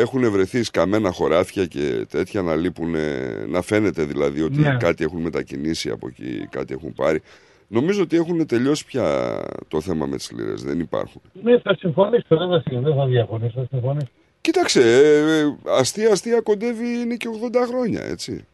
έχουν 0.00 0.30
βρεθεί 0.30 0.62
σκαμμένα 0.62 1.10
χωράφια 1.12 1.66
και 1.66 2.06
τέτοια 2.10 2.42
να 2.42 2.54
λείπουν, 2.54 2.94
ε, 2.94 3.44
να 3.48 3.62
φαίνεται 3.62 4.02
δηλαδή 4.04 4.40
ότι 4.42 4.58
Ναι. 4.58 4.76
κάτι 4.78 5.04
έχουν 5.04 5.20
μετακινήσει 5.20 5.90
από 5.90 6.06
εκεί, 6.08 6.46
κάτι 6.50 6.74
έχουν 6.74 6.92
πάρει. 6.94 7.22
Νομίζω 7.68 8.02
ότι 8.02 8.16
έχουν 8.16 8.46
τελειώσει 8.46 8.84
πια 8.86 9.38
το 9.68 9.80
θέμα 9.80 10.06
με 10.06 10.16
τις 10.16 10.30
λίρες. 10.32 10.62
Δεν 10.62 10.80
υπάρχουν. 10.80 11.20
Ναι, 11.42 11.58
θα 11.60 11.76
συμφωνήσω, 11.78 12.24
δεν 12.28 12.48
θα, 12.48 12.62
συμ- 12.68 12.82
δεν 12.84 12.94
θα 12.94 13.06
διαφωνήσω, 13.06 13.60
θα 13.60 13.66
συμφωνήσω. 13.70 14.06
Κοίταξε, 14.40 14.80
ε, 14.80 15.38
ε, 15.38 15.54
αστεία 15.78 16.12
αστεία 16.12 16.40
κοντεύει 16.40 16.86
είναι 17.04 17.14
και 17.16 17.28
80 17.28 17.66
χρόνια, 17.68 18.02
έτσι. 18.04 18.44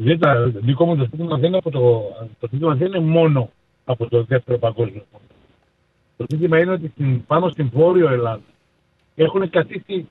Δεν 0.00 0.18
τα, 0.18 0.52
δικό 0.54 0.84
μου 0.86 0.96
το 0.96 1.02
ζήτημα 1.10 1.36
δεν 1.36 1.48
είναι, 1.48 1.56
από 1.56 1.70
το, 1.70 2.02
το 2.40 2.48
ζήτημα 2.52 2.74
δεν 2.74 2.86
είναι 2.86 2.98
μόνο 3.00 3.50
από 3.84 4.08
το 4.08 4.22
δεύτερο 4.28 4.58
παγκόσμιο 4.58 5.04
πόλεμο. 5.10 5.28
Το 6.16 6.24
ζήτημα 6.30 6.58
είναι 6.58 6.70
ότι 6.70 6.90
στην, 6.94 7.26
πάνω 7.26 7.48
στην 7.48 7.70
Βόρειο 7.72 8.08
Ελλάδα 8.08 8.40
έχουν 9.14 9.50
καθίσει 9.50 10.08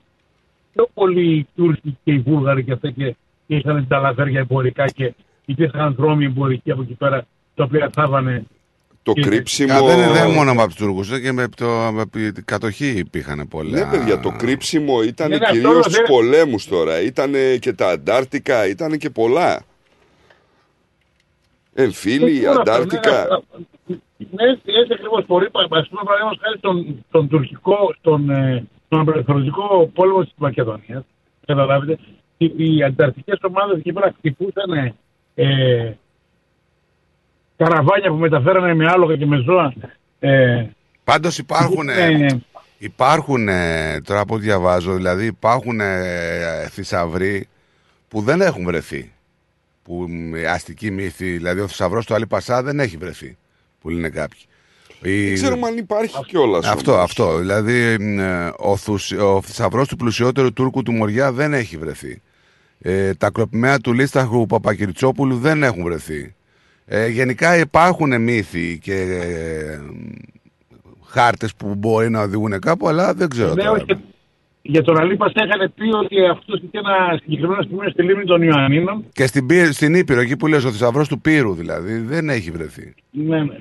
πιο 0.72 0.88
πολλοί 0.94 1.36
οι 1.36 1.46
Τούρκοι 1.56 1.98
και 2.04 2.12
οι 2.12 2.18
Βούλγαροι 2.18 2.64
και 2.64 2.72
αυτά 2.72 2.90
και, 2.90 3.14
και 3.46 3.54
είχαν 3.56 3.86
τα 3.88 3.98
λαφέρια 3.98 4.40
εμπορικά 4.40 4.84
και 4.86 5.14
υπήρχαν 5.44 5.94
δρόμοι 5.94 6.24
εμπορικοί 6.24 6.70
από 6.70 6.82
εκεί 6.82 6.94
πέρα 6.94 7.26
τα 7.54 7.64
οποία 7.64 7.90
θάβανε 7.94 8.44
Το 9.02 9.12
Και- 9.12 9.20
κρύψιμο. 9.20 9.72
Α, 9.74 9.82
δεν 9.82 9.98
είναι 9.98 10.12
δεν 10.12 10.24
είναι 10.26 10.34
μόνο 10.34 10.50
από 10.50 10.66
τους 10.66 10.74
Τούρκους, 10.74 11.20
και 11.20 11.32
με, 11.32 11.48
το, 11.56 11.66
με 11.92 12.06
την 12.06 12.44
κατοχή 12.44 12.86
υπήρχαν 12.88 13.48
πολλά. 13.48 13.78
Ναι, 13.78 13.90
παιδιά, 13.90 14.20
το 14.20 14.30
κρύψιμο 14.38 15.02
ήταν 15.02 15.28
Ναι, 15.30 15.36
ναι, 15.36 15.46
κυρίως 15.50 15.70
αυτό 15.70 15.82
στους 15.82 15.96
δεν- 15.96 16.06
πολέμους 16.06 16.66
τώρα. 16.66 17.02
Ήταν 17.02 17.32
και 17.60 17.72
τα 17.72 17.88
Αντάρτικα, 17.88 18.68
ήταν 18.68 18.98
και 18.98 19.10
πολλά. 19.10 19.62
Εμφύλοι, 21.82 22.38
Πού 22.40 22.44
να 22.52 22.60
Αντάρτικα. 22.60 23.26
πω, 23.26 23.44
Ναι, 24.16 24.44
ναι, 24.46 24.52
έτσι 24.80 24.92
ακριβώς 24.92 25.26
μπορεί. 25.26 25.46
Α 25.46 25.50
πούμε, 25.50 26.02
παραδείγματο 26.04 26.38
χάρη 26.42 26.58
στον, 26.58 27.04
στον 27.08 27.28
τουρκικό, 27.28 27.94
στον, 27.98 28.30
ε, 28.30 28.64
στον 28.86 29.00
απελευθερωτικό 29.00 29.90
πόλεμο 29.94 30.22
της 30.22 30.32
Μακεδονίας. 30.36 31.04
Καταλάβετε, 31.46 31.98
οι, 32.36 32.52
οι 32.56 32.82
ανταρκτικές 32.82 33.38
ομάδες 33.42 33.78
εκεί 33.78 33.92
πέρα 33.92 34.14
χτυπούσαν 34.18 34.94
ε, 35.34 35.92
καραβάνια 37.56 38.10
που 38.10 38.16
μεταφέρανε 38.16 38.74
με 38.74 38.86
άλογα 38.86 39.16
και 39.16 39.26
με 39.26 39.36
ζώα. 39.36 39.72
Ε, 40.18 40.64
Πάντως 41.04 41.38
υπάρχουν, 41.38 41.88
ε, 41.88 42.26
υπάρχουν 42.78 43.48
τώρα 44.04 44.24
που 44.24 44.38
διαβάζω, 44.38 44.92
δηλαδή 44.92 45.26
υπάρχουν 45.26 45.80
ε, 45.80 46.68
θησαυροί 46.70 47.48
που 48.08 48.20
δεν 48.20 48.40
έχουν 48.40 48.64
βρεθεί. 48.64 49.12
Που 49.88 50.06
μ, 50.08 50.34
αστική 50.48 50.90
μύθη, 50.90 51.30
δηλαδή 51.30 51.60
ο 51.60 51.68
θησαυρός 51.68 52.06
του 52.06 52.14
Άλλη 52.14 52.26
Πασά 52.26 52.62
δεν 52.62 52.80
έχει 52.80 52.96
βρεθεί. 52.96 53.36
Που 53.80 53.88
λένε 53.88 54.08
κάποιοι. 54.08 54.40
Η- 55.02 55.24
Δεν 55.26 55.34
ξέρουμε 55.34 55.66
αν 55.66 55.76
υπάρχει 55.76 56.24
κιόλας. 56.26 56.66
Αυτό, 56.66 56.98
αυτό. 56.98 57.38
Δηλαδή 57.38 57.96
μ, 58.00 58.18
ε, 58.18 58.52
ο, 58.56 58.76
θουσ- 58.76 59.20
ο 59.20 59.42
θησαυρός 59.42 59.88
του 59.88 59.96
πλουσιότερου 59.96 60.52
Τούρκου 60.52 60.82
του 60.82 60.92
Μοριά 60.92 61.32
δεν 61.32 61.54
έχει 61.54 61.76
βρεθεί. 61.76 62.22
Ε, 62.80 63.14
τα 63.14 63.30
κροπημένα 63.30 63.78
του 63.80 63.92
Λίσταχου 63.92 64.46
Παπακυριτσόπουλου 64.46 65.38
δεν 65.38 65.62
έχουν 65.62 65.82
βρεθεί. 65.82 66.34
Ε, 66.86 67.06
γενικά 67.08 67.56
υπάρχουν 67.58 68.20
μύθοι 68.22 68.78
και 68.82 68.94
ε, 69.00 69.78
χάρτες 71.06 71.54
που 71.54 71.74
μπορεί 71.74 72.10
να 72.10 72.20
οδηγούν 72.22 72.58
κάπου, 72.60 72.88
αλλά 72.88 73.14
δεν 73.14 73.28
ξέρω 73.28 73.54
ναι, 73.54 73.62
τώρα. 73.62 73.84
Όχι, 74.68 74.76
για 74.76 74.82
τον 74.82 74.98
Αλίπα 74.98 75.32
είχαν 75.34 75.72
πει 75.74 75.88
ότι 75.94 76.26
αυτός 76.26 76.60
είχε 76.60 76.78
ένα 76.78 77.18
συγκεκριμένο 77.22 77.62
σημείο 77.62 77.90
στη 77.90 78.02
λίμνη 78.02 78.24
των 78.24 78.42
Ιωαννίνων. 78.42 79.04
Και 79.12 79.26
στην, 79.26 79.46
Πύ- 79.46 79.72
στην 79.72 79.94
Ήπειρο, 79.94 80.20
εκεί 80.20 80.36
που 80.36 80.46
λες 80.46 80.64
ο 80.64 80.70
θησαυρός 80.70 81.08
του 81.08 81.20
Πύρου 81.20 81.54
δηλαδή, 81.54 81.98
δεν 81.98 82.28
έχει 82.28 82.50
βρεθεί. 82.50 82.94
Ναι, 83.10 83.42
ναι. 83.42 83.56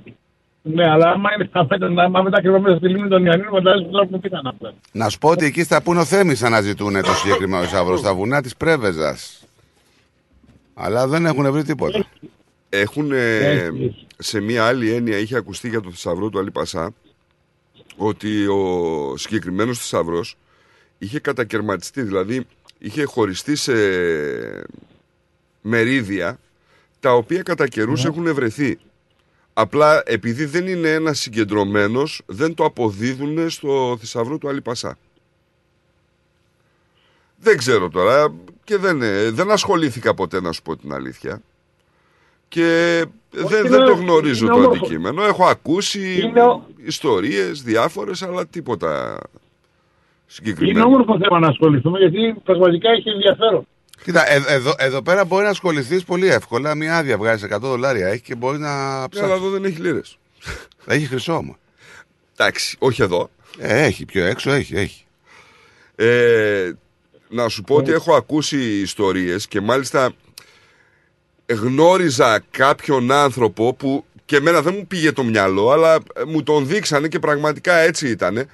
Ναι, 0.61 0.89
αλλά 0.89 1.09
άμα 1.09 1.29
είναι 1.33 2.01
άμα 2.01 2.21
μετά 2.21 2.41
κρυβά 2.41 2.59
μέσα 2.59 2.77
στη 2.77 2.87
λίμνη 2.87 3.09
των 3.09 3.25
Ιωαννίνων, 3.25 3.51
φαντάζεσαι 3.53 3.89
τώρα 3.91 4.05
που 4.05 4.19
πήγαν 4.19 4.47
αυτά. 4.47 4.73
Να 4.91 5.09
σου 5.09 5.17
πω 5.17 5.29
ότι 5.29 5.45
εκεί 5.45 5.63
στα 5.63 5.81
Πούνο 5.81 6.05
Θέμης 6.05 6.43
αναζητούν 6.43 6.93
το 7.01 7.13
συγκεκριμένο 7.13 7.63
θησαυρό, 7.63 7.97
στα 7.97 8.13
βουνά 8.13 8.41
της 8.41 8.55
Πρέβεζας. 8.57 9.45
Αλλά 10.73 11.07
δεν 11.07 11.25
έχουν 11.25 11.51
βρει 11.51 11.63
τίποτα. 11.63 12.05
Έχουν 12.69 13.11
Έχει. 13.11 14.05
σε 14.17 14.39
μία 14.39 14.65
άλλη 14.65 14.91
έννοια 14.91 15.17
είχε 15.17 15.35
ακουστεί 15.37 15.69
για 15.69 15.81
το 15.81 15.89
θησαυρό 15.91 16.29
του 16.29 16.39
Αλίπασά 16.39 16.93
ότι 17.97 18.45
ο 18.47 19.13
συγκεκριμένος 19.17 19.77
θησαυρός 19.77 20.35
είχε 20.97 21.19
κατακαιρματιστεί, 21.19 22.01
δηλαδή 22.01 22.45
είχε 22.79 23.03
χωριστεί 23.03 23.55
σε 23.55 23.73
μερίδια 25.61 26.39
τα 26.99 27.13
οποία 27.13 27.41
κατά 27.43 27.67
καιρούς 27.67 28.03
Ναι. 28.03 28.09
έχουν 28.09 28.33
βρεθεί. 28.33 28.77
Απλά 29.53 30.01
επειδή 30.05 30.45
δεν 30.45 30.67
είναι 30.67 30.93
ένας 30.93 31.19
συγκεντρωμένος, 31.19 32.21
δεν 32.25 32.53
το 32.53 32.63
αποδίδουν 32.65 33.49
στο 33.49 33.97
θησαυρό 33.99 34.37
του 34.37 34.49
Αλίπασά. 34.49 34.97
Δεν 37.39 37.57
ξέρω 37.57 37.89
τώρα 37.89 38.33
και 38.63 38.77
δεν, 38.77 39.01
ε, 39.01 39.29
δεν 39.31 39.51
ασχολήθηκα 39.51 40.13
ποτέ 40.13 40.41
να 40.41 40.51
σου 40.51 40.61
πω 40.61 40.75
την 40.77 40.93
αλήθεια. 40.93 41.41
Και 42.47 43.03
δεν, 43.31 43.59
είναι- 43.65 43.69
δεν 43.69 43.85
το 43.85 43.93
γνωρίζω 43.93 44.45
είναι 44.45 44.53
το 44.53 44.59
όμορφο. 44.61 44.85
αντικείμενο. 44.85 45.23
Έχω 45.23 45.45
ακούσει 45.45 46.19
Είναι 46.21 46.41
ο- 46.43 46.65
ιστορίες 46.85 47.61
διάφορες, 47.63 48.21
αλλά 48.21 48.47
τίποτα 48.47 49.19
Είναι 50.29 50.53
συγκεκριμένο. 50.53 50.85
όμορφο 50.85 51.17
θέμα 51.21 51.39
να 51.39 51.47
ασχοληθούμε 51.47 51.99
γιατί 51.99 52.35
πραγματικά 52.43 52.89
έχει 52.91 53.09
ενδιαφέρον. 53.09 53.67
Κοίτα, 54.03 54.31
ε- 54.31 54.43
εδώ, 54.47 54.73
εδώ 54.77 55.01
πέρα 55.01 55.25
μπορεί 55.25 55.43
να 55.43 55.49
ασχοληθείς 55.49 56.03
πολύ 56.03 56.27
εύκολα. 56.27 56.75
Μια 56.75 56.97
άδεια 56.97 57.17
βγάζεις 57.17 57.43
100 57.43 57.59
δολάρια 57.59 58.07
έχει 58.07 58.21
και 58.21 58.35
μπορείς 58.35 58.59
να 58.59 58.67
Ναι, 58.67 58.91
αλλά 58.93 59.07
ψάξει. 59.09 59.31
εδώ 59.31 59.49
δεν 59.49 59.63
έχει 59.63 59.81
λίρες. 59.81 60.17
Έχει 60.85 61.05
χρυσό 61.05 61.33
όμω. 61.35 61.57
Εντάξει, 62.37 62.75
όχι 62.79 63.01
εδώ. 63.01 63.29
Ε, 63.59 63.83
έχει, 63.83 64.05
πιο 64.05 64.25
έξω 64.25 64.51
έχει. 64.51 64.75
έχει. 64.75 65.05
Ε, 65.95 66.71
να 67.29 67.47
σου 67.49 67.61
πω 67.63 67.75
ότι 67.75 67.91
έχω 67.91 68.15
ακούσει 68.15 68.57
ιστορίες 68.79 69.47
και 69.47 69.61
μάλιστα 69.61 70.11
γνώριζα 71.45 72.43
κάποιον 72.51 73.11
άνθρωπο 73.11 73.73
που 73.73 74.05
και 74.25 74.35
εμένα 74.35 74.61
δεν 74.61 74.73
μου 74.77 74.87
πήγε 74.87 75.11
το 75.11 75.23
μυαλό 75.23 75.69
αλλά 75.71 75.93
ε, 75.93 75.99
μου 76.27 76.43
τον 76.43 76.67
δείξανε 76.67 77.07
και 77.07 77.19
πραγματικά 77.19 77.73
έτσι 77.73 78.09
ήτανε. 78.09 78.45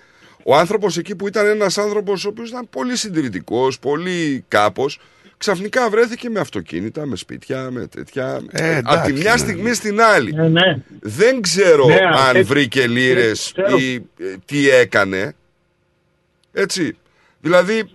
Ο 0.46 0.56
άνθρωπος 0.56 0.98
εκεί 0.98 1.16
που 1.16 1.28
ήταν 1.28 1.46
ένας 1.46 1.78
άνθρωπος 1.78 2.26
ο 2.26 2.30
οποίος 2.30 2.50
ήταν 2.50 2.68
πολύ 2.70 2.96
συντηρητικός, 2.98 3.80
πολύ 3.80 4.46
κάπως 4.48 5.00
ξαφνικά 5.38 5.90
βρέθηκε 5.90 6.30
με 6.30 6.40
αυτοκίνητα, 6.40 7.06
με 7.06 7.16
σπίτια, 7.16 7.72
με 7.72 7.88
τέτοια. 7.88 8.42
Ε, 8.52 8.78
από 8.78 8.84
τη 8.84 8.90
εντάξει, 8.90 9.14
μια 9.14 9.32
ναι. 9.32 9.38
στιγμή 9.38 9.74
στην 9.74 10.02
άλλη. 10.02 10.34
ναι. 10.34 10.82
Δεν 11.02 11.42
ξέρω 11.42 11.86
Ναι, 11.86 11.98
αν 12.28 12.36
έτσι- 12.36 12.44
βρήκε 12.54 12.88
λίρες 12.88 13.52
ξέρω. 13.56 13.78
ή 13.78 13.94
ε, 13.96 14.36
τι 14.46 14.70
έκανε. 14.70 15.36
Έτσι. 16.54 16.98
Δηλαδή, 17.42 17.90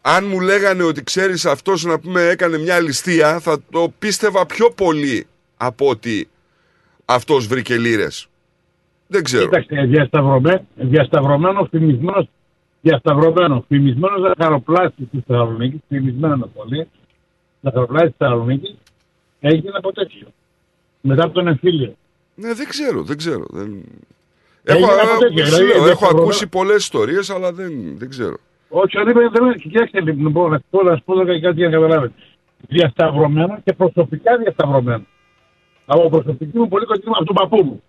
αν 0.00 0.26
μου 0.26 0.40
λέγανε 0.40 0.82
ότι 0.82 1.02
ξέρεις 1.02 1.46
αυτός 1.46 1.84
να 1.84 1.98
πούμε 1.98 2.22
έκανε 2.28 2.58
μια 2.58 2.80
ληστεία, 2.80 3.40
θα 3.40 3.62
το 3.70 3.92
πίστευα 3.98 4.46
πιο 4.46 4.70
πολύ 4.70 5.26
από 5.56 5.88
ότι 5.88 6.28
αυτός 7.04 7.46
βρήκε 7.46 7.76
λίρες. 7.78 8.28
Δεν 9.06 9.22
ξέρω. 9.22 9.44
Κοίταξε, 9.44 9.82
διασταυρωμένο, 9.86 10.64
διασταυρωμένος, 10.74 11.68
φημισμένος, 11.70 12.26
διασταυρωμένος, 12.80 13.64
φημισμένος 13.68 14.20
ζαχαροπλάστη 14.20 15.04
της 15.04 15.20
Θεσσαλονίκης, 15.26 15.80
φημισμένο 15.88 16.50
πολύ, 16.54 16.88
ζαχαροπλάστη 17.60 18.08
της 18.08 18.16
Θεσσαλονίκης, 18.18 18.74
έγινε 19.40 19.70
από 19.74 19.92
τέτοιο. 19.92 20.26
Μετά 21.00 21.24
από 21.24 21.32
τον 21.32 21.46
εμφύλιο. 21.46 21.94
Ναι, 22.34 22.54
δεν 22.54 22.66
ξέρω, 22.68 23.02
δεν 23.02 23.16
ξέρω. 23.16 23.44
Δεν... 23.50 23.84
Έγινε 24.64 24.86
Έχω, 24.86 25.12
από 25.12 25.20
τέτοιο, 25.20 25.44
σου 25.44 25.54
δηλαδή, 25.54 25.64
λέω, 25.64 25.76
έχω 25.76 25.84
διασταυρωμένο. 25.84 26.22
ακούσει 26.22 26.46
πολλές 26.48 26.76
ιστορίες, 26.76 27.30
αλλά 27.30 27.52
δεν, 27.52 27.98
δεν 27.98 28.08
ξέρω. 28.08 28.36
Όχι, 28.68 28.96
δεν 28.96 29.08
είπε, 29.08 29.20
δεν 29.32 29.54
κοιτάξτε, 29.54 30.00
λοιπόν, 30.00 30.32
μπορώ 30.32 30.48
να 30.48 30.56
σου 30.58 30.64
πω, 30.70 30.82
να 30.82 30.96
σου 30.96 31.02
πω 31.04 31.14
κάτι 31.14 31.38
για 31.38 31.68
να 31.68 31.74
καταλάβετε. 31.74 32.12
Διασταυρωμένο 32.68 33.60
και 33.64 33.72
προσωπικά 33.72 34.36
διασταυρωμένο. 34.36 35.04
Από 35.86 36.08
προσωπική 36.08 36.58
μου 36.58 36.68
πολύ 36.68 36.84
κοντινή 36.86 37.10
με 37.10 37.16
αυτόν 37.20 37.34
τον 37.34 37.48
παππού 37.48 37.64
μου. 37.64 37.82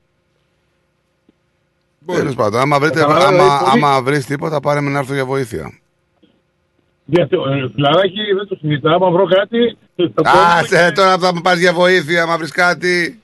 Τέλος 2.06 2.36
πάντων, 2.36 2.60
άμα, 2.60 2.80
βρείτε, 2.80 3.00
Καταλαβαίνω, 3.00 3.28
άμα, 3.44 3.44
δηλαδή, 3.58 3.70
πολύ- 3.72 3.84
άμα 3.84 4.02
βρεις 4.02 4.26
τίποτα, 4.26 4.60
πάρε 4.60 4.82
με 4.82 4.90
να 4.90 5.00
έρθω 5.00 5.14
για 5.14 5.26
βοήθεια. 5.26 5.80
Διαστε... 7.06 7.36
Ε, 7.36 7.70
φιλαράκι, 7.74 8.22
δεν 8.38 8.48
το 8.48 8.56
συζητάω. 8.56 8.96
Άμα 8.96 9.10
βρω 9.12 9.26
κάτι. 9.26 9.78
θα 9.96 10.12
το 10.16 10.22
πω. 10.22 10.30
Άσε 10.58 10.92
τώρα 10.96 11.18
θα 11.18 11.34
μου 11.34 11.42
πας 11.42 11.60
για 11.60 11.74
βοήθεια, 11.74 12.24
άμα 12.24 12.38
βρεις 12.38 12.52
κάτι. 12.52 13.20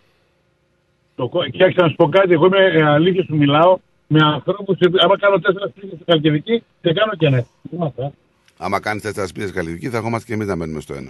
Το, 1.16 1.28
κο- 1.30 1.46
κοιτάξτε 1.50 1.82
να 1.82 1.88
σου 1.88 1.96
πω 1.96 2.10
κάτι, 2.10 2.34
εγώ 2.34 2.46
είμαι 2.46 2.66
ε, 2.66 2.84
αλήθεια 2.84 3.24
σου 3.24 3.36
μιλάω 3.36 3.78
με 4.08 4.20
ανθρώπους. 4.24 4.78
Άμα 5.04 5.18
κάνω 5.20 5.40
τέσσερα 5.40 5.68
σπίτια 5.68 5.90
στην 5.94 6.06
Καλκιδική, 6.06 6.64
δεν 6.82 6.94
κάνω 6.94 7.12
και 7.18 7.26
ένα. 7.26 7.46
Είμαστε, 7.72 8.04
ε; 8.04 8.10
Άμα 8.58 8.80
κάνεις 8.80 9.02
τέσσερα 9.02 9.28
σπίτια 9.28 9.52
καλλιτική, 9.52 9.90
θα 9.90 9.98
ερχόμαστε 9.98 10.26
και 10.28 10.34
εμείς 10.34 10.48
να 10.48 10.56
μένουμε 10.56 10.80
στο 10.82 10.94
ένα. 10.94 11.10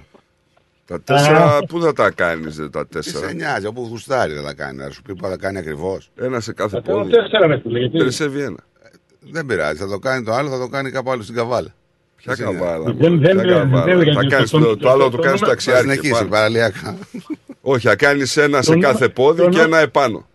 Τα 0.92 1.02
τέσσερα, 1.02 1.60
πού 1.68 1.82
θα 1.82 1.94
τα 1.94 2.12
κάνεις, 2.12 2.56
τα 2.72 2.88
Τι 2.88 3.02
σε 3.04 3.12
τέσσερα; 3.12 3.34
νοιάζει, 3.34 3.66
όπου 3.66 3.88
γουστάρει 3.90 4.34
θα 4.34 4.42
τα 4.44 4.54
κάνει. 4.54 4.78
Να 4.78 4.90
σου 4.90 5.02
πει 5.02 5.16
που 5.16 5.24
θα 5.24 5.30
τα 5.30 5.38
κάνει 5.38 5.58
ακριβώς. 5.58 6.12
Ένα 6.16 6.40
σε 6.40 6.54
κάθε 6.54 6.76
Θα 6.76 6.82
κάνω 6.86 6.98
πόδι. 7.00 7.12
τέσσερα 7.12 7.48
με 7.48 7.60
φίλε. 7.64 7.80
Γιατί... 7.80 7.98
Περισσεύει 7.98 8.42
ένα. 8.42 8.58
Δεν 9.20 9.46
πειράζει, 9.46 9.78
θα 9.80 9.88
το 9.88 10.00
κάνει 10.00 10.24
το 10.26 10.32
άλλο, 10.34 10.50
θα 10.50 10.60
το 10.60 10.68
κάνει 10.68 10.92
κάπου 10.92 11.12
άλλο 11.12 11.22
στην 11.22 11.36
καβάλα. 11.36 11.74
Ποια 12.16 12.32
Τι 12.36 12.38
σε 12.38 12.44
νοιάζει. 12.44 12.58
καβάλα; 12.60 12.84
Δεν- 12.84 12.96
δεν- 12.98 13.20
Ποια 13.20 13.34
δεν- 13.36 13.48
καβάλα; 13.48 13.84
δεν- 13.84 13.98
δεν- 13.98 14.14
Θα 14.14 14.20
δεν- 14.20 14.30
κάνεις 14.30 14.50
το- 14.50 14.60
το- 14.60 14.66
το- 14.66 14.76
Το 14.78 14.90
άλλο 14.90 15.04
το- 15.04 15.10
το 15.10 15.16
το- 15.18 15.24
κάνει 15.24 15.40
το- 15.40 15.46
Θα 15.46 15.52
ταξιάρι. 15.52 15.86
και 15.86 15.92
συνεχίσει 15.92 16.14
πάνω. 16.14 16.30
παραλιακά. 16.30 16.98
Όχι, 17.62 17.88
θα 17.88 17.96
κάνεις 17.96 18.38
ένα 18.38 18.62
σε 18.62 18.74
Το- 18.74 18.80
κάθε 18.80 19.10
πόδι 19.10 19.42
το- 19.42 19.50
και 19.50 19.60
ένα 19.62 19.78
επάνω. 19.80 20.28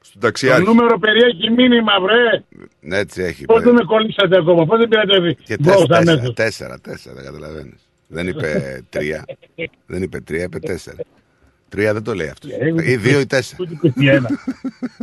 Στο 0.00 0.18
Το 0.18 0.26
ταξιάρι. 0.26 0.64
νούμερο 0.64 0.98
περιέχει 0.98 1.50
μήνυμα, 1.50 1.92
βρε. 2.00 2.44
Ναι, 2.80 2.98
Έτσι 2.98 3.22
έχει. 3.22 3.44
Πώ 3.44 3.54
παιδί. 3.54 3.66
δεν 3.66 3.74
με 3.74 3.84
κολλήσατε 3.84 4.36
ακόμα, 4.36 4.66
πώ 4.66 4.76
δεν 4.76 4.88
πήρατε 4.88 5.32
Και 5.44 5.56
μπρος 5.60 5.74
τέσσερα, 5.76 5.86
τέσσερα, 5.98 6.12
αμέσως. 6.12 6.34
τέσσερα, 6.34 6.78
τέσσερα, 6.80 7.22
καταλαβαίνεις. 7.22 7.88
Δεν 8.12 8.26
είπε 8.28 8.80
τρία. 8.88 9.24
δεν 9.86 10.02
είπε 10.02 10.20
τρία, 10.20 10.42
είπε 10.42 10.58
τέσσερα. 10.58 10.96
Τρία 11.68 11.92
δεν 11.92 12.02
το 12.02 12.14
λέει 12.14 12.28
αυτός. 12.28 12.50
Ε, 12.50 12.90
Ή 12.90 12.96
δύο 12.96 13.20
ή 13.20 13.26
τέσσερα. 13.26 13.56
Ούτε 13.62 13.92
21. 13.98 14.20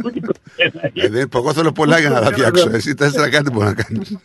Ούτε 0.06 0.20
21. 0.20 0.90
Δηλαδή, 0.94 1.24
εγώ 1.36 1.54
θέλω 1.54 1.72
πολλά 1.72 2.00
για 2.00 2.10
να 2.10 2.22
τα 2.22 2.32
φτιάξω. 2.32 2.70
Εσύ 2.74 2.94
τέσσερα 2.94 3.30
κάτι 3.30 3.52
μπορείς 3.52 3.70
να 3.70 3.84
κάνεις. 3.84 4.18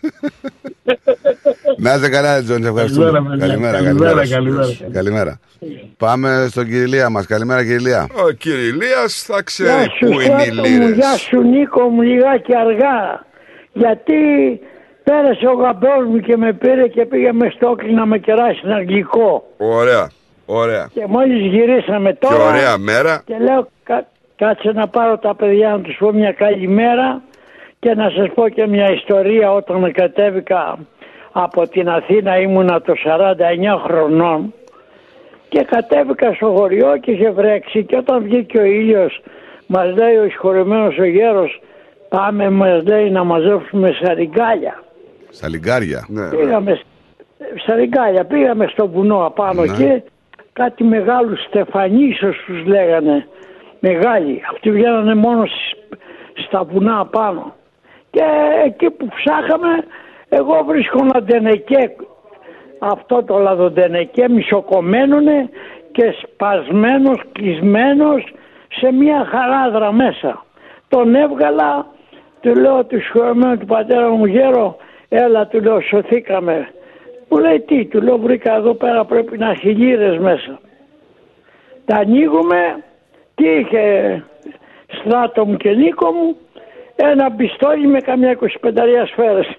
να 1.78 1.94
είστε 1.94 2.08
καλά, 2.08 2.42
Τζον, 2.42 2.62
σε 2.62 2.68
ευχαριστούμε. 2.68 3.10
Καλημέρα, 3.10 3.36
Καλημέρα, 3.46 3.78
καλημέρα, 3.82 4.12
καλημέρα. 4.12 4.26
καλημέρα. 4.28 4.64
σου. 4.66 4.84
Καλημέρα. 4.92 5.40
Πάμε 5.96 6.46
στον 6.50 6.64
Κυριλία 6.66 7.08
μας. 7.10 7.26
Καλημέρα, 7.26 7.62
Κυριλία. 7.64 8.06
Ο 8.26 8.30
Κυριλίας 8.30 9.22
θα 9.22 9.32
Γεια 9.34 9.42
ξέρει 9.42 9.90
σου 9.98 10.06
πού 10.06 10.20
είναι 10.20 10.42
οι 10.42 10.44
Στράτο 10.44 10.54
μου, 10.54 10.64
λίρες. 10.64 10.94
γεια 10.96 11.16
σου 11.16 11.40
Νίκο 11.42 11.88
μου 11.88 12.02
λιγάκι 12.02 12.52
αργά. 12.54 13.26
Γιατί 13.72 14.14
πέρασε 15.04 15.46
ο 15.46 15.52
γαμπρός 15.52 16.06
μου 16.08 16.18
και 16.20 16.36
με 16.36 16.52
πήρε 16.52 16.88
και 16.88 17.06
πήγαμε 17.06 17.50
στο 17.54 17.68
Όκλι 17.68 17.92
να 17.94 18.06
με 18.06 18.18
κεράσει 18.18 18.60
ένα 18.64 18.74
αγγλικό. 18.76 19.44
Ωραία, 19.58 20.10
ωραία. 20.46 20.88
Και 20.94 21.04
μόλις 21.08 21.46
γυρίσαμε 21.52 22.10
Και 22.12 22.18
τώρα 22.28 22.44
ωραία 22.48 22.78
μέρα. 22.78 23.22
και 23.26 23.36
λέω 23.40 23.68
«Κα- 23.84 24.06
κάτσε 24.36 24.72
να 24.72 24.88
πάρω 24.88 25.18
τα 25.18 25.34
παιδιά 25.34 25.68
να 25.70 25.80
τους 25.80 25.96
πω 25.98 26.12
μια 26.12 26.32
καλημέρα 26.32 27.22
και 27.78 27.94
να 27.94 28.10
σας 28.10 28.28
πω 28.34 28.48
και 28.48 28.66
μια 28.66 28.92
ιστορία 28.92 29.52
όταν 29.52 29.92
κατέβηκα 29.92 30.78
από 31.32 31.68
την 31.68 31.88
Αθήνα 31.88 32.38
ήμουνα 32.38 32.80
το 32.80 32.92
49 32.96 33.78
χρονών 33.84 34.54
και 35.48 35.62
κατέβηκα 35.62 36.32
στο 36.34 36.46
χωριό 36.56 36.96
και 37.00 37.10
είχε 37.10 37.30
βρέξει 37.30 37.84
και 37.84 37.96
όταν 37.96 38.22
βγήκε 38.22 38.58
ο 38.58 38.64
ήλιος 38.64 39.20
μας 39.66 39.94
λέει 39.96 40.16
ο 40.16 40.22
συγχωρεμένος 40.24 40.98
ο 40.98 41.04
γέρος 41.04 41.60
πάμε 42.08 42.50
μας 42.50 42.82
λέει 42.86 43.10
να 43.10 43.24
μαζέψουμε 43.24 43.92
σαριγκάλια. 44.02 44.82
Στα 45.32 45.48
λιγκάρια. 45.48 46.04
Ναι, 46.08 46.28
Πήγαμε 46.28 46.74
σ- 46.74 46.84
στα 47.62 47.74
ριγκάλια, 47.74 48.24
πήγαμε 48.24 48.66
στο 48.66 48.88
βουνό 48.88 49.26
απάνω 49.26 49.64
Ναι. 49.64 49.76
και 49.76 50.02
κάτι 50.52 50.84
μεγάλους 50.84 51.44
στεφανίσος 51.44 52.36
τους 52.46 52.64
λέγανε. 52.66 53.26
Μεγάλοι. 53.80 54.42
Αυτοί 54.52 54.70
βγαίνανε 54.70 55.14
μόνο 55.14 55.46
στις- 55.46 55.98
στα 56.46 56.64
βουνά 56.64 56.98
απάνω. 57.00 57.54
Και 58.10 58.22
εκεί 58.64 58.90
που 58.90 59.08
ψάχαμε, 59.08 59.84
εγώ 60.28 60.64
βρίσκω 60.66 60.98
ένα 61.02 61.22
ντενεκέ, 61.22 61.90
αυτό 62.78 63.22
το 63.22 63.38
λαδοντενεκέ 63.38 64.28
μισοκομμένουνε 64.28 65.48
και 65.92 66.14
σπασμένος, 66.22 67.20
κλεισμένος 67.32 68.34
σε 68.80 68.92
μια 68.92 69.26
χαράδρα 69.30 69.92
μέσα. 69.92 70.44
Τον 70.88 71.14
έβγαλα, 71.14 71.86
του 72.40 72.54
λέω 72.54 72.84
του 72.84 73.00
συγχωρεμένου 73.02 73.58
του 73.58 73.66
πατέρα 73.66 74.08
μου 74.08 74.24
γέρο, 74.26 74.76
έλα 75.12 75.46
του 75.46 75.60
λέω 75.60 75.80
σωθήκαμε. 75.80 76.68
Μου 77.28 77.38
λέει 77.38 77.60
τι, 77.60 77.84
του 77.84 78.02
λέω 78.02 78.18
βρήκα 78.18 78.56
εδώ 78.56 78.74
πέρα 78.74 79.04
πρέπει 79.04 79.38
να 79.38 79.50
έχει 79.50 79.68
λίρες 79.68 80.18
μέσα. 80.18 80.60
Τα 81.84 81.96
ανοίγουμε, 81.96 82.84
τι 83.34 83.48
είχε 83.48 84.24
στράτο 84.86 85.44
μου 85.44 85.56
και 85.56 85.70
Νίκο 85.70 86.12
μου, 86.12 86.36
ένα 86.96 87.32
πιστόλι 87.32 87.86
με 87.86 88.00
καμιά 88.00 88.38
25 88.40 88.46
σφαίρες. 89.06 89.58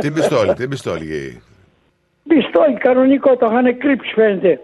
Τι 0.00 0.10
πιστόλι, 0.10 0.54
τι 0.54 0.68
πιστόλι. 0.68 1.42
Πιστόλι 2.28 2.74
κανονικό, 2.74 3.36
το 3.36 3.46
είχαν 3.46 3.78
κρύψει 3.78 4.12
φαίνεται. 4.14 4.60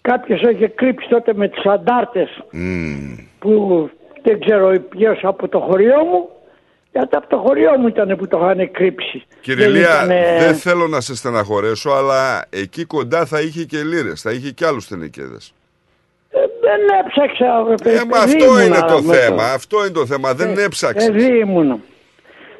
Κάποιος 0.00 0.40
είχε 0.40 0.68
κρύψει 0.68 1.08
τότε 1.08 1.34
με 1.34 1.48
τις 1.48 1.66
αντάρτες 1.66 2.42
Μμμ. 2.50 3.16
που 3.38 3.90
δεν 4.22 4.40
ξέρω 4.40 4.80
ποιος 4.88 5.20
από 5.22 5.48
το 5.48 5.58
χωριό 5.58 6.04
μου. 6.04 6.28
Γιατί 6.92 7.16
από 7.16 7.28
το 7.28 7.36
χωριό 7.36 7.78
μου 7.78 7.86
ήταν 7.86 8.16
που 8.16 8.26
το 8.28 8.38
είχαν 8.42 8.70
κρύψει. 8.70 9.24
Κυριλία, 9.40 9.80
ήτανε- 9.94 10.40
δεν 10.40 10.54
θέλω 10.54 10.86
να 10.88 11.00
σε 11.00 11.16
στεναχωρέσω, 11.16 11.90
αλλά 11.90 12.44
εκεί 12.50 12.84
κοντά 12.84 13.24
θα 13.26 13.40
είχε 13.40 13.64
και 13.64 13.82
λίρες, 13.82 14.20
θα 14.20 14.30
είχε 14.30 14.50
και 14.50 14.66
άλλους 14.66 14.88
τενεκέδες. 14.88 15.54
Ε, 16.30 16.38
δεν 16.38 16.80
έψαξα. 17.06 17.64
ρε 17.68 17.74
παιδί, 17.82 17.96
Ε, 17.96 18.04
μα 18.04 18.24
παιδί 18.24 18.34
αυτό 18.36 18.44
ήμουνα 18.44 18.64
είναι 18.64 18.84
το 18.88 19.02
με 19.02 19.14
θέμα, 19.14 19.42
αυτό 19.52 19.78
είναι 19.84 19.94
το 19.94 20.06
θέμα, 20.06 20.34
δεν 20.34 20.58
Ε, 20.58 20.62
έψαξες. 20.62 21.10
Παιδί 21.10 21.38
ήμουνα. 21.38 21.78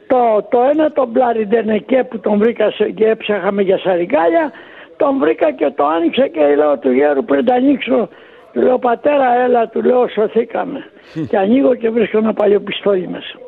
Το, 0.06 0.46
το 0.50 0.58
ένα 0.72 0.92
τον 0.92 1.08
Μπλαριντενεκέ 1.08 2.04
που 2.04 2.18
τον 2.18 2.38
βρήκα 2.38 2.70
σε, 2.70 2.84
και 2.90 3.06
έψαχαμε 3.08 3.62
για 3.62 3.78
σαριγκάλια, 3.78 4.52
τον 4.96 5.18
βρήκα 5.18 5.52
και 5.52 5.70
το 5.76 5.86
άνοιξα 5.86 6.28
και 6.28 6.40
λέω 6.56 6.78
του 6.78 6.90
γέρου 6.90 7.24
πριν 7.24 7.44
τα 7.44 7.54
ανοίξω, 7.54 8.08
του 8.52 8.60
λέω 8.60 8.78
πατέρα 8.78 9.34
έλα, 9.44 9.68
του 9.68 9.82
λέω 9.82 10.08
σωθήκαμε. 10.08 10.90
και 11.28 11.36
ανοίγω 11.36 11.74
και 11.74 11.90
βρίσκω 11.90 12.18
ένα 12.18 12.32
παλιό 12.32 12.60
πιστόλι 12.60 13.08
μέσα. 13.08 13.38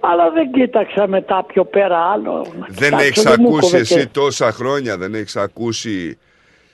Αλλά 0.00 0.30
δεν 0.30 0.50
κοίταξα 0.50 1.06
μετά 1.06 1.44
πιο 1.46 1.64
πέρα 1.64 1.98
άλλο. 1.98 2.46
να 2.58 2.66
Δεν 2.68 2.84
κοιτάξω, 2.84 3.06
έχεις 3.06 3.22
δεν 3.22 3.36
μου 3.38 3.48
ακούσει 3.48 3.70
κόβε 3.70 3.78
εσύ 3.82 3.98
και- 3.98 4.08
τόσα 4.12 4.52
χρόνια, 4.52 4.96
δεν 4.96 5.14
έχεις 5.14 5.36
ακούσει 5.36 6.18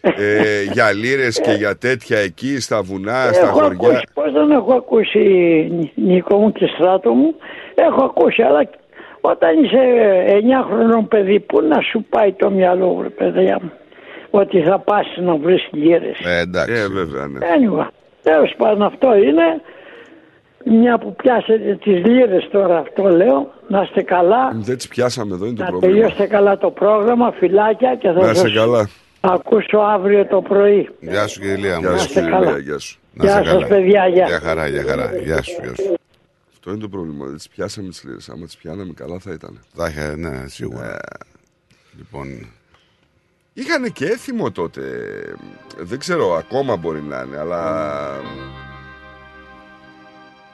ε, 0.00 0.62
για 0.74 0.92
λίρες 0.92 1.40
και 1.40 1.50
για 1.50 1.76
τέτοια 1.76 2.18
εκεί 2.18 2.60
στα 2.60 2.82
βουνά, 2.82 3.32
στα 3.32 3.46
έχω 3.46 3.52
χωριά; 3.58 3.78
ακούσει, 3.88 4.04
πώς 4.14 4.32
δεν 4.32 4.50
έχω 4.50 4.74
ακούσει 4.74 5.20
Νίκο 5.94 6.36
μου 6.36 6.52
και 6.52 6.66
στράτο 6.66 7.12
μου, 7.12 7.34
έχω 7.74 8.04
ακούσει, 8.04 8.42
αλλά 8.42 8.68
όταν 9.20 9.64
είσαι 9.64 9.78
9 10.62 10.66
χρονών 10.68 11.08
παιδί, 11.08 11.40
πού 11.40 11.60
να 11.60 11.80
σου 11.80 12.04
πάει 12.08 12.32
το 12.32 12.50
μυαλό, 12.50 12.94
βρε 12.94 13.08
παιδιά 13.08 13.58
μου, 13.62 13.72
ότι 14.30 14.60
θα 14.62 14.78
πας 14.78 15.06
να 15.16 15.36
βρεις 15.36 15.68
λίρες. 15.72 16.18
Ε, 16.24 16.40
εντάξει. 16.40 16.72
Ε, 16.80 16.88
βέβαια, 16.88 17.26
ναι. 17.26 17.38
Anyway, 17.38 17.86
τέλος 18.22 18.54
πάντων 18.56 18.82
αυτό 18.82 19.16
είναι, 19.16 19.60
μια 20.64 20.98
που 20.98 21.14
πιάσετε 21.16 21.78
τις 21.84 22.04
λίρες 22.06 22.48
τώρα 22.52 22.78
αυτό 22.78 23.02
λέω, 23.08 23.52
να 23.68 23.82
είστε 23.82 24.02
καλά, 24.02 24.50
Δεν 24.54 24.76
τις 24.76 24.88
πιάσαμε 24.88 25.34
εδώ, 25.34 25.46
είναι 25.46 25.54
το 25.56 25.62
να 25.62 25.68
πρόβλημα. 25.68 25.92
τελειώσετε 25.94 26.26
καλά 26.26 26.58
το 26.58 26.70
πρόγραμμα, 26.70 27.32
φυλάκια 27.32 27.94
και 27.94 28.08
θα 28.08 28.12
Να 28.26 28.34
σας 28.34 28.44
είσαι 28.44 28.54
καλά. 28.58 28.88
ακούσω 29.20 29.78
αύριο 29.78 30.26
το 30.26 30.42
πρωί. 30.42 30.88
Γεια 31.00 31.26
σου, 31.26 31.40
Κυριλία 31.40 31.74
μου. 31.80 31.80
Γεια 31.88 31.96
σου, 31.98 32.04
είστε 32.08 32.20
Κυριλία, 32.20 32.38
καλά. 32.38 32.58
γεια 32.58 32.78
σου. 32.78 32.98
Να 33.14 33.24
Γεια 33.24 33.40
είσαι 33.40 33.44
σας, 33.50 33.52
καλά. 33.62 33.66
παιδιά, 33.66 34.06
γεια. 34.08 34.26
Γεια 34.26 34.40
χαρά, 34.40 34.66
γεια 34.68 34.82
χαρά. 34.82 35.10
Γεια 35.24 35.42
σου, 35.42 35.52
γεια 35.62 35.74
σου. 35.74 35.94
Αυτό 36.52 36.70
είναι 36.70 36.80
το 36.80 36.88
πρόβλημα, 36.88 37.26
δεν 37.26 37.36
τις 37.36 37.48
πιάσαμε 37.48 37.88
τις 37.88 38.04
λίρες. 38.04 38.28
Άμα 38.28 38.44
τις 38.44 38.56
πιάναμε 38.56 38.92
καλά 38.96 39.18
θα 39.18 39.32
ήταν. 39.32 39.60
Θα 39.74 39.86
είχε, 39.88 40.14
ναι, 40.16 40.44
σίγουρα. 40.46 40.86
Ε. 40.94 40.98
Λοιπόν, 41.96 42.26
Είχαν 43.54 43.92
και 43.92 44.04
έθιμο 44.04 44.50
τότε. 44.50 44.80
Δεν 45.78 45.98
ξέρω, 45.98 46.34
ακόμα 46.34 46.76
μπορεί 46.76 47.02
να 47.02 47.22
είναι, 47.26 47.38
αλλά. 47.38 47.62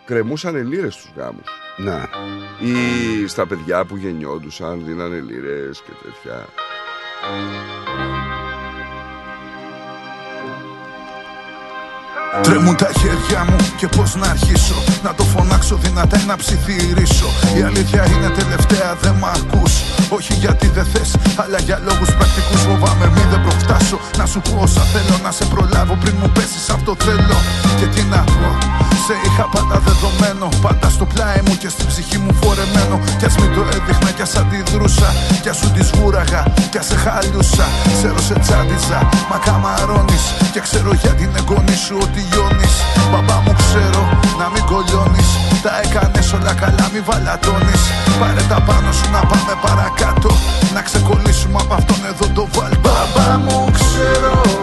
Κρεμούσαν 0.09 0.67
λίρες 0.67 0.95
στους 0.95 1.11
γάμους. 1.17 1.49
ναι. 1.77 2.03
Ή 2.59 3.27
στα 3.27 3.47
παιδιά 3.47 3.85
που 3.85 3.97
γεννιόντουσαν, 3.97 4.85
δίνανε 4.85 5.21
λίρες 5.21 5.83
και 5.83 5.93
τέτοια. 6.03 6.47
Τρέμουν 12.43 12.77
τα 12.77 12.91
χέρια 13.01 13.45
μου 13.49 13.57
και 13.77 13.87
πώς 13.87 14.15
να 14.15 14.27
αρχίσω. 14.27 14.75
Να 15.03 15.15
το 15.15 15.23
φωνάξω 15.23 15.77
δυνατά 15.77 16.19
ή 16.21 16.25
να 16.27 16.37
ψιθυρίσω. 16.37 17.29
Η 17.59 17.63
αλήθεια 17.63 18.07
είναι 18.13 18.29
τελευταία 18.29 18.97
δεν 19.03 19.15
μ' 19.15 19.25
ακούς. 19.25 19.73
Όχι 20.09 20.35
γιατί 20.35 20.67
δεν 20.69 20.87
θες 20.93 21.17
αλλά 21.37 21.59
για 21.59 21.81
λόγους 21.85 22.11
πρακτικούς 22.15 22.61
Φοβάμαι 22.61 23.07
μη 23.15 23.23
δεν 23.31 23.43
προφτάσω. 23.43 23.99
Να 24.19 24.27
σου 24.27 24.41
πω 24.41 24.59
όσα 24.63 24.81
θέλω 24.81 25.19
να 25.23 25.31
σε 25.31 25.45
προλάβω 25.45 25.95
πριν 26.01 26.15
μου 26.21 26.31
πέσεις 26.35 26.69
αυτό 26.69 26.95
θέλω. 26.99 27.39
Και 27.79 27.87
τι 27.87 28.03
να 28.03 28.25
πω 28.25 28.51
σε 29.09 29.15
είχα 29.27 29.47
πάντα 29.55 29.77
δεδομένο. 29.89 30.49
Πάντα 30.63 30.89
στο 30.97 31.05
πλάι 31.13 31.41
μου 31.47 31.55
και 31.63 31.69
στην 31.69 31.87
ψυχή 31.91 32.19
μου 32.19 32.33
φορεμένο. 32.41 32.97
Κι 33.19 33.25
ας 33.31 33.35
μην 33.41 33.51
το 33.55 33.63
έδειχνα 33.75 34.11
κι 34.17 34.23
ας 34.23 34.35
αντιδρούσα. 34.41 35.11
Κι 35.43 35.49
ας 35.49 35.57
σου 35.61 35.69
της 35.75 35.87
σγούραγα 35.91 36.43
κι 36.71 36.79
ας 36.79 36.87
σε 36.87 36.97
χαλιούσα 37.03 37.67
Ξέρω 37.97 38.21
σε 38.29 38.35
τσάντιζα 38.43 39.01
μα 39.31 39.37
καμαρώνεις. 39.47 40.25
Και 40.53 40.61
ξέρω 40.67 40.91
για 41.03 41.13
την 41.21 41.31
εγγονή 41.39 41.77
σου 41.85 41.97
ότι 42.03 42.18
λιώνεις 42.31 42.75
Μπαμπά 43.11 43.37
μου 43.45 43.55
ξέρω 43.63 44.03
να 44.39 44.47
μην 44.53 44.65
κολλιώνεις. 44.71 45.29
Τα 45.63 45.73
έκανες 45.85 46.33
όλα 46.33 46.53
καλά 46.55 46.87
μη 46.93 47.01
βαλατώνεις. 47.01 47.83
Πάρε 48.21 48.43
τα 48.49 48.61
πάνω 48.61 48.93
σου 48.93 49.11
να 49.11 49.21
πάμε 49.21 49.55
παρακάτω. 49.63 50.31
Να 50.75 50.81
ξεκολλήσουμε 50.83 51.59
από 51.63 51.75
αυτόν 51.75 52.01
εδώ 52.11 52.27
το 52.35 52.49
βάλ. 52.55 52.73
Μπαμπά 52.83 53.39
μου 53.39 53.71
ξέρω 53.79 54.33
αν 54.45 54.45
με 54.45 54.55
ακούς 54.55 54.57
Μπαμπά 54.57 54.57
μου 54.57 54.57
ξέρω 54.57 54.58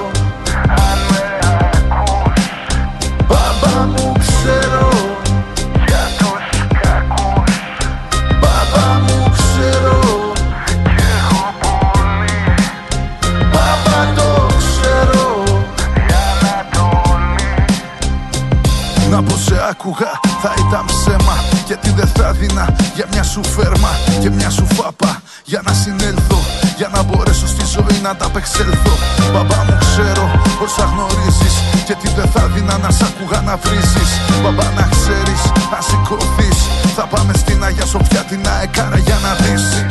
Γιατί 21.66 21.90
δεν 21.90 22.08
θα 22.08 22.32
δίνα 22.32 22.76
για 22.96 23.06
μια 23.12 23.24
σου 23.24 23.44
φέρμα 23.44 23.90
και 24.22 24.30
μια 24.30 24.50
σου 24.50 24.66
φάπα. 24.66 25.22
Για 25.46 25.62
να 25.66 25.74
συνέλθω, 25.74 26.40
για 26.78 26.90
να 26.94 27.04
μπορέσω 27.04 27.48
στη 27.48 27.66
ζωή 27.66 28.00
να 28.02 28.16
τα 28.16 28.26
απεξέλθω 28.26 28.94
Μπαμπά 29.32 29.64
μου 29.64 29.78
ξέρω 29.80 30.42
όσα 30.64 30.84
γνωρίζεις. 30.84 31.56
Και 31.86 31.96
τι 31.96 32.10
δεν 32.10 32.28
θα 32.34 32.48
δίνα 32.48 32.78
να 32.78 32.90
σ' 32.90 33.02
άκουγα 33.02 33.42
να 33.42 33.56
βρίζεις. 33.58 34.10
Μπαμπά 34.42 34.64
να 34.64 34.90
ξέρεις, 34.96 35.42
αν 35.76 35.84
σηκωθείς. 35.88 36.60
Θα 36.96 37.06
πάμε 37.06 37.34
στην 37.34 37.64
Αγία 37.64 37.86
Σοφιά 37.86 38.22
την 38.24 38.48
αεκάρα 38.48 38.98
για 38.98 39.18
να 39.24 39.34
δεις. 39.34 39.86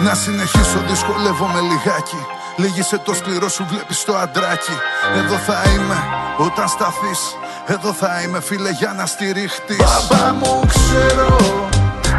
Να 0.00 0.14
συνεχίσω 0.14 0.78
δυσκολεύομαι 0.88 1.60
λιγάκι 1.60 2.35
Λίγησε 2.56 2.98
το 2.98 3.14
σκληρό 3.14 3.48
σου 3.48 3.66
βλέπεις 3.70 4.04
το 4.04 4.16
αντράκι. 4.16 4.76
Εδώ 5.16 5.36
θα 5.36 5.62
είμαι 5.70 5.96
όταν 6.38 6.68
σταθείς. 6.68 7.20
Εδώ 7.66 7.92
θα 7.92 8.22
είμαι 8.22 8.40
φίλε 8.40 8.70
για 8.70 8.92
να 8.92 9.06
στηριχτείς. 9.06 9.76
Μπαμπά 9.76 10.32
μου 10.32 10.60
ξέρω. 10.66 11.36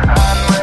Αν 0.07 0.37
με 0.49 0.56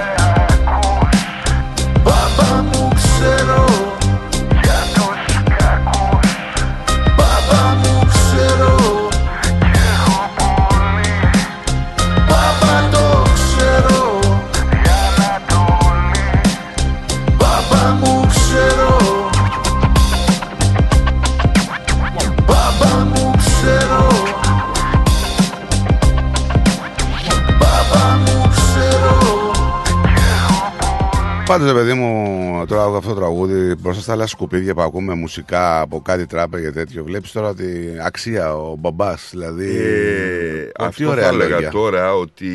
Πάντως, 31.55 31.73
ρε 31.73 31.79
παιδί 31.79 31.93
μου, 31.93 32.65
τώρα 32.67 32.85
αυτό 32.85 33.09
το 33.09 33.15
τραγούδι 33.15 33.75
μπροστά 33.75 34.03
στα 34.03 34.13
άλλα 34.13 34.27
σκουπίδια 34.27 34.75
που 34.75 34.81
ακούμε 34.81 35.15
μουσικά 35.15 35.81
από 35.81 36.01
κάτι 36.01 36.27
τράπε 36.27 36.61
και 36.61 36.71
τέτοιο. 36.71 37.05
Βλέπεις 37.05 37.33
τώρα 37.33 37.49
ότι 37.49 37.97
αξία 38.05 38.57
ο 38.57 38.77
μπαμπάς, 38.77 39.29
δηλαδή. 39.31 39.77
Ε, 39.77 40.63
Ω, 40.63 40.85
αυτό 40.85 41.13
θα 41.13 41.27
έλεγα 41.27 41.69
τώρα 41.71 42.15
ότι. 42.15 42.49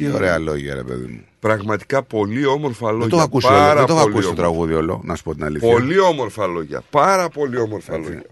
Τι 0.00 0.10
ωραία 0.14 0.38
λόγια, 0.38 0.74
ρε 0.74 0.82
παιδί 0.82 1.06
μου. 1.06 1.20
Πραγματικά 1.40 2.02
πολύ 2.02 2.46
όμορφα 2.46 2.90
λόγια. 2.90 3.00
Δεν 3.00 3.08
το 3.08 3.16
έχω 3.16 3.24
ακούσει, 3.24 3.46
πάρα 3.46 3.70
όλο, 3.70 3.74
δεν 3.78 3.86
το 3.86 3.92
έχω 3.92 4.02
πολύ 4.02 4.14
ακούσει 4.14 4.34
το 4.34 4.42
όμορφα. 4.42 4.42
τραγούδι 4.42 4.74
όλο, 4.74 5.00
να 5.04 5.14
σου 5.14 5.22
πω 5.22 5.34
την 5.34 5.44
αλήθεια. 5.44 5.72
Πολύ 5.72 5.98
όμορφα 5.98 6.46
λόγια. 6.46 6.82
Πάρα 6.90 7.28
πολύ 7.28 7.58
όμορφα 7.58 7.98
λόγια. 7.98 8.22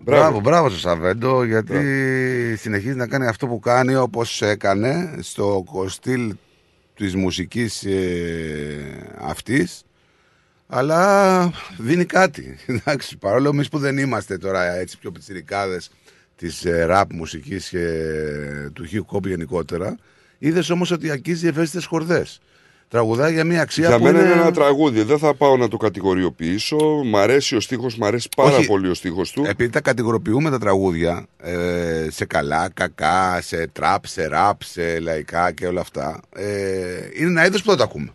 Μπράβο, 0.00 0.40
μπράβο 0.40 0.68
στο 0.68 0.78
Σαβέντο, 0.78 1.44
γιατί 1.44 1.76
συνεχίζει 2.56 2.96
να 2.96 3.06
κάνει 3.06 3.26
αυτό 3.26 3.46
που 3.46 3.60
κάνει 3.60 3.94
όπως 3.94 4.42
έκανε 4.42 5.18
στο 5.20 5.64
στυλ 5.86 6.34
της 6.98 7.14
μουσικής 7.14 7.84
ε, 7.84 9.14
αυτής 9.18 9.82
αλλά 10.66 11.52
δίνει 11.78 12.04
κάτι. 12.04 12.56
Εντάξει, 12.66 13.16
παρόλο 13.16 13.48
εμείς 13.48 13.68
που 13.68 13.78
δεν 13.78 13.98
είμαστε 13.98 14.38
τώρα 14.38 14.74
έτσι 14.74 14.98
πιο 14.98 15.12
πιτσιρικάδες 15.12 15.90
της 16.36 16.64
ε, 16.64 16.84
ραπ 16.84 17.12
μουσικής 17.12 17.68
και 17.68 17.86
του 18.72 18.88
hip 18.92 19.16
hop 19.16 19.26
γενικότερα, 19.26 19.96
είδες 20.38 20.70
όμως 20.70 20.90
ότι 20.90 21.10
αγγίζει 21.10 21.46
ευαίσθητες 21.46 21.84
χορδές. 21.84 22.40
Τραγουδάει 22.88 23.32
για 23.32 23.44
μια 23.44 23.60
αξία 23.60 23.88
Για 23.88 23.98
που 23.98 24.04
μένα 24.04 24.18
είναι... 24.20 24.30
είναι 24.32 24.40
ένα 24.40 24.50
τραγούδι. 24.52 25.02
Δεν 25.02 25.18
θα 25.18 25.34
πάω 25.34 25.56
να 25.56 25.68
το 25.68 25.76
κατηγοριοποιήσω. 25.76 26.76
Μ' 27.04 27.16
αρέσει 27.16 27.56
ο 27.56 27.60
στίχος, 27.60 27.96
μ' 27.96 28.04
αρέσει 28.04 28.28
πάρα 28.36 28.56
Όχι. 28.56 28.66
πολύ 28.66 28.88
ο 28.88 28.94
στίχος 28.94 29.30
του. 29.30 29.44
Επειδή 29.48 29.70
τα 29.70 29.80
κατηγοροποιούμε 29.80 30.50
τα 30.50 30.58
τραγούδια 30.58 31.26
ε, 31.42 32.06
σε 32.10 32.24
καλά, 32.24 32.68
κακά, 32.74 33.38
σε 33.42 33.66
τραπ, 33.72 34.06
σε 34.06 34.26
ραπ, 34.26 34.62
σε 34.64 34.98
λαϊκά 35.00 35.52
και 35.52 35.66
όλα 35.66 35.80
αυτά, 35.80 36.20
ε, 36.36 36.44
είναι 37.18 37.28
ένα 37.30 37.46
είδος 37.46 37.62
που 37.62 37.68
δεν 37.68 37.78
τα 37.78 37.84
ακούμε. 37.84 38.08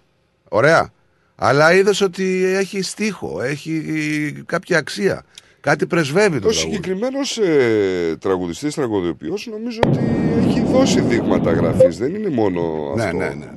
Ωραία. 0.49 0.89
Αλλά 1.35 1.73
είδες 1.73 2.01
ότι 2.01 2.43
έχει 2.45 2.81
στίχο, 2.81 3.41
έχει 3.41 4.43
κάποια 4.45 4.77
αξία. 4.77 5.23
Κάτι 5.59 5.85
πρεσβεύει 5.85 6.39
το 6.39 6.47
Ο 6.47 6.51
τραγούδι. 6.51 6.75
συγκεκριμένος 6.75 7.37
ε, 7.37 8.15
τραγουδιστής, 8.19 8.75
τραγωδιοποιός, 8.75 9.47
νομίζω 9.51 9.79
ότι 9.87 9.99
έχει 10.47 10.63
δώσει 10.71 11.01
δείγματα 11.01 11.51
γραφής. 11.51 11.97
Δεν 11.97 12.15
είναι 12.15 12.29
μόνο 12.29 12.93
Ναι, 12.95 13.03
αυτό. 13.03 13.17
ναι, 13.17 13.25
ναι. 13.25 13.49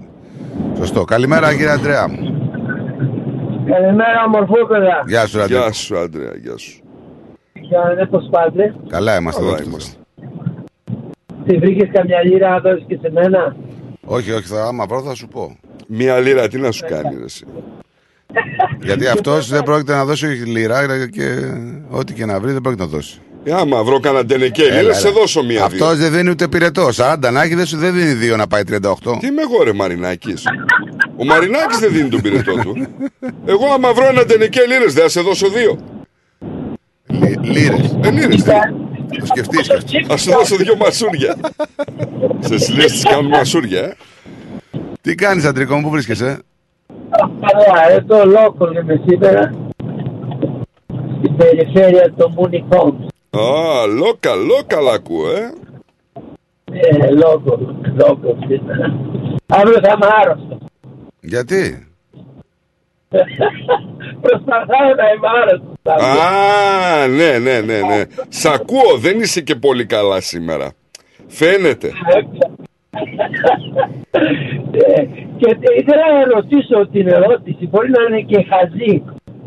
Σωστό. 0.76 1.04
Καλημέρα 1.04 1.50
κύριε 1.50 1.70
Αντρέα 1.70 2.08
μου. 2.08 2.16
Καλημέρα, 3.66 4.28
μορφόπεδα. 4.28 5.02
Γεια 5.06 5.26
σου, 5.26 5.40
Αντρέα. 5.40 5.58
Γεια 5.58 5.72
σου, 5.72 5.98
Άντρεα, 5.98 6.36
γεια 6.36 6.56
σου. 6.56 6.82
Ποια 7.52 8.08
πώς 8.10 8.28
πάτε. 8.30 8.74
Καλά 8.88 9.16
είμαστε 9.16 9.40
εδώ. 9.40 9.50
Καλά 9.50 9.62
και 9.62 9.68
είμαστε. 9.68 9.96
Τη 11.46 11.56
βρήκες 11.56 11.88
καμιά 11.92 12.22
λίρα 12.24 12.50
να 12.50 12.58
δώσεις 12.58 12.84
και 12.88 12.98
σε 13.02 13.10
μένα; 13.12 13.56
Όχι, 14.04 14.32
όχι, 14.32 14.46
θα, 14.46 14.64
άμα 14.64 14.86
βρω 14.86 15.02
θα 15.02 15.14
σου 15.14 15.28
πω. 15.28 15.56
Μία 15.86 16.18
λίρα, 16.18 16.48
τι 16.48 16.58
να 16.58 16.70
σου 16.70 16.84
κάνει, 16.88 17.16
ρε, 17.18 17.24
εσύ. 17.24 17.44
Γιατί 18.82 19.06
αυτός 19.06 19.48
δεν 19.48 19.62
πρόκειται 19.62 19.94
να 19.94 20.04
δώσει 20.04 20.26
λίρα 20.26 21.08
και 21.08 21.52
ό,τι 21.90 22.12
και 22.14 22.24
να 22.24 22.40
βρει 22.40 22.52
δεν 22.52 22.60
πρόκειται 22.60 22.82
να 22.82 22.88
δώσει. 22.88 23.20
Ε, 23.48 23.52
άμα 23.52 23.84
βρω 23.84 24.00
κανένα 24.00 24.24
ντενεκέ 24.24 24.70
λίρα, 24.70 24.92
σε 24.94 25.08
δώσω 25.08 25.42
μία 25.42 25.64
Αυτός 25.64 25.96
δεν 25.96 26.12
δίνει 26.12 26.30
ούτε 26.30 26.48
πυρετός. 26.48 26.98
40 27.00 27.30
να 27.32 27.42
έχει, 27.42 27.54
δεν 27.54 27.66
σου 27.66 27.76
δεν 27.76 27.94
δίνει 27.94 28.12
δύο 28.12 28.36
να 28.36 28.46
πάει 28.46 28.62
38. 28.70 28.72
Τι 29.20 29.26
είμαι 29.26 29.42
εγώ, 29.42 29.62
ρε 29.64 29.72
Μαρινάκης; 29.72 30.44
Ο 31.16 31.24
Μαρινάκης 31.24 31.78
δεν 31.78 31.92
δίνει 31.92 32.08
τον 32.08 32.20
πυρετό 32.20 32.52
του. 32.52 32.86
Εγώ, 33.46 33.66
άμα 33.74 33.92
βρω 33.92 34.06
ένα 34.06 34.24
ντενεκέ 34.24 34.60
λίρε, 34.66 34.84
δεν 34.84 35.02
θα 35.02 35.08
σε 35.08 35.20
δώσω 35.20 35.48
δύο. 35.48 35.78
Λίρε. 37.42 37.76
Ε, 38.02 38.10
λίρες, 38.10 38.42
τι; 38.42 38.50
Το 39.18 39.26
σκεφτείς 39.26 39.66
και 39.66 39.72
αυτό. 39.74 40.06
Θα 40.06 40.16
σου 40.16 40.30
δώσω 40.30 40.56
δύο 40.56 40.76
μασούρια. 40.76 41.36
Σε 42.38 42.58
συλλέσεις 42.58 43.02
κάνουν 43.02 43.26
μασούρια, 43.26 43.80
ε. 43.80 43.96
Τι 45.00 45.14
κάνεις, 45.14 45.44
Αντρικό 45.44 45.76
μου, 45.76 45.82
πού 45.82 45.90
βρίσκεσαι; 45.90 46.38
Καλά, 47.40 47.90
εδώ 47.90 48.24
λόγο 48.24 48.72
είμαι 48.80 49.00
σήμερα. 49.06 49.54
Στην 51.18 51.36
περιφέρεια 51.36 52.12
του 52.16 52.32
Μουνικόμ. 52.36 53.05
Α, 53.38 53.86
λόκα, 53.86 54.34
λόκα 54.34 54.92
ακούω, 54.94 55.30
ε. 55.30 55.52
Ε, 56.72 57.10
λόγο, 57.10 57.76
λόγο 57.94 58.38
σήμερα. 58.46 58.98
Αύριο 59.46 59.80
θα 59.82 59.92
είμαι 59.96 60.08
άρρωστος. 60.22 60.58
Γιατί; 61.20 61.86
Προσπαθάω 64.24 64.88
να 64.96 65.10
είμαι 65.12 65.28
άρρωστος. 65.40 65.74
Α, 65.92 67.06
ναι, 67.06 67.38
ναι, 67.38 67.60
ναι, 67.60 67.80
ναι. 67.80 68.04
Σ' 68.28 68.46
ακούω, 68.46 68.98
δεν 68.98 69.20
είσαι 69.20 69.40
και 69.40 69.54
πολύ 69.54 69.86
καλά 69.86 70.20
σήμερα. 70.20 70.72
Φαίνεται. 71.26 71.92
Ε, 74.70 75.04
και 75.38 75.56
ήθελα 75.78 76.06
να 76.12 76.34
ρωτήσω 76.34 76.88
την 76.92 77.08
ερώτηση, 77.08 77.66
μπορεί 77.68 77.90
να 77.90 78.02
είναι 78.08 78.20
και 78.26 78.46
χαζή. 78.50 79.02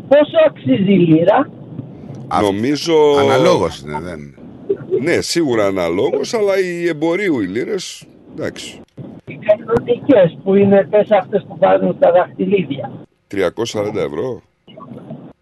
Πόσο 0.08 0.36
αξίζει 0.46 0.92
η 0.92 1.06
λίρα, 1.06 1.50
Νομίζω. 2.40 3.16
Αναλόγως 3.18 3.80
είναι, 3.80 3.98
δεν 4.02 4.18
είναι. 4.18 4.34
Ναι, 5.02 5.20
σίγουρα 5.20 5.66
αναλόγως, 5.66 6.34
αλλά 6.34 6.58
οι 6.58 6.88
εμπορίου 6.88 7.40
οι 7.40 7.46
λίρες, 7.46 8.04
εντάξει. 8.36 8.80
οι 9.26 9.38
κανονικές 9.38 10.38
που 10.44 10.54
είναι 10.54 10.86
πες 10.90 11.10
αυτές 11.10 11.44
που 11.48 11.56
βάζουν 11.58 11.94
στα 11.96 12.12
δαχτυλίδια. 12.12 12.90
340 13.34 13.94
ευρώ. 13.94 14.42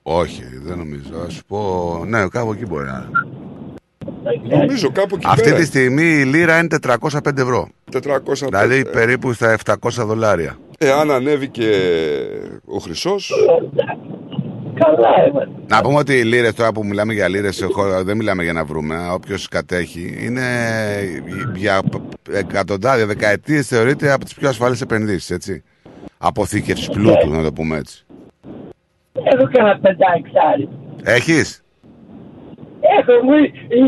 Όχι, 0.03 0.43
δεν 0.65 0.79
νομίζω. 0.79 1.25
Α 1.27 1.29
σου 1.31 1.45
πω. 1.47 2.03
Ναι, 2.07 2.29
κάπου 2.29 2.53
εκεί 2.53 2.67
μπορεί 2.67 2.85
να 2.85 3.09
είναι. 3.09 4.57
Νομίζω 4.57 4.91
κάπου 4.91 5.15
εκεί 5.15 5.27
Αυτή 5.29 5.43
πέρα. 5.43 5.57
τη 5.57 5.65
στιγμή 5.65 6.03
η 6.03 6.25
λίρα 6.25 6.59
είναι 6.59 6.79
405 6.89 7.37
ευρώ. 7.39 7.69
405. 7.93 7.99
Δηλαδή 8.51 8.85
περίπου 8.85 9.33
στα 9.33 9.57
700 9.65 9.75
δολάρια. 9.91 10.59
Ε, 10.79 10.91
αν 10.91 11.11
ανέβηκε 11.11 11.71
ο 12.65 12.79
Χρυσός, 12.79 13.33
Καλά 14.79 15.09
έμαθα. 15.27 15.49
Να 15.67 15.81
πούμε 15.81 15.99
ότι 15.99 16.19
οι 16.19 16.25
λίρε 16.25 16.53
τώρα 16.53 16.73
που 16.73 16.87
μιλάμε 16.87 17.13
για 17.13 17.29
λίρε, 17.29 17.49
δεν 18.03 18.17
μιλάμε 18.17 18.43
για 18.43 18.53
να 18.53 18.65
βρούμε. 18.65 19.09
Όποιος 19.13 19.49
κατέχει 19.49 20.17
είναι 20.21 20.43
για 21.55 21.81
εκατοντάδια, 22.33 23.07
δεκαετίες 23.07 23.67
θεωρείται 23.67 24.13
από 24.13 24.25
τις 24.25 24.35
πιο 24.35 24.49
ασφαλείς 24.49 24.81
επενδύσεις, 24.81 25.31
έτσι. 25.31 25.63
Αποθήκευσης 26.19 26.89
πλούτου, 26.89 27.31
να 27.31 27.43
το 27.43 27.53
πούμε 27.53 27.77
έτσι. 27.77 28.07
Έχω 29.13 29.49
και 29.49 29.59
ένα 29.61 29.79
πεντάξάρι. 29.79 30.69
Έχεις; 31.03 31.63
Έχω 32.81 33.25
μου, 33.25 33.35
η, 33.35 33.53
η, 33.69 33.85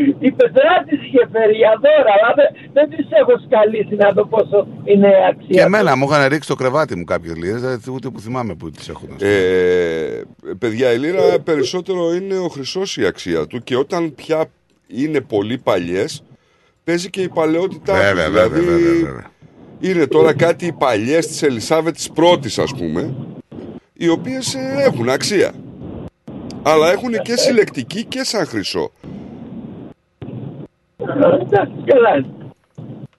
η, 0.00 0.16
η 0.18 0.30
πεθρά 0.32 0.84
της 0.88 0.98
είχε 1.06 1.28
φέρει 1.32 1.52
για 1.52 1.72
δώρα, 1.82 2.12
αλλά 2.16 2.34
δεν, 2.34 2.48
δεν 2.72 2.90
τις 2.90 3.06
έχω 3.20 3.38
σκαλίσει 3.46 3.94
να 3.94 4.10
δω 4.10 4.26
πόσο 4.26 4.66
είναι 4.84 5.08
αξία. 5.30 5.48
Και 5.48 5.60
εμένα 5.60 5.96
μου 5.96 6.06
είχαν 6.10 6.28
ρίξει 6.28 6.48
το 6.48 6.54
κρεβάτι 6.54 6.96
μου 6.96 7.04
κάποιες 7.04 7.36
λίρε, 7.36 7.78
ούτε 7.90 8.08
που 8.08 8.20
θυμάμαι 8.20 8.54
που 8.54 8.70
τις 8.70 8.88
έχουν. 8.88 9.08
Ε, 9.20 10.20
παιδιά, 10.58 10.92
η 10.92 10.98
λίρα 10.98 11.38
περισσότερο 11.44 12.14
είναι 12.14 12.38
ο 12.38 12.48
χρυσός 12.48 12.96
η 12.96 13.06
αξία 13.06 13.46
του 13.46 13.62
και 13.62 13.76
όταν 13.76 14.14
πια 14.14 14.44
είναι 14.86 15.20
πολύ 15.20 15.58
παλιές, 15.58 16.22
παίζει 16.84 17.10
και 17.10 17.22
η 17.22 17.28
παλαιότητά 17.28 17.92
του. 17.92 18.00
Βέβαια, 18.00 18.28
δηλαδή, 18.28 18.60
βέβαια, 18.60 18.76
βέβαια, 18.76 19.04
βέβαια. 19.04 19.30
είναι 19.80 20.06
τώρα 20.06 20.34
κάτι 20.34 20.66
οι 20.66 20.72
παλιές 20.72 21.26
της 21.26 21.42
Ελισάβετης 21.42 22.10
πρώτης, 22.10 22.58
ας 22.58 22.74
πούμε, 22.74 23.14
οι 23.92 24.08
οποίες 24.08 24.54
ε, 24.54 24.82
έχουν 24.86 25.08
αξία. 25.08 25.52
Αλλά 26.62 26.90
έχουν 26.90 27.12
και 27.22 27.36
συλλεκτική 27.36 28.04
και 28.04 28.24
σαν 28.24 28.46
χρυσό. 28.46 28.90
Εντάξει, 30.98 31.72
καλά. 31.84 32.16
είναι. 32.16 32.26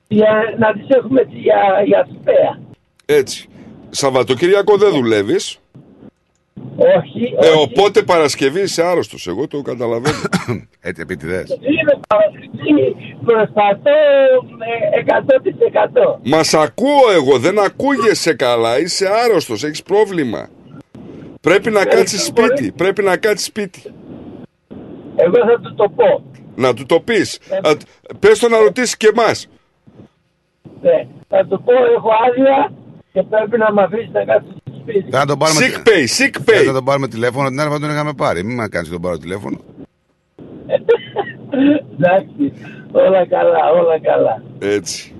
Για, 0.07 0.55
να 0.57 0.73
τις 0.73 0.87
έχουμε 0.89 1.21
έτσι 1.21 1.37
για, 1.37 1.55
για 1.85 2.07
σπέα. 2.21 2.59
Έτσι. 3.05 3.47
Σαββατοκύριακο 3.89 4.77
δεν 4.77 4.91
δουλεύεις; 4.91 5.59
Όχι, 6.77 7.33
Ε, 7.41 7.47
όχι. 7.49 7.57
οπότε 7.61 8.01
Παρασκευή 8.01 8.61
είσαι 8.61 8.83
άρρωστος. 8.83 9.27
Εγώ 9.27 9.47
το 9.47 9.61
καταλαβαίνω. 9.61 10.15
Έτσι, 10.87 11.01
επίτηδε. 11.01 11.45
Είμαι 11.59 11.99
Παρασκευή, 12.07 13.15
προσπαθώ 13.25 13.97
ε, 14.95 15.03
100%. 16.13 16.19
Μας 16.23 16.47
σ' 16.47 16.53
ακούω 16.53 17.11
εγώ, 17.15 17.37
δεν 17.37 17.59
ακούγεσαι 17.59 18.33
καλά. 18.33 18.79
Είσαι 18.79 19.07
άρρωστος, 19.25 19.63
έχεις 19.63 19.83
πρόβλημα. 19.83 20.49
Πρέπει 21.43 21.69
να 21.71 21.85
κάτσεις 21.85 22.23
σπίτι. 22.25 22.71
Πρέπει 22.71 23.03
να 23.03 23.17
κάτσεις 23.17 23.47
σπίτι. 23.47 23.81
Εγώ 25.15 25.37
θα 25.49 25.59
του 25.61 25.73
το 25.75 25.89
πω. 25.95 26.23
Να 26.55 26.73
του 26.73 26.85
το 26.85 26.99
πεις. 26.99 27.39
Πες 28.19 28.39
το 28.39 28.49
να 28.49 28.57
ρωτήσεις 28.59 28.97
και 28.97 29.11
εμάς. 29.15 29.47
Ναι, 30.81 31.07
θα 31.27 31.45
του 31.45 31.61
πω 31.63 31.71
έχω 31.95 32.09
άδεια 32.29 32.73
και 33.13 33.23
πρέπει 33.23 33.57
να 33.57 33.73
με 33.73 33.81
αφήσει 33.81 34.09
να 34.11 34.25
κάτσω 34.25 34.49
στο 34.61 34.71
σπίτι. 34.81 35.11
Θα 35.11 35.25
τον 35.25 35.37
πάρουμε 35.37 35.59
Sick 35.59 35.87
pay, 35.87 36.03
sick 36.17 36.49
pay. 36.49 36.63
Θα 36.65 36.73
τον 36.73 36.83
πάρουμε 36.83 37.07
τηλέφωνο, 37.07 37.47
την 37.49 37.59
άλλη 37.59 37.69
φορά 37.69 37.79
τον 37.79 37.89
είχαμε 37.89 38.13
πάρει. 38.13 38.43
Μην 38.43 38.55
με 38.55 38.67
κάνεις 38.67 38.89
τον 38.89 39.01
πάρω 39.01 39.17
τηλέφωνο. 39.17 39.57
Εντάξει, 41.93 42.53
όλα 42.91 43.27
καλά, 43.27 43.71
όλα 43.79 43.99
καλά. 43.99 44.43
Έτσι. 44.59 45.15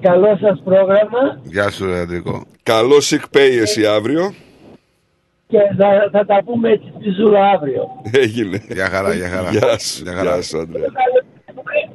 Καλό 0.00 0.38
σας 0.40 0.60
πρόγραμμα 0.64 1.40
Γεια 1.42 1.70
σου, 1.70 1.86
ρε, 1.86 1.98
Αντρικό. 2.00 2.44
Καλό 2.62 2.96
sick 3.02 3.36
pay 3.36 3.58
εσύ 3.60 3.86
αύριο. 3.86 4.34
Και 5.48 5.58
θα, 5.78 5.88
θα 6.12 6.24
τα 6.26 6.42
πούμε 6.44 6.70
έτσι 6.70 6.88
στη 7.00 7.10
Ζούλα 7.10 7.50
αύριο. 7.54 7.82
Έγινε. 8.12 8.62
Γεια 8.68 8.88
χαρά, 8.88 9.14
γεια 9.14 9.28
χαρά. 9.28 9.50
Γεια 9.50 9.78
σου, 9.78 10.02
Γεια 10.02 10.12
χαρά. 10.12 10.32
γεια 10.32 10.42
σου, 10.42 10.58
Αντρέα. 10.60 10.86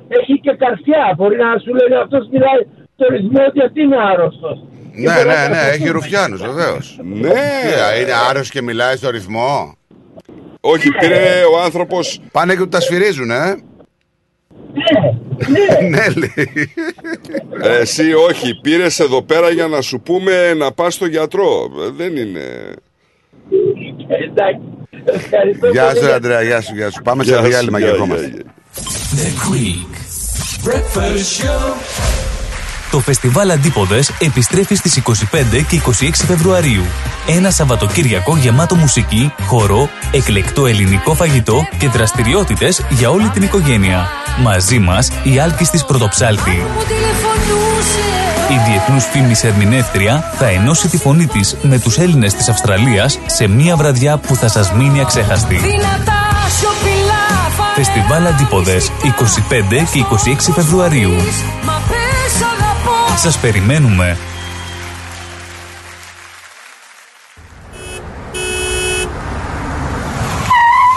Έχει 0.07 0.39
και 0.39 0.55
καρδιά, 0.59 1.13
μπορεί 1.17 1.35
να 1.37 1.59
σου 1.59 1.71
λέει 1.73 1.99
αυτός 2.03 2.27
μιλάει 2.31 2.61
το 2.95 3.05
ρυθμό 3.11 3.41
γιατί 3.53 3.81
είναι 3.81 3.95
άρρωστος. 4.13 4.63
Ναι, 4.95 5.13
ναι, 5.23 5.47
ναι, 5.49 5.61
έχει 5.73 5.89
ρουφιάνους, 5.89 6.41
βεβαίως. 6.41 6.99
Ναι. 7.03 7.29
Είναι 8.01 8.13
άρρωστος 8.29 8.49
και 8.49 8.61
μιλάει 8.61 8.95
στο 8.95 9.09
ρυθμό. 9.09 9.75
Όχι, 10.61 10.89
πήρε 10.91 11.43
ο 11.53 11.61
άνθρωπος. 11.63 12.19
Πάνε 12.31 12.53
και 12.53 12.59
του 12.59 12.67
τα 12.69 12.79
σφυρίζουν, 12.79 13.31
ε. 13.31 13.57
Ναι, 15.89 16.05
λέει. 16.15 16.73
Ε, 17.63 17.77
Εσύ 17.79 18.13
όχι, 18.13 18.59
πήρες 18.61 18.99
εδώ 18.99 19.21
πέρα 19.21 19.49
για 19.49 19.67
να 19.67 19.81
σου 19.81 19.99
πούμε 20.01 20.53
να 20.53 20.71
πας 20.71 20.93
στο 20.93 21.05
γιατρό. 21.05 21.71
Ε, 21.85 21.89
Δεν 21.95 22.15
είναι. 22.17 22.41
Εντάξει, 24.07 24.61
ευχαριστώ 25.05 25.67
Γεια 25.67 25.83
πολύ 25.85 25.97
σου, 25.97 26.05
για- 26.05 26.15
Αντρέα, 26.15 26.41
γεια 26.41 26.61
σου, 26.61 26.73
γεια 26.75 26.91
σου. 26.91 27.01
Πάμε 27.01 27.23
Γεια 27.23 27.35
σε 27.37 27.41
σου, 27.43 27.47
διάλειμμα 27.49 27.77
και 27.79 27.83
γεια, 27.83 27.93
ερχόμαστε. 27.93 28.25
γεια, 28.27 28.43
The 29.15 29.27
Greek 29.45 29.91
Breakfast 30.67 31.43
Show. 31.43 31.73
Το 32.91 32.99
φεστιβάλ 32.99 33.49
Αντίποδες 33.51 34.11
επιστρέφει 34.19 34.75
στις 34.75 34.97
25 34.97 35.61
και 35.69 35.75
26 35.75 36.25
Φεβρουαρίου. 36.25 36.83
Ένα 37.27 37.51
Σαββατοκύριακο 37.51 38.37
γεμάτο 38.37 38.75
μουσική, 38.75 39.33
χορό, 39.41 39.89
εκλεκτό 40.11 40.65
ελληνικό 40.65 41.13
φαγητό 41.13 41.67
και 41.77 41.87
δραστηριότητες 41.87 42.85
για 42.89 43.09
όλη 43.09 43.29
την 43.29 43.43
οικογένεια. 43.43 44.07
Μαζί 44.41 44.79
μας 44.79 45.11
η 45.23 45.39
Άλκης 45.39 45.69
της 45.69 45.85
Πρωτοψάλτη. 45.85 46.63
Η 48.53 48.59
διεθνούς 48.69 49.05
φήμης 49.05 49.43
ερμηνεύτρια 49.43 50.23
θα 50.37 50.45
ενώσει 50.47 50.87
τη 50.87 50.97
φωνή 50.97 51.25
της 51.25 51.57
με 51.61 51.79
τους 51.79 51.97
Έλληνες 51.97 52.33
της 52.33 52.49
Αυστραλίας 52.49 53.19
σε 53.25 53.47
μια 53.47 53.75
βραδιά 53.75 54.17
που 54.17 54.35
θα 54.35 54.47
σας 54.47 54.71
μείνει 54.73 55.01
αξέχαστη. 55.01 55.55
Δυνατά 55.55 56.21
σιωπηλά 56.59 57.13
Φεστιβάλ 57.75 58.25
Αντίποδες 58.25 58.91
25 59.03 59.87
και 59.91 59.99
26 59.99 60.51
Φεβρουαρίου. 60.53 61.11
Μα 61.65 61.81
πες 61.87 62.35
αγαπώ 62.35 63.17
Σας 63.17 63.37
περιμένουμε. 63.37 64.17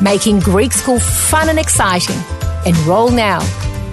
making 0.00 0.40
Greek 0.40 0.72
school 0.72 0.98
fun 0.98 1.48
and 1.48 1.58
exciting. 1.58 2.18
Enroll 2.66 3.10
now. 3.10 3.40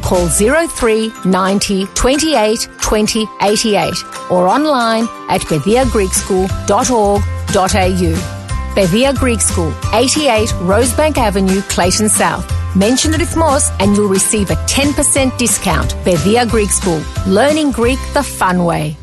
Call 0.02 0.28
03 0.30 1.12
90 1.26 1.86
28 1.94 2.68
20 2.82 3.28
88 3.42 3.94
or 4.30 4.48
online 4.48 5.08
at 5.30 5.42
bediagreekschool.org.au. 5.42 8.38
Bedia 8.78 9.12
Greek 9.16 9.42
School, 9.42 9.74
88 9.92 10.54
Rosebank 10.72 11.18
Avenue, 11.18 11.62
Clayton 11.74 12.10
South. 12.10 12.46
Mention 12.76 13.10
the 13.12 13.18
Rithmos 13.18 13.72
and 13.80 13.96
you'll 13.96 14.08
receive 14.20 14.52
a 14.52 14.56
10% 14.68 15.36
discount. 15.38 15.96
Bedia 16.06 16.46
Greek 16.48 16.70
School, 16.70 17.02
learning 17.26 17.72
Greek 17.72 17.98
the 18.14 18.22
fun 18.22 18.64
way. 18.66 18.96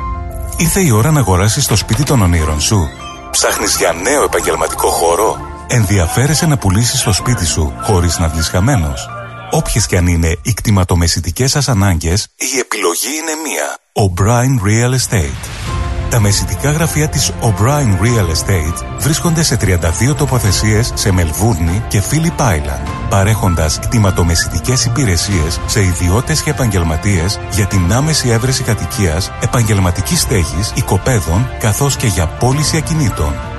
Ήρθε 0.57 0.81
η 0.81 0.91
ώρα 0.91 1.11
να 1.11 1.21
αγοράσεις 1.21 1.67
το 1.67 1.77
σπίτι 1.77 2.03
των 2.03 2.23
ονείρων 2.23 2.61
σου. 2.61 2.89
Ψάχνεις 3.31 3.77
για 3.77 3.93
νέο 3.93 4.23
επαγγελματικό 4.23 4.89
χώρο. 4.89 5.39
Ενδιαφέρεσαι 5.72 6.46
να 6.46 6.58
πουλήσεις 6.58 7.04
το 7.04 7.14
σπίτι 7.14 7.46
σου 7.46 7.74
χωρίς 7.82 8.20
να 8.20 8.28
βγεις 8.28 8.50
χαμένος. 8.50 9.10
Όποιες 9.52 9.86
και 9.86 9.98
αν 9.98 10.08
είναι 10.08 10.38
οι 10.42 10.54
κτηματομεσητικές 10.54 11.52
σας 11.52 11.70
ανάγκες, 11.70 12.28
η 12.38 12.60
επιλογή 12.60 13.08
είναι 13.08 13.32
μία. 13.46 13.78
O'Brien 13.94 14.68
Real 14.68 14.94
Estate. 14.94 15.48
Τα 16.10 16.20
μεσητικά 16.20 16.72
γραφεία 16.72 17.08
της 17.08 17.32
O'Brien 17.42 18.02
Real 18.02 18.28
Estate 18.36 18.86
βρίσκονται 19.00 19.44
σε 19.44 19.56
32 19.56 20.16
τοποθεσίες 20.16 20.92
σε 20.96 21.12
Μελβούρνη 21.12 21.84
και 21.88 22.02
Phillip 22.12 22.42
Island, 22.42 22.88
παρέχοντας 23.10 23.80
κτηματομεσητικές 23.80 24.86
υπηρεσίες 24.86 25.60
σε 25.66 25.84
ιδιώτες 25.84 26.42
και 26.42 26.50
επαγγελματίες 26.50 27.40
για 27.52 27.66
την 27.66 27.94
άμεση 27.94 28.30
έβρεση 28.30 28.64
κατοικίας, 28.64 29.32
επαγγελματικής 29.42 30.22
στέγης, 30.22 30.72
οικοπαίδων, 30.76 31.50
καθώς 31.60 31.96
και 31.96 32.08
για 32.08 32.28
πώληση 32.28 32.78
ακινήτων. 32.78 33.59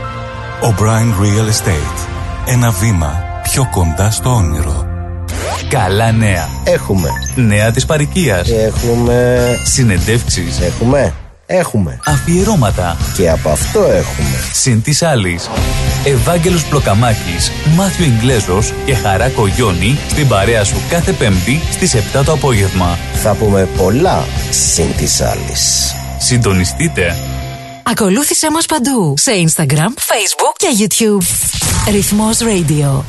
O'Brien 0.63 1.11
Real 1.21 1.47
Estate. 1.49 2.07
Ένα 2.45 2.71
βήμα 2.71 3.23
πιο 3.43 3.67
κοντά 3.71 4.11
στο 4.11 4.29
όνειρο. 4.29 4.85
Καλά 5.69 6.11
νέα. 6.11 6.49
Έχουμε. 6.63 7.09
Νέα 7.35 7.71
της 7.71 7.85
παροικίας. 7.85 8.49
Έχουμε. 8.49 9.39
Συνεντεύξεις. 9.63 10.59
Έχουμε. 10.59 11.13
Έχουμε. 11.45 11.99
Αφιερώματα. 12.05 12.97
Και 13.15 13.29
από 13.29 13.49
αυτό 13.49 13.79
έχουμε. 13.79 14.37
Συν 14.53 14.81
της 14.81 15.01
άλλης. 15.01 15.49
Ευάγγελος 16.03 16.65
Πλοκαμάκης, 16.65 17.51
Μάθιο 17.75 18.05
Ιγκλέζος 18.05 18.73
και 18.85 18.95
Χαρά 18.95 19.29
Κογιόνι 19.29 19.97
στην 20.09 20.27
παρέα 20.27 20.63
σου 20.63 20.75
κάθε 20.89 21.11
Πέμπτη 21.11 21.59
στις 21.71 21.95
7 21.95 22.23
το 22.23 22.31
απόγευμα. 22.31 22.97
Θα 23.13 23.33
πούμε 23.33 23.67
πολλά 23.77 24.23
συν 24.49 24.95
της 24.97 25.21
άλλης. 25.21 25.95
Συντονιστείτε. 26.17 27.15
Ακολούθησέ 27.83 28.51
μας 28.51 28.65
παντού. 28.65 29.13
Σε 29.17 29.31
Instagram, 29.31 29.89
Facebook 29.89 30.55
και 30.57 30.67
YouTube. 30.79 31.23
Ρυθμός 31.91 32.37
Radio. 32.41 33.03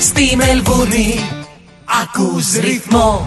Στη 0.00 0.36
Μελβούρνη 0.36 1.20
ακούς 2.02 2.52
ρυθμό 2.52 3.26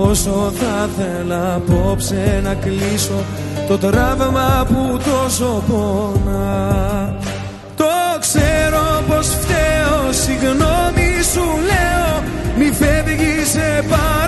Όσο 0.00 0.52
θα 0.54 0.88
θέλα 0.96 1.54
απόψε 1.54 2.40
να 2.44 2.54
κλείσω 2.54 3.24
το 3.68 3.78
τραύμα 3.78 4.66
που 4.68 4.98
τόσο 4.98 5.62
πονά. 5.68 7.14
Το 7.76 7.84
ξέρω 8.20 9.02
πως 9.08 9.26
φταίω, 9.26 10.12
συγγνώμη 10.12 11.22
σου 11.32 11.44
λέω 11.70 12.22
Μη 12.58 12.72
φεύγεις 12.72 13.48
σε 13.48 13.84
παρακαλώ 13.88 14.27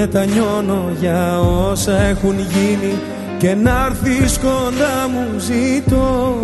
Μετανιώνω 0.00 0.92
για 1.00 1.40
όσα 1.40 2.00
έχουν 2.00 2.34
γίνει 2.38 2.98
και 3.38 3.54
να 3.54 3.86
έρθεις 3.86 4.38
κοντά 4.38 5.08
μου 5.12 5.38
ζητώ. 5.38 6.34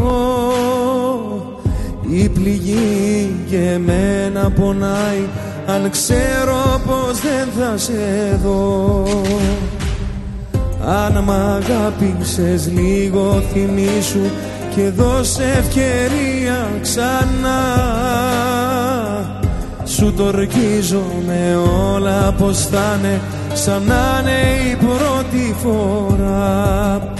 Η 2.10 2.28
πληγή 2.28 3.34
και 3.50 3.70
εμένα 3.70 4.50
πονάει 4.50 5.28
αν 5.66 5.90
ξέρω 5.90 6.80
πως 6.86 7.20
δεν 7.20 7.48
θα 7.58 7.76
σε 7.76 8.38
δω. 8.44 9.04
Αν 10.86 11.22
μ' 11.24 11.30
αγάπησες 11.30 12.70
λίγο 12.72 13.42
θυμήσου 13.52 14.30
και 14.74 14.88
δώσε 14.88 15.44
ευκαιρία 15.58 16.68
ξανά 16.82 17.64
σου 19.96 20.12
το 20.12 20.32
με 21.26 21.56
όλα 21.94 22.32
πως 22.32 22.66
θα 22.66 22.98
είναι 22.98 23.20
σαν 23.52 23.82
να 23.82 24.20
είναι 24.20 24.70
η 24.70 24.76
πρώτη 24.76 25.54
φορά. 25.62 27.14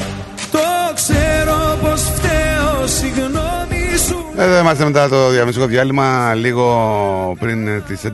Το 0.50 0.58
ξέρω 0.94 1.78
πως 1.82 2.00
φταίω, 2.02 2.86
συγγνώμη 2.86 3.98
σου. 4.06 4.24
Εδώ 4.36 4.58
είμαστε 4.58 4.84
μετά 4.84 5.08
το 5.08 5.28
διαμεσικό 5.30 5.66
διάλειμμα 5.66 6.34
λίγο 6.34 7.36
πριν 7.38 7.82
τις 7.86 8.00
11.30 8.04 8.10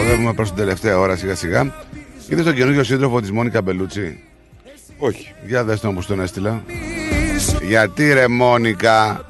Οδεύουμε 0.00 0.32
προς 0.32 0.48
την 0.48 0.56
τελευταία 0.56 0.98
ώρα 0.98 1.16
σιγά 1.16 1.34
σιγά. 1.34 1.72
Είδες 2.28 2.44
τον 2.44 2.54
καινούργιο 2.54 2.84
σύντροφο 2.84 3.20
της 3.20 3.30
Μόνικα 3.30 3.62
Μπελούτσι; 3.62 4.18
Όχι. 4.98 5.34
Για 5.46 5.64
δες 5.64 5.80
τον 5.80 5.94
που 5.94 6.00
στον 6.02 6.20
έστειλα. 6.20 6.62
Γιατί 7.68 8.12
ρε 8.12 8.28
Μόνικα; 8.28 9.24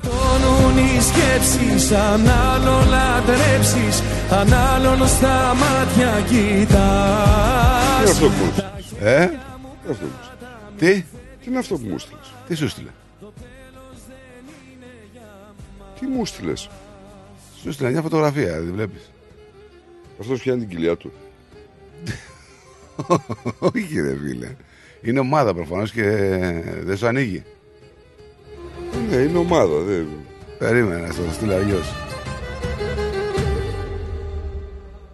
Τόνουν 0.70 0.84
οι 0.84 1.00
σκέψεις 1.00 1.92
αν 1.92 2.28
άλλο 2.28 2.84
λατρέψεις 2.88 4.02
αν 4.30 4.52
άλλον 4.52 5.08
στα 5.08 5.54
μάτια 5.54 6.20
κοιτάς 6.28 8.18
Τι 8.18 8.24
είναι 8.24 8.28
αυτό 8.28 8.28
που 8.28 8.44
μου 8.44 8.52
Ε, 9.00 9.30
Τι 9.78 9.86
είναι 9.86 9.98
αυτό 9.98 10.16
που 10.16 10.26
μου 10.66 10.68
στείλες; 10.68 10.74
τι, 10.78 11.02
Τι 11.44 11.48
είναι 11.48 11.58
αυτό 11.58 11.76
που 11.76 11.86
μου 11.86 11.98
στείλες; 11.98 12.32
τι 12.48 12.54
σου 12.54 12.68
στείλε; 12.68 12.90
Τι 16.00 16.06
μου 16.06 16.26
στείλες; 16.26 16.68
Σου 17.62 17.72
στείλε 17.72 17.90
μια 17.90 18.02
φωτογραφία, 18.02 18.60
δεν 18.60 18.72
βλέπεις; 18.74 19.10
Αυτός 20.20 20.40
πιάνει 20.40 20.60
την 20.60 20.68
κοιλιά 20.68 20.96
του. 20.96 21.12
Όχι 23.74 24.00
ρε 24.00 24.16
φίλε 24.24 24.56
Είναι 25.02 25.20
ομάδα 25.20 25.54
προφανώς 25.54 25.92
και 25.92 26.02
δεν 26.82 26.96
σου 26.96 27.06
ανοίγει 27.06 27.42
Ναι, 29.10 29.16
είναι 29.16 29.38
ομάδα. 29.38 29.78
Δεν... 29.78 30.06
Περίμενα, 30.60 31.06
να 31.06 31.12
στο 31.12 31.22
στείλω 31.32 31.54
αλλιώς 31.54 31.94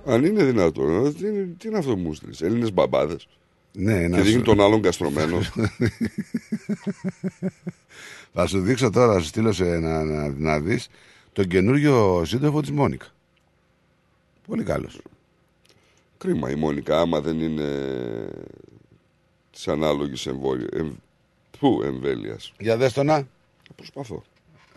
Αν 0.07 0.25
είναι 0.25 0.45
δυνατόν, 0.45 1.07
ε, 1.07 1.13
τι 1.13 1.27
είναι, 1.27 1.55
τι 1.59 1.69
είναι 1.69 1.79
αυτό 1.79 1.95
που 1.95 2.01
μου 2.01 2.15
στείλες; 2.15 2.43
Έλληνες 2.43 2.73
μπαμπάδες; 2.73 3.29
Ναι, 3.73 4.01
Και 4.01 4.09
να 4.09 4.17
δείχνει 4.17 4.33
σου... 4.33 4.43
τον 4.43 4.61
άλλον 4.61 4.83
καστρωμένο. 4.83 5.39
Θα 8.35 8.47
σου 8.47 8.61
δείξω 8.61 8.91
τώρα, 8.91 9.13
θα 9.13 9.19
σου 9.21 9.27
στείλω 9.27 9.53
σε, 9.53 9.65
να, 9.65 10.05
να, 10.05 10.29
να 10.29 10.61
δεις 10.61 10.89
τον 11.33 11.47
καινούριο 11.47 12.23
σύντροφο 12.25 12.61
της 12.61 12.71
Μόνικα. 12.71 13.07
Πολύ 14.47 14.63
καλός. 14.63 15.01
κρίμα 16.19 16.51
η 16.51 16.55
Μόνικα, 16.55 17.01
άμα 17.01 17.21
δεν 17.21 17.41
είναι 17.41 17.69
της 19.53 19.69
ανάλογης 19.69 20.29
Πού 21.59 21.83
εμβέλειας. 21.85 22.53
Για 22.59 22.77
δες 22.77 22.93
το 22.93 23.03
να. 23.03 23.29
Προσπαθώ. 23.77 24.23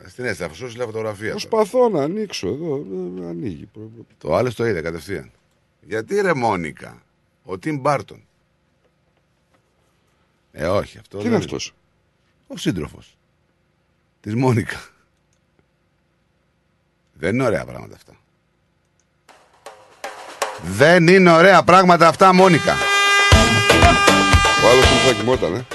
Στην 0.08 0.24
αίσθηση, 0.26 0.44
αφού 0.44 0.56
σου 0.56 0.76
λέει 0.78 0.86
φωτογραφία. 0.86 1.30
Προσπαθώ 1.30 1.90
να 1.90 2.04
ανοίξω 2.04 2.48
εδώ. 2.48 2.76
ε, 3.24 3.28
Ανοίγει. 3.30 3.70
Το 4.18 4.36
άλλο 4.36 4.54
το 4.54 4.66
είδε 4.66 4.82
κατευθείαν. 4.82 5.32
Γιατί 5.82 6.22
ρε 6.22 6.34
Μόνικα, 6.34 7.02
ο 7.44 7.58
Τιμ 7.58 7.78
Μπάρτον. 7.80 8.24
Ε, 10.52 10.68
όχι 10.68 10.98
αυτό. 10.98 11.18
Τι 11.18 11.24
δεν 11.24 11.32
είναι 11.34 11.44
αυτός; 11.44 11.74
Ο 12.48 12.58
σύντροφος. 12.58 13.18
Της 14.22 14.36
Μόνικα. 14.36 14.80
Δεν 17.14 17.34
είναι 17.34 17.44
ωραία 17.44 17.66
πράγματα 17.66 17.96
αυτά. 17.96 18.14
Δεν 20.64 21.08
είναι 21.08 21.32
ωραία 21.32 21.64
πράγματα 21.64 22.08
αυτά, 22.08 22.34
Μόνικα. 22.34 22.74
Ο 24.64 24.70
άλλος 24.72 24.86
που 24.86 25.08
θα 25.08 25.14
κοιμόταν, 25.14 25.54
ε. 25.56 25.66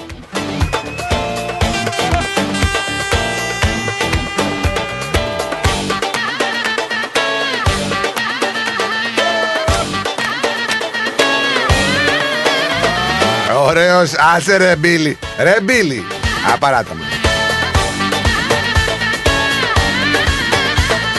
Ωραίος, 13.65 14.11
άσε 14.35 14.57
ρε 14.57 14.75
Μπίλι. 14.75 15.17
Ρε 15.39 15.57
Μπίλι. 15.61 16.05
Απαράτα 16.53 16.95
μου. 16.95 17.03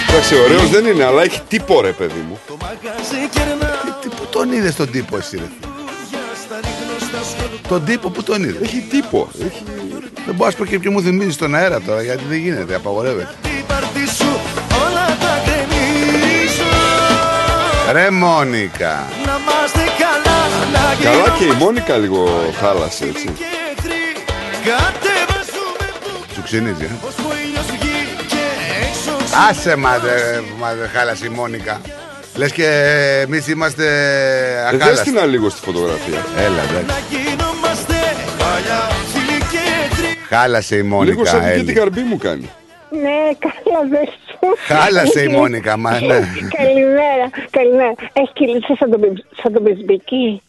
Εντάξει, 0.09 0.35
ωραίος 0.41 0.71
δεν 0.71 0.87
είναι, 0.87 1.05
αλλά 1.05 1.23
έχει 1.23 1.41
τύπο 1.49 1.81
ρε, 1.81 1.91
παιδί 1.91 2.25
μου. 2.29 2.39
Τι, 4.03 4.09
πού 4.09 4.27
τον 4.31 4.53
είδες 4.53 4.77
τον 4.77 4.91
τύπο 4.91 5.17
εσύ 5.17 5.37
ρε. 5.37 5.49
Τον 7.69 7.85
τύπο 7.85 8.11
που 8.11 8.23
τον 8.23 8.43
είδες; 8.43 8.63
Έχει 8.63 8.87
τύπο. 8.91 9.29
Έχει... 9.41 9.63
Δεν 10.27 10.35
μπορώ 10.35 10.51
να 10.51 10.57
πω 10.57 10.65
και 10.65 10.79
ποιο 10.79 10.91
μου 10.91 11.03
θυμίζεις 11.03 11.35
στον 11.35 11.55
αέρα 11.55 11.81
τώρα 11.81 12.03
γιατί 12.03 12.23
δεν 12.29 12.39
γίνεται, 12.39 12.75
απαγορεύεται. 12.75 13.35
Ρε 17.93 18.11
Μόνικα. 18.11 19.07
Καλά 21.03 21.35
και 21.39 21.45
η 21.45 21.53
Μόνικα 21.59 21.97
λίγο 21.97 22.29
χάλασε 22.61 23.05
έτσι. 23.05 23.33
Σου 26.35 26.43
ξυνίζει, 26.43 26.85
ε. 26.85 26.89
Άσε 29.51 29.77
μα 29.77 29.99
δε, 29.99 30.41
μα 30.61 30.75
δε 30.75 30.87
χάλασε 30.87 31.27
η 31.27 31.29
Μόνικα. 31.29 31.81
Λες 32.37 32.53
και 32.53 32.67
εμείς 33.27 33.49
είμαστε 33.49 33.85
Ε, 33.85 34.71
δες 34.71 34.81
αχάλαστοι. 34.81 35.13
την 35.13 35.29
λίγο 35.31 35.49
στη 35.49 35.61
φωτογραφία. 35.65 36.25
Έλα, 36.39 36.63
εντάξει. 36.63 36.97
Χάλασε 40.29 40.77
η 40.77 40.83
Μόνικα. 40.83 41.11
Λίγο 41.13 41.25
σαν 41.25 41.41
και 41.41 41.47
Έλλη. 41.51 41.65
την 41.65 41.75
καρμπή 41.75 42.01
μου 42.01 42.17
κάνει. 42.17 42.51
Ναι, 42.91 43.19
καλά 43.39 43.81
δες 43.91 44.09
σου. 44.09 44.75
Χάλασε 44.75 45.23
η 45.23 45.29
Μόνικα, 45.29 45.77
μα 45.77 45.91
ναι. 45.91 46.07
Καλημέρα, 46.57 47.27
καλημέρα. 47.51 47.95
Έχεις 48.13 48.31
κυλίτσα 48.33 48.75
σαν 48.79 48.91
τον, 48.91 49.01
πι- 49.01 49.25
σαν 49.43 49.53
τον 49.53 49.63
Πισμπική. 49.65 50.43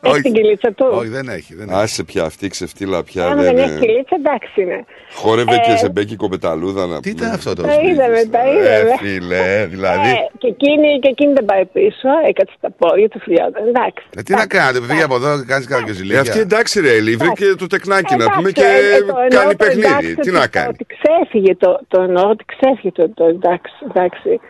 Έχει 0.00 0.20
την 0.22 0.32
κυλίτσα 0.32 0.72
του; 0.72 0.86
Όχι, 0.90 1.08
δεν 1.08 1.28
έχει. 1.28 1.54
Δεν 1.54 1.70
Άσε 1.70 2.04
πια 2.04 2.24
αυτή 2.24 2.44
η 2.44 2.48
ξεφτύλα 2.48 3.02
πια. 3.04 3.24
Άμα 3.26 3.34
δεν 3.42 3.44
δεν 3.54 3.56
έχει 3.64 3.70
είναι. 3.70 3.80
κυλίτσα, 3.86 4.16
εντάξει 4.18 4.60
είναι. 4.62 4.84
Χόρευε 5.14 5.54
Ε, 5.54 5.58
και 5.58 5.76
σε 5.76 5.88
μπέκι 5.88 6.16
κοπεταλούδα 6.16 6.86
να 6.86 7.00
Τι 7.00 7.10
ήταν 7.10 7.30
αυτό 7.30 7.52
Τα 7.54 7.62
είδαμε, 7.72 8.24
τα 8.30 8.42
είδαμε. 8.48 8.90
Ε, 8.90 8.96
φίλε, 8.98 9.66
δηλαδή. 9.70 10.08
Ε, 10.10 10.14
και, 10.38 10.46
εκείνη, 10.46 10.98
και 10.98 11.08
εκείνη 11.08 11.32
δεν 11.32 11.44
πάει 11.44 11.64
πίσω, 11.64 12.08
έκατσε 12.28 12.54
τα 12.60 12.70
πόδια 12.78 13.08
του 13.08 13.18
φιλιόταν. 13.20 13.66
Εντάξει. 13.68 14.06
Ε, 14.16 14.22
τι 14.22 14.32
να 14.34 14.46
κάνετε, 14.46 14.84
φύγει 14.84 15.02
από 15.02 15.14
εδώ, 15.14 15.44
κάνεις 15.46 15.66
Ε, 15.66 15.68
καραγκιόζηλίκια. 15.68 16.20
αυτή 16.20 16.38
εντάξει 16.38 16.80
ρε 16.80 16.92
Ελή, 16.96 17.16
βρήκε 17.16 17.44
το 17.58 17.66
τεκνάκι 17.66 18.16
να 18.16 18.30
πούμε 18.30 18.50
και 18.50 18.62
ε, 18.62 18.96
ε, 18.96 19.00
το 19.00 19.14
εννοώ 19.30 19.40
κάνει 19.42 19.50
το 19.50 19.56
παιχνίδι. 19.64 19.86
εντάξει, 19.86 20.14
Τι 20.14 20.20
ότι- 20.20 20.30
να 20.30 20.46
κάνει; 20.46 20.68
Ότι 20.68 20.86
ξέφυγε 20.94 21.54
το, 21.56 21.80
το 21.88 22.00
εννοώ 22.02 22.28
ότι 22.30 22.44
ξέφυγε 22.52 22.90
το, 22.92 23.08
το 23.14 23.24
εντάξει. 23.24 24.40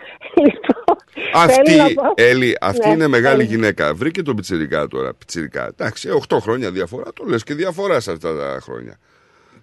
Εντάξει. 0.41 0.57
Λοιπόν, 1.29 1.43
Αυτή, 1.43 1.71
θέλω 1.71 1.83
να 1.83 2.03
πω- 2.03 2.13
Έλλη, 2.17 2.57
αυτή 2.61 2.87
Ναι, 2.89 2.95
είναι 2.95 3.07
μεγάλη 3.09 3.43
θέλω. 3.45 3.55
γυναίκα. 3.55 3.95
Βρήκε 3.95 4.23
τον 4.23 4.37
πιτσιρικά 4.37 4.87
τώρα. 4.87 5.15
Πιτσιρικά. 5.15 5.67
Εντάξει, 5.67 6.09
8 6.11 6.39
χρόνια 6.41 6.71
διαφορά. 6.71 7.05
Το 7.15 7.25
λες 7.27 7.43
και 7.43 7.55
διαφορά 7.55 8.01
σε 8.01 8.11
αυτά 8.13 8.37
τα 8.37 8.59
χρόνια. 8.63 8.99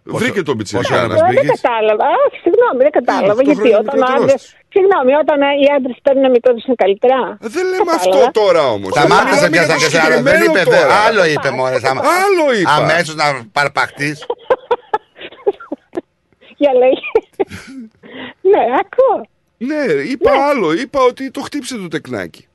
Βρήκε 0.08 0.42
τον 0.42 0.58
πιτσιρικά. 0.58 0.96
Εγώ 0.96 1.08
δεν 1.08 1.18
κατάλαβα. 1.56 2.06
Όχι, 2.26 2.38
συγγνώμη, 2.44 2.78
δεν 2.86 2.92
κατάλαβα. 2.92 3.32
αυτό 3.32 3.42
Γιατί 3.44 3.60
χρόνια 3.60 3.78
όταν 3.80 3.96
μικρότερος 4.00 4.22
άντρε. 4.32 4.38
Συγγνώμη, 4.74 5.12
όταν 5.24 5.38
οι 5.42 5.66
άντρες 5.76 5.98
παίρνουν 6.04 6.24
ένα 6.24 6.32
μικρό 6.36 6.52
είναι 6.68 6.76
καλύτερα. 6.84 7.18
Δεν 7.56 7.66
λέμε 7.72 7.92
αυτό 8.00 8.20
τώρα 8.42 8.64
όμως. 8.76 8.90
Σταμάτησε 8.96 9.50
πια 9.50 9.64
σαν 9.70 9.78
και 9.78 9.90
σε 9.94 10.00
άλλο. 10.06 10.22
Δεν 10.22 10.42
είπε, 10.48 10.62
δε- 10.74 10.92
άλλο 11.08 11.26
είπε 11.34 11.50
μωρέ. 11.58 11.78
Άλλο 12.24 12.46
είπα. 12.60 12.72
Αμέσως 12.76 13.16
να 13.16 13.26
παρπαχτείς. 13.52 14.26
Για 16.62 16.72
λέγε. 16.82 17.10
Ναι, 18.52 18.64
ακούω. 18.82 19.18
Ναι, 19.66 19.94
είπα 19.94 20.32
άλλο. 20.50 20.74
Είπα 20.74 21.02
ότι 21.02 21.32
το 21.32 21.42
χτύπησε 21.42 21.76
το 21.78 21.88
τεκνάκι. 21.88 22.48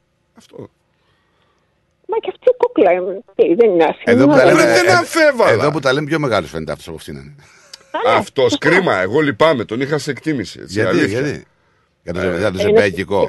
Μα 2.07 2.17
και 2.19 2.29
αυτή 2.33 2.45
η 2.51 2.55
κούκλα 2.57 2.93
είναι. 2.93 3.23
Τι, 3.35 3.55
δεν 3.55 3.71
είναι 3.71 3.85
άσχημη. 3.85 4.05
Εδώ 4.05 4.25
που 4.27 4.31
τα 4.33 4.43
Ωραία. 4.43 4.53
λέμε, 4.55 4.73
δεν 4.73 4.87
ε, 4.87 4.93
αφέβαλα. 4.93 5.51
Εδώ 5.51 5.71
που 5.71 5.81
τα 5.81 5.93
λέμε 5.93 6.07
πιο 6.07 6.19
μεγάλος 6.19 6.51
φαίνεται 6.51 6.73
αυτός 6.73 6.87
από 6.89 6.97
αυτήν. 6.97 7.17
είναι. 7.17 7.35
Αυτός 8.07 8.59
κρίμα. 8.59 8.97
Εγώ 8.97 9.21
λυπάμαι. 9.21 9.65
Τον 9.65 9.81
είχα 9.81 9.99
σε 9.99 10.11
εκτίμηση. 10.11 10.59
Έτσι, 10.63 10.73
Γιατί, 10.73 10.89
αλήθεια. 10.99 11.21
γιατί; 11.21 11.45
Για 12.05 12.13
το, 12.15 12.21
Ε, 12.21 12.39
για 12.43 12.51
το 12.55 12.59
είναι- 12.61 12.63
ζεμπέκικο. 12.63 13.21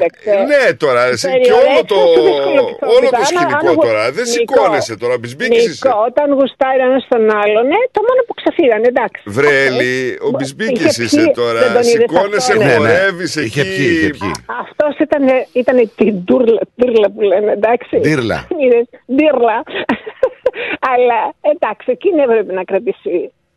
Ναι, 0.51 0.63
τώρα 0.83 1.01
εσύ, 1.13 1.27
και 1.27 1.33
Περιορέξτε 1.37 1.69
όλο 1.71 1.81
το, 1.91 1.95
το 2.17 2.21
δύσκολο 2.27 2.63
πιστό. 2.67 2.85
όλο 2.95 3.07
το 3.15 3.17
Άνα- 3.21 3.29
σκηνικό 3.31 3.69
άνα- 3.73 3.83
τώρα. 3.87 4.03
Δεν 4.17 4.25
Νικό, 4.29 4.35
σηκώνεσαι 4.53 4.93
τώρα. 5.03 5.15
Μπισμπίκης 5.19 5.63
είσαι. 5.67 5.87
Νικό, 5.87 5.97
όταν 6.09 6.27
γουστάρει 6.37 6.81
ένας 6.89 7.03
τον 7.13 7.23
άλλον, 7.43 7.63
ναι, 7.71 7.79
το 7.95 7.99
μόνο 8.07 8.19
που 8.27 8.33
ξεφύγανε, 8.39 8.87
εντάξει. 8.93 9.21
Βρε 9.37 9.51
Έλλη, 9.67 9.93
ο 10.27 10.29
Μπισμπίκης 10.35 10.85
Είχε 10.97 11.03
είσαι 11.03 11.23
πιει, 11.23 11.31
τώρα. 11.41 11.59
δεν 11.63 11.71
τον 11.77 11.85
είδες 11.89 12.01
Σηκώνεσαι, 12.01 12.51
αυτό, 12.57 12.63
ναι. 12.63 12.73
χορεύεις 12.75 13.31
εκεί. 13.35 13.45
Είχε 13.47 13.63
πιει, 13.75 13.89
είχε 13.97 14.09
πιει. 14.21 14.33
Αυτός 14.63 14.93
ήταν, 15.05 15.23
ήταν 15.61 15.77
την 15.99 16.13
τούρλα, 16.27 16.61
τούρλα 16.79 17.07
που 17.13 17.21
λένε, 17.31 17.49
εντάξει. 17.59 17.93
Ντύρλα. 18.03 18.39
Είδες, 18.61 18.85
Ντύρλα. 19.15 19.57
Αλλά 20.93 21.19
εντάξει, 21.53 21.87
εκείνη 21.97 22.21
έπρεπε 22.21 22.53
να 22.59 22.63
κρατήσει. 22.63 23.13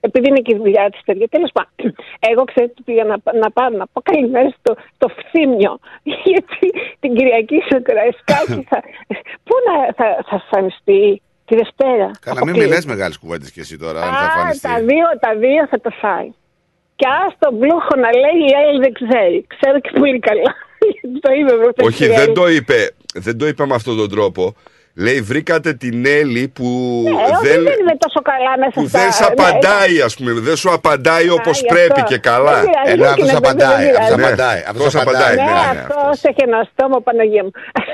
Επειδή 0.08 0.26
είναι 0.28 0.40
και 0.46 0.54
η 0.54 0.58
δουλειά 0.62 0.84
της 0.90 1.00
τέτοια. 1.08 1.28
Τέλος 1.28 1.50
πάντων, 1.56 1.94
εγώ 2.30 2.42
ξέρω 2.50 2.66
ότι 2.70 2.82
πήγα 2.88 3.04
να, 3.04 3.16
να 3.42 3.48
πάω 3.56 3.68
να 3.80 3.86
πω 3.92 4.00
καλημέρα 4.10 4.48
στο, 4.58 4.72
στο 4.96 5.06
φθήμιο. 5.18 5.72
Γιατί 6.24 6.66
την 7.00 7.10
Κυριακή 7.16 7.58
στο 7.68 7.78
Κραϊσκάκι 7.88 8.60
θα. 8.70 8.78
Πού 9.46 9.54
να, 9.66 9.74
θα, 9.98 10.06
θα 10.28 10.34
εμφανιστεί 10.42 11.22
τη 11.48 11.54
Δευτέρα; 11.62 12.06
Καλά, 12.26 12.40
μην 12.44 12.48
Αποκλείεται. 12.48 12.60
μιλέ 12.64 12.78
μεγάλες 12.92 13.16
κουβέντες 13.18 13.50
κι 13.52 13.60
εσύ 13.60 13.76
τώρα, 13.84 14.00
αν 14.06 14.12
θα 14.20 14.24
Α, 14.24 14.24
εμφανιστεί. 14.24 14.66
τα 14.68 14.74
δύο, 14.90 15.06
τα 15.24 15.32
δύο 15.44 15.62
θα 15.70 15.80
το 15.80 15.90
φάει. 16.02 16.28
Και 16.96 17.06
ας 17.26 17.32
τον 17.38 17.58
πλούχο 17.58 17.92
να 18.04 18.10
λέει 18.22 18.38
η 18.50 18.52
άλλη 18.58 18.78
δεν 18.84 18.92
ξέρει. 19.00 19.46
Ξέρω 19.56 19.76
και 19.80 19.90
πολύ 20.00 20.18
καλά. 20.18 20.50
Γιατί 21.00 21.20
το 21.20 21.30
είπε 21.38 21.52
προχθές 21.52 21.86
Όχι, 21.86 22.04
η 22.04 22.08
δεν 22.08 22.18
Έλλη. 22.18 22.32
το 22.40 22.48
είπε. 22.48 22.78
Δεν 23.14 23.38
το 23.38 23.46
είπε 23.46 23.66
με 23.66 23.74
αυτόν 23.74 23.96
τον 23.96 24.08
τρόπο. 24.10 24.54
Λέει, 24.96 25.20
βρήκατε 25.20 25.72
την 25.74 26.06
Έλλη 26.06 26.48
που 26.48 26.64
Ναι, 27.04 27.10
όχι, 27.10 27.46
δεν, 27.46 27.62
δεν 27.62 27.78
είναι 27.80 27.96
τόσο 27.98 28.20
καλά 28.22 28.58
μέσα 28.58 28.70
που 28.80 28.88
στα... 28.88 28.98
δεν 29.00 29.12
σε 29.12 29.22
ναι, 29.22 29.28
απαντάει, 29.30 30.00
ας 30.00 30.16
πούμε. 30.16 30.32
Δεν 30.32 30.56
σου 30.56 30.72
απαντάει 30.72 31.28
όπως 31.28 31.60
γι' 31.60 31.66
πρέπει 31.66 32.00
αυτό. 32.00 32.14
και 32.14 32.18
καλά. 32.18 32.52
Δεν 32.60 32.64
πειράζει, 32.70 32.90
Ενώ 32.92 33.04
όχι, 33.04 33.12
αυτός 33.12 33.26
ναι, 33.26 33.32
δεν 33.32 33.36
απαντάει, 33.36 33.86
πειράζει. 33.86 34.00
αυτός 34.00 34.16
Ναι, 34.16 34.26
απαντάει, 34.26 34.58
αυτός 34.68 34.86
αυτός 34.86 35.02
απαντάει. 35.02 35.22
απαντάει, 35.22 35.36
Ναι, 35.36 35.52
ναι, 35.52 35.72
ναι, 35.72 35.80
αυτός 35.80 36.22
έχει 36.22 36.42
ένα 36.48 36.68
στόμα 36.72 37.00
Παναγία 37.00 37.42
μου. 37.44 37.50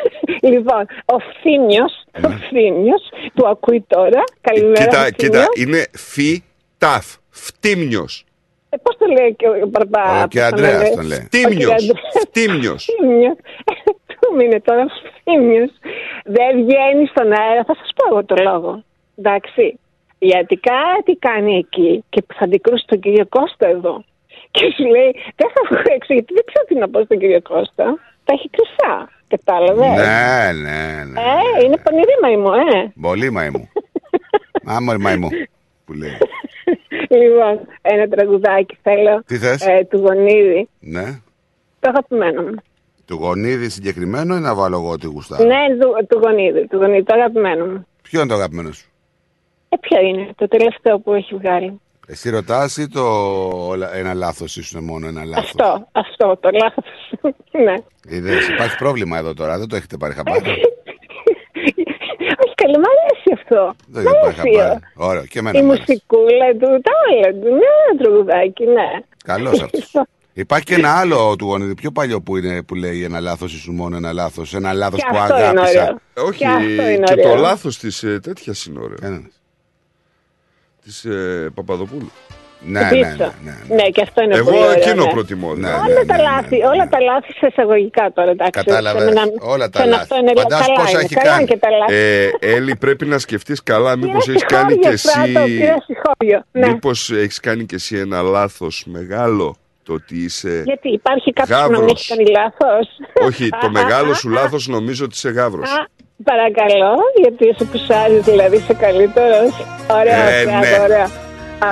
λοιπόν, 0.52 0.82
ο 1.04 1.16
Φθήμιος, 1.18 1.92
ο 2.26 2.28
Φθήμιος, 2.44 3.02
που 3.34 3.46
ακούει 3.46 3.84
τώρα, 3.88 4.22
καλημέρα 4.40 4.84
Κοίτα, 4.84 4.98
Φθήμιο. 5.00 5.10
κοίτα, 5.16 5.44
είναι 5.56 5.86
φι 5.92 6.42
ταφ. 6.78 7.06
Φτύμιος. 7.30 8.24
Ε, 8.68 8.76
πώς 8.82 8.96
το 8.98 9.06
λέει 9.06 9.34
και 9.36 9.46
ο 9.48 9.66
Μπαρμπά. 9.68 10.22
Ο 10.22 10.26
και 10.28 10.42
Ανδρέας 10.42 10.90
τον 10.94 11.06
λέει. 11.06 11.28
Φτύμιος. 12.20 12.88
Φτύμιος. 14.30 14.36
Φτύμιος. 14.36 14.36
Πού 14.36 14.40
είναι 14.40 14.60
τώρα 14.60 14.86
Φτύμιος. 15.20 15.70
Δεν 16.24 16.50
βγαίνει 16.64 17.06
στον 17.06 17.32
αέρα, 17.32 17.64
θα 17.64 17.74
σας 17.74 17.90
πω 17.96 18.02
εγώ 18.10 18.24
το 18.24 18.34
λόγο. 18.42 18.84
Εντάξει. 19.18 19.78
Γιατί 20.18 20.56
κάτι 20.56 21.16
κάνει 21.18 21.56
εκεί 21.56 22.04
και 22.08 22.24
θα 22.34 22.44
αντικρούσει 22.44 22.84
τον 22.86 23.00
κύριο 23.00 23.26
Κώστα 23.28 23.66
εδώ. 23.68 24.04
Και 24.50 24.72
σου 24.76 24.84
λέει, 24.84 25.10
δεν 25.36 25.48
θα 25.54 25.60
βγω 25.68 25.80
έξω 25.94 26.12
γιατί 26.12 26.34
δεν 26.34 26.44
ξέρω 26.46 26.64
τι 26.68 26.74
να 26.74 26.88
πω 26.88 27.04
στον 27.04 27.18
κύριο 27.18 27.42
Κώστα. 27.42 27.84
Τα 28.24 28.32
έχει 28.32 28.50
κρυφά. 28.50 29.08
Κατάλαβες; 29.28 29.88
Ναι, 29.88 30.52
ναι, 30.62 31.04
ναι. 31.04 31.20
Ε, 31.20 31.64
είναι 31.64 31.76
πονηρή 31.84 32.14
μαϊμού, 32.22 32.52
ε. 32.52 32.92
Πολύ 33.00 33.30
μαϊμού. 33.30 33.68
Άμορ 34.76 34.96
μαϊμού. 34.98 35.28
Που 35.84 35.92
λέει. 35.92 36.16
Λοιπόν, 37.08 37.60
ένα 37.82 38.08
τραγουδάκι 38.08 38.78
θέλω. 38.82 39.22
Τι 39.26 39.36
θες; 39.36 39.66
Ε, 39.66 39.86
του 39.90 39.98
Γονίδη. 39.98 40.68
Ναι. 40.80 41.04
Το 41.80 41.88
αγαπημένο 41.88 42.42
μου. 42.42 42.54
Του 43.10 43.16
γονίδι 43.16 43.68
συγκεκριμένο 43.68 44.36
ή 44.36 44.40
να 44.40 44.54
βάλω 44.54 44.76
εγώ 44.76 44.90
ότι 44.90 45.06
γουστάρω. 45.06 45.44
Ναι, 45.44 45.56
του, 45.80 46.06
του 46.08 46.18
Γονίδη. 46.18 46.66
Του 46.66 46.76
Γονίδη, 46.76 47.02
το 47.02 47.14
αγαπημένο 47.14 47.66
μου. 47.66 47.86
Ποιο 48.02 48.20
είναι 48.20 48.28
το 48.28 48.34
αγαπημένο 48.34 48.72
σου; 48.72 48.88
Ε, 49.68 49.76
ποιο 49.80 50.00
είναι, 50.00 50.28
το 50.36 50.48
τελευταίο 50.48 50.98
που 50.98 51.14
έχει 51.14 51.34
βγάλει. 51.34 51.80
Εσύ 52.06 52.30
ρωτάς 52.30 52.76
ή 52.76 52.88
το 52.88 53.02
όλα- 53.68 53.94
ένα 53.94 54.14
λάθος 54.14 54.56
ήσουν 54.56 54.84
μόνο 54.84 55.06
ένα 55.06 55.24
λάθος; 55.24 55.44
Αυτό, 55.44 55.88
αυτό, 55.92 56.36
το 56.40 56.50
λάθος. 56.52 56.84
ναι. 57.64 57.74
Είδες, 58.16 58.48
υπάρχει 58.48 58.76
πρόβλημα 58.76 59.18
εδώ 59.18 59.34
τώρα, 59.34 59.58
δεν 59.58 59.68
το 59.68 59.76
έχετε 59.76 59.96
πάρει 59.96 60.14
χαμπάρι. 60.14 60.40
λάθο. 60.44 60.60
Δεν 63.86 64.02
υπάρχει 64.02 64.40
Μόρφιο. 64.40 64.58
χαμπάρι. 64.60 64.80
Ωραίο. 64.96 65.24
Και 65.26 65.38
εμένα. 65.38 65.58
Η 65.58 65.62
μου 65.62 65.70
άρεσε. 65.72 65.84
μουσικούλα 65.88 66.50
του, 66.52 66.80
τα 66.82 66.92
όλα 67.10 67.30
του. 67.40 67.48
Ναι, 67.54 67.98
τραγουδάκι, 68.02 68.64
ναι. 68.64 68.88
Καλός 69.24 69.62
αυτός. 69.62 69.92
Υπάρχει 70.32 70.64
και 70.64 70.74
ένα 70.74 70.98
άλλο 70.98 71.36
του 71.36 71.44
γονίδι, 71.44 71.74
πιο 71.74 71.90
παλιό 71.90 72.20
που, 72.20 72.36
είναι, 72.36 72.62
που 72.62 72.74
λέει 72.74 73.04
ένα 73.04 73.20
λάθος 73.20 73.54
ήσουν 73.54 73.74
μόνο 73.74 73.96
ένα 73.96 74.12
λάθος. 74.12 74.54
Ένα 74.54 74.72
λάθος 74.72 75.00
Και 75.00 75.06
που 75.10 75.16
αυτό 75.18 75.36
είναι 75.36 75.44
αγάπησα. 75.46 75.80
ωραίο. 75.82 76.26
Όχι, 76.28 76.38
Και 76.38 76.46
αυτό 76.46 76.62
είναι 76.88 77.04
και 77.04 77.12
ωραίο. 77.12 77.28
το 77.30 77.34
λάθος 77.40 77.78
της 77.78 78.02
ε, 78.02 78.20
τέτοιας 78.22 78.64
είναι 78.64 78.78
ωραίο. 78.82 79.22
Της 80.84 81.04
ε, 81.04 81.50
Παπαδοπούλου. 81.54 82.10
Ναι, 82.66 82.88
Πίσω. 82.88 83.32
ναι, 83.68 83.82
και 83.82 84.02
αυτό 84.02 84.22
είναι 84.22 84.34
Εγώ 84.36 84.50
πολύ 84.50 84.62
ωραίο. 84.62 84.72
εκείνο 84.72 85.04
ναι. 85.04 85.10
προτιμώ. 85.10 85.54
ναι. 85.54 85.68
όλα 85.68 86.04
τα 86.06 86.18
λάθη, 86.22 86.56
όλα 86.62 86.88
τα 86.88 87.00
λάθη 87.00 87.32
σε 87.32 87.46
εισαγωγικά 87.46 88.12
τώρα, 88.14 88.30
εντάξει. 88.30 88.50
Κατάλαβες, 88.64 89.02
Σε 89.02 89.08
ένα- 89.08 89.22
όλα 89.40 89.68
τα 89.70 89.78
σε 89.78 89.84
ένα 89.84 89.90
λάθη. 89.96 90.02
αυτό 90.02 90.16
είναι 90.16 90.32
Φαντάσου 90.40 90.62
καλά 90.66 90.80
πόσα 90.80 90.90
είναι, 90.90 91.00
έχει 91.04 91.14
καλά 91.14 91.30
κάνει. 91.30 91.44
και 91.46 91.56
τα 91.56 91.68
λάθη. 91.70 91.94
Ε, 91.94 92.30
Έλλη, 92.40 92.76
πρέπει 92.76 93.06
να 93.06 93.18
σκεφτείς 93.18 93.62
καλά, 93.62 93.96
μήπως 93.96 94.24
Πήρα 94.24 94.36
έχει 94.36 94.44
κάνει 94.46 94.72
συγχώρια, 94.72 94.90
και 94.90 94.96
Στράτο, 94.96 95.40
εσύ. 95.40 95.58
πήρα 95.58 95.76
συγχώριο, 95.84 96.44
ναι. 96.52 96.66
Μήπως 96.66 97.10
έχεις 97.10 97.40
κάνει 97.40 97.64
και 97.66 97.74
εσύ 97.74 97.96
ένα 97.96 98.22
λάθος 98.22 98.84
μεγάλο 98.86 99.56
το 99.90 99.96
ότι 100.00 100.14
είσαι. 100.26 100.62
Γιατί 100.70 100.88
υπάρχει 101.00 101.32
κάποιος 101.32 101.58
που 101.62 101.70
να 101.72 101.78
μην 101.78 101.86
Γάβρος. 101.86 102.00
έχει 102.00 102.08
κάνει 102.14 102.26
λάθος. 102.38 102.86
Όχι, 103.28 103.48
το 103.62 103.68
μεγάλο 103.70 104.14
σου 104.14 104.28
λάθος 104.38 104.62
νομίζω 104.76 105.04
ότι 105.04 105.14
είσαι 105.14 105.30
γάβρος. 105.30 105.70
Παρακαλώ, 106.30 106.92
γιατί 107.22 107.42
είσαι 107.48 107.64
πουσάρι, 107.72 108.18
δηλαδή 108.30 108.56
είσαι 108.56 108.74
καλύτερος. 108.84 109.50
Ωραία, 110.00 110.22
Ε, 110.28 110.42
ωραία, 110.42 110.58
ναι. 110.60 110.78
ωραία. 110.86 111.06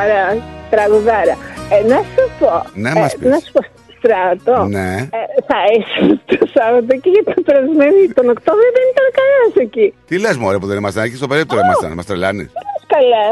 Ωραία, 0.03 0.27
τραγουδάρα. 0.71 1.37
Ε, 1.75 1.79
να 1.93 1.99
σου 2.13 2.23
πω. 2.39 2.53
Ναι, 2.83 2.91
ε, 2.91 3.01
μας 3.01 3.13
πεις. 3.19 3.29
να 3.35 3.39
σου 3.45 3.53
πω, 3.55 3.61
Στράτο. 3.99 4.57
Ναι. 4.77 4.89
Ε, 5.19 5.21
θα 5.49 5.59
ήσουν 5.79 6.21
το 6.31 6.39
Σάββατο 6.55 6.91
εκεί 6.97 7.11
για 7.17 7.25
την 7.35 7.43
περασμένη 7.49 8.01
τον 8.19 8.27
Οκτώβριο 8.35 8.71
δεν 8.77 8.85
ήταν 8.93 9.07
κανένας 9.19 9.55
εκεί. 9.67 9.87
Τι 10.09 10.15
λες, 10.25 10.37
Μωρέ, 10.37 10.59
που 10.59 10.67
δεν 10.71 10.77
ήμασταν 10.83 11.03
εκεί, 11.05 11.17
στο 11.23 11.27
περίπτωρο 11.33 11.61
ήμασταν. 11.65 11.91
Μας 11.99 12.07
τρελάνεις. 12.07 12.47
Πες 12.53 12.85
καλέ. 12.95 13.27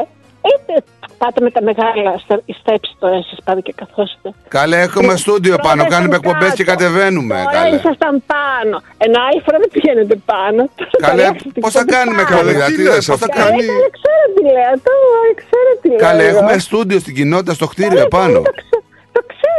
Ε, 0.50 0.74
πάτε 1.18 1.38
με 1.46 1.50
τα 1.56 1.62
μεγάλα 1.68 2.10
στα, 2.24 2.34
στα 2.60 2.70
έψη 2.76 2.94
τώρα, 3.02 3.16
εσείς 3.22 3.38
πάτε 3.44 3.60
και 3.60 3.74
καθόστε. 3.82 4.28
Καλέ, 4.48 4.76
έχουμε 4.88 5.16
στούντιο 5.16 5.54
Πρώτα 5.54 5.68
πάνω, 5.68 5.80
ήσασταν 5.80 5.98
κάνουμε 5.98 6.16
εκπομπές 6.20 6.52
και 6.58 6.64
κάτω. 6.64 6.78
κατεβαίνουμε. 6.78 7.36
Τώρα 7.44 7.58
Καλέ. 7.62 7.76
ήσασταν 7.76 8.14
πάνω. 8.34 8.76
Ενώ 9.04 9.18
άλλη 9.28 9.40
φορά 9.44 9.56
δεν 9.62 9.70
πηγαίνετε 9.74 10.14
πάνω. 10.32 10.60
Τώρα 10.76 11.06
Καλέ, 11.08 11.22
θα 11.22 11.26
αλλάξετε 11.28 11.60
πώς 11.64 11.72
θα 11.78 11.84
και 11.84 11.92
κάνουμε 11.96 12.22
πάνω. 12.22 12.48
εκπομπή, 12.48 12.52
τι 12.68 12.74
τι 12.76 12.82
λες, 12.82 12.94
λες, 12.94 13.06
πώς 13.10 13.18
θα 13.22 13.26
αυτό 13.30 13.40
κάνει; 13.40 13.64
Ε, 13.64 13.66
καλά, 13.66 13.88
ξέρω 13.98 14.22
τι 14.34 14.42
λέω, 14.56 14.74
το 14.86 14.94
ξέρω 15.42 15.70
τι 15.80 15.88
λέω. 15.88 15.98
Καλέ, 16.06 16.24
εγώ. 16.26 16.36
έχουμε 16.38 16.54
στούντιο 16.66 16.98
στην 17.04 17.14
κοινότητα, 17.18 17.52
στο 17.58 17.66
κτίριο 17.72 18.00
επάνω. 18.08 18.40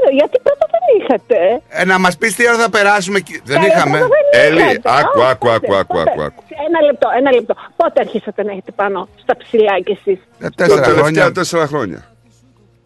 Το 0.07 0.13
ξέρω, 0.13 0.15
γιατί 0.21 0.37
πρώτα 0.47 0.65
δεν 0.73 0.83
είχατε; 0.97 1.37
Ε, 1.69 1.85
να 1.85 1.99
μας 1.99 2.17
πεις 2.17 2.35
τι 2.35 2.47
ώρα 2.47 2.57
θα 2.57 2.69
περάσουμε. 2.69 3.17
εκεί. 3.17 3.41
Δεν 3.43 3.55
Καλά, 3.59 3.67
είχαμε. 3.67 3.97
πρώτα 3.97 4.15
δεν 4.31 4.41
Έλλη, 4.45 4.61
είχατε. 4.61 4.81
άκου, 4.99 5.21
Α, 5.23 5.29
άκου, 5.29 5.49
άκου, 5.49 5.73
άκου, 5.81 5.97
άκου, 6.03 6.21
άκου. 6.27 6.41
Ένα 6.67 6.79
λεπτό, 6.87 7.07
ένα 7.19 7.31
λεπτό. 7.37 7.53
Πότε 7.75 7.97
αρχίσατε 8.05 8.43
να 8.43 8.51
έχετε 8.51 8.71
πάνω 8.71 9.07
στα 9.23 9.33
ψηλά 9.37 9.79
κι 9.85 9.91
εσείς; 9.99 10.19
Ε, 10.39 10.43
Τα 10.43 10.49
Τέσσερα 10.55 10.81
τελευταία 10.81 11.03
χρόνια. 11.03 11.31
τέσσερα 11.31 11.65
χρόνια. 11.67 11.99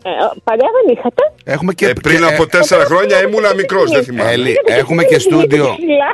Ε, 0.03 0.09
παλιά 0.43 0.67
δεν 0.77 0.85
είχατε; 0.95 1.23
Έχουμε 1.43 1.73
και. 1.73 1.85
Ε, 1.87 1.93
πριν 1.93 2.17
και- 2.17 2.33
από 2.33 2.47
τέσσερα 2.47 2.85
χρόνια 2.85 3.21
ήμουνα 3.21 3.53
μικρός, 3.55 3.91
δεν 3.91 4.03
θυμάμαι. 4.03 4.31
Έλλη, 4.31 4.55
έχουμε 4.65 5.03
και 5.03 5.19
στούντιο. 5.19 5.65
Ψηλά; 5.77 6.11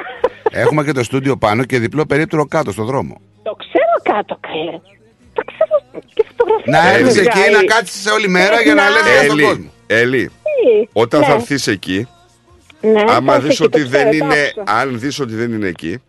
Έχουμε 0.63 0.83
και 0.83 0.91
το 0.91 1.03
στούντιο 1.03 1.37
πάνω 1.37 1.63
και 1.63 1.77
διπλό 1.79 2.05
περίπτερο 2.05 2.45
κάτω 2.45 2.71
στο 2.71 2.83
δρόμο. 2.83 3.21
Το 3.43 3.55
ξέρω 3.63 4.15
κάτω, 4.17 4.37
καλέ. 4.47 4.79
Το 5.33 5.41
ξέρω 5.51 5.75
και 6.13 6.25
φωτογραφία. 6.27 6.71
Να 6.71 6.81
δεν 6.81 6.93
έρθεις 7.01 7.17
εκεί 7.17 7.39
βγάλει. 7.39 7.55
να 7.55 7.63
κάτσεις 7.63 8.11
όλη 8.11 8.27
μέρα 8.27 8.61
για 8.61 8.73
να 8.73 8.89
λες 8.89 9.01
για 9.01 9.27
τον 9.27 9.29
Έλλη, 9.39 9.43
κόσμο. 9.43 9.71
Έλλη, 9.87 10.31
Τι, 10.81 10.87
όταν 10.93 11.19
ναι. 11.19 11.25
θα 11.25 11.33
έρθεις 11.33 11.67
εκεί, 11.67 12.07
Ναι, 12.81 13.03
άμα 13.07 13.33
θα 13.33 13.39
δεις 13.39 13.51
είσαι 13.53 13.63
εκεί, 13.63 13.75
ότι 13.75 13.83
το 13.83 13.89
δεν 13.89 14.09
ξέρω, 14.09 14.27
το 14.27 14.35
είναι, 14.35 14.53
άκουσα. 14.57 14.77
αν 14.77 14.99
δεις 14.99 15.19
ότι 15.19 15.35
δεν 15.35 15.51
είναι 15.53 15.67
εκεί, 15.67 16.01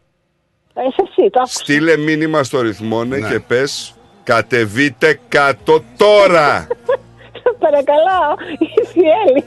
Θα 0.75 0.81
είσαι 0.89 1.03
εσύ, 1.09 1.31
το 1.31 1.39
άκουσα. 1.41 1.59
στείλε 1.59 1.97
μήνυμα 1.97 2.43
στο 2.43 2.61
ρυθμό 2.61 3.05
ναι, 3.05 3.17
Ναι. 3.17 3.29
και 3.29 3.41
πες 3.41 3.95
κατεβείτε 4.25 5.21
κάτω 5.29 5.83
τώρα. 5.97 6.67
Παρακαλώ, 7.65 8.37
ήρθε 8.59 9.01
η 9.01 9.03
Έλλη. 9.27 9.45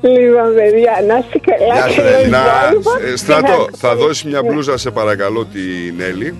Λοιπόν, 0.00 0.54
παιδιά, 0.54 0.92
να 1.06 1.18
είσαι 1.18 1.40
καλά. 1.46 1.74
Γεια 1.74 1.88
σου, 1.88 2.00
και 2.00 2.08
Έλλη. 2.08 2.24
το 2.24 2.30
Να, 2.30 2.68
υπόλοιπο. 2.70 2.90
ε, 3.06 3.10
Και 3.10 3.16
στράτο, 3.16 3.46
να- 3.70 3.78
θα 3.78 3.96
δώσεις 3.96 4.24
μια 4.24 4.42
μπλούζα 4.42 4.76
σε 4.76 4.90
παρακαλώ 4.90 5.44
την 5.44 6.00
Έλλη 6.00 6.34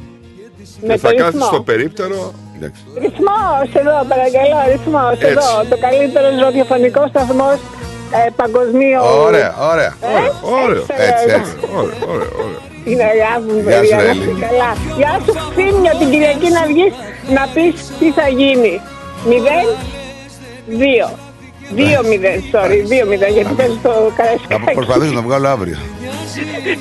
Με 0.81 0.93
και 0.95 0.99
θα 0.99 1.09
το 1.11 1.17
κάθεις 1.17 1.33
ρυθμό. 1.35 1.47
στο 1.47 1.63
περίπτερο. 1.63 2.35
Εντάξει. 2.63 2.81
Ρυθμός 3.05 3.67
εδώ, 3.81 3.97
παρακαλώ, 4.13 4.59
ρυθμός 4.75 5.13
Έτσι. 5.13 5.27
εδώ. 5.33 5.49
Το 5.73 5.77
καλύτερο 5.87 6.27
ραδιοφωνικό 6.45 7.03
σταθμός 7.13 7.59
ε, 8.19 8.21
παγκοσμίω. 8.41 9.01
Ωραία, 9.27 9.51
ωραία. 9.73 9.93
Ε, 10.19 10.23
Ωραίο. 10.65 10.85
Έτσι, 11.09 11.25
έτσι. 11.39 11.53
Ωραία, 11.81 11.99
ωραία, 12.13 12.31
ωραία. 12.45 12.61
Την 12.89 12.99
αγάπη 13.13 13.47
μου, 13.53 13.61
Γεια 13.67 13.77
σου, 13.77 13.81
παιδιά, 13.81 13.97
να 13.97 14.03
Έλλη. 14.11 14.23
είσαι 14.31 14.35
καλά. 14.47 14.71
Γεια 14.99 15.13
σου, 15.25 15.33
Θύμιο, 15.57 15.93
την 16.01 16.09
Κυριακή 16.13 16.49
να 16.59 16.63
βγεις 16.71 16.93
να 17.37 17.43
πεις 17.55 17.75
τι 17.99 18.09
θα 18.19 18.27
γίνει. 18.41 18.73
Μηδέν, 19.29 19.67
δύο. 20.83 21.07
Δύο 21.75 22.01
μηδέν, 22.09 22.43
sorry, 22.53 22.81
δύο 22.85 23.07
μηδέν, 23.07 23.33
γιατί 23.33 23.53
παίζει 23.55 23.79
το 23.83 23.91
Θα 24.17 24.23
καρασκάκι. 24.23 24.75
προσπαθήσω 24.75 25.13
να 25.13 25.21
το 25.21 25.27
βγάλω 25.29 25.49
αύριο. 25.49 25.77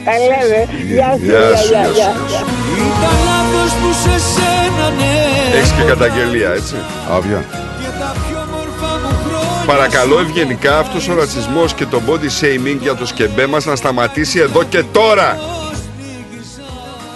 Τα 0.06 0.12
λέμε. 0.30 0.60
Γεια 0.94 1.10
σου, 1.18 1.26
Γεια 1.26 1.40
γεια, 1.40 1.58
σου, 1.58 1.68
γεια, 1.68 1.82
γεια 1.82 1.92
γεια. 1.98 2.40
σου. 2.40 2.46
Ήταν 2.88 3.16
λάθος 3.30 3.72
που 3.80 3.90
σε 4.04 4.16
σένα 4.34 4.86
ναι 4.98 5.58
Έχεις 5.58 5.72
και 5.72 5.84
καταγγελία, 5.84 6.50
έτσι. 6.50 6.76
Όποιο. 7.18 7.44
Και 7.82 7.88
τα 8.00 8.16
πιο 8.28 8.40
μορφά 8.52 8.92
μου 9.02 9.12
χρόνια 9.26 9.66
Παρακαλώ 9.66 10.20
ευγενικά 10.20 10.78
αυτός 10.78 11.08
ο 11.10 11.14
ρατσισμός 11.14 11.74
και 11.74 11.86
το 11.86 12.02
body 12.08 12.30
shaming 12.42 12.78
για 12.82 12.96
το 12.96 13.06
σκεμπέ 13.06 13.46
μας 13.48 13.66
να 13.66 13.76
σταματήσει 13.76 14.40
εδώ 14.40 14.64
και 14.64 14.84
τώρα. 14.92 15.40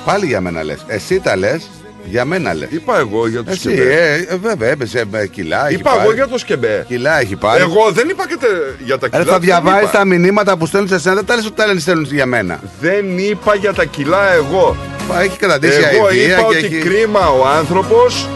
Πάλι 0.06 0.26
για 0.26 0.42
μένα 0.42 0.64
λες. 0.64 0.84
Εσύ 0.88 1.20
τα 1.20 1.36
λες, 1.38 1.70
για 2.06 2.26
μένα 2.26 2.54
λε. 2.54 2.68
Είπα 2.70 2.98
εγώ 3.00 3.28
για 3.28 3.44
το 3.44 3.52
Εσύ, 3.52 3.60
σκεμπέ. 3.60 3.94
ε, 3.94 4.34
ε, 4.34 4.38
βέβαια, 4.42 4.70
έπεσε 4.70 5.04
με 5.12 5.28
κιλά. 5.32 5.68
έχει 5.68 5.76
Είπα 5.76 5.90
πάρει. 5.90 6.02
εγώ 6.04 6.14
για 6.14 6.28
το 6.28 6.38
σκεμπέ. 6.38 6.86
Κιλά 6.88 7.20
έχει 7.20 7.36
πάρει. 7.36 7.62
Εγώ 7.62 7.92
δεν 7.92 8.10
είπα 8.10 8.28
και 8.28 8.38
τε- 8.40 8.50
για 8.86 8.98
τα 8.98 9.06
Ε, 9.06 9.10
κιλά. 9.10 9.24
θα 9.24 9.32
δεν 9.32 9.40
διαβάζει 9.42 9.84
είπα. 9.84 9.92
τα 9.92 10.06
μηνύματα 10.06 10.58
που 10.58 10.66
στέλνουν 10.66 10.90
σε 10.90 10.96
εσένα. 10.96 11.16
Δεν 11.16 11.26
τα 11.26 11.36
λες 11.36 11.46
ότι 11.46 11.56
τα 11.56 11.66
λένε 11.66 11.80
στέλνουν 11.80 12.08
για 12.12 12.26
μένα. 12.26 12.60
Δεν 12.82 13.18
είπα 13.18 13.56
για 13.56 13.74
τα 13.74 13.84
κιλά 13.86 14.34
εγώ. 14.34 14.78
Μα 15.10 15.22
Έχει 15.22 15.38
καταντήσει 15.38 15.80
Εγώ 15.94 16.06
αηδία 16.06 16.26
είπα 16.38 16.48
και 16.50 16.58
ότι 16.58 16.66
έχει- 16.66 16.78
κρίμα 16.78 17.30
ο 17.30 17.48
άνθρωπος 17.48 18.30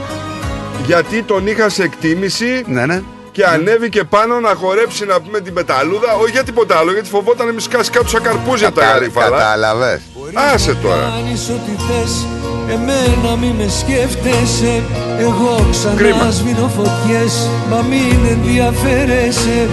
γιατί 0.85 1.23
τον 1.23 1.47
είχα 1.47 1.69
σε 1.69 1.83
εκτίμηση 1.83 2.63
Ναι, 2.67 2.85
ναι. 2.85 3.01
και 3.31 3.45
ανέβηκε 3.45 4.03
πάνω 4.03 4.39
να 4.39 4.49
χορέψει 4.53 5.05
να 5.05 5.21
πούμε 5.21 5.39
την 5.39 5.53
πεταλούδα. 5.53 6.13
Όχι 6.21 6.31
για 6.31 6.43
τίποτα 6.43 6.77
άλλο, 6.77 6.91
γιατί 6.91 7.09
φοβόταν 7.09 7.45
να 7.47 7.53
μη 7.53 7.61
σκάσει 7.61 7.89
κάτω 7.91 8.07
σαν 8.07 8.21
καρπούζια 8.21 8.71
τα 8.71 8.81
γαρίφαλα. 8.85 9.37
Κατάλαβες. 9.37 9.99
Άσε 10.53 10.75
τώρα. 10.81 11.13
Κάνεις 12.69 12.81
ό,τι 12.81 13.09
θες 13.09 13.17
Εμένα 13.19 13.35
μη 13.35 13.53
με 13.57 13.67
σκέφτεσαι 13.69 14.83
Εγώ 15.19 15.67
ξανά 15.71 15.95
Κρίμα. 15.95 16.31
σβήνω 16.31 16.67
φωτιές 16.75 17.49
Μα 17.69 17.81
μην 17.89 18.19
ενδιαφέρεσαι. 18.31 19.69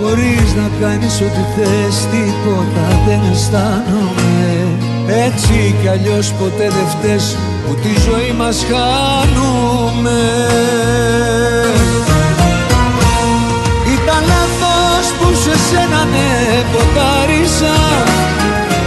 Μπορείς 0.00 0.54
να 0.56 0.70
κάνεις 0.80 1.20
ό,τι 1.20 1.42
θες 1.54 1.96
Τίποτα 2.10 2.86
δεν 3.06 3.20
αισθάνομαι. 3.32 4.32
Έτσι 5.26 5.74
κι 5.82 5.88
αλλιώς 5.88 6.32
ποτέ 6.32 6.68
δεν 6.68 6.86
φταίς 6.88 7.36
Που 7.66 7.74
τη 7.74 8.00
ζωή 8.00 8.32
μας 8.38 8.64
χάνουμε. 8.70 10.20
Ήταν 13.94 14.22
λάθος 14.32 15.06
που 15.18 15.28
σε 15.34 15.54
σένα 15.68 16.04
ναι 16.12 16.30
ποτάρισα 16.72 17.76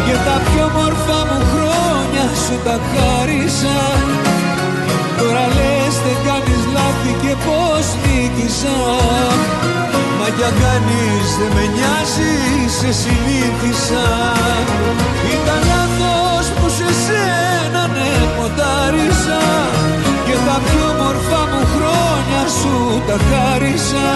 Και 0.05 0.15
τα 0.25 0.41
πιο 0.47 0.65
μορφά 0.77 1.19
μου 1.29 1.39
χρόνια 1.51 2.25
σου 2.43 2.55
τα 2.63 2.79
χάρισα 2.91 3.16
νίκησα 8.57 8.77
Μα 10.19 10.27
κι 10.35 10.43
αν 10.43 10.55
κάνεις 10.63 11.29
δεν 11.39 11.51
με 11.55 11.65
νοιάζει 11.75 12.35
σε 12.79 12.89
συνήθισα. 13.01 14.05
Ήταν 15.35 15.61
λάθος 15.71 16.45
που 16.55 16.67
σε 16.77 16.89
σένα 17.03 17.83
ναι 17.95 18.13
ποτάρισα 18.35 19.43
Και 20.25 20.35
τα 20.47 20.57
πιο 20.67 20.87
μορφά 21.01 21.41
μου 21.51 21.63
χρόνια 21.73 22.43
σου 22.57 22.75
τα 23.07 23.17
χάρισα. 23.27 24.07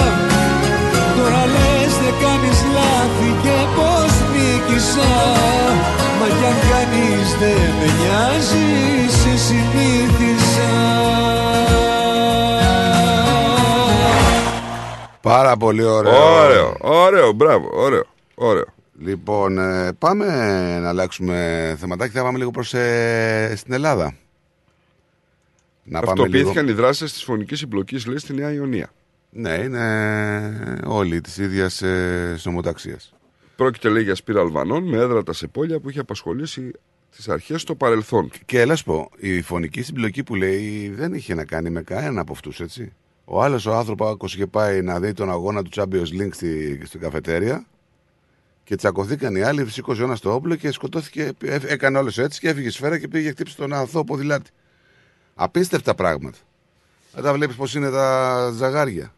Τώρα 1.16 1.44
λες 1.54 1.94
δεν 2.02 2.16
κάνεις 2.24 2.60
λάθη 2.76 3.30
και 3.44 3.58
πως 3.76 4.14
νίκησα 4.32 5.14
Μα 6.20 6.28
κι 6.38 6.46
αν 6.52 6.58
κάνεις 6.70 7.28
δεν 7.42 7.70
με 7.80 7.88
νοιάζει 8.00 8.70
σε 9.20 9.34
συνήθισα 9.46 10.72
Πάρα 15.22 15.58
πολύ 15.58 15.84
ωραίο. 15.84 16.42
Ωραίο, 16.44 16.76
ωραίο, 16.80 17.32
μπράβο, 17.32 17.70
ωραίο, 17.74 18.04
ωραίο. 18.36 18.66
Λοιπόν, 19.00 19.58
ε, 19.58 19.94
πάμε 19.94 20.26
να 20.80 20.90
αλλάξουμε 20.90 21.76
θεματάκι. 21.80 22.14
Θα 22.14 22.24
πάμε 22.24 22.38
λίγο 22.38 22.52
προς 22.52 22.74
ε, 22.74 23.54
στην 23.56 23.74
Ελλάδα. 23.74 24.16
Να 25.84 26.00
πάμε 26.00 26.14
λίγο. 26.14 26.24
Αυτοποιήθηκαν 26.24 26.68
οι 26.68 26.72
δράσεις 26.72 27.14
της 27.14 27.24
φωνικής 27.24 27.60
συμπλοκής, 27.60 28.06
λέει, 28.06 28.18
στη 28.18 28.34
Νέα 28.34 28.52
Ιωνία. 28.52 28.90
Ναι, 29.30 29.54
είναι 29.54 30.80
όλοι 30.86 31.22
της 31.22 31.38
ίδιας 31.38 31.82
ε, 31.82 32.38
νομοταξίας. 32.44 33.14
Πρόκειται, 33.56 33.90
λέει, 33.90 34.04
για 34.04 34.16
σπήρα 34.16 34.40
Αλβανών 34.40 34.84
με 34.84 34.98
έδρατα 34.98 35.34
σε 35.34 35.48
πόλια 35.48 35.80
που 35.80 35.90
είχε 35.90 36.00
απασχολήσει 36.00 36.72
τις 37.16 37.30
αρχές 37.30 37.62
στο 37.62 37.76
παρελθόν. 37.76 38.30
Και 38.46 38.60
έλα 38.60 38.76
σου 38.76 38.84
πω, 38.84 39.10
η 39.18 39.42
φωνική 39.42 39.82
συμπλοκή 39.82 40.24
που 40.24 40.36
λέει 40.36 40.90
δεν 40.90 41.14
είχε 41.14 41.34
να 41.34 41.46
κάνει 41.46 41.70
με 41.70 41.82
κανένα 41.82 42.22
από 42.22 42.32
αυτούς, 42.32 42.60
έτσι. 42.60 42.94
Ο 43.34 43.44
άλλος 43.44 43.66
ο 43.66 43.76
άνθρωπος 43.76 44.34
είχε 44.34 44.48
πάει 44.48 44.82
να 44.82 45.00
δει 45.00 45.14
τον 45.14 45.32
αγώνα 45.32 45.64
του 45.64 45.70
Champions 45.74 46.22
League 46.22 46.34
στη, 46.34 46.82
στην 46.86 47.00
καφετέρια 47.00 47.66
και 48.64 48.76
τσακωθήκαν 48.76 49.36
οι 49.36 49.42
άλλοι, 49.42 49.70
σήκωσε 49.70 50.04
ένας 50.04 50.18
στο 50.18 50.34
όπλο 50.34 50.56
και 50.56 50.72
σκοτώθηκε. 50.72 51.32
ε, 51.44 51.60
Έκανε 51.66 51.98
όλες 51.98 52.18
έτσι 52.18 52.40
και 52.40 52.50
έφυγε 52.50 52.70
σφαίρα 52.70 53.00
και 53.00 53.08
πήγε 53.08 53.30
χτύπησε 53.30 53.58
τον 53.58 53.74
αθώο 53.74 54.04
ποδηλάτη. 54.04 54.50
Απίστευτα 55.36 55.96
πράγματα. 55.96 56.38
Δεν 57.14 57.24
τα 57.24 57.34
βλέπεις 57.34 57.56
πώς 57.56 57.76
είναι 57.76 57.90
τα 57.90 58.50
ζαγάρια. 58.52 59.14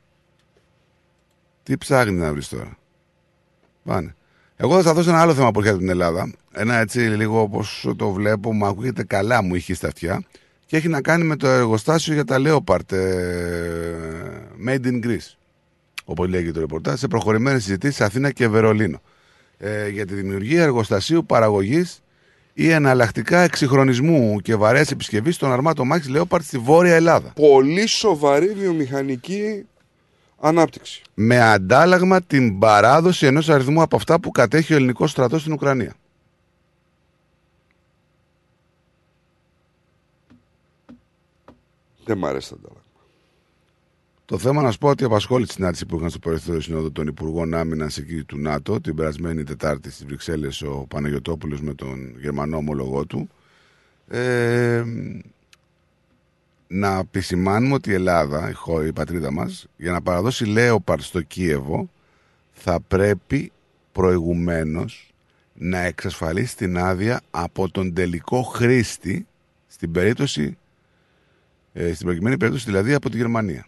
Τι 1.64 1.78
ψάχνει 1.78 2.20
να 2.20 2.32
βρεις 2.32 2.50
τώρα. 2.50 2.78
Πάνε. 3.84 4.16
Εγώ 4.56 4.82
θα 4.82 4.94
δώσω 4.94 5.10
ένα 5.10 5.22
άλλο 5.22 5.34
θέμα 5.34 5.52
που 5.52 5.60
έρχεται 5.60 5.76
από 5.76 5.86
την 5.86 5.94
Ελλάδα. 5.94 6.34
Ένα 6.52 6.76
έτσι 6.76 7.00
λίγο 7.00 7.42
όπως 7.42 7.94
το 7.98 8.12
βλέπω, 8.12 8.54
μου 8.54 8.66
ακούγεται 8.66 9.04
καλά, 9.04 9.42
μου 9.42 9.56
είχε 9.56 9.74
στα 9.74 9.88
αυτιά. 9.88 10.24
Και 10.74 10.80
έχει 10.80 10.88
να 10.88 11.02
κάνει 11.02 11.24
με 11.24 11.36
το 11.36 11.48
εργοστάσιο 11.48 12.14
για 12.14 12.24
τα 12.26 12.38
Leopard 12.40 12.92
ε, 12.92 13.00
Made 14.68 14.86
in 14.86 15.06
Greece. 15.06 15.36
Όπως 16.06 16.28
λέγει 16.28 16.52
το 16.52 16.60
ρεπορτάζ, 16.60 17.00
σε 17.00 17.08
προχωρημένες 17.08 17.64
συζητήσεις 17.64 17.96
σε 17.96 18.04
Αθήνα 18.04 18.32
και 18.32 18.48
Βερολίνο. 18.48 19.02
Ε, 19.58 19.90
για 19.90 20.06
τη 20.06 20.14
δημιουργία 20.14 20.64
εργοστασίου 20.64 21.26
παραγωγής 21.26 22.04
ή 22.54 22.70
εναλλακτικά 22.70 23.40
εξυγχρονισμού 23.40 24.40
και 24.40 24.56
βαρέας 24.56 24.92
επισκευής 24.92 25.38
των 25.38 25.52
αρμάτων 25.52 25.88
μάχη 25.88 26.14
Leopard 26.16 26.42
στη 26.42 26.58
Βόρεια 26.58 26.96
Ελλάδα. 26.96 27.32
Πολύ 27.36 27.88
σοβαρή 27.88 28.48
βιομηχανική 28.48 29.66
ανάπτυξη. 30.40 31.02
Με 31.14 31.42
αντάλλαγμα 31.42 32.22
την 32.22 32.60
παράδοση 32.60 33.26
ενός 33.26 33.50
αριθμού 33.50 33.82
από 33.82 33.96
αυτά 33.96 34.20
που 34.20 34.32
κατέχει 34.32 34.74
ο 34.74 34.76
ελληνικός 34.76 35.12
στρατός 35.12 35.42
στην 35.42 35.54
Ουκρανία. 35.54 35.96
Δεν 42.06 42.18
μ' 42.18 42.26
αρέσει 42.26 42.50
τα 42.50 42.56
αντάλλαγμα. 42.56 42.82
Το 44.26 44.38
θέμα 44.38 44.62
να 44.62 44.72
σου 44.72 44.78
πω 44.78 44.90
ότι 44.90 45.04
απασχόλησε 45.04 45.48
τη 45.48 45.54
συνάντηση 45.54 45.86
που 45.86 45.96
είχαν 45.98 46.10
στο 46.10 46.20
Περιθώριο 46.20 46.62
Συνόδο 46.62 46.92
των 46.92 47.08
Υπουργών 47.08 47.54
Άμυνας 47.54 47.98
εκεί 47.98 48.24
του 48.24 48.38
ΝΑΤΟ 48.38 48.82
την 48.82 48.96
περασμένη 48.96 49.44
Τετάρτη 49.44 49.92
στις 49.92 50.06
Βρυξέλλες 50.06 50.62
ο 50.62 50.86
Παναγιοτόπουλος 50.88 51.62
με 51.62 51.74
τον 51.74 52.20
Γερμανό 52.20 52.58
ομολογό 52.58 53.06
του. 53.06 53.30
Ε, 54.08 54.84
να 56.68 56.98
επισημάνουμε 56.98 57.74
ότι 57.74 57.90
η 57.90 57.94
Ελλάδα, 57.94 58.50
η, 58.50 58.54
χώρα, 58.54 58.86
η 58.86 58.94
πατρίδα 58.94 59.32
μας, 59.32 59.68
για 59.78 59.92
να 59.92 60.02
παραδώσει 60.02 60.46
Λέοπαρ 60.46 61.02
στο 61.02 61.22
Κίεβο, 61.22 61.90
θα 62.52 62.80
πρέπει 62.80 63.52
προηγουμένως 63.92 65.14
να 65.54 65.80
εξασφαλίσει 65.80 66.58
την 66.58 66.78
άδεια 66.78 67.22
από 67.32 67.70
τον 67.72 67.94
τελικό 67.94 68.42
χρήστη 68.42 69.28
στην 69.68 69.92
περίπτωση, 69.92 70.58
ε, 71.74 71.94
στην 71.94 72.06
προκειμένη 72.06 72.38
περίπτωση 72.38 72.66
δηλαδή 72.66 72.94
από 72.94 73.10
τη 73.10 73.18
Γερμανία. 73.18 73.66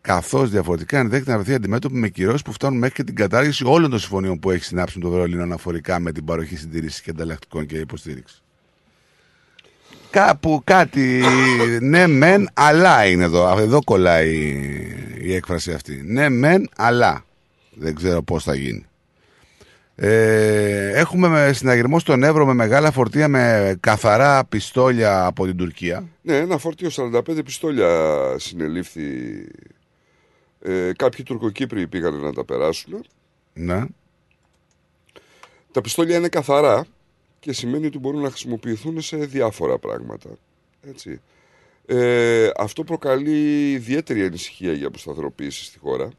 Καθώς 0.00 0.50
διαφορετικά 0.50 0.98
ενδέχεται 0.98 1.30
να 1.30 1.36
βρεθεί 1.36 1.54
αντιμέτωπη 1.54 1.94
με 1.94 2.08
κυρώσεις 2.08 2.42
που 2.42 2.52
φτάνουν 2.52 2.78
μέχρι 2.78 2.94
και 2.94 3.04
την 3.04 3.14
κατάργηση 3.14 3.64
όλων 3.66 3.90
των 3.90 3.98
συμφωνιών 3.98 4.38
που 4.38 4.50
έχει 4.50 4.64
συνάψει 4.64 4.98
με 4.98 5.04
το 5.04 5.10
Βερολίνο 5.10 5.42
αναφορικά 5.42 5.98
με 5.98 6.12
την 6.12 6.24
παροχή 6.24 6.56
συντήρησης 6.56 7.00
και 7.00 7.10
ανταλλακτικών 7.10 7.66
και 7.66 7.78
υποστήριξη. 7.78 8.42
Κάπου 10.10 10.60
κάτι, 10.64 11.22
ναι 11.90 12.06
μεν, 12.06 12.48
αλλά 12.54 13.06
είναι 13.06 13.24
εδώ. 13.24 13.58
Εδώ 13.58 13.84
κολλάει 13.84 14.34
η 15.20 15.34
έκφραση 15.34 15.72
αυτή. 15.72 16.02
Ναι 16.04 16.28
μεν, 16.28 16.68
αλλά. 16.76 17.24
Δεν 17.78 17.94
ξέρω 17.94 18.22
πώς 18.22 18.44
θα 18.44 18.54
γίνει. 18.54 18.86
Ε, 19.98 20.90
έχουμε 20.98 21.28
με 21.28 21.52
συναγερμό 21.52 21.98
στον 21.98 22.22
Εύρο 22.22 22.46
με 22.46 22.54
μεγάλα 22.54 22.90
φορτία 22.90 23.28
με 23.28 23.76
καθαρά 23.80 24.44
πιστόλια 24.44 25.26
από 25.26 25.46
την 25.46 25.56
Τουρκία. 25.56 26.08
Ναι, 26.22 26.36
ένα 26.36 26.58
φορτίο 26.58 26.90
45 26.92 27.44
πιστόλια 27.44 28.34
συνελήφθη. 28.38 29.02
Ε, 30.60 30.92
κάποιοι 30.96 31.24
Τουρκοκύπροι 31.24 31.86
πήγαν 31.86 32.14
να 32.14 32.32
τα 32.32 32.44
περάσουν. 32.44 33.04
Ναι. 33.52 33.84
Τα 35.72 35.80
πιστόλια 35.80 36.16
είναι 36.16 36.28
καθαρά 36.28 36.86
και 37.40 37.52
σημαίνει 37.52 37.86
ότι 37.86 37.98
μπορούν 37.98 38.22
να 38.22 38.28
χρησιμοποιηθούν 38.28 39.00
σε 39.00 39.16
διάφορα 39.16 39.78
πράγματα. 39.78 40.28
Έτσι. 40.88 41.20
Ε, 41.86 42.50
αυτό 42.56 42.84
προκαλεί 42.84 43.72
ιδιαίτερη 43.72 44.24
ανησυχία 44.24 44.72
για 44.72 44.86
αποσταθεροποίηση 44.86 45.64
στη 45.64 45.78
χώρα. 45.78 46.10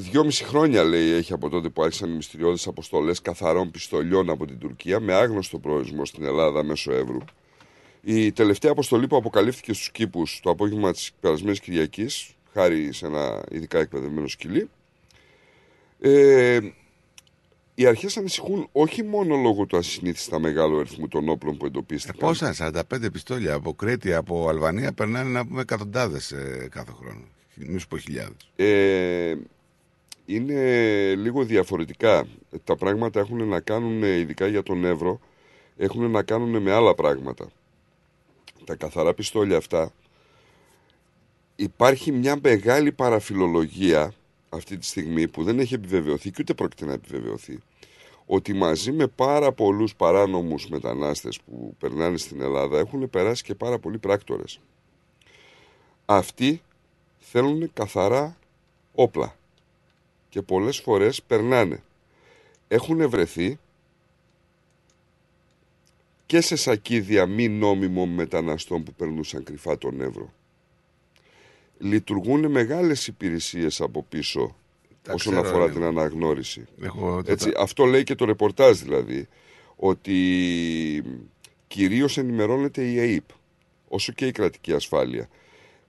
Δυόμιση 0.00 0.44
χρόνια, 0.44 0.84
λέει, 0.84 1.10
έχει 1.10 1.32
από 1.32 1.48
τότε 1.48 1.68
που 1.68 1.82
άρχισαν 1.82 2.10
οι 2.10 2.14
μυστηριώδεις 2.14 2.66
αποστολές 2.66 3.20
καθαρών 3.20 3.70
πιστολιών 3.70 4.30
από 4.30 4.46
την 4.46 4.58
Τουρκία 4.58 5.00
με 5.00 5.14
άγνωστο 5.14 5.58
προορισμό 5.58 6.04
στην 6.04 6.24
Ελλάδα 6.24 6.62
μέσω 6.62 6.92
Εύρου. 6.92 7.18
Η 8.02 8.32
τελευταία 8.32 8.70
αποστολή 8.70 9.06
που 9.06 9.16
αποκαλύφθηκε 9.16 9.72
στους 9.72 9.90
κήπους 9.90 10.40
το 10.42 10.50
απόγευμα 10.50 10.92
της 10.92 11.12
περασμένης 11.20 11.60
Κυριακής, 11.60 12.30
χάρη 12.52 12.92
σε 12.92 13.06
ένα 13.06 13.44
ειδικά 13.50 13.78
εκπαιδευμένο 13.78 14.28
σκυλί, 14.28 14.70
ε, 16.00 16.58
οι 17.74 17.86
αρχές 17.86 18.16
ανησυχούν 18.16 18.68
όχι 18.72 19.02
μόνο 19.02 19.36
λόγω 19.36 19.66
του 19.66 19.76
ασυνήθιστα 19.76 20.38
μεγάλου 20.38 20.78
αριθμού 20.78 21.08
των 21.08 21.28
όπλων 21.28 21.56
που 21.56 21.66
εντοπίστηκαν. 21.66 22.16
Πόσα, 22.18 22.52
45 22.52 23.10
πιστόλια 23.12 23.54
από 23.54 23.74
Κρέτη, 23.74 24.14
από 24.14 24.48
Αλβανία 24.48 24.92
περνάνε 24.92 25.30
να 25.30 25.46
πούμε 25.46 25.60
εκατοντάδες 25.60 26.34
κάθε 26.70 26.92
χρόνο. 27.00 27.24
Μη 27.54 27.78
σου 27.78 27.88
πω 27.88 27.98
χιλιάδες. 27.98 28.50
Ε, 28.56 29.34
είναι 30.30 31.14
λίγο 31.14 31.44
διαφορετικά. 31.44 32.26
Τα 32.64 32.76
πράγματα 32.76 33.20
έχουν 33.20 33.48
να 33.48 33.60
κάνουν, 33.60 34.02
ειδικά 34.02 34.46
για 34.46 34.62
τον 34.62 34.84
Εύρο, 34.84 35.20
έχουν 35.76 36.10
να 36.10 36.22
κάνουν 36.22 36.62
με 36.62 36.72
άλλα 36.72 36.94
πράγματα. 36.94 37.46
Τα 38.64 38.74
καθαρά 38.74 39.14
πιστόλια 39.14 39.56
αυτά 39.56 39.92
υπάρχει 41.56 42.12
μια 42.12 42.38
μεγάλη 42.42 42.92
παραφιλολογία 42.92 44.12
αυτή 44.48 44.76
τη 44.78 44.86
στιγμή 44.86 45.28
που 45.28 45.44
δεν 45.44 45.58
έχει 45.58 45.74
επιβεβαιωθεί 45.74 46.30
και 46.30 46.36
ούτε 46.40 46.54
πρόκειται 46.54 46.84
να 46.84 46.92
επιβεβαιωθεί 46.92 47.58
ότι 48.26 48.52
μαζί 48.52 48.92
με 48.92 49.06
πάρα 49.06 49.52
πολλούς 49.52 49.94
παράνομους 49.94 50.68
μετανάστες 50.68 51.40
που 51.40 51.74
περνάνε 51.78 52.16
στην 52.16 52.40
Ελλάδα 52.40 52.78
έχουν 52.78 53.10
περάσει 53.10 53.42
και 53.42 53.54
πάρα 53.54 53.78
πολλοί 53.78 53.98
πράκτορες. 53.98 54.60
Αυτοί 56.04 56.62
θέλουν 57.18 57.70
καθαρά 57.72 58.36
όπλα 58.94 59.37
και 60.28 60.42
πολλές 60.42 60.78
φορές 60.78 61.22
περνάνε. 61.22 61.82
Έχουν 62.68 63.08
βρεθεί 63.08 63.58
και 66.26 66.40
σε 66.40 66.56
σακίδια 66.56 67.26
μη 67.26 67.48
νόμιμων 67.48 68.08
μεταναστών 68.08 68.82
που 68.82 68.92
περνούσαν 68.92 69.44
κρυφά 69.44 69.78
τον 69.78 70.00
Εύρο. 70.00 70.32
Λειτουργούν 71.78 72.50
μεγάλες 72.50 73.06
υπηρεσίες 73.06 73.80
από 73.80 74.02
πίσω 74.08 74.56
Τα 75.02 75.12
όσον 75.12 75.32
ξέρω, 75.32 75.48
αφορά 75.48 75.66
ναι. 75.66 75.72
την 75.72 75.82
αναγνώριση. 75.82 76.64
Έχω 76.82 77.22
το- 77.22 77.32
Έτσι, 77.32 77.52
αυτό 77.58 77.84
λέει 77.84 78.02
και 78.02 78.14
το 78.14 78.24
ρεπορτάζ 78.24 78.78
δηλαδή, 78.78 79.28
ότι 79.76 80.14
κυρίως 81.66 82.18
ενημερώνεται 82.18 82.90
η 82.90 82.98
ΑΕΠ, 82.98 83.24
όσο 83.88 84.12
και 84.12 84.26
η 84.26 84.32
κρατική 84.32 84.72
ασφάλεια. 84.72 85.28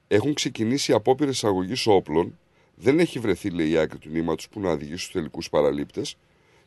Έχουν 0.08 0.34
ξεκινήσει 0.34 0.94
απόπειρες 0.94 1.44
αγωγής 1.44 1.88
όπλων, 1.88 2.38
δεν 2.82 3.00
έχει 3.00 3.20
βρεθεί 3.20 3.50
λέει 3.50 3.70
η 3.70 3.78
άκρη 3.78 3.98
του 3.98 4.10
νήματος 4.10 4.50
που 4.50 4.60
να 4.60 4.70
οδηγήσει 4.72 4.98
στους 4.98 5.12
τελικούς 5.12 5.50
παραλήπτες. 5.50 6.18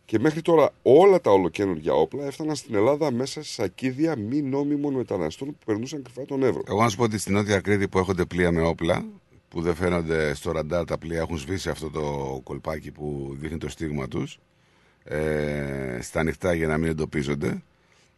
Και 0.04 0.18
μέχρι 0.18 0.42
τώρα 0.42 0.70
όλα 0.82 1.20
τα 1.20 1.30
ολοκένουργια 1.30 1.92
όπλα 1.92 2.26
έφταναν 2.26 2.56
στην 2.56 2.74
Ελλάδα 2.74 3.10
μέσα 3.10 3.42
σε 3.42 3.52
σακίδια 3.52 4.16
μη 4.16 4.42
νόμιμων 4.42 4.94
μεταναστών 4.94 5.48
που 5.48 5.58
περνούσαν 5.66 6.02
κρυφά 6.02 6.24
τον 6.24 6.42
Εύρο. 6.42 6.62
Εγώ 6.68 6.82
να 6.82 6.88
σου 6.88 6.96
πω 6.96 7.02
ότι 7.02 7.18
στην 7.18 7.32
Νότια 7.34 7.60
Κρήτη 7.60 7.88
που 7.88 7.98
έχονται 7.98 8.24
πλοία 8.24 8.52
με 8.52 8.62
όπλα, 8.62 9.04
που 9.48 9.60
δεν 9.60 9.74
φαίνονται 9.74 10.34
στο 10.34 10.52
ραντάρ 10.52 10.84
τα 10.84 10.98
πλοία, 10.98 11.20
έχουν 11.20 11.38
σβήσει 11.38 11.68
αυτό 11.68 11.90
το 11.90 12.40
κολπάκι 12.42 12.90
που 12.90 13.36
δείχνει 13.38 13.58
το 13.58 13.68
στίγμα 13.68 14.08
τους 14.08 14.38
ε, 15.04 15.98
στα 16.00 16.20
ανοιχτά 16.20 16.54
για 16.54 16.66
να 16.66 16.78
μην 16.78 16.88
εντοπίζονται. 16.90 17.62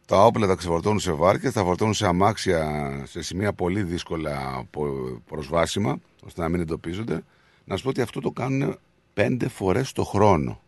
Τα 0.05 0.25
όπλα 0.25 0.47
τα 0.47 0.55
ξεφορτώνουν 0.55 0.99
σε 0.99 1.11
βάρκες, 1.11 1.53
τα 1.53 1.63
φορτώνουν 1.63 1.93
σε 1.93 2.07
αμάξια 2.07 2.91
σε 3.07 3.21
σημεία 3.21 3.53
πολύ 3.53 3.83
δύσκολα 3.83 4.65
πο- 4.71 5.21
προσβάσιμα, 5.25 5.97
ώστε 6.25 6.41
να 6.41 6.49
μην 6.49 6.59
εντοπίζονται. 6.61 7.23
Να 7.65 7.75
σου 7.77 7.83
πω 7.83 7.89
ότι 7.89 8.01
αυτό 8.01 8.19
το 8.19 8.31
κάνουν 8.31 8.77
πέντε 9.13 9.47
φορές 9.47 9.91
το 9.91 10.03
χρόνο. 10.03 10.61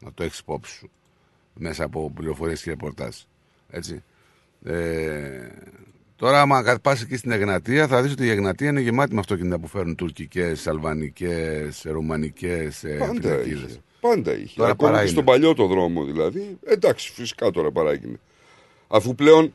Να 0.00 0.12
το 0.12 0.22
έχεις 0.22 0.38
υπόψη 0.38 0.74
σου. 0.76 0.90
Μέσα 1.54 1.84
από 1.84 2.10
πληροφορίες 2.14 2.62
και 2.62 2.70
ρεπορτάζ. 2.70 3.16
Έτσι. 3.70 4.02
Ε, 4.64 5.48
τώρα, 6.16 6.40
άμα 6.40 6.78
πας 6.82 7.02
εκεί 7.02 7.16
στην 7.16 7.30
Εγνατία, 7.30 7.86
θα 7.88 8.02
δεις 8.02 8.12
ότι 8.12 8.24
η 8.24 8.30
Εγνατία 8.30 8.68
είναι 8.68 8.80
γεμάτη 8.80 9.14
με 9.14 9.20
αυτοκίνητα 9.20 9.58
που 9.58 9.66
φέρνουν 9.66 9.94
τουρκικές, 9.94 10.66
αλβανικές, 10.66 11.82
ρουμανικές 11.84 12.84
Πάντα 12.98 13.12
πινακίδες. 13.20 13.70
είχε. 13.70 13.80
Πάντα 14.00 14.32
είχε. 14.36 14.54
Τώρα 14.56 14.70
Ακόμα 14.70 14.88
παρά 14.90 14.96
και 15.02 15.02
είναι. 15.02 15.10
στον 15.12 15.24
παλιό 15.24 15.54
το 15.54 15.66
δρόμο 15.66 16.04
δηλαδή. 16.04 16.58
Εντάξει, 16.64 17.12
φυσικά 17.12 17.50
τώρα 17.50 17.70
παράγει. 17.70 18.18
Αφού 18.88 19.14
πλέον. 19.14 19.52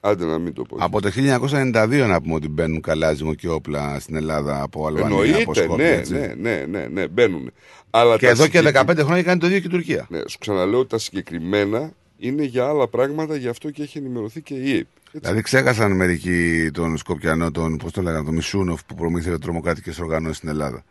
Άντε 0.00 0.24
να 0.24 0.38
μην 0.38 0.52
το 0.52 0.62
πω. 0.62 0.76
Από 0.80 1.00
το 1.00 1.10
1992 1.16 2.06
να 2.08 2.20
πούμε 2.20 2.34
ότι 2.34 2.48
μπαίνουν 2.48 2.80
καλάζιμο 2.80 3.34
και 3.34 3.48
όπλα 3.48 4.00
στην 4.00 4.16
Ελλάδα 4.16 4.62
από 4.62 4.86
Αλβανία. 4.86 5.16
από 5.16 5.24
Εννοείται, 5.24 5.62
Σκόπια, 5.62 5.84
ναι, 5.86 5.90
έτσι. 5.92 6.12
ναι, 6.12 6.34
ναι, 6.40 6.64
ναι, 6.70 6.86
ναι, 6.92 7.08
μπαίνουν. 7.08 7.50
Αλλά 7.90 8.16
Και 8.16 8.24
τα 8.24 8.30
εδώ 8.30 8.46
και 8.48 8.58
συγκεκρι- 8.58 8.90
15 8.90 9.04
χρόνια 9.04 9.22
κάνει 9.22 9.40
το 9.40 9.46
ίδιο 9.46 9.58
και 9.60 9.66
η 9.66 9.70
Τουρκία. 9.70 10.06
Ναι, 10.10 10.18
σου 10.28 10.38
ξαναλέω 10.38 10.78
ότι 10.78 10.88
τα 10.88 10.98
συγκεκριμένα 10.98 11.92
είναι 12.18 12.42
για 12.42 12.66
άλλα 12.66 12.88
πράγματα, 12.88 13.36
γι' 13.36 13.48
αυτό 13.48 13.70
και 13.70 13.82
έχει 13.82 13.98
ενημερωθεί 13.98 14.40
και 14.40 14.54
η 14.54 14.72
ΑΕΠ. 14.72 14.86
Δηλαδή 15.12 15.40
ξέχασαν 15.42 15.92
μερικοί 15.92 16.70
τον 16.72 16.96
Σκοπιανό, 16.96 17.50
τον, 17.50 17.76
πώς 17.76 17.92
το 17.92 18.02
λέγανε, 18.02 18.24
τον 18.24 18.34
Μισούνοφ 18.34 18.84
που 18.84 18.94
προμήθευε 18.94 19.38
τρομοκρατικές 19.38 19.98
οργανώσεις 19.98 20.36
στην 20.36 20.48
Ελλάδα. 20.48 20.84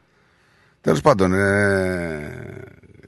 Τέλος 0.82 1.02
πάντων, 1.02 1.34
ε, 1.34 2.64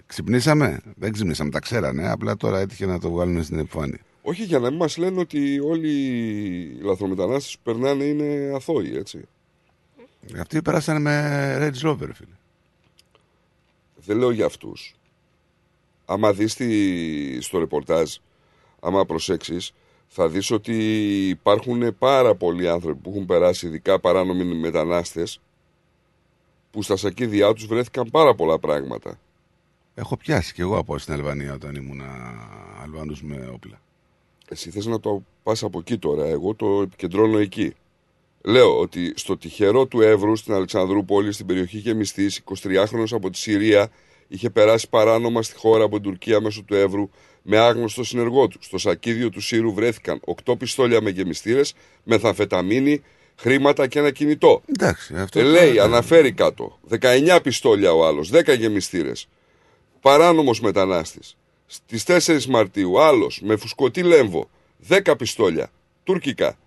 ξυπνήσαμε. 0.06 0.80
Δεν 0.96 1.12
ξυπνήσαμε, 1.12 1.50
τα 1.50 1.60
ξέρανε. 1.60 2.10
Απλά 2.12 2.36
τώρα 2.38 2.60
έτυχε 2.60 2.86
να 2.86 3.00
το 3.00 3.10
βγάλουν 3.12 3.44
στην 3.44 3.60
επιφάνεια. 3.60 4.00
Όχι 4.30 4.44
για 4.44 4.60
να 4.60 4.70
μην 4.70 4.80
μας 4.80 4.98
λένε 4.98 5.20
ότι 5.20 5.60
όλοι 5.60 5.90
οι 5.90 6.80
λαθρομετανάστες 6.82 7.56
που 7.56 7.62
περνάνε 7.64 8.04
είναι 8.04 8.52
αθώοι, 8.56 8.98
έτσι. 8.98 9.28
Αυτοί 10.40 10.62
περάσανε 10.62 11.00
με 11.00 11.58
Range 11.60 11.88
Rover, 11.88 12.10
φίλε. 12.14 12.36
Δεν 13.96 14.18
λέω 14.18 14.32
για 14.32 14.46
αυτούς. 14.46 14.96
Άμα 16.06 16.34
δεις 16.34 16.58
στο 17.40 17.60
ρεπορτάζ, 17.60 18.16
άμα 18.80 19.06
προσέξεις, 19.06 19.72
θα 20.08 20.30
δεις 20.30 20.52
ότι 20.52 20.76
υπάρχουν 21.30 21.98
πάρα 21.98 22.36
πολλοί 22.36 22.70
άνθρωποι 22.70 23.02
που 23.02 23.10
έχουν 23.10 23.26
περάσει 23.26 23.68
ειδικά 23.68 24.00
παράνομοι 24.00 24.44
μετανάστες 24.44 25.40
που 26.72 26.82
στα 26.82 26.96
σακίδια 26.96 27.54
τους 27.54 27.66
βρέθηκαν 27.66 28.10
πάρα 28.12 28.36
πολλά 28.36 28.60
πράγματα. 28.60 29.20
Έχω 29.94 30.18
πιάσει 30.18 30.54
κι 30.54 30.62
εγώ 30.62 30.78
από 30.78 30.98
στην 30.98 31.14
Αλβανία 31.14 31.54
όταν 31.54 31.76
ήμουν 31.76 32.02
Αλβανούς 32.82 33.24
με 33.24 33.50
όπλα. 33.54 33.82
Εσύ 34.50 34.70
θες 34.72 34.86
να 34.86 35.00
το 35.00 35.24
πας 35.44 35.64
από 35.64 35.80
εκεί 35.80 35.98
τώρα, 35.98 36.26
εγώ 36.26 36.54
το 36.54 36.82
επικεντρώνω 36.82 37.38
εκεί. 37.38 37.76
Λέω 38.42 38.80
ότι 38.80 39.14
στο 39.16 39.38
τυχερό 39.38 39.86
του 39.86 40.02
Εύρου 40.02 40.36
στην 40.36 40.54
Αλεξανδρούπολη, 40.54 41.32
στην 41.32 41.46
περιοχή 41.46 41.78
Γεμιστής, 41.78 42.42
23χρονος 42.64 43.12
από 43.12 43.30
τη 43.30 43.38
Συρία, 43.38 43.90
είχε 44.28 44.50
περάσει 44.50 44.90
παράνομα 44.90 45.42
στη 45.42 45.56
χώρα 45.56 45.84
από 45.84 45.96
την 45.96 46.04
Τουρκία 46.04 46.42
μέσω 46.42 46.62
του 46.64 46.76
Εύρου 46.76 47.10
με 47.42 47.58
άγνωστο 47.58 48.04
συνεργό 48.04 48.48
του. 48.48 48.58
Στο 48.62 48.78
σακίδιο 48.78 49.30
του 49.30 49.42
Σύρου 49.42 49.74
βρέθηκαν 49.74 50.22
8 50.46 50.58
πιστόλια 50.58 51.02
με 51.02 51.10
γεμιστήρες, 51.10 51.74
μεθαμφεταμίνη, 52.04 53.04
χρήματα 53.36 53.88
και 53.88 54.00
ένα 54.00 54.12
κινητό. 54.12 54.62
Εντάξει, 54.66 55.16
αυτό 55.16 55.40
ε, 55.40 55.44
λέει, 55.44 55.80
αναφέρει 55.80 56.32
κάτω. 56.32 56.80
19 57.00 57.40
πιστόλια 57.44 57.94
ο 57.94 58.06
άλλος, 58.06 58.32
10 58.34 58.58
γεμιστήρες. 58.58 59.28
Παράνομος 60.02 60.62
μετανάστης. 60.62 61.37
Στις 61.68 62.04
4 62.08 62.46
Μαρτίου, 62.46 63.02
άλλος 63.02 63.42
με 63.44 63.56
φουσκωτή 63.56 64.04
λέμβο, 64.04 64.50
10 64.88 65.16
πιστόλια. 65.18 65.72
Τουρκικά. 66.04 66.58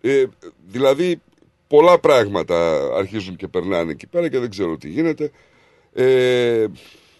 Ε, 0.00 0.24
δηλαδή, 0.66 1.20
πολλά 1.66 1.98
πράγματα 1.98 2.88
αρχίζουν 2.96 3.36
και 3.36 3.48
περνάνε 3.48 3.90
εκεί 3.90 4.06
πέρα 4.06 4.28
και 4.28 4.38
δεν 4.38 4.50
ξέρω 4.50 4.76
τι 4.76 4.88
γίνεται. 4.88 5.30
Ε, 5.94 6.66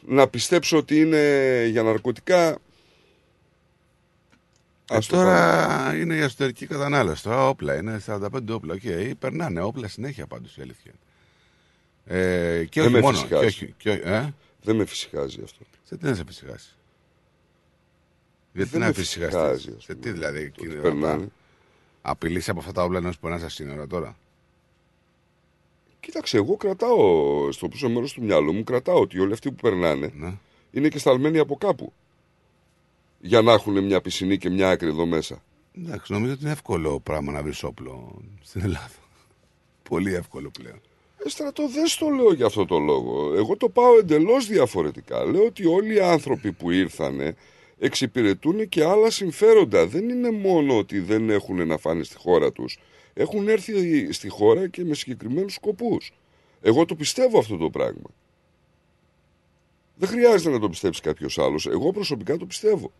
να 0.07 0.29
πιστέψω 0.29 0.77
ότι 0.77 1.01
είναι 1.01 1.65
για 1.71 1.83
ναρκωτικά. 1.83 2.59
Ε, 4.91 4.99
τώρα 5.09 5.93
είναι 5.97 6.15
η 6.15 6.21
εσωτερική 6.21 6.67
κατανάλωση. 6.67 7.23
Τώρα 7.23 7.49
όπλα 7.49 7.77
είναι 7.77 8.01
45 8.07 8.29
όπλα. 8.51 8.75
Okay. 8.83 9.11
Περνάνε 9.19 9.61
όπλα 9.61 9.89
συνέχεια 9.89 10.27
πάντως 10.27 10.57
η 10.57 10.63
αλήθεια. 10.63 10.93
Ε, 12.05 12.65
και 12.65 12.81
Δεν 12.81 12.85
όχι 12.85 12.95
με 12.95 13.01
μόνο. 13.01 13.17
φυσικάζει. 13.17 13.41
Και 13.43 13.47
όχι, 13.65 13.75
και, 13.79 13.91
όχι- 13.91 14.01
ε; 14.05 14.35
Δεν 14.63 14.77
με 14.77 14.85
φυσικάζει 14.87 15.41
αυτό. 15.45 15.65
Σε 15.85 15.97
τι 15.97 16.05
να 16.05 16.15
σε 16.15 16.25
φυσικάσει. 16.27 16.76
Γιατί 18.57 18.71
Δεν 18.71 18.81
να 18.81 18.87
με 18.87 18.93
φυσικάσει. 18.93 19.31
φυσικάζει, 19.37 19.75
ας 19.77 19.85
Σε 19.85 19.95
τι 19.95 20.11
δηλαδή. 20.11 20.39
ότι 20.39 20.51
κύριε 20.51 20.81
περνάνε. 20.81 21.13
Ραπά. 21.13 21.27
Απειλήσει 22.03 22.51
από 22.51 22.59
αυτά 22.61 22.73
τα 22.73 22.83
όπλα 22.85 22.99
ενός 22.99 23.15
που 23.15 23.21
περνά 23.21 23.39
στα 23.39 23.49
σύνορα 23.49 23.87
τώρα. 23.87 24.17
Κοίταξε, 26.01 26.37
εγώ 26.37 26.57
κρατάω 26.57 27.53
στο 27.53 27.69
πίσω 27.69 27.89
μέρος 27.89 28.13
του 28.13 28.23
μυαλού 28.23 28.53
μου, 28.53 28.65
κρατάω 28.65 29.01
ότι 29.01 29.19
όλοι 29.19 29.33
αυτοί 29.33 29.49
που 29.51 29.57
περνάνε 29.61 30.13
Ναι. 30.17 30.33
είναι 30.71 30.89
και 30.89 30.99
σταλμένοι 30.99 31.39
από 31.39 31.57
κάπου. 31.57 31.93
Για 33.21 33.43
να 33.43 33.53
έχουν 33.53 33.85
μια 33.85 34.01
πισινή 34.01 34.39
και 34.39 34.51
μια 34.51 34.71
άκρη 34.71 34.89
εδώ 34.89 35.07
μέσα. 35.07 35.43
Εντάξει, 35.79 36.13
νομίζω 36.13 36.33
ότι 36.33 36.43
είναι 36.43 36.53
εύκολο 36.53 37.01
πράγμα 37.01 37.33
να 37.33 37.43
βρεις 37.43 37.63
όπλο 37.63 38.23
στην 38.43 38.61
Ελλάδα. 38.63 38.91
Πολύ 39.89 40.15
εύκολο 40.15 40.51
πλέον. 40.51 40.81
Ε, 41.25 41.29
στρατό, 41.29 41.69
δεν 41.69 41.87
στο 41.87 42.09
λέω 42.09 42.33
για 42.33 42.47
αυτό 42.47 42.65
το 42.65 42.79
λόγο. 42.79 43.35
Εγώ 43.35 43.57
το 43.57 43.69
πάω 43.69 43.99
εντελώς 43.99 44.47
διαφορετικά. 44.47 45.25
Λέω 45.25 45.45
ότι 45.45 45.67
όλοι 45.67 45.95
οι 45.95 46.01
άνθρωποι 46.01 46.53
που 46.53 46.71
ήρθανε 46.71 47.37
εξυπηρετούν 47.79 48.69
και 48.69 48.85
άλλα 48.85 49.11
συμφέροντα. 49.11 49.87
Δεν 49.87 50.09
είναι 50.09 50.31
μόνο 50.31 50.79
ότι 50.79 50.99
δεν 51.01 51.31
έχουν 51.31 51.67
να 51.67 51.77
φάνε 51.79 52.03
στη 52.03 52.17
χώρα 52.17 52.53
τους. 52.53 52.79
Έχουν 53.15 53.49
έρθει 53.49 54.13
στη 54.13 54.29
χώρα 54.29 54.69
και 54.69 54.85
με 54.85 54.95
συγκεκριμένους 54.95 55.55
σκοπούς. 55.55 56.13
Εγώ 56.63 56.85
το 56.85 56.95
πιστεύω 56.95 57.39
αυτό 57.39 57.57
το 57.57 57.71
πράγμα. 57.71 58.11
Δεν 59.97 60.09
χρειάζεται 60.09 60.51
να 60.51 60.59
το 60.59 60.69
πιστέψει 60.69 61.01
κάποιος 61.01 61.39
άλλος. 61.39 61.67
Εγώ 61.67 61.93
προσωπικά 61.93 62.37
το 62.37 62.47
πιστεύω. 62.47 62.93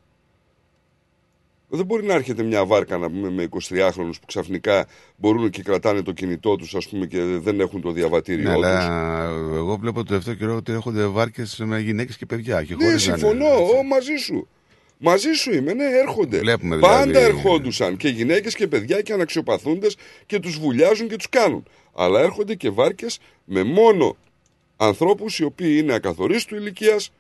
Δεν 1.69 1.85
μπορεί 1.87 2.07
να 2.07 2.15
έρχεται 2.15 2.43
μια 2.43 2.65
βάρκα 2.67 2.99
να 2.99 3.11
πούμε, 3.11 3.31
με 3.31 3.49
23χρονου 3.51 4.11
που 4.21 4.27
ξαφνικά 4.27 4.87
μπορούν 5.17 5.51
και 5.51 5.63
κρατάνε 5.63 6.03
το 6.03 6.13
κινητό 6.13 6.57
τους, 6.57 6.75
ας 6.75 6.89
πούμε, 6.89 7.07
και 7.07 7.23
δεν 7.25 7.61
έχουν 7.61 7.81
το 7.81 7.91
διαβατήριό 7.93 8.49
Ναι, 8.51 8.55
τους. 8.55 8.65
αλλά 8.65 9.25
εγώ 9.55 9.77
βλέπω 9.77 9.99
το 9.99 10.05
τελευταίο 10.05 10.35
καιρό 10.35 10.57
ότι 10.57 10.73
έρχονται 10.73 11.07
βάρκες 11.07 11.59
με 11.65 11.81
γυναίκες 11.81 12.17
και 12.17 12.27
παιδιά. 12.27 12.65
Και 12.65 12.75
Ναι, 12.75 12.85
χωρίς 12.85 13.07
να 13.07 13.13
είναι- 13.17 13.27
συμφωνώ. 13.29 13.55
Ω, 13.55 13.83
μαζί 13.83 14.17
σου. 14.17 14.49
Μαζί 14.99 15.33
σου 15.33 15.55
είμαι, 15.55 15.73
ναι, 15.73 15.85
έρχονται. 15.85 16.39
Βλέπουμε 16.39 16.79
Πάντα 16.79 17.03
δηλαδή- 17.05 17.25
ερχόντουσαν 17.27 17.97
και 17.97 18.09
γυναίκες 18.09 18.55
και 18.55 18.67
παιδιά 18.67 19.01
και 19.01 19.13
αναξιοπαθούντες 19.13 19.97
και 20.27 20.39
τους 20.41 20.59
βουλιάζουν 20.59 21.09
και 21.09 21.17
τους 21.17 21.29
κάνουν. 21.29 21.65
Αλλά 21.95 22.21
έρχονται 22.21 22.55
και 22.55 22.71
βάρκες 22.71 23.19
με 23.45 23.63
μόνο 23.65 24.17
ανθρώπους 24.77 25.39
οι 25.39 25.45
οποίοι 25.45 25.77
είναι 25.83 25.95
ακαθορίστου 25.95 26.57
ηλικίας, 26.57 27.11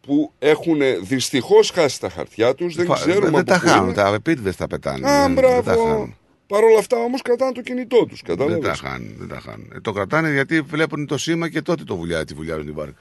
που 0.00 0.32
έχουν 0.38 0.78
δυστυχώς 1.02 1.70
χάσει 1.70 2.00
τα 2.00 2.08
χαρτιά 2.10 2.54
τους, 2.54 2.74
δεν 2.74 2.86
Φα- 2.86 2.94
ξέρουμε 2.94 3.24
δεν 3.30 3.34
από 3.34 3.44
τα 3.46 3.60
πού 3.60 3.66
χάνουν, 3.66 3.84
είναι. 3.84 3.94
τα 3.94 4.14
επίτηδες 4.14 4.56
τα 4.56 4.66
πετάνε. 4.66 5.10
Α, 5.10 5.22
δεν, 5.26 5.34
δεν 5.34 5.44
τα 5.44 5.60
μπράβο. 5.62 5.84
χάνουν. 5.84 6.16
Παρ' 6.46 6.64
όλα 6.64 6.78
αυτά 6.78 6.96
όμως 6.96 7.22
κρατάνε 7.22 7.52
το 7.52 7.60
κινητό 7.60 8.04
τους. 8.06 8.22
Δεν 8.26 8.36
Κατάλαβε. 8.36 8.66
τα 8.66 8.74
χάνουν. 8.74 9.14
Δεν 9.18 9.28
τα 9.28 9.40
χάνουν. 9.40 9.72
Ε, 9.74 9.80
το 9.80 9.92
κρατάνε 9.92 10.32
γιατί 10.32 10.60
βλέπουν 10.60 11.06
το 11.06 11.18
σήμα 11.18 11.48
και 11.48 11.62
τότε 11.62 11.84
το 11.84 11.96
βουλιά, 11.96 12.24
τη 12.24 12.34
βουλιάζουν 12.34 12.64
την 12.64 12.74
βάρκα. 12.74 13.00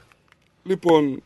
Λοιπόν, 0.63 1.23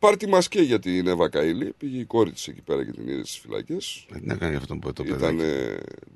πάρτι 0.00 0.28
μας 0.28 0.48
και 0.48 0.60
για 0.60 0.78
την 0.78 1.06
Εύα 1.06 1.28
Καηλή. 1.28 1.72
Πήγε 1.78 1.98
η 1.98 2.04
κόρη 2.04 2.32
της 2.32 2.48
εκεί 2.48 2.60
πέρα 2.60 2.84
και 2.84 2.90
την 2.90 3.08
είδε 3.08 3.24
στις 3.24 3.38
φυλακές. 3.38 4.06
Τι 4.12 4.26
να 4.26 4.34
κάνει 4.34 4.56
αυτό 4.56 4.78
το 4.92 5.04
παιδάκι. 5.04 5.34
Ήταν 5.34 5.40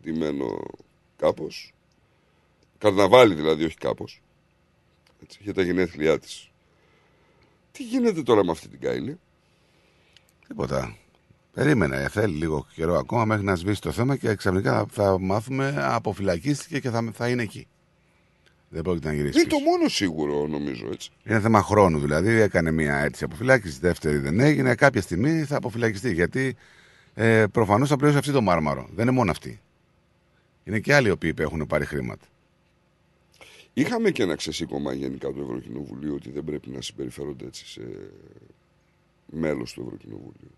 ντυμένο 0.03 0.61
κάπως. 1.17 1.75
Καρναβάλι 2.79 3.35
δηλαδή, 3.35 3.65
όχι 3.65 3.77
κάπως. 3.77 4.23
Είχε 5.41 5.53
τα 5.53 5.63
γενέθλιά 5.63 6.19
της. 6.19 6.51
Τι 7.73 7.83
γίνεται 7.83 8.23
τώρα 8.23 8.45
με 8.45 8.51
αυτή 8.51 8.69
την 8.69 8.81
Καηλή. 8.81 9.19
Τίποτα. 10.49 10.97
Περίμενε, 11.53 11.97
ε, 11.97 12.09
θέλει 12.09 12.35
λίγο 12.35 12.67
καιρό 12.75 12.95
ακόμα 12.99 13.25
μέχρι 13.25 13.45
να 13.45 13.55
σβήσει 13.55 13.81
το 13.81 13.93
θέμα 13.93 14.17
και 14.17 14.35
ξαφνικά 14.35 14.87
θα 14.91 15.19
μάθουμε 15.21 15.75
αποφυλακίστηκε 15.79 16.81
και 16.81 16.91
θα, 16.91 17.11
θα 17.13 17.29
είναι 17.29 17.43
εκεί. 17.43 17.67
Δεν 18.75 18.83
πρόκειται 18.83 19.09
να 19.09 19.15
γυρίσει. 19.15 19.39
Είναι 19.39 19.49
το 19.49 19.57
πίσω. 19.57 19.71
μόνο 19.71 19.89
σίγουρο, 19.89 20.47
νομίζω 20.47 20.89
έτσι. 20.93 21.11
Είναι 21.25 21.41
θέμα 21.41 21.63
χρόνου 21.63 21.99
δηλαδή. 21.99 22.31
Έκανε 22.31 22.71
μια 22.71 22.97
αίτηση 22.97 23.25
αποφυλάκησης, 23.25 23.79
δεύτερη 23.79 24.19
δεν 24.19 24.41
έγινε. 24.41 24.75
Κάποια 24.75 25.01
στιγμή 25.01 25.45
θα 25.45 25.57
αποφυλακιστεί 25.57 26.13
γιατί 26.13 26.57
ε, 27.15 27.47
προφανώς 27.47 27.89
θα 27.89 27.97
πληρώσει 27.97 28.19
αυτή 28.19 28.33
το 28.33 28.41
μάρμαρο. 28.41 28.89
Δεν 28.95 29.07
είναι 29.07 29.17
μόνο 29.17 29.31
αυτή. 29.31 29.61
Είναι 30.65 30.81
και 30.81 30.95
άλλοι 30.95 31.09
οι 31.09 31.11
οποίοι 31.11 31.35
έχουν 31.37 31.67
πάρει 31.67 31.85
χρήματα. 31.85 32.25
Είχαμε 33.73 34.11
και 34.11 34.23
ένα 34.23 34.35
ξεσήκωμα 34.35 34.93
γενικά 34.93 35.33
του 35.33 35.41
Ευρωκοινοβουλίου 35.43 36.15
ότι 36.15 36.31
δεν 36.31 36.45
πρέπει 36.45 36.71
να 36.71 36.81
συμπεριφέρονται 36.81 37.45
έτσι 37.45 37.67
σε 37.67 37.83
μέλος 39.27 39.73
του 39.73 39.83
Ευρωκοινοβουλίου. 39.87 40.55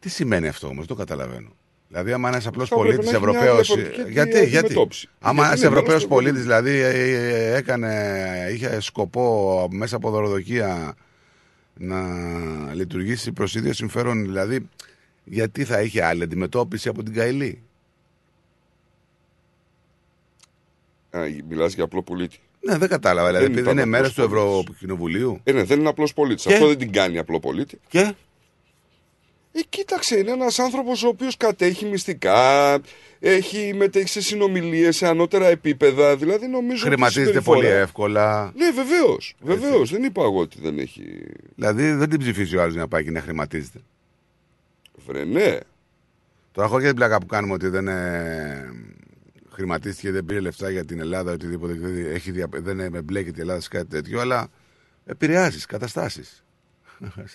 Τι 0.00 0.08
σημαίνει 0.08 0.48
αυτό 0.48 0.66
όμως, 0.66 0.86
δεν 0.86 0.96
το 0.96 1.02
καταλαβαίνω. 1.04 1.50
Δηλαδή, 1.88 2.12
άμα 2.12 2.28
ένας 2.28 2.46
απλός 2.46 2.68
Θα 2.68 2.76
έπρεπε 2.76 2.94
πολίτης 2.96 3.10
να 3.10 3.16
έχει 3.16 3.26
μια 3.26 3.40
Ευρωπαίο. 3.40 3.54
διαφορετική 3.54 4.12
Γιατί, 4.12 4.30
γιατί; 4.46 4.56
αντιμετώπιση. 4.56 5.08
Άμα 5.20 5.42
Γιατί 5.42 5.46
ένας 5.46 5.62
είναι 5.62 5.68
μέλος 5.70 5.78
Ευρωπαίος 5.78 6.02
του 6.02 6.08
πολίτης, 6.08 6.40
Ευρωκοινοβουλίου. 6.40 6.42
δηλαδή, 6.42 6.70
ε, 6.78 7.52
ε, 7.52 7.56
έκανε, 7.56 8.48
είχε 8.52 8.80
σκοπό 8.80 9.68
μέσα 9.70 9.96
από 9.96 10.10
δωροδοκία 10.10 10.94
να 11.74 11.98
λειτουργήσει 12.74 13.32
προς 13.32 13.54
ίδιο 13.54 13.72
συμφέρον, 13.72 14.24
δηλαδή, 14.24 14.68
γιατί 15.24 15.64
θα 15.64 15.80
είχε 15.82 16.04
άλλη 16.04 16.22
αντιμετώπιση 16.22 16.88
από 16.88 17.02
την 17.02 17.14
Καηλή. 17.14 17.62
Α, 21.10 21.20
μιλάς 21.48 21.74
για 21.74 21.84
απλό 21.84 22.02
πολίτη. 22.02 22.38
Ναι, 22.60 22.78
δεν 22.78 22.88
κατάλαβα. 22.88 23.26
Δηλαδή, 23.28 23.44
επειδή 23.44 23.60
ήταν 23.60 23.72
είναι 23.72 23.84
μέρος 23.84 24.10
απλός 24.18 24.28
του 24.28 24.34
πολίτης. 24.34 24.60
Ευρωκοινοβουλίου. 24.62 25.40
Ε, 25.44 25.52
ναι, 25.52 25.62
δεν 25.62 25.78
είναι 25.80 25.88
απλός 25.88 26.12
πολίτης. 26.14 26.44
Και; 26.44 26.52
Αυτό 26.52 26.66
δεν 26.66 26.78
την 26.78 26.92
κάνει 26.92 27.18
απλό 27.18 27.40
πολίτη. 27.40 27.78
Και; 27.88 28.14
Ε, 29.58 29.60
κοίταξε, 29.68 30.18
είναι 30.18 30.30
ένας 30.30 30.58
άνθρωπος 30.58 31.02
ο 31.04 31.08
οποίος 31.08 31.36
κατέχει 31.36 31.84
μυστικά, 31.86 32.78
έχει 33.18 33.74
μετέχει 33.74 34.08
σε 34.08 34.20
συνομιλίες 34.20 34.96
σε 34.96 35.06
ανώτερα 35.06 35.46
επίπεδα. 35.46 36.16
Δηλαδή 36.16 36.46
νομίζω. 36.46 36.76
ότι 36.84 36.86
η 36.86 36.92
Χρηματίζεται 36.92 37.26
συμπεριφορά- 37.26 37.58
πολύ 37.60 37.72
εύκολα. 37.72 38.52
Ναι, 38.56 38.70
βεβαίως. 38.70 39.34
Βεβαίως. 39.40 39.90
Δεν 39.90 40.02
είπα 40.02 40.22
εγώ 40.22 40.38
ότι 40.40 40.60
δεν 40.60 40.78
έχει. 40.78 41.02
Δηλαδή, 41.54 41.92
δεν 41.92 42.08
την 42.08 42.18
ψηφίζει 42.18 42.56
ο 42.56 42.62
άλλος 42.62 42.74
να 42.74 42.88
πάει 42.88 43.04
και 43.04 43.10
να 43.10 43.20
χρηματίζεται. 43.20 43.78
Βρε, 45.06 45.24
ναι. 45.24 45.58
Τώρα, 46.52 46.68
χωρί 46.68 46.84
την 46.84 46.94
πλάκα 46.94 47.18
που 47.18 47.26
κάνουμε 47.26 47.52
ότι 47.52 47.68
δεν 47.68 47.88
ε, 47.88 48.72
χρηματίστηκε, 49.50 50.10
δεν 50.10 50.24
πήρε 50.24 50.40
λεφτά 50.40 50.70
για 50.70 50.84
την 50.84 51.00
Ελλάδα, 51.00 51.32
οτιδήποτε, 51.32 51.72
δηλαδή 51.72 52.06
έχει 52.06 52.30
δια, 52.30 52.46
δεν 52.52 52.80
εμπλέκεται 52.80 53.38
η 53.38 53.40
Ελλάδα 53.40 53.60
σε 53.60 53.68
κάτι 53.68 53.86
τέτοιο, 53.86 54.20
αλλά 54.20 54.48
επηρεάζεις 55.06 55.66
καταστάσεις. 55.66 56.44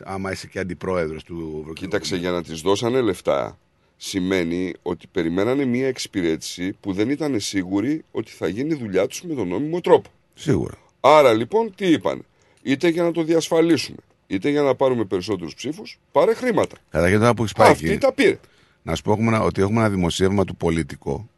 Άμα 0.04 0.32
είσαι 0.32 0.48
και 0.48 0.60
αντιπρόεδρος 0.60 1.24
του 1.24 1.34
Ευρωκοινοβουλίου. 1.34 1.74
Κοίταξε, 1.74 2.16
για 2.16 2.32
να 2.32 2.44
της 2.44 2.62
δώσανε 2.62 3.02
λεφτά, 3.02 3.58
σημαίνει 3.98 4.74
ότι 4.82 5.08
περιμένανε 5.12 5.66
μια 5.66 5.88
εξυπηρέτηση 5.88 6.74
που 6.80 6.94
δεν 6.94 7.10
ήταν 7.10 7.40
σίγουροι 7.40 8.04
ότι 8.12 8.32
θα 8.32 8.48
γίνει 8.48 8.74
η 8.74 8.78
δουλειά 8.78 9.08
τους 9.08 9.22
με 9.22 9.34
τον 9.36 9.48
νόμιμο 9.48 9.82
τρόπο. 9.82 10.10
Σίγουρα. 10.34 10.78
Άρα 11.00 11.34
λοιπόν, 11.34 11.76
τι 11.76 11.88
είπαν, 11.92 12.26
είτε 12.62 12.88
για 12.88 13.04
να 13.04 13.12
το 13.12 13.24
διασφαλίσουμε, 13.24 13.98
είτε 14.28 14.50
για 14.50 14.62
να 14.62 14.76
πάρουμε 14.76 15.06
περισσότερους 15.06 15.54
ψήφους, 15.56 16.00
πάρε 16.12 16.34
χρήματα. 16.34 16.76
Καταρχήν 16.90 17.20
τώρα 17.20 17.34
που 17.34 17.44
έχει 17.44 17.54
πάει 17.54 17.72
Αυτή 17.72 17.90
εκεί, 17.90 17.98
τα 17.98 18.14
πήρε. 18.14 18.40
να 18.84 18.96
σου 18.96 19.02
πω 19.04 19.12
έχουμε 19.12 19.28
ένα- 19.28 19.42
ότι 19.42 19.62
έχουμε 19.62 19.80
ένα 19.80 19.90
δημοσίευμα 19.90 20.46
του 20.46 20.56
Πολίτικο 20.56 21.30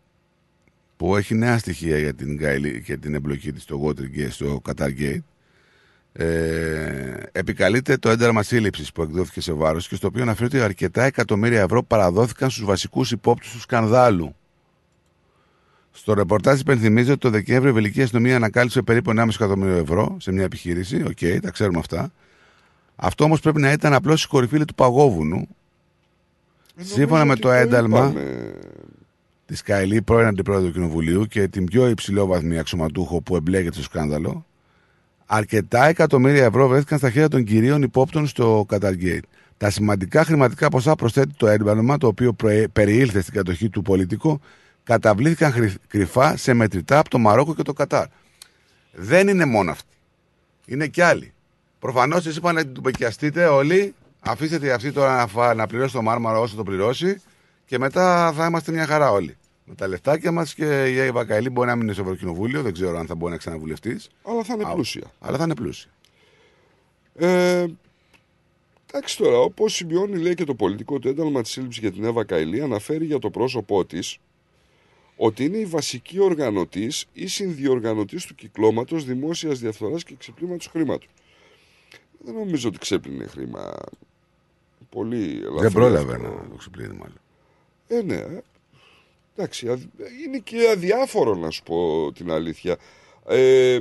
που 0.97 1.15
έχει 1.15 1.35
νέα 1.35 1.57
στοιχεία 1.57 1.97
για 1.97 2.13
την, 2.13 2.35
Γκάιλι- 2.35 2.83
και 2.83 2.97
την 2.97 3.13
εμπλοκή 3.15 3.51
της 3.51 3.63
στο 3.63 3.81
Watergate, 3.85 4.27
στο 4.29 4.61
Qatargate. 4.69 5.19
Ε, 6.15 7.23
επικαλείται 7.31 7.97
το 7.97 8.09
ένταλμα 8.09 8.43
σύλληψης 8.43 8.91
που 8.91 9.01
εκδόθηκε 9.01 9.41
σε 9.41 9.53
βάρος 9.53 9.87
και 9.87 9.95
στο 9.95 10.07
οποίο 10.07 10.21
αναφέρει 10.21 10.45
ότι 10.45 10.59
αρκετά 10.59 11.03
εκατομμύρια 11.03 11.61
ευρώ 11.61 11.83
παραδόθηκαν 11.83 12.49
στους 12.49 12.65
βασικούς 12.65 13.11
υπόπτους 13.11 13.51
του 13.51 13.59
σκανδάλου. 13.59 14.35
Στο 15.91 16.13
ρεπορτάζ 16.13 16.59
υπενθυμίζει 16.59 17.11
ότι 17.11 17.19
το 17.19 17.29
Δεκέμβριο 17.29 17.69
η 17.69 17.73
Βελγική 17.73 18.01
Αστυνομία 18.01 18.35
ανακάλυψε 18.35 18.81
περίπου 18.81 19.11
1,5 19.15 19.27
εκατομμύριο 19.33 19.75
ευρώ 19.75 20.17
σε 20.19 20.31
μια 20.31 20.43
επιχείρηση. 20.43 21.03
Οκ, 21.03 21.41
τα 21.41 21.51
ξέρουμε 21.51 21.79
αυτά. 21.79 22.11
Αυτό 22.95 23.23
όμως 23.23 23.39
πρέπει 23.39 23.61
να 23.61 23.71
ήταν 23.71 23.93
απλώς 23.93 24.23
η 24.23 24.27
κορυφή 24.27 24.65
του 24.65 24.75
παγόβουνου. 24.75 25.47
Σύμφωνα 26.75 27.25
με 27.25 27.35
το 27.35 27.51
ένταλμα 27.51 28.13
της 29.45 29.61
Καηλή, 29.61 30.01
πρώην 30.01 30.27
αντιπρόεδρο 30.27 30.67
του 30.67 30.73
Κοινοβουλίου 30.73 31.25
και 31.25 31.47
την 31.47 31.65
πιο 31.65 31.89
υψηλόβαθμη 31.89 32.59
αξιωματούχο 32.59 33.21
που 33.21 33.35
εμπλέκεται 33.35 33.73
στο 33.73 33.83
σκάνδαλο, 33.83 34.45
αρκετά 35.35 35.85
εκατομμύρια 35.85 36.43
ευρώ 36.45 36.67
βρέθηκαν 36.67 36.97
στα 36.97 37.09
χέρια 37.09 37.27
των 37.27 37.43
κυρίων 37.43 37.81
υπόπτων 37.81 38.27
στο 38.27 38.65
Qatargate. 38.69 39.19
Τα 39.57 39.69
σημαντικά 39.69 40.23
χρηματικά 40.25 40.69
ποσά 40.69 40.95
προσθέτει 40.95 41.33
το 41.37 41.47
ένταλμα, 41.47 41.97
το 41.97 42.07
οποίο 42.07 42.33
προε- 42.33 42.67
περιήλθε 42.67 43.21
στην 43.21 43.33
κατοχή 43.33 43.69
του 43.69 43.81
πολιτικού, 43.81 44.39
καταβλήθηκαν 44.83 45.51
χρυ- 45.51 45.77
κρυφά 45.87 46.37
σε 46.37 46.53
μετρητά 46.53 46.99
από 46.99 47.09
το 47.09 47.17
Μαρόκο 47.17 47.55
και 47.55 47.61
το 47.63 47.73
Κατάρ. 47.73 48.05
Δεν 48.91 49.27
είναι 49.27 49.45
μόνο 49.45 49.71
αυτοί. 49.71 49.87
Είναι 50.65 50.87
κι 50.87 51.01
άλλοι. 51.01 51.33
Προφανώς 51.79 52.19
εσείς 52.25 52.37
είπαν 52.37 52.55
να 52.55 52.65
την 52.65 52.81
πεκιαστείτε 52.81 53.45
όλοι. 53.45 53.93
Αφήστε 54.19 54.59
τη 54.59 54.69
αυτή 54.69 54.91
τώρα 54.91 55.15
να, 55.15 55.27
φα- 55.27 55.53
να 55.53 55.67
πληρώσει 55.67 55.93
το 55.93 56.01
μάρμαρο 56.01 56.41
όσο 56.41 56.55
το 56.55 56.63
πληρώσει 56.63 57.21
και 57.65 57.77
μετά 57.79 58.33
θα 58.35 58.45
είμαστε 58.45 58.71
μια 58.71 58.85
χαρά 58.85 59.11
όλοι. 59.11 59.37
Με 59.65 59.75
τα 59.75 59.87
λεφτάκια 59.87 60.31
μας 60.31 60.53
και 60.53 60.85
η 60.85 60.99
Εύα 60.99 61.25
Καηλή 61.25 61.49
μπορεί 61.49 61.67
να 61.67 61.75
μην 61.75 61.83
είναι 61.83 61.93
στο 61.93 62.01
Ευρωκοινοβούλιο, 62.01 62.61
δεν 62.61 62.73
ξέρω 62.73 62.97
αν 62.97 63.07
θα 63.07 63.15
μπορεί 63.15 63.31
να 63.31 63.37
ξαναβουλευτείς. 63.37 64.09
Αλλά 64.23 64.43
θα 64.43 64.53
είναι 64.53 64.63
πλούσια. 64.73 65.11
Αλλά 65.19 65.37
θα 65.37 65.43
είναι 65.43 65.55
πλούσια. 65.55 65.91
Ε, 67.15 67.65
εντάξει 68.91 69.17
τώρα, 69.17 69.37
όπως 69.37 69.73
σημειώνει 69.73 70.17
λέει 70.17 70.33
και 70.33 70.43
το 70.43 70.55
πολιτικό 70.55 70.99
του 70.99 71.07
ένταλμα 71.07 71.41
της 71.41 71.51
σύλληψης 71.51 71.81
για 71.81 71.91
την 71.91 72.03
Εύα 72.03 72.23
Καηλή, 72.23 72.61
αναφέρει 72.61 73.05
για 73.05 73.19
το 73.19 73.29
πρόσωπό 73.29 73.85
της 73.85 74.19
ότι 75.15 75.45
είναι 75.45 75.57
η 75.57 75.65
βασική 75.65 76.19
οργανωτής 76.19 77.05
ή 77.13 77.27
συνδιοργανωτής 77.27 78.25
του 78.25 78.35
κυκλώματος 78.35 79.05
δημόσιας 79.05 79.59
διαφθοράς 79.59 80.03
και 80.03 80.15
ξεπλήματος 80.17 80.67
χρήματος. 80.67 81.09
Δεν 82.19 82.33
νομίζω 82.33 82.67
ότι 82.67 82.77
ξέπλυνε 82.77 83.25
χρήμα. 83.25 83.73
Πολύ 84.89 85.37
ελαφρύ. 85.37 85.61
Δεν 85.61 85.71
πρόλαβε 85.71 86.13
αυτό. 86.13 86.27
να 86.27 86.49
το 86.49 86.55
ξυπνήσει 86.55 86.91
μάλλον. 86.91 87.19
Ε, 87.87 88.01
ναι. 88.01 88.41
Ε. 89.35 89.41
Εντάξει, 89.41 89.67
αδ- 89.69 89.81
είναι 90.27 90.37
και 90.37 90.57
αδιάφορο 90.73 91.35
να 91.35 91.49
σου 91.49 91.63
πω 91.63 92.11
την 92.11 92.31
αλήθεια. 92.31 92.75
Ε, 93.27 93.79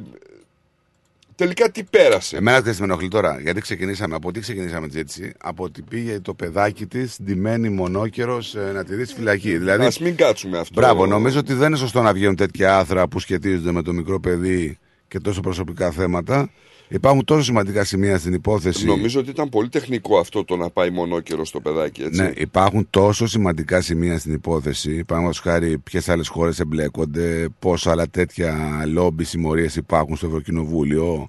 τελικά 1.34 1.70
τι 1.70 1.82
πέρασε; 1.84 2.36
Εμένα 2.36 2.60
ξέρει 2.60 2.74
τι 2.74 2.80
με 2.80 2.86
ενοχλεί 2.86 3.08
τώρα. 3.08 3.40
Γιατί 3.40 3.60
ξεκινήσαμε, 3.60 4.14
από 4.14 4.32
τι 4.32 4.40
ξεκινήσαμε 4.40 4.86
τη 4.88 4.96
ζήτηση, 4.96 5.32
από 5.38 5.64
ότι 5.64 5.82
πήγε 5.82 6.20
το 6.20 6.34
παιδάκι 6.34 6.86
της 6.86 7.16
ντυμένη 7.22 7.68
μονόκερος 7.68 8.54
να 8.74 8.84
τη 8.84 8.94
δει 8.94 9.04
στη 9.04 9.14
φυλακή. 9.14 9.58
Δηλαδή, 9.58 9.84
Ας 9.84 9.98
μην 9.98 10.16
κάτσουμε 10.16 10.58
αυτό. 10.58 10.80
Μπράβο, 10.80 11.06
νομίζω 11.06 11.38
ότι 11.38 11.54
δεν 11.54 11.68
είναι 11.68 11.76
σωστό 11.76 12.02
να 12.02 12.12
βγαίνουν 12.12 12.36
τέτοια 12.36 12.78
άθρα 12.78 13.08
που 13.08 13.18
σχετίζονται 13.20 13.72
με 13.72 13.82
το 13.82 13.92
μικρό 13.92 14.20
παιδί 14.20 14.78
και 15.08 15.18
τόσο 15.18 15.40
προσωπικά 15.40 15.90
θέματα. 15.90 16.50
Υπάρχουν 16.92 17.24
τόσο 17.24 17.42
σημαντικά 17.42 17.84
σημεία 17.84 18.18
στην 18.18 18.32
υπόθεση. 18.32 18.86
Νομίζω 18.86 19.20
ότι 19.20 19.30
ήταν 19.30 19.48
πολύ 19.48 19.68
τεχνικό 19.68 20.18
αυτό 20.18 20.44
το 20.44 20.56
να 20.56 20.70
πάει 20.70 20.90
μονόκερο 20.90 21.44
στο 21.44 21.60
παιδάκι, 21.60 22.02
έτσι. 22.02 22.22
Ναι, 22.22 22.30
υπάρχουν 22.34 22.86
τόσο 22.90 23.26
σημαντικά 23.26 23.80
σημεία 23.80 24.18
στην 24.18 24.32
υπόθεση. 24.32 25.04
Παραδείγματος 25.04 25.40
χάρη, 25.40 25.78
ποιες 25.78 26.08
άλλες 26.08 26.28
χώρες 26.28 26.60
εμπλέκονται, 26.60 27.48
πόσα 27.58 27.90
άλλα 27.90 28.08
τέτοια 28.08 28.82
λόμπι 28.86 29.24
συμμορίες 29.24 29.76
υπάρχουν 29.76 30.16
στο 30.16 30.26
Ευρωκοινοβούλιο, 30.26 31.28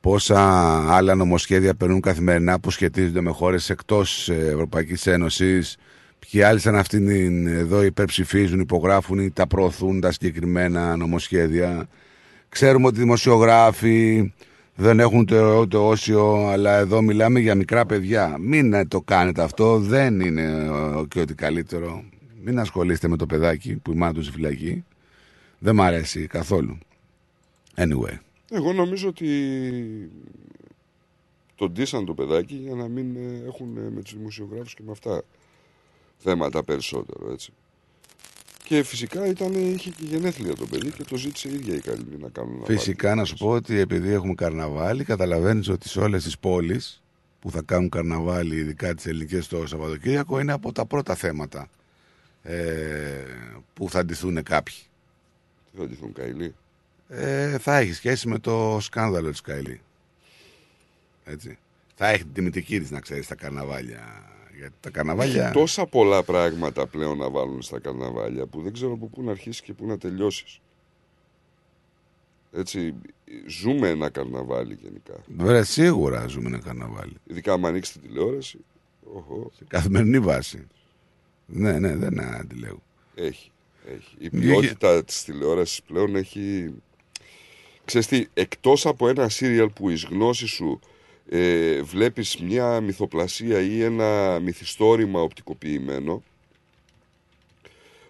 πόσα 0.00 0.40
άλλα 0.94 1.14
νομοσχέδια 1.14 1.74
περνούν 1.74 2.00
καθημερινά 2.00 2.60
που 2.60 2.70
σχετίζονται 2.70 3.20
με 3.20 3.30
χώρες 3.30 3.70
εκτός 3.70 4.28
Ευρωπαϊκής 4.28 5.06
Ένωσης. 5.06 5.76
Ποιοι 6.18 6.42
άλλοι 6.42 6.60
σαν 6.60 6.76
αυτήν 6.76 7.06
την 7.06 7.46
εδώ 7.46 7.82
υπερψηφίζουν, 7.82 8.60
υπογράφουν 8.60 9.18
ή 9.18 9.30
τα 9.30 9.46
προωθούν 9.46 10.00
τα 10.00 10.12
συγκεκριμένα 10.12 10.96
νομοσχέδια. 10.96 11.88
Ξέρουμε 12.48 12.86
ότι 12.86 12.96
οι 12.96 13.00
δημοσιογράφοι 13.00 14.32
δεν 14.76 15.00
έχουν 15.00 15.18
ούτε 15.18 15.38
ωραίο 15.38 15.60
ούτε 15.60 15.76
όσιο, 15.76 16.48
αλλά 16.48 16.76
εδώ 16.76 17.02
μιλάμε 17.02 17.40
για 17.40 17.54
μικρά 17.54 17.86
παιδιά. 17.86 18.36
Μην 18.40 18.72
ε, 18.72 18.84
το 18.84 19.00
κάνετε 19.00 19.42
αυτό, 19.42 19.78
δεν 19.78 20.20
είναι 20.20 20.42
ε, 20.42 21.04
και 21.08 21.20
ότι 21.20 21.34
καλύτερο. 21.34 22.04
Μην 22.42 22.58
ασχολείστε 22.58 23.08
με 23.08 23.16
το 23.16 23.26
παιδάκι 23.26 23.76
που 23.76 23.92
η 23.92 23.94
μάνα 23.94 24.12
του 24.12 24.22
στη 24.22 24.32
φυλακή. 24.32 24.84
Δεν 25.58 25.74
μ' 25.74 25.82
αρέσει 25.82 26.26
καθόλου. 26.26 26.78
Anyway. 27.74 28.18
Εγώ 28.50 28.72
νομίζω 28.72 29.08
ότι 29.08 29.28
τον 31.54 31.72
ντύσαν 31.72 32.04
το 32.04 32.14
παιδάκι 32.14 32.54
για 32.54 32.74
να 32.74 32.88
μην 32.88 33.16
ε, 33.16 33.42
έχουν 33.46 33.76
ε, 33.76 33.90
με 33.90 34.02
τους 34.02 34.16
δημοσιογράφους 34.16 34.74
και 34.74 34.82
με 34.86 34.92
αυτά 34.92 35.22
θέματα 36.16 36.64
περισσότερο, 36.64 37.32
έτσι. 37.32 37.52
Και 38.68 38.82
φυσικά 38.82 39.26
ήταν, 39.26 39.52
είχε 39.52 39.90
και 39.90 40.04
γενέθλια 40.04 40.54
το 40.54 40.66
παιδί 40.66 40.90
και 40.90 41.04
το 41.04 41.16
ζήτησε 41.16 41.48
η 41.48 41.54
ίδια 41.54 41.74
η 41.74 41.80
Καλινή 41.80 42.16
να 42.16 42.28
κάνουν 42.28 42.54
ένα 42.54 42.64
Φυσικά 42.64 43.14
να 43.14 43.24
σου 43.24 43.36
πω 43.36 43.50
ότι 43.50 43.78
επειδή 43.78 44.12
έχουμε 44.12 44.34
καρναβάλι, 44.34 45.04
καταλαβαίνεις 45.04 45.68
ότι 45.68 45.88
σε 45.88 46.00
όλες 46.00 46.24
τις 46.24 46.38
πόλεις 46.38 47.02
που 47.40 47.50
θα 47.50 47.62
κάνουν 47.62 47.88
καρναβάλι, 47.88 48.56
ειδικά 48.56 48.94
τις 48.94 49.06
ελληνικές 49.06 49.48
το 49.48 49.66
Σαββατοκύριακο, 49.66 50.40
είναι 50.40 50.52
από 50.52 50.72
τα 50.72 50.86
πρώτα 50.86 51.14
θέματα 51.14 51.68
ε, 52.42 53.24
που 53.74 53.90
θα 53.90 54.04
ντυθούν 54.04 54.42
κάποιοι. 54.42 54.78
Τι 55.70 55.78
θα 55.78 55.86
ντυθούν 55.86 56.12
Καηλή; 56.12 56.54
Ε, 57.08 57.58
θα 57.58 57.76
έχει 57.76 57.92
σχέση 57.92 58.28
με 58.28 58.38
το 58.38 58.78
σκάνδαλο 58.80 59.30
της 59.30 59.40
Καηλή. 59.40 59.80
Έτσι. 61.24 61.58
Θα 61.94 62.08
έχει 62.08 62.22
την 62.22 62.32
τιμητική 62.32 62.80
της, 62.80 62.90
να 62.90 63.00
ξέρεις, 63.00 63.24
στα 63.24 63.34
καρναβάλια. 63.34 64.30
Γιατί 64.58 64.74
τα 64.80 64.90
καρναβάλια. 64.90 65.44
Έχει 65.44 65.52
τόσα 65.52 65.86
πολλά 65.86 66.22
πράγματα 66.22 66.86
πλέον 66.86 67.18
να 67.18 67.30
βάλουν 67.30 67.62
στα 67.62 67.78
καρναβάλια 67.78 68.46
που 68.46 68.62
δεν 68.62 68.72
ξέρω 68.72 68.92
από 68.92 69.06
πού 69.06 69.22
να 69.22 69.30
αρχίσεις 69.30 69.62
και 69.62 69.72
πού 69.72 69.86
να 69.86 69.98
τελειώσεις. 69.98 70.60
Έτσι, 72.52 72.94
ζούμε 73.46 73.88
ένα 73.88 74.10
καρναβάλι 74.10 74.78
γενικά. 74.82 75.14
Βέβαια, 75.36 75.64
σίγουρα 75.64 76.26
ζούμε 76.26 76.46
ένα 76.46 76.58
καρναβάλι. 76.58 77.16
Ειδικά 77.26 77.52
αν 77.52 77.64
ανοίξεις 77.64 77.94
την 77.94 78.02
τηλεόραση. 78.02 78.58
Οχο. 79.14 79.50
Σε 79.56 79.64
καθημερινή 79.68 80.20
βάση. 80.20 80.66
Ναι, 81.46 81.78
ναι, 81.78 81.96
δεν 81.96 82.20
αντιλέγω. 82.20 82.82
Έχει. 83.14 83.50
έχει. 83.94 84.14
Η 84.18 84.30
ποιότητα 84.30 85.04
της 85.04 85.24
τηλεόρασης 85.24 85.82
πλέον 85.82 86.16
έχει... 86.16 86.74
Ξέρεις 87.84 88.06
τι, 88.06 88.26
εκτός 88.34 88.86
από 88.86 89.08
ένα 89.08 89.28
σύριαλ 89.28 89.68
που 89.68 89.90
εις 89.90 90.04
γνώση 90.04 90.46
σου 90.46 90.80
ε, 91.28 91.82
βλέπεις 91.82 92.36
μια 92.36 92.80
μυθοπλασία 92.80 93.60
ή 93.60 93.82
ένα 93.82 94.38
μυθιστόρημα 94.40 95.20
οπτικοποιημένο, 95.20 96.22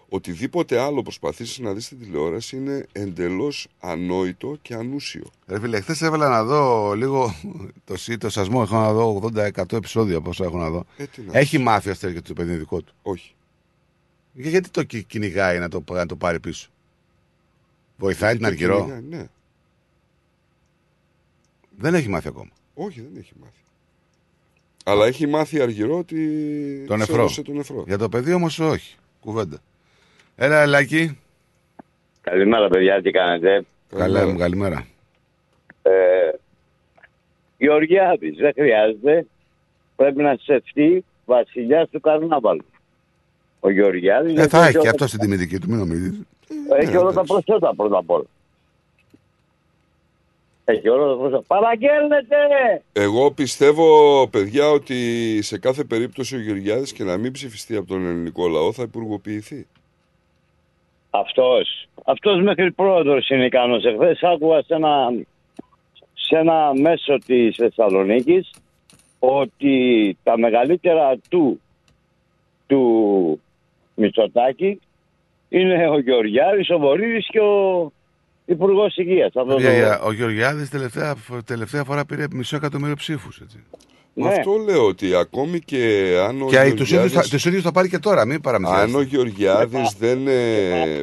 οτιδήποτε 0.09 0.79
άλλο 0.79 1.01
προσπαθήσεις 1.01 1.59
να 1.59 1.73
δεις 1.73 1.85
στην 1.85 1.99
τηλεόραση 1.99 2.55
είναι 2.55 2.85
εντελώς 2.91 3.67
ανόητο 3.79 4.57
και 4.61 4.73
ανούσιο. 4.73 5.23
Ρε 5.47 5.59
φίλε, 5.59 5.81
χθες 5.81 6.01
έβαλα 6.01 6.29
να 6.29 6.43
δω 6.43 6.93
λίγο 6.93 7.35
το, 7.85 7.97
σι- 7.97 8.19
το 8.19 8.29
σασμό. 8.29 8.61
Έχω 8.65 8.75
να 8.75 8.93
δω 8.93 9.21
80-100 9.35 9.73
επεισόδια 9.73 10.21
πόσο 10.21 10.43
έχω 10.43 10.57
να 10.57 10.69
δω. 10.69 10.85
Ε, 10.97 11.05
τι 11.05 11.21
να 11.21 11.37
Έχει 11.39 11.57
μάθει 11.57 11.89
αυτό 11.89 12.11
και 12.11 12.21
το 12.21 12.33
παιδί 12.33 12.49
είναι 12.49 12.59
δικό 12.59 12.81
του; 12.81 12.93
Όχι. 13.01 13.35
Και 14.41 14.49
γιατί 14.49 14.69
το 14.69 14.83
κι- 14.83 15.03
κυνηγάει 15.05 15.59
να 15.59 15.69
το, 15.69 15.83
να 15.91 16.05
το 16.05 16.15
πάρει 16.15 16.39
πίσω; 16.39 16.69
Βοηθάει 17.97 18.37
την 18.37 18.47
Γιατί 18.47 18.65
το 18.65 18.73
Αργυρό; 18.73 18.85
κυνηγάει, 18.85 19.19
Ναι. 19.21 19.27
Δεν 21.77 21.93
έχει 21.93 22.09
μάθει 22.09 22.27
ακόμα. 22.27 22.49
Όχι, 22.79 23.01
δεν 23.01 23.11
έχει 23.19 23.31
μάθει. 23.41 23.51
Αλλά 24.85 25.05
έχει 25.05 25.27
μάθει 25.27 25.61
αργυρό 25.61 25.97
ότι 25.97 26.15
Τον 26.87 26.97
της 26.99 27.07
νεφρό. 27.07 27.21
έδωσε 27.23 27.41
τον 27.41 27.55
νεφρό. 27.55 27.83
Για 27.87 27.97
το 27.97 28.09
παιδί 28.09 28.33
όμως 28.33 28.59
όχι. 28.59 28.95
Κουβέντα. 29.19 29.57
Έλα, 30.35 30.61
Ελάκη. 30.61 31.17
Καλημέρα, 32.21 32.67
παιδιά, 32.67 33.01
τι 33.01 33.11
κάνετε; 33.11 33.65
Καλά 33.89 34.27
μου, 34.27 34.37
καλημέρα. 34.37 34.87
Ε, 35.81 35.91
Γεωργιάδης, 37.57 38.35
δεν 38.37 38.53
χρειάζεται. 38.55 39.25
Πρέπει 39.95 40.21
να 40.21 40.37
σευτεί 40.41 41.05
βασιλιάς 41.25 41.89
του 41.89 41.99
καρνάβαλου. 41.99 42.65
Ο 43.59 43.69
Γεωργιάδης... 43.69 44.29
Ε, 44.31 44.33
γιατί 44.33 44.49
θα 44.49 44.57
έχει 44.65 44.77
όλα 44.77 44.79
και 44.79 44.83
τα- 44.83 44.89
αυτό 44.89 45.07
στην 45.07 45.19
τιμητική 45.19 45.59
του, 45.59 45.69
μην 45.69 45.77
νομίζεις. 45.77 46.19
Έχει 46.79 46.95
όλα 46.95 47.11
τα 47.11 47.23
προσθέτα 47.23 47.75
πρώτα 47.75 47.97
απ' 47.97 48.09
όλα. 48.09 48.25
Έχει 50.69 50.89
όλο 50.89 51.09
το 51.13 51.17
πρόσωπο. 51.17 51.43
Παραγγέλνετε! 51.47 52.35
Εγώ 52.93 53.31
πιστεύω, 53.31 54.27
παιδιά, 54.27 54.69
ότι 54.69 54.95
σε 55.41 55.59
κάθε 55.59 55.83
περίπτωση 55.83 56.35
ο 56.35 56.39
Γεωργιάδης 56.39 56.93
και 56.93 57.03
να 57.03 57.17
μην 57.17 57.31
ψηφιστεί 57.31 57.75
από 57.75 57.87
τον 57.87 58.05
ελληνικό 58.05 58.47
λαό 58.47 58.71
θα 58.71 58.83
υπουργοποιηθεί. 58.83 59.67
Αυτός. 61.09 61.87
Αυτός 62.05 62.41
μέχρι 62.41 62.71
πρόεδρος 62.71 63.29
είναι 63.29 63.45
ικανός. 63.45 63.85
Εχθές 63.85 64.23
άκουγα 64.23 64.61
σε 64.61 64.73
ένα, 64.73 65.09
σε 66.13 66.37
ένα 66.37 66.71
μέσο 66.73 67.17
της 67.25 67.55
Θεσσαλονίκης 67.55 68.49
ότι 69.19 70.17
τα 70.23 70.37
μεγαλύτερα 70.37 71.17
του 71.29 71.61
του 72.67 73.41
Μητσοτάκη 73.95 74.79
είναι 75.49 75.89
ο 75.89 75.99
Γεωργιάδης, 75.99 76.69
ο 76.69 76.77
Βορύδης 76.77 77.27
και 77.27 77.39
ο 77.39 77.91
Υπουργός 78.49 78.97
Υγείας. 78.97 79.31
Ο 80.03 80.11
Γεωργιάδης 80.11 80.69
τελευταία, 80.69 81.15
τελευταία 81.45 81.83
φορά 81.83 82.05
πήρε 82.05 82.25
μισό 82.31 82.55
εκατομμύριο 82.55 82.95
ψήφους. 82.95 83.39
Έτσι. 83.39 83.63
Ναι. 84.13 84.27
Αυτό 84.27 84.51
λέω 84.51 84.85
ότι 84.85 85.15
ακόμη 85.15 85.59
και 85.59 86.13
αν 86.27 86.41
ο 86.41 86.45
Και 86.45 86.55
Γεωργιάδης... 86.55 86.73
τους 86.73 86.91
ίδιους, 86.91 87.11
θα, 87.11 87.21
τους 87.21 87.45
ίδιους 87.45 87.63
θα 87.63 87.71
πάρει 87.71 87.89
και 87.89 87.99
τώρα, 87.99 88.25
μην 88.25 88.41
παραμυθιάσετε. 88.41 88.91
Αν 88.91 88.95
ο 88.95 89.01
Γεωργιάδης 89.01 89.95
δεν, 89.99 90.27
ε, 90.27 91.01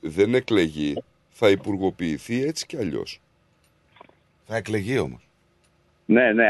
δεν 0.00 0.34
εκλεγεί, 0.34 1.02
θα 1.30 1.48
υπουργοποιηθεί 1.50 2.42
έτσι 2.44 2.66
κι 2.66 2.76
αλλιώς. 2.76 3.20
Θα 4.46 4.56
εκλεγεί 4.56 4.98
όμως. 4.98 5.28
Ναι, 6.04 6.32
ναι. 6.32 6.44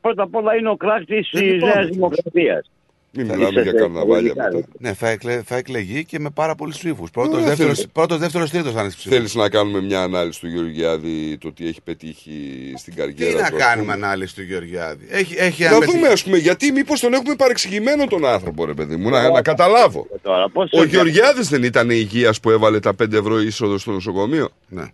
Πρώτα 0.00 0.22
απ' 0.22 0.34
όλα 0.34 0.56
είναι 0.56 0.70
ο 0.70 0.76
κράτης 0.76 1.28
Δεν 1.32 1.42
της 1.42 1.52
υπάρχει. 1.54 1.76
Νέας 1.76 1.88
Δημοκρατίας. 1.88 2.70
Μην 3.12 3.26
Θα 3.26 3.34
μιλάμε 3.36 3.60
είσαι 3.60 3.70
για 3.70 3.72
καρναβάλια 3.80 4.30
εκλογικά, 4.30 4.56
μετά. 4.56 4.68
Ναι, 4.78 4.92
θα, 4.94 5.08
εκλε, 5.08 5.42
θα 5.42 5.56
εκλεγεί 5.56 6.04
και 6.04 6.18
με 6.18 6.30
πάρα 6.30 6.54
πολλούς 6.54 6.76
ψήφους. 6.78 7.10
Πρώτος, 7.10 7.40
Ναι, 7.40 7.46
δεύτερος, 7.48 7.74
θέλεις. 7.76 7.90
πρώτος, 7.92 8.18
δεύτερος, 8.18 8.50
τρίτος 8.50 8.72
θα 8.72 8.80
είναι 8.80 8.90
στις 8.90 9.00
ψήφους. 9.00 9.16
Θέλεις 9.16 9.34
να 9.34 9.48
κάνουμε 9.48 9.80
μια 9.80 10.00
ανάλυση 10.02 10.40
του 10.40 10.48
Γεωργιάδη 10.48 11.38
το 11.38 11.52
τι 11.52 11.68
έχει 11.68 11.80
πετύχει 11.82 12.32
στην 12.76 12.94
Τι 12.94 13.00
καριέρα 13.00 13.40
να 13.40 13.48
του. 13.48 13.56
ας 13.56 13.62
κάνουμε 13.62 13.92
πούμε; 13.92 14.06
ανάλυση 14.06 14.34
του 14.34 14.42
Γεωργιάδη; 14.42 15.06
Έχει, 15.10 15.34
έχει 15.38 15.62
Να 15.62 15.70
αμεση- 15.70 15.92
δούμε, 15.92 16.08
ας 16.08 16.22
πούμε, 16.24 16.36
γιατί 16.38 16.72
μήπως 16.72 17.00
τον 17.00 17.12
έχουμε 17.14 17.34
παρεξηγημένο 17.36 18.06
τον 18.06 18.26
άνθρωπο, 18.26 18.64
ρε 18.64 18.74
παιδί 18.74 18.96
μου, 18.96 19.08
να, 19.10 19.30
να 19.30 19.42
καταλάβω. 19.42 20.06
Τώρα, 20.22 20.48
πώς 20.50 20.70
Ο 20.72 20.76
το- 20.76 20.84
Γεωργιάδης 20.84 21.48
δεν 21.48 21.62
ήταν 21.62 21.90
υγεία 21.90 22.34
που 22.42 22.50
έβαλε 22.50 22.80
τα 22.80 22.94
5 22.94 23.16
ευρώ 23.16 23.40
είσοδο 23.40 23.78
στο 23.78 23.90
νοσοκομείο; 23.90 24.48
Ναι. 24.68 24.84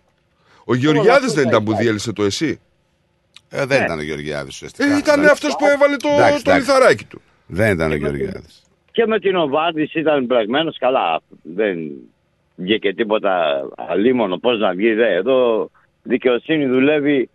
Ο 0.65 0.75
Γεωργιάδης 0.75 1.13
αυτό 1.29 1.33
δεν 1.33 1.43
θα 1.43 1.49
ήταν 1.49 1.59
που 1.63 1.69
υπάρχει. 1.69 1.83
διέλυσε 1.83 2.13
το 2.13 2.23
εσύ. 2.23 2.59
Ε, 3.49 3.65
δεν 3.65 3.83
ήταν 3.83 3.99
ο 3.99 4.01
Γεωργιάδης 4.01 4.53
ουσιαστικά. 4.53 4.83
Ε, 4.93 4.97
ήταν 4.97 5.13
Εντάξει. 5.19 5.31
αυτός 5.31 5.55
που 5.59 5.65
έβαλε 5.65 5.95
το, 5.97 6.07
Εντάξει, 6.09 6.43
το 6.43 6.51
εντάξει. 6.51 6.59
λιθαράκι 6.71 7.03
του. 7.03 7.21
Δεν 7.47 7.71
ήταν 7.71 7.91
ο 7.91 7.95
Γεωργιάδης. 7.95 8.63
Και 8.91 9.05
με 9.05 9.19
την 9.19 9.35
Οβάρδης 9.35 9.93
ήταν 9.93 10.25
μπλεγμένος 10.25 10.77
καλά. 10.77 11.21
Δεν 11.41 11.77
βγήκε 12.55 12.93
τίποτα 12.93 13.63
αλίμονο. 13.75 14.37
Πώς 14.37 14.59
να 14.59 14.73
βγει 14.73 14.93
δε. 14.93 15.13
Εδώ 15.13 15.69
δικαιοσύνη 16.03 16.65
δουλεύει 16.65 17.29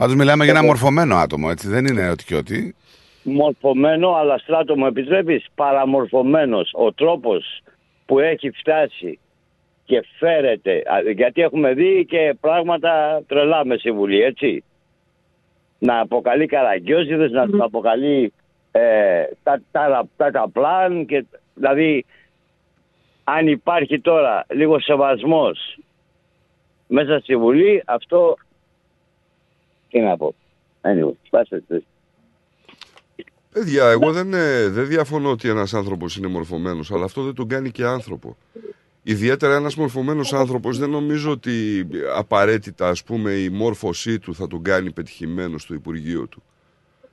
Πάντως 0.00 0.14
μιλάμε 0.14 0.44
για 0.44 0.52
ένα 0.52 0.64
μορφωμένο 0.64 1.16
άτομο, 1.16 1.48
έτσι. 1.50 1.68
Δεν 1.68 1.86
είναι 1.86 2.10
ότι 2.10 2.24
και 2.24 2.34
ότι. 2.34 2.74
μορφωμένο, 3.22 4.14
αλλά 4.14 4.38
στράτο 4.38 4.76
μου 4.76 4.86
επιτρέπεις, 4.86 5.46
παραμορφωμένος. 5.54 6.70
Ο 6.72 6.92
τρόπος 6.92 7.62
που 8.06 8.18
έχει 8.18 8.50
φτάσει 8.50 9.18
και 9.84 10.04
φέρεται, 10.18 10.72
α, 10.72 11.10
γιατί 11.14 11.42
έχουμε 11.42 11.74
δει 11.74 12.06
και 12.08 12.36
πράγματα 12.40 13.22
τρελά 13.26 13.64
με 13.64 13.76
συμβουλή, 13.76 14.22
έτσι. 14.22 14.64
Να 15.78 16.00
αποκαλεί 16.00 16.46
καραγκιόζιδες, 16.46 17.30
να 17.30 17.46
του 17.46 17.64
αποκαλεί 17.64 18.32
ε, 18.72 19.24
τα, 19.42 19.62
τα, 19.70 20.08
τα, 20.16 20.30
τα 20.30 20.48
πλάν 20.52 21.06
και 21.06 21.24
δηλαδή 21.54 22.04
αν 23.24 23.46
υπάρχει 23.46 24.00
τώρα 24.00 24.46
λίγο 24.48 24.80
σεβασμός 24.80 25.78
μέσα 26.86 27.18
στη 27.18 27.36
Βουλή, 27.36 27.82
αυτό 27.86 28.36
τι 29.88 30.00
να 30.00 30.16
πω. 30.16 30.34
Anyway, 30.80 31.12
πάστε 31.30 31.62
το. 31.68 31.82
Παιδιά, 33.52 33.90
εγώ 33.90 34.12
δεν, 34.12 34.34
ε, 34.34 34.68
δεν 34.68 34.86
διαφωνώ 34.86 35.30
ότι 35.30 35.48
ένας 35.48 35.74
άνθρωπος 35.74 36.16
είναι 36.16 36.26
μορφωμένος, 36.26 36.92
αλλά 36.92 37.04
αυτό 37.04 37.22
δεν 37.22 37.34
τον 37.34 37.48
κάνει 37.48 37.70
και 37.70 37.84
άνθρωπο. 37.84 38.36
Ιδιαίτερα 39.02 39.54
ένας 39.54 39.74
μορφωμένος 39.76 40.32
άνθρωπος 40.32 40.78
δεν 40.78 40.90
νομίζω 40.90 41.30
ότι 41.30 41.86
απαραίτητα 42.14 42.88
ας 42.88 43.04
πούμε, 43.04 43.32
η 43.32 43.48
μόρφωσή 43.48 44.18
του 44.18 44.34
θα 44.34 44.46
τον 44.46 44.62
κάνει 44.62 44.92
πετυχημένο 44.92 45.58
στο 45.58 45.74
Υπουργείο 45.74 46.26
του 46.26 46.42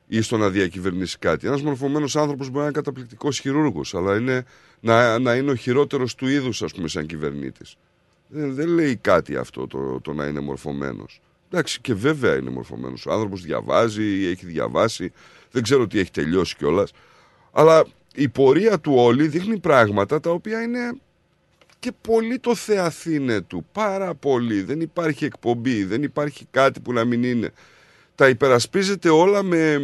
ή 0.07 0.21
στο 0.21 0.37
να 0.37 0.49
διακυβερνήσει 0.49 1.17
κάτι. 1.17 1.47
Ένας 1.47 1.61
μορφωμένος 1.61 2.15
άνθρωπος 2.15 2.47
μπορεί 2.47 2.57
να 2.57 2.63
είναι 2.63 2.71
καταπληκτικός 2.71 3.39
χειρούργος, 3.39 3.95
αλλά 3.95 4.17
είναι, 4.17 4.45
να, 4.79 5.19
να 5.19 5.35
είναι 5.35 5.51
ο 5.51 5.55
χειρότερος 5.55 6.15
του 6.15 6.27
είδους, 6.27 6.61
ας 6.61 6.73
πούμε, 6.73 6.87
σαν 6.87 7.05
κυβερνήτης. 7.05 7.75
Δεν, 8.27 8.53
δεν 8.53 8.67
λέει 8.67 8.95
κάτι 8.95 9.35
αυτό 9.35 9.67
το, 9.67 9.99
το 10.01 10.13
να 10.13 10.25
είναι 10.25 10.39
μορφωμένος. 10.39 11.21
Εντάξει, 11.51 11.81
και 11.81 11.93
βέβαια 11.93 12.35
είναι 12.35 12.49
μορφωμένος. 12.49 13.05
Ο 13.05 13.11
άνθρωπος 13.11 13.41
διαβάζει, 13.41 14.25
έχει 14.25 14.45
διαβάσει, 14.45 15.11
δεν 15.51 15.63
ξέρω 15.63 15.87
τι 15.87 15.99
έχει 15.99 16.11
τελειώσει 16.11 16.55
κιόλας. 16.55 16.91
Αλλά 17.51 17.85
η 18.15 18.29
πορεία 18.29 18.79
του 18.79 18.93
όλη 18.95 19.27
δείχνει 19.27 19.59
πράγματα 19.59 20.19
τα 20.19 20.29
οποία 20.29 20.61
είναι 20.61 20.97
και 21.79 21.91
πολύ 22.01 22.39
το 22.39 22.55
θεαθήνε 22.55 23.41
του. 23.41 23.65
Πάρα 23.71 24.15
πολύ. 24.15 24.61
Δεν 24.61 24.81
υπάρχει 24.81 25.25
εκπομπή, 25.25 25.83
δεν 25.83 26.03
υπάρχει 26.03 26.47
κάτι 26.51 26.79
που 26.79 26.93
να 26.93 27.05
μην 27.05 27.23
είναι. 27.23 27.51
Τα 28.17 28.29
υπερασπίζεται 28.29 29.09
όλα 29.09 29.43
με, 29.43 29.77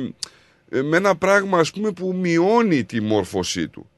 με 0.70 0.98
ένα 0.98 1.16
πράγμα 1.16 1.60
ας 1.60 1.72
πούμε 1.72 1.92
που 1.92 2.14
μειώνει 2.16 2.84
τη 2.84 3.02
μόρφωσή 3.02 3.68
του. 3.68 3.90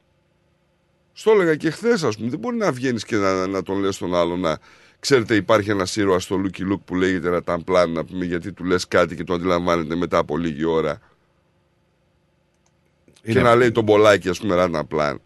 Στο 1.13 1.31
έλεγα 1.31 1.55
και 1.55 1.69
χθες, 1.69 2.03
ας 2.03 2.17
πούμε. 2.17 2.29
Δεν 2.29 2.39
μπορεί 2.39 2.55
να 2.57 2.71
βγαίνεις 2.71 3.05
και 3.05 3.15
να, 3.15 3.47
να 3.47 3.63
τον 3.63 3.79
λες 3.79 3.97
τον 3.97 4.15
άλλο 4.15 4.37
να. 4.37 4.57
Ξέρετε, 4.99 5.35
υπάρχει 5.35 5.69
ένας 5.69 5.95
ήρωας 5.95 6.23
στο 6.23 6.41
Lucky 6.43 6.71
Luke 6.71 6.79
που 6.85 6.95
λέγεται 6.95 7.29
Ραταν 7.29 7.63
Πλάν, 7.63 7.91
να 7.91 8.05
πούμε, 8.05 8.25
γιατί 8.25 8.51
του 8.53 8.63
λες 8.63 8.87
κάτι 8.87 9.15
και 9.15 9.23
το 9.23 9.33
αντιλαμβάνεται 9.33 9.95
μετά 9.95 10.17
από 10.17 10.37
λίγη 10.37 10.65
ώρα. 10.65 10.99
Και 13.21 13.31
Είναι- 13.31 13.41
να 13.41 13.55
λέει 13.55 13.71
τον 13.71 13.85
Πολάκη, 13.85 14.29
ας 14.29 14.39
πούμε, 14.39 14.55
Ραταν 14.55 14.87
Πλάν. 14.87 15.21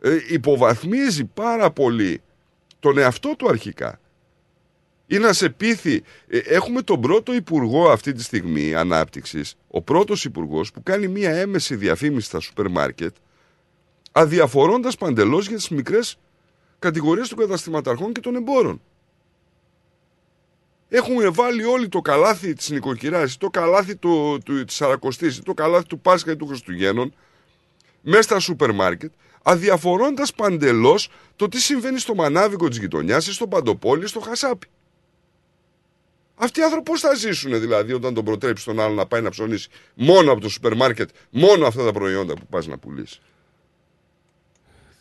Ε, 0.00 0.16
υποβαθμίζει 0.28 1.24
πάρα 1.24 1.70
πολύ 1.70 2.20
τον 2.80 2.98
εαυτό 2.98 3.34
του 3.38 3.48
αρχικά. 3.48 4.00
Ή 5.10 5.18
να 5.18 5.32
σε 5.32 5.48
πείθει. 5.50 6.02
Ε, 6.26 6.38
έχουμε 6.38 6.82
τον 6.82 7.00
πρώτο 7.00 7.34
υπουργό 7.34 7.90
αυτή 7.90 8.12
τη 8.12 8.22
στιγμή 8.22 8.74
ανάπτυξης, 8.74 9.54
ο 9.68 9.82
πρώτος 9.82 10.24
υπουργός 10.24 10.70
που 10.72 10.82
κάνει 10.82 11.08
μία 11.08 11.34
έμεση 11.34 11.76
διαφήμιση 11.76 12.26
στα 12.26 12.40
σούπερ 12.40 12.68
μάρκετ, 12.68 13.14
αδιαφορώντας 14.12 14.96
παντελώς 14.96 15.48
για 15.48 15.56
τις 15.56 15.68
μικρές 15.68 16.18
κατηγορίες 16.78 17.28
των 17.28 17.38
καταστηματαρχών 17.38 18.12
και 18.12 18.20
των 18.20 18.36
εμπόρων. 18.36 18.82
Έχουμε 20.88 21.28
βάλει 21.28 21.64
όλοι 21.64 21.88
το 21.88 22.00
καλάθι 22.00 22.52
της 22.52 22.70
νοικοκυράς, 22.70 23.36
το 23.36 23.48
καλάθι 23.48 23.96
του, 23.96 24.38
του, 24.44 24.64
της 24.64 24.74
Σαρακοστής, 24.74 25.40
το 25.40 25.54
καλάθι 25.54 25.86
του 25.86 26.00
Πάσχα 26.00 26.30
ή 26.32 26.36
του 26.36 26.46
Χριστουγέννων, 26.46 27.14
μέσα 28.00 28.22
στα 28.22 28.38
σούπερ 28.38 28.72
μάρκετ, 28.72 29.12
αδιαφορώντας 29.42 30.32
παντελώς 30.34 31.10
το 31.36 31.48
τι 31.48 31.60
συμβαίνει 31.60 31.98
στο 31.98 32.14
μανάβικο 32.14 32.68
της 32.68 32.78
γειτονιάς 32.78 33.26
ή 33.26 33.32
στο 33.32 33.46
Παντοπόλι 33.46 34.04
ή 34.04 34.06
στο 34.06 34.20
Χασάπι. 34.20 34.66
Αυτοί 36.38 36.60
οι 36.60 36.62
άνθρωποι 36.62 36.90
πώς 36.90 37.00
θα 37.00 37.14
ζήσουν 37.14 37.60
δηλαδή 37.60 37.92
όταν 37.92 38.14
τον 38.14 38.24
προτρέψεις 38.24 38.64
τον 38.64 38.80
άλλο 38.80 38.94
να 38.94 39.06
πάει 39.06 39.20
να 39.20 39.30
ψωνίσει 39.30 39.68
μόνο 39.94 40.32
από 40.32 40.40
το 40.40 40.48
σούπερ 40.48 40.76
μάρκετ, 40.76 41.08
μόνο 41.30 41.66
αυτά 41.66 41.84
τα 41.84 41.92
προϊόντα 41.92 42.34
που 42.34 42.46
πας 42.50 42.66
να 42.66 42.78
πουλήσει. 42.78 43.20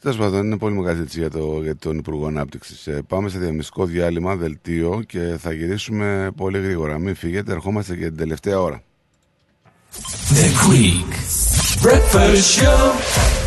Τέλος 0.01 0.17
πάντων, 0.17 0.45
είναι 0.45 0.57
πολύ 0.57 0.75
μεγάλη 0.75 0.95
συζήτηση 0.95 1.19
για, 1.19 1.29
το, 1.29 1.59
για 1.63 1.75
τον 1.75 1.97
Υπουργό 1.97 2.27
Ανάπτυξης. 2.27 2.89
πάμε 3.07 3.29
σε 3.29 3.39
διαμιστικό 3.39 3.85
διάλειμμα, 3.85 4.35
δελτίο 4.35 5.03
και 5.07 5.35
θα 5.39 5.53
γυρίσουμε 5.53 6.31
πολύ 6.35 6.59
γρήγορα. 6.59 6.97
Μην 6.97 7.15
φύγετε, 7.15 7.51
ερχόμαστε 7.51 7.95
για 7.95 8.07
την 8.07 8.17
τελευταία 8.17 8.59
ώρα. 8.59 8.81
The 10.33 10.47
Greek 10.65 11.11
Breakfast 11.81 12.43
Show. 12.57 13.46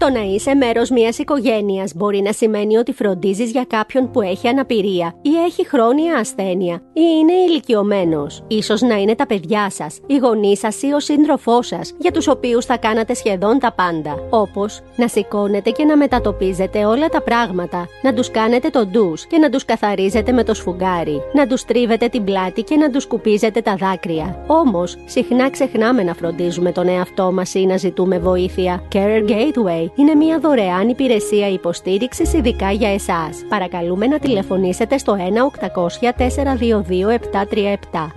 Το 0.00 0.10
να 0.10 0.20
είσαι 0.20 0.54
μέρος 0.54 0.90
μιας 0.90 1.18
οικογένειας 1.18 1.92
μπορεί 1.94 2.20
να 2.20 2.32
σημαίνει 2.32 2.76
ότι 2.76 2.92
φροντίζεις 2.92 3.50
για 3.50 3.64
κάποιον 3.68 4.10
που 4.10 4.20
έχει 4.20 4.48
αναπηρία 4.48 5.14
ή 5.22 5.30
έχει 5.46 5.66
χρόνια 5.68 6.14
ασθένεια 6.18 6.74
ή 6.92 7.00
είναι 7.20 7.32
ηλικιωμένος. 7.32 8.42
σω 8.62 8.86
να 8.86 8.94
είναι 8.94 9.14
τα 9.14 9.26
παιδιά 9.26 9.70
σας, 9.70 9.98
οι 10.06 10.16
γονείς 10.16 10.58
σας 10.58 10.82
ή 10.82 10.92
ο 10.92 11.00
σύντροφός 11.00 11.66
σας, 11.66 11.94
για 11.98 12.10
τους 12.10 12.28
οποίους 12.28 12.64
θα 12.64 12.76
κάνατε 12.76 13.14
σχεδόν 13.14 13.58
τα 13.58 13.72
πάντα. 13.72 14.26
Όπως 14.30 14.80
να 14.96 15.08
σηκώνετε 15.08 15.70
και 15.70 15.84
να 15.84 15.96
μετατοπίζετε 15.96 16.84
όλα 16.84 17.08
τα 17.08 17.22
πράγματα, 17.22 17.86
να 18.02 18.14
τους 18.14 18.30
κάνετε 18.30 18.68
το 18.68 18.86
ντους 18.86 19.26
και 19.26 19.38
να 19.38 19.50
τους 19.50 19.64
καθαρίζετε 19.64 20.32
με 20.32 20.44
το 20.44 20.54
σφουγγάρι, 20.54 21.22
να 21.32 21.46
τους 21.46 21.64
τρίβετε 21.64 22.08
την 22.08 22.24
πλάτη 22.24 22.62
και 22.62 22.76
να 22.76 22.90
τους 22.90 23.02
σκουπίζετε 23.02 23.60
τα 23.60 23.74
δάκρυα. 23.76 24.44
Όμως, 24.46 24.96
συχνά 25.04 25.50
ξεχνάμε 25.50 26.02
να 26.02 26.14
φροντίζουμε 26.14 26.72
τον 26.72 26.88
εαυτό 26.88 27.32
μας 27.32 27.54
ή 27.54 27.66
να 27.66 27.76
ζητούμε 27.76 28.18
βοήθεια. 28.18 28.82
Care 28.92 29.28
Gateway 29.28 29.89
είναι 29.94 30.14
μια 30.14 30.38
δωρεάν 30.38 30.88
υπηρεσία 30.88 31.48
υποστήριξης 31.48 32.32
ειδικά 32.32 32.70
για 32.70 32.92
εσάς. 32.92 33.36
Παρακαλούμε 33.48 34.06
να 34.06 34.18
τηλεφωνήσετε 34.18 34.98
στο 34.98 35.16
1-800-422-737 35.16 35.20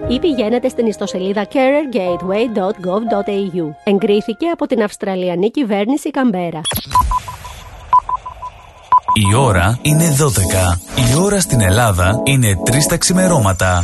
ή 0.08 0.20
πηγαίνετε 0.20 0.70
στην 0.70 0.86
ιστοσελίδα 0.86 1.48
carergateway.gov.au. 1.48 3.74
Εγκρίθηκε 3.84 4.48
από 4.48 4.68
την 4.68 4.84
Αυστραλιανή 4.84 5.52
κυβέρνηση 5.52 6.12
Καμπέρα. 6.12 6.62
Η 9.32 9.36
ώρα 9.36 9.80
είναι 9.82 10.16
12. 10.20 10.26
Η 11.12 11.16
ώρα 11.22 11.40
στην 11.40 11.62
Ελλάδα 11.62 12.22
είναι 12.24 12.58
3 12.66 12.72
τα 12.90 12.98
ξημερώματα. 12.98 13.84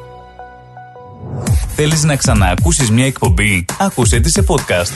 Θέλεις 1.75 2.03
να 2.03 2.15
ξαναακούσεις 2.15 2.91
μια 2.91 3.05
εκπομπή; 3.05 3.65
Άκουσέ 3.79 4.19
τη 4.19 4.29
σε 4.29 4.43
podcast. 4.47 4.91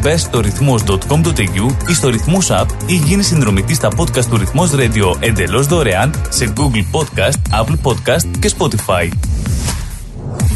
Μπες 0.00 0.20
στο 0.20 0.40
ρυθμός.com.au 0.40 1.88
ή 1.88 1.94
στο 1.94 2.08
ρυθμός 2.08 2.48
app 2.50 2.66
ή 2.86 2.94
γίνει 2.94 3.22
συνδρομητής 3.22 3.76
στα 3.76 3.88
podcast 3.96 4.24
του 4.24 4.36
ρυθμός 4.36 4.70
radio 4.74 5.16
εντελώς 5.20 5.66
δωρεάν 5.66 6.14
σε 6.28 6.52
Google 6.56 6.98
Podcast, 6.98 7.62
Apple 7.62 7.78
Podcast 7.82 8.26
και 8.38 8.52
Spotify. 8.58 9.08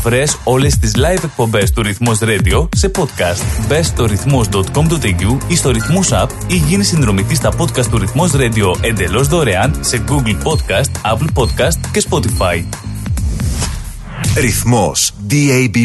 Βρες 0.02 0.38
όλες 0.44 0.78
τις 0.78 0.92
live 0.96 1.24
εκπομπές 1.24 1.72
του 1.72 1.82
Ρυθμός 1.82 2.18
Radio 2.22 2.68
σε 2.76 2.90
podcast. 2.98 3.66
Μπες 3.68 3.86
στο 3.86 4.06
ρυθμός.com.au 4.06 5.38
ή 5.48 5.56
στο 5.56 5.70
ρυθμός 5.70 6.08
app 6.12 6.28
ή 6.46 6.56
γίνει 6.56 6.84
συνδρομητής 6.84 7.36
στα 7.36 7.52
podcast 7.58 7.86
του 7.90 7.98
Ρυθμός 7.98 8.30
Radio 8.34 8.74
εντελώς 8.80 9.28
δωρεάν 9.28 9.74
σε 9.80 10.04
Google 10.08 10.36
Podcast, 10.44 11.12
Apple 11.12 11.28
Podcast 11.34 11.76
και 11.92 12.02
Spotify. 12.10 12.64
Ρυθμός 14.40 15.12
DAB+. 15.30 15.84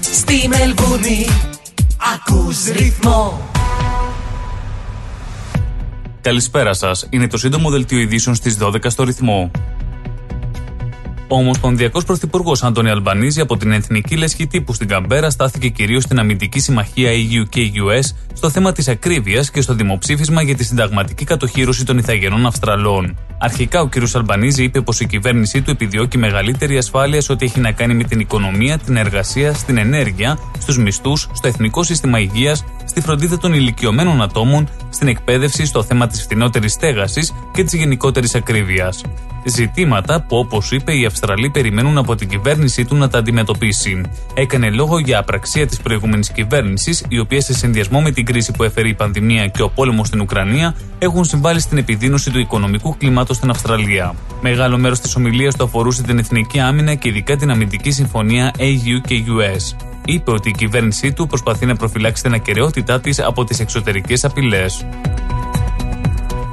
Στη 0.00 0.48
Μελβούνι 0.48 1.26
ακούς 2.14 2.64
ρυθμό 2.64 3.48
Καλησπέρα 6.20 6.74
σας. 6.74 7.06
Είναι 7.10 7.26
το 7.26 7.36
σύντομο 7.36 7.70
δελτίο 7.70 7.98
ειδήσεων 7.98 8.34
στις 8.34 8.56
12 8.60 8.90
στο 8.90 9.02
ρυθμό. 9.02 9.50
Ο 11.30 11.36
Ομοσπονδιακό 11.36 12.02
Πρωθυπουργός 12.02 12.62
Άντωνη 12.62 12.90
Αλμπανίζη 12.90 13.40
από 13.40 13.56
την 13.56 13.72
Εθνική 13.72 14.16
Λέσχη 14.16 14.46
Τύπου 14.46 14.72
στην 14.72 14.88
Καμπέρα 14.88 15.30
στάθηκε 15.30 15.68
κυρίως 15.68 16.02
στην 16.02 16.18
αμυντική 16.18 16.60
συμμαχία 16.60 17.10
EU 17.10 17.48
και 17.48 17.60
US 17.60 18.14
στο 18.32 18.50
θέμα 18.50 18.72
της 18.72 18.88
ακρίβειας 18.88 19.50
και 19.50 19.60
στο 19.60 19.74
δημοψήφισμα 19.74 20.42
για 20.42 20.54
τη 20.54 20.64
συνταγματική 20.64 21.24
κατοχήρωση 21.24 21.84
των 21.84 21.98
Ιθαγενών 21.98 22.46
Αυστραλών. 22.46 23.16
Αρχικά, 23.38 23.80
ο 23.80 23.88
κ. 23.88 23.94
Αλμπανίζη 24.14 24.62
είπε 24.62 24.80
πως 24.80 25.00
η 25.00 25.06
κυβέρνησή 25.06 25.62
του 25.62 25.70
επιδιώκει 25.70 26.18
μεγαλύτερη 26.18 26.76
ασφάλεια 26.76 27.20
σε 27.20 27.32
ό,τι 27.32 27.44
έχει 27.44 27.60
να 27.60 27.72
κάνει 27.72 27.94
με 27.94 28.04
την 28.04 28.20
οικονομία, 28.20 28.78
την 28.78 28.96
εργασία, 28.96 29.54
στην 29.54 29.78
ενέργεια, 29.78 30.38
στους 30.58 30.78
μισθούς, 30.78 31.28
στο 31.32 31.48
εθνικό 31.48 31.82
σύστημα 31.82 32.18
υγείας, 32.18 32.64
στη 32.84 33.00
φροντίδα 33.00 33.38
των 33.38 33.52
ηλικιωμένων 33.52 34.22
ατόμων, 34.22 34.68
στην 34.90 35.08
εκπαίδευση, 35.08 35.66
στο 35.66 35.82
θέμα 35.82 36.06
της 36.06 36.22
φθηνότερη 36.22 36.68
στέγασης 36.68 37.34
και 37.52 37.64
της 37.64 37.72
γενικότερης 37.72 38.34
ακρίβειας. 38.34 39.00
Ζητήματα 39.44 40.22
που, 40.22 40.36
όπως 40.36 40.72
είπε, 40.72 40.92
οι 40.92 41.04
Αυστραλοί 41.20 41.50
περιμένουν 41.50 41.98
από 41.98 42.14
την 42.14 42.28
κυβέρνησή 42.28 42.84
του 42.84 42.96
να 42.96 43.08
τα 43.08 43.18
αντιμετωπίσει. 43.18 44.00
Έκανε 44.34 44.70
λόγο 44.70 44.98
για 44.98 45.18
απραξία 45.18 45.66
της 45.66 45.80
προηγούμενης 45.80 46.30
κυβέρνησης, 46.30 47.04
η 47.08 47.18
οποία 47.18 47.40
σε 47.40 47.54
συνδυασμό 47.54 48.00
με 48.00 48.10
την 48.10 48.24
κρίση 48.24 48.52
που 48.52 48.62
έφερε 48.62 48.88
η 48.88 48.94
πανδημία 48.94 49.46
και 49.46 49.62
ο 49.62 49.68
πόλεμος 49.68 50.06
στην 50.06 50.20
Ουκρανία 50.20 50.74
έχουν 50.98 51.24
συμβάλει 51.24 51.60
στην 51.60 51.78
επιδείνωση 51.78 52.30
του 52.30 52.38
οικονομικού 52.38 52.96
κλίματος 52.96 53.16
ΝΑΤΟ 53.18 53.34
στην 53.34 53.50
Αυστραλία. 53.50 54.14
Μεγάλο 54.40 54.78
μέρος 54.78 55.00
της 55.00 55.16
ομιλίας 55.16 55.56
του 55.56 55.64
αφορούσε 55.64 56.02
την 56.02 56.18
εθνική 56.18 56.60
άμυνα 56.60 56.94
και 56.94 57.08
ειδικά 57.08 57.36
την 57.36 57.50
αμυντική 57.50 57.90
συμφωνία 57.90 58.52
AU 58.58 59.00
και 59.06 59.22
US. 59.28 59.86
Είπε 60.04 60.30
ότι 60.30 60.48
η 60.48 60.52
κυβέρνησή 60.52 61.12
του 61.12 61.26
προσπαθεί 61.26 61.66
να 61.66 61.76
προφυλάξει 61.76 62.22
την 62.22 62.34
ακαιρεότητά 62.34 63.00
της 63.00 63.20
από 63.20 63.44
τις 63.44 63.60
εξωτερικές 63.60 64.24
απειλές. 64.24 64.86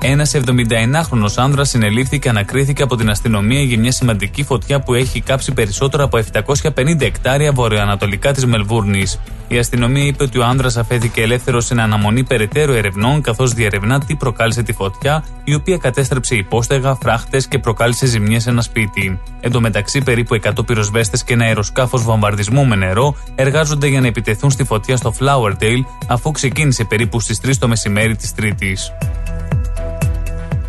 Ένας 0.08 0.36
79χρονο 0.36 1.30
άνδρας 1.36 1.70
συνελήφθη 1.70 2.20
και 2.20 2.30
ανακρίθηκε 2.30 2.84
από 2.84 2.96
την 2.96 3.10
αστυνομία 3.10 3.62
για 3.62 3.80
μια 3.80 3.92
σημαντική 3.92 4.44
φωτιά 4.44 4.80
που 4.80 4.94
έχει 4.94 5.22
κάψει 5.22 5.54
περισσότερα 5.54 6.04
από 6.04 6.20
750 6.34 7.02
εκτάρια 7.02 7.52
βορειοανατολικά 7.52 8.32
της 8.32 8.46
Μελβούρνης. 8.46 9.20
Η 9.48 9.58
αστυνομία 9.58 10.06
είπε 10.06 10.24
ότι 10.24 10.40
ο 10.40 10.46
άνδρας 10.46 10.78
αφέθηκε 10.78 11.22
ελεύθερος 11.22 11.66
σε 11.66 11.74
αναμονή 11.82 12.24
περαιτέρω 12.24 12.74
ερευνών, 12.74 13.22
καθώς 13.22 13.54
διερευνά 13.54 14.00
τι 14.00 14.16
προκάλεσε 14.16 14.64
τη 14.64 14.74
φωτιά, 14.74 15.26
η 15.44 15.54
οποία 15.54 15.78
κατέστρεψε 15.78 16.36
υπόστεγα, 16.36 16.96
φράχτες 16.96 17.48
και 17.48 17.60
προκάλεσε 17.60 18.06
ζημιές 18.06 18.44
σε 18.44 18.50
ένα 18.50 18.62
σπίτι. 18.62 19.20
Εν 19.40 19.52
τω 19.52 19.62
μεταξύ, 19.62 20.02
περίπου 20.02 20.36
100 20.36 20.66
πυροσβέστες 20.66 21.24
και 21.24 21.34
ένα 21.34 21.46
αεροσκάφος 21.46 22.04
βομβαρδισμού 22.04 22.66
με 22.66 22.76
νερό 22.76 23.16
εργάζονται 23.36 23.88
για 23.88 24.02
να 24.02 24.08
επιτεθούν 24.08 24.52
στη 24.52 24.64
φωτιά 24.64 24.98
στο 24.98 25.14
Flowerdale, 25.20 25.86
αφού 26.08 26.32
ξεκίνησε 26.32 26.84
περίπου 26.84 27.20
στις 27.20 27.40
3 27.42 27.58
το 27.60 27.68
μεσημέρι 27.68 28.16
της 28.16 28.34
Τρίτης. 28.34 28.92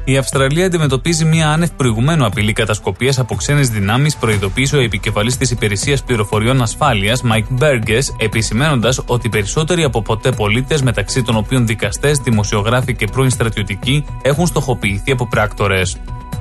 Η 0.08 0.16
Αυστραλία 0.16 0.66
αντιμετωπίζει 0.66 1.24
μια 1.24 1.50
άνευ 1.50 1.70
προηγουμένου 1.70 2.24
απειλή 2.24 2.52
κατασκοπίας 2.52 3.18
από 3.18 3.34
ξένες 3.34 3.68
δυνάμεις, 3.68 4.16
προειδοποίησε 4.16 4.76
ο 4.76 4.80
επικεφαλής 4.80 5.36
της 5.36 5.50
Υπηρεσίας 5.50 6.02
Πληροφοριών 6.02 6.62
Ασφάλειας, 6.62 7.22
Mike 7.24 7.62
Burgess, 7.62 8.02
επισημένοντας 8.18 9.02
ότι 9.06 9.28
περισσότεροι 9.28 9.82
από 9.84 10.02
ποτέ 10.02 10.32
πολίτες, 10.32 10.82
μεταξύ 10.82 11.22
των 11.22 11.36
οποίων 11.36 11.66
δικαστές, 11.66 12.18
δημοσιογράφοι 12.18 12.94
και 12.94 13.06
πρώην 13.06 13.30
στρατιωτικοί, 13.30 14.04
έχουν 14.22 14.46
στοχοποιηθεί 14.46 15.12
από 15.12 15.26
πράκτορες. 15.26 15.96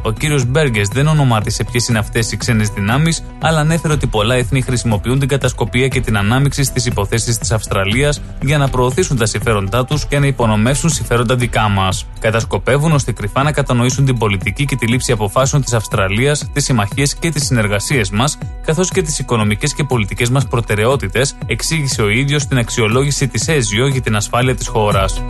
Ο 0.05 0.11
κύριος 0.11 0.45
Μπέργκες 0.45 0.87
δεν 0.87 1.07
ονομάτισε 1.07 1.63
ποιες 1.63 1.87
είναι 1.87 1.99
αυτές 1.99 2.31
οι 2.31 2.37
ξένες 2.37 2.69
δυνάμεις, 2.69 3.23
αλλά 3.41 3.59
ανέφερε 3.59 3.93
ότι 3.93 4.07
πολλά 4.07 4.35
έθνη 4.35 4.61
χρησιμοποιούν 4.61 5.19
την 5.19 5.27
κατασκοπία 5.27 5.87
και 5.87 6.01
την 6.01 6.17
ανάμειξη 6.17 6.63
στις 6.63 6.85
υποθέσεις 6.85 7.37
της 7.37 7.51
Αυστραλίας 7.51 8.21
για 8.41 8.57
να 8.57 8.69
προωθήσουν 8.69 9.17
τα 9.17 9.25
συμφέροντά 9.25 9.85
τους 9.85 10.05
και 10.05 10.19
να 10.19 10.25
υπονομεύσουν 10.25 10.89
συμφέροντα 10.89 11.35
δικά 11.35 11.69
μας. 11.69 12.05
Κατασκοπεύουν 12.19 12.91
ώστε 12.91 13.11
κρυφά 13.11 13.43
να 13.43 13.51
κατανοήσουν 13.51 14.05
την 14.05 14.17
πολιτική 14.17 14.65
και 14.65 14.75
τη 14.75 14.87
λήψη 14.87 15.11
αποφάσεων 15.11 15.63
της 15.63 15.73
Αυστραλίας, 15.73 16.49
τις 16.53 16.63
συμμαχίες 16.63 17.15
και 17.15 17.29
τις 17.29 17.45
συνεργασίες 17.45 18.09
μας, 18.09 18.37
καθώς 18.65 18.89
και 18.89 19.01
τις 19.01 19.19
οικονομικές 19.19 19.73
και 19.73 19.83
πολιτικές 19.83 20.29
μας 20.29 20.47
προτεραιότητες, 20.47 21.35
εξήγησε 21.45 22.01
ο 22.01 22.09
ίδιος 22.09 22.41
στην 22.41 22.57
αξιολόγηση 22.57 23.27
της 23.27 23.47
ΕΖΙΟ 23.47 23.87
για 23.87 24.01
την 24.01 24.15
ασφάλεια 24.15 24.55
της 24.55 24.67
χώρας 24.67 25.21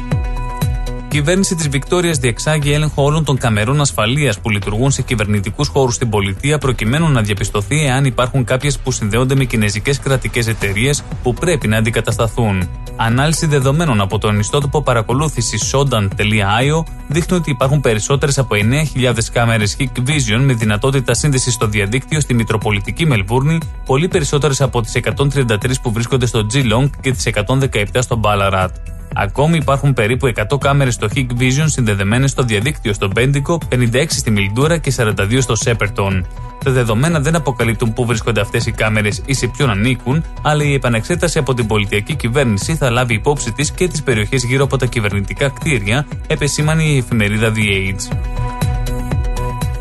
κυβέρνηση 1.16 1.56
της 1.56 1.68
Βικτόριας 1.70 2.18
διεξάγει 2.18 2.74
έλεγχο 2.74 3.04
όλων 3.04 3.24
των 3.24 3.38
καμερών 3.38 3.82
ασφαλείας 3.82 4.40
που 4.40 4.50
λειτουργούν 4.50 4.92
σε 4.92 5.02
κυβερνητικούς 5.02 5.68
χώρους 5.68 5.96
στην 5.96 6.10
πολιτεία, 6.10 6.58
προκειμένου 6.58 7.10
να 7.10 7.22
διαπιστωθεί 7.22 7.86
εάν 7.86 8.06
υπάρχουν 8.06 8.44
κάποιες 8.44 8.80
που 8.80 8.92
συνδέονται 8.92 9.36
με 9.36 9.44
κινέζικες 9.44 10.00
κρατικές 10.00 10.48
εταιρείες 10.48 11.04
που 11.24 11.34
πρέπει 11.34 11.68
να 11.68 11.78
αντικατασταθούν. 11.78 12.70
Ανάλυση 12.96 13.46
δεδομένων 13.46 14.02
από 14.02 14.18
το 14.18 14.30
ιστότοπο 14.40 14.82
παρακολούθησης 14.82 15.74
Shodan.io 15.74 16.84
δείχνει 17.08 17.38
ότι 17.38 17.50
υπάρχουν 17.50 17.82
περισσότερες 17.82 18.38
από 18.38 18.56
9.000 18.96 19.14
κάμερες 19.32 19.78
Hikvision 19.80 20.40
με 20.40 20.54
δυνατότητα 20.54 21.14
σύνδεσης 21.14 21.54
στο 21.54 21.68
διαδίκτυο 21.68 22.20
στη 22.20 22.34
Μητροπολιτική 22.34 23.06
Μελβούρνη, 23.06 23.58
πολύ 23.86 24.08
περισσότερες 24.08 24.62
από 24.62 24.82
τις 24.82 24.96
133 24.96 25.82
που 25.82 25.92
βρίσκονται 25.92 26.26
στο 26.26 26.46
Geelong 26.54 26.90
και 27.02 27.12
τις 27.12 27.26
117 27.26 28.02
στο 28.02 28.20
Ballarat. 28.24 28.95
Ακόμη 29.18 29.58
υπάρχουν 29.58 29.94
περίπου 29.94 30.32
100 30.52 30.60
κάμερες 30.60 30.94
στο 30.94 31.08
Hikvision 31.16 31.66
συνδεδεμένες 31.66 32.32
στο 32.32 32.44
διαδίκτυο 32.44 32.94
στο 32.94 33.08
Μπέντικο, 33.08 33.60
56 33.72 34.06
στη 34.10 34.32
Μιλντούρα 34.32 34.78
και 34.78 34.94
42 34.98 35.38
στο 35.40 35.56
Σέπερτον. 35.56 36.26
Τα 36.64 36.72
δεδομένα 36.72 37.20
δεν 37.20 37.36
αποκαλύπτουν 37.36 37.94
πού 37.94 38.06
βρίσκονται 38.06 38.42
αυτές 38.42 38.66
οι 38.66 38.72
κάμερες 38.72 39.22
ή 39.26 39.34
σε 39.34 39.48
ποιον 39.48 39.70
ανήκουν, 39.70 40.24
αλλά 40.42 40.64
η 40.64 40.74
επανεξέταση 40.74 41.38
από 41.38 41.54
την 41.54 41.68
πολιτιακή 41.68 42.16
κυβέρνηση 42.16 42.76
θα 42.76 42.90
λάβει 42.90 43.14
υπόψη 43.14 43.52
της 43.52 43.72
και 43.72 43.88
τις 43.88 44.04
περιοχές 44.04 44.44
γύρω 44.44 44.64
από 44.64 44.78
τα 44.78 44.86
κυβερνητικά 44.86 45.50
κτίρια, 45.50 46.08
επεσήμανε 46.28 46.84
η 46.84 46.98
εφημερίδα 46.98 47.52
The 47.56 47.60
Age. 47.60 48.35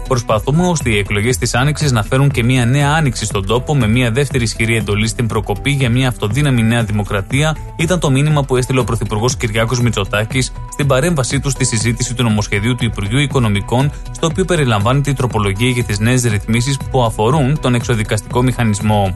Προσπαθούμε 0.08 0.66
ώστε 0.66 0.91
οι 0.91 0.99
εκλογές 0.99 1.39
της 1.39 1.55
Άνοιξης 1.55 1.92
να 1.92 2.02
φέρουν 2.02 2.31
και 2.31 2.44
μια 2.44 2.66
νέα 2.66 2.91
άνοιξη 2.91 3.24
στον 3.24 3.47
τόπο 3.47 3.76
με 3.76 3.86
μια 3.86 4.10
δεύτερη 4.10 4.44
ισχυρή 4.44 4.76
εντολή 4.76 5.08
στην 5.08 5.26
προκοπή 5.26 5.70
για 5.70 5.91
μια 5.91 6.08
αυτοδύναμη 6.08 6.62
νέα 6.62 6.84
δημοκρατία, 6.84 7.57
ήταν 7.76 7.99
το 7.99 8.10
μήνυμα 8.10 8.42
που 8.44 8.57
έστειλε 8.57 8.81
ο 8.81 8.84
Πρωθυπουργός 8.84 9.36
Κυριάκος 9.36 9.81
Μητσοτάκης 9.81 10.52
στην 10.73 10.86
παρέμβασή 10.86 11.41
του 11.41 11.50
στη 11.50 11.65
συζήτηση 11.65 12.15
του 12.15 12.23
νομοσχεδίου 12.23 12.74
του 12.74 12.84
Υπουργείου 12.84 13.18
Οικονομικών, 13.18 13.92
στο 14.10 14.26
οποίο 14.26 14.44
περιλαμβάνεται 14.44 15.10
η 15.10 15.15
τροπολογία 15.15 15.68
για 15.68 15.84
τις 15.84 15.99
νέες 15.99 16.23
ρυθμίσεις 16.23 16.76
που 16.91 17.02
αφορούν 17.02 17.60
τον 17.60 17.74
εξοδικαστικό 17.74 18.42
μηχανισμό. 18.42 19.15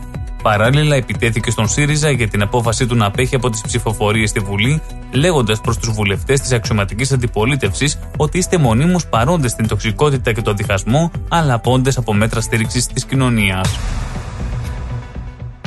Παράλληλα, 0.48 0.96
επιτέθηκε 0.96 1.50
στον 1.50 1.68
ΣΥΡΙΖΑ 1.68 2.10
για 2.10 2.28
την 2.28 2.42
απόφασή 2.42 2.86
του 2.86 2.96
να 2.96 3.06
απέχει 3.06 3.34
από 3.34 3.50
τις 3.50 3.60
ψηφοφορίες 3.60 4.30
στη 4.30 4.40
Βουλή, 4.40 4.82
λέγοντας 5.12 5.60
προς 5.60 5.78
τους 5.78 5.90
βουλευτές 5.90 6.40
της 6.40 6.52
αξιωματικής 6.52 7.12
αντιπολίτευσης 7.12 7.98
ότι 8.16 8.38
είστε 8.38 8.58
μονίμως 8.58 9.06
παρόντες 9.06 9.50
στην 9.50 9.68
τοξικότητα 9.68 10.32
και 10.32 10.42
τον 10.42 10.56
διχασμό, 10.56 11.10
αλλά 11.28 11.58
πόντε 11.58 11.90
από 11.96 12.14
μέτρα 12.14 12.40
στήριξης 12.40 12.86
της 12.86 13.04
κοινωνίας. 13.04 13.68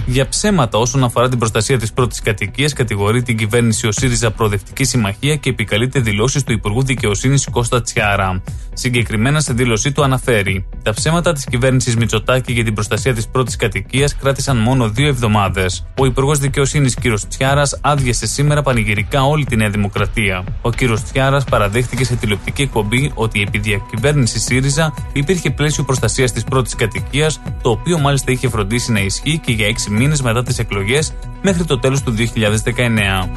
Για 0.05 0.27
ψέματα 0.27 0.77
όσον 0.77 1.03
αφορά 1.03 1.29
την 1.29 1.37
προστασία 1.37 1.79
της 1.79 1.93
πρώτης 1.93 2.21
κατοικίας, 2.21 2.73
κατηγορεί 2.73 3.23
την 3.23 3.37
κυβέρνηση 3.37 3.87
ο 3.87 3.91
ΣΥΡΙΖΑ 3.91 4.31
Προοδευτική 4.31 4.83
Συμμαχία 4.83 5.35
και 5.35 5.49
επικαλείται 5.49 5.99
δηλώσεις 5.99 6.43
του 6.43 6.51
Υπουργού 6.51 6.83
Δικαιοσύνης 6.83 7.47
Κώστα 7.51 7.81
Τσιάρα. 7.81 8.41
Συγκεκριμένα 8.73 9.39
σε 9.39 9.53
δήλωσή 9.53 9.91
του 9.91 10.03
αναφέρει: 10.03 10.65
Τα 10.83 10.93
ψέματα 10.93 11.33
της 11.33 11.45
κυβέρνησης 11.45 11.95
Μητσοτάκη 11.95 12.53
για 12.53 12.63
την 12.63 12.73
προστασία 12.73 13.13
της 13.13 13.27
πρώτης 13.27 13.55
κατοικίας 13.55 14.15
κράτησαν 14.15 14.57
μόνο 14.57 14.89
δύο 14.89 15.07
εβδομάδες. 15.07 15.85
Ο 15.99 16.05
Υπουργός 16.05 16.39
Δικαιοσύνης 16.39 16.95
κ. 16.95 16.99
Τσιάρας 17.27 17.79
άδειασε 17.81 18.27
σήμερα 18.27 18.61
πανηγυρικά 18.61 19.23
όλη 19.23 19.45
τη 19.45 19.55
Νέα 19.55 19.69
Δημοκρατία. 19.69 20.43
Ο 20.61 20.69
κ. 20.69 20.75
Τσιάρας 21.03 21.43
παραδέχτηκε 21.43 22.03
σε 22.03 22.15
τηλεοπτική 22.15 22.61
εκπομπή 22.61 23.11
ότι 23.15 23.41
επί 23.41 23.57
διακυβέρνηση 23.57 24.39
ΣΥΡΙΖΑ 24.39 24.93
υπήρχε 25.13 25.49
πλαίσιο 25.49 25.83
προστασίας 25.83 26.31
της 26.31 26.43
πρώτης 26.43 26.75
κατοικίας, 26.75 27.41
το 27.61 27.69
οποίο 27.69 27.99
μάλιστα 27.99 28.31
είχε 28.31 28.49
φροντίσει 28.49 28.91
να 28.91 28.99
ισχύει 28.99 29.37
και 29.37 29.51
για 29.51 29.67
έξι 29.67 29.91
μήνες 30.01 30.21
μετά 30.21 30.43
τις 30.43 30.59
εκλογές 30.59 31.13
μέχρι 31.41 31.65
το 31.65 31.79
τέλος 31.79 32.01
του 32.01 32.11
2019. 32.11 33.29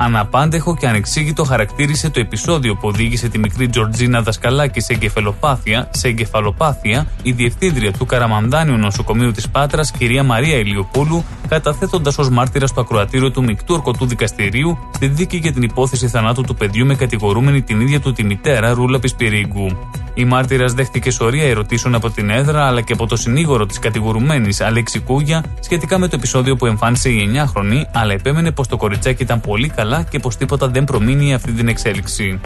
Αναπάντεχο 0.00 0.76
και 0.76 0.88
ανεξήγητο 0.88 1.44
χαρακτήρισε 1.44 2.10
το 2.10 2.20
επεισόδιο 2.20 2.74
που 2.74 2.88
οδήγησε 2.88 3.28
τη 3.28 3.38
μικρή 3.38 3.68
Τζορτζίνα 3.68 4.22
Δασκαλάκη 4.22 4.80
σε 4.80 4.92
εγκεφαλοπάθεια, 4.92 5.88
σε 5.92 6.08
εγκεφαλοπάθεια 6.08 7.06
η 7.22 7.32
διευθύντρια 7.32 7.92
του 7.92 8.06
Καραμανδάνιου 8.06 8.76
Νοσοκομείου 8.76 9.32
της 9.32 9.48
Πάτρας, 9.48 9.90
κυρία 9.90 10.22
Μαρία 10.22 10.56
Ηλιοπούλου, 10.56 11.24
καταθέτοντας 11.48 12.18
ως 12.18 12.28
μάρτυρα 12.28 12.66
στο 12.66 12.80
ακροατήριο 12.80 13.30
του 13.30 13.44
Μικτού 13.44 13.74
Ορκωτού 13.74 14.06
Δικαστηρίου 14.06 14.78
στη 14.94 15.06
δίκη 15.06 15.36
για 15.36 15.52
την 15.52 15.62
υπόθεση 15.62 16.08
θανάτου 16.08 16.42
του 16.42 16.54
παιδιού 16.54 16.86
με 16.86 16.94
κατηγορούμενη 16.94 17.62
την 17.62 17.80
ίδια 17.80 18.00
του 18.00 18.12
τη 18.12 18.24
μητέρα 18.24 18.72
Ρούλα 18.72 18.98
Πισπυρίγκου. 18.98 19.76
Η 20.14 20.24
μάρτυρας 20.24 20.72
δέχτηκε 20.72 21.10
σωρία 21.10 21.44
ερωτήσεων 21.44 21.94
από 21.94 22.10
την 22.10 22.30
έδρα 22.30 22.66
αλλά 22.66 22.80
και 22.80 22.92
από 22.92 23.06
το 23.06 23.16
συνήγορο 23.16 23.66
της 23.66 23.78
κατηγορουμένης 23.78 24.60
Αλέξη 24.60 25.00
Κούγια 25.00 25.44
σχετικά 25.60 25.98
με 25.98 26.08
το 26.08 26.16
επεισόδιο 26.16 26.56
που 26.56 26.66
εμφάνισε 26.66 27.08
η 27.08 27.30
9χρονη, 27.34 27.82
αλλά 27.92 28.12
επέμενε 28.12 28.50
πως 28.50 28.68
το 28.68 28.76
κοριτσάκι 28.76 29.22
ήταν 29.22 29.40
πολύ 29.40 29.68
καλά 29.68 29.87
και 30.10 30.18
πως 30.18 30.36
τίποτα 30.36 30.68
δεν 30.68 30.84
προμείνει 30.84 31.34
αυτή 31.34 31.52
την 31.52 31.68
εξέλιξη. 31.68 32.40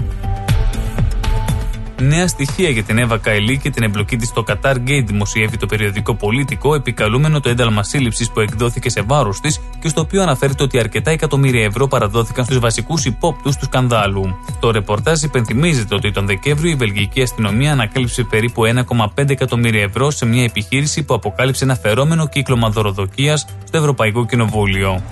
Νέα 2.03 2.29
στοιχεία 2.29 2.69
για 2.69 2.83
την 2.83 2.99
Εύα 2.99 3.19
Καηλή 3.19 3.59
και 3.59 3.71
την 3.71 3.83
εμπλοκή 3.83 4.17
της 4.17 4.29
στο 4.29 4.45
Qatar 4.49 4.75
Gate 4.75 5.05
δημοσιεύει 5.07 5.57
το 5.57 5.67
περιοδικό 5.67 6.15
Πολίτικο, 6.15 6.75
επικαλούμενο 6.75 7.41
το 7.41 7.49
ένταλμα 7.49 7.83
σύλληψης 7.83 8.31
που 8.31 8.41
εκδόθηκε 8.41 8.91
σε 8.91 9.03
βάρος 9.03 9.41
της 9.41 9.61
και 9.81 9.89
στο 9.89 10.01
οποίο 10.01 10.23
αναφέρεται 10.23 10.63
ότι 10.63 10.79
αρκετά 10.79 11.11
εκατομμύρια 11.11 11.65
ευρώ 11.65 11.89
παραδόθηκαν 11.89 12.45
στους 12.45 12.59
βασικούς 12.59 13.05
υπόπτους 13.05 13.57
του 13.57 13.65
σκανδάλου. 13.65 14.37
Το 14.61 14.71
ρεπορτάζ 14.71 15.23
υπενθυμίζεται 15.23 15.95
ότι 15.95 16.11
τον 16.11 16.27
Δεκέμβριο 16.27 16.71
η 16.71 16.75
βελγική 16.75 17.23
αστυνομία 17.23 17.73
ανακάλυψε 17.73 18.23
περίπου 18.23 18.63
1,5 18.87 19.31
εκατομμύρια 19.31 19.83
ευρώ 19.83 20.11
σε 20.11 20.27
μια 20.27 20.45
επιχείρηση 20.45 21.03
που 21.03 21.15
αποκάλυψε 21.15 21.65
ένα 21.65 21.75
φερόμενο 21.75 22.29
κύκλωμα 22.29 22.69
δωροδοκίας 22.69 23.47
στο 23.65 23.77
Ευρωπαϊκό 23.79 24.27
Κοινοβούλιο. 24.27 25.03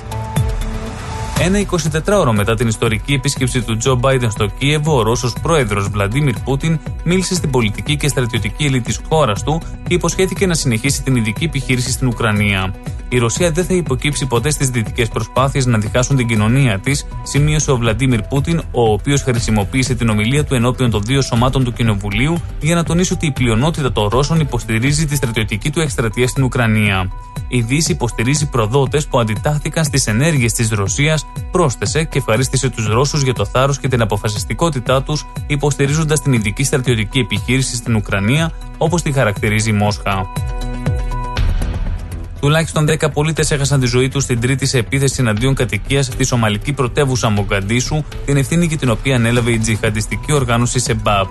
Ένα 1.42 1.66
24ωρο 2.04 2.32
μετά 2.34 2.54
την 2.54 2.68
ιστορική 2.68 3.12
επίσκεψη 3.12 3.62
του 3.62 3.76
Τζο 3.76 3.94
Μπάιντεν 3.94 4.30
στο 4.30 4.46
Κίεβο, 4.46 4.96
ο 4.96 5.02
Ρώσος 5.02 5.32
πρόεδρος 5.42 5.88
Βλαντίμιρ 5.88 6.34
Πούτιν 6.44 6.78
μίλησε 7.04 7.34
στην 7.34 7.50
πολιτική 7.50 7.96
και 7.96 8.08
στρατιωτική 8.08 8.64
ελίτ 8.64 8.84
της 8.84 9.00
χώρας 9.08 9.42
του 9.42 9.62
και 9.88 9.94
υποσχέθηκε 9.94 10.46
να 10.46 10.54
συνεχίσει 10.54 11.02
την 11.02 11.16
ειδική 11.16 11.44
επιχείρηση 11.44 11.90
στην 11.90 12.08
Ουκρανία. 12.08 12.74
Η 13.08 13.18
Ρωσία 13.18 13.50
δεν 13.50 13.64
θα 13.64 13.74
υποκύψει 13.74 14.26
ποτέ 14.26 14.50
στις 14.50 14.68
δυτικές 14.68 15.08
προσπάθειες 15.08 15.66
να 15.66 15.78
δικάσουν 15.78 16.16
την 16.16 16.26
κοινωνία 16.26 16.78
της, 16.78 17.06
σημείωσε 17.22 17.70
ο 17.70 17.76
Βλαντίμιρ 17.76 18.22
Πούτιν, 18.22 18.58
ο 18.70 18.92
οποίος 18.92 19.22
χρησιμοποίησε 19.22 19.94
την 19.94 20.08
ομιλία 20.08 20.44
του 20.44 20.54
ενώπιον 20.54 20.90
των 20.90 21.02
δύο 21.02 21.22
σωμάτων 21.22 21.64
του 21.64 21.72
Κοινοβουλίου 21.72 22.42
για 22.60 22.74
να 22.74 22.84
τονίσει 22.84 23.12
ότι 23.12 23.26
η 23.26 23.32
πλειονότητα 23.32 23.92
των 23.92 24.08
Ρώσων 24.08 24.40
υποστηρίζει 24.40 25.06
τη 25.06 25.16
στρατιωτική 25.16 25.70
του 25.70 25.80
εκστρατεία 25.80 26.28
στην 26.28 26.42
Ουκρανία. 26.42 27.08
Η 27.52 27.60
Δύση 27.60 27.92
υποστηρίζει 27.92 28.48
προδότες 28.48 29.06
που 29.06 29.20
αντιτάχθηκαν 29.20 29.84
στις 29.84 30.06
ενέργειες 30.06 30.52
της 30.52 30.70
Ρωσίας, 30.70 31.26
πρόσθεσε 31.50 32.04
και 32.04 32.18
ευχαρίστησε 32.18 32.70
τους 32.70 32.86
Ρώσους 32.86 33.22
για 33.22 33.34
το 33.34 33.44
θάρρος 33.44 33.78
και 33.78 33.88
την 33.88 34.02
αποφασιστικότητά 34.02 35.02
τους, 35.02 35.26
υποστηρίζοντας 35.46 36.22
την 36.22 36.32
ειδική 36.32 36.64
στρατιωτική 36.64 37.18
επιχείρηση 37.18 37.76
στην 37.76 37.94
Ουκρανία, 37.94 38.52
όπως 38.78 39.02
τη 39.02 39.12
χαρακτηρίζει 39.12 39.70
η 39.70 39.72
Μόσχα. 39.72 40.26
Τουλάχιστον 42.40 42.86
10 42.86 43.10
πολίτες 43.12 43.50
έχασαν 43.50 43.80
τη 43.80 43.86
ζωή 43.86 44.08
τους 44.08 44.22
στην 44.22 44.40
τρίτη 44.40 44.66
σε 44.66 44.78
επίθεση 44.78 45.16
εναντίον 45.20 45.54
κατοικίας 45.54 46.06
στη 46.06 46.24
Σομαλική 46.24 46.72
πρωτεύουσα 46.72 47.28
Μογκαντήσου, 47.28 48.04
την 48.24 48.36
ευθύνη 48.36 48.66
για 48.66 48.76
την 48.76 48.90
οποία 48.90 49.16
ανέλαβε 49.16 49.50
η 49.50 49.58
τζιχαντιστική 49.58 50.32
οργάνωση 50.32 50.78
Σεμπάπ. 50.78 51.28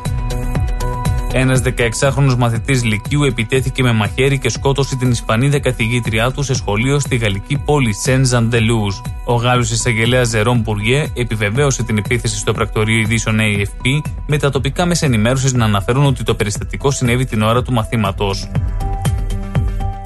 Ένας 1.34 1.62
16χρονο 1.66 2.36
μαθητής 2.38 2.84
Λυκείου 2.84 3.24
επιτέθηκε 3.24 3.84
με 3.84 3.92
μαχαίρι 3.92 4.40
και 4.40 4.50
σκότωσε 4.50 4.96
την 4.96 5.12
Ισπανίδα 5.12 5.60
καθηγήτριά 5.60 6.32
του 6.32 6.44
σε 6.44 6.54
σχολείο 6.54 7.00
στη 7.00 7.16
γαλλική 7.16 7.58
πόλη 7.58 7.94
Σεν 7.94 8.26
Ζαντελούζ. 8.26 8.96
Ο 9.26 9.34
Γάλλος 9.34 9.72
εισαγγελέας 9.72 10.28
Ζερόν 10.28 10.60
Μπουργέ 10.60 11.08
επιβεβαίωσε 11.14 11.84
την 11.84 11.98
επίθεση 11.98 12.38
στο 12.38 12.54
πρακτορείο 12.54 12.98
ειδήσεων 12.98 13.38
AFP, 13.40 14.10
με 14.28 14.38
τα 14.38 14.50
τοπικά 14.50 14.86
μέσα 14.86 15.06
ενημέρωση 15.06 15.56
να 15.56 15.66
αναφέρουν 15.66 16.06
ότι 16.06 16.24
το 16.24 16.36
περιστατικό 16.36 16.92
συνέβη 16.92 17.26
την 17.26 17.42
ώρα 17.42 17.62
του 17.62 17.74
μαθήματος. 17.74 18.52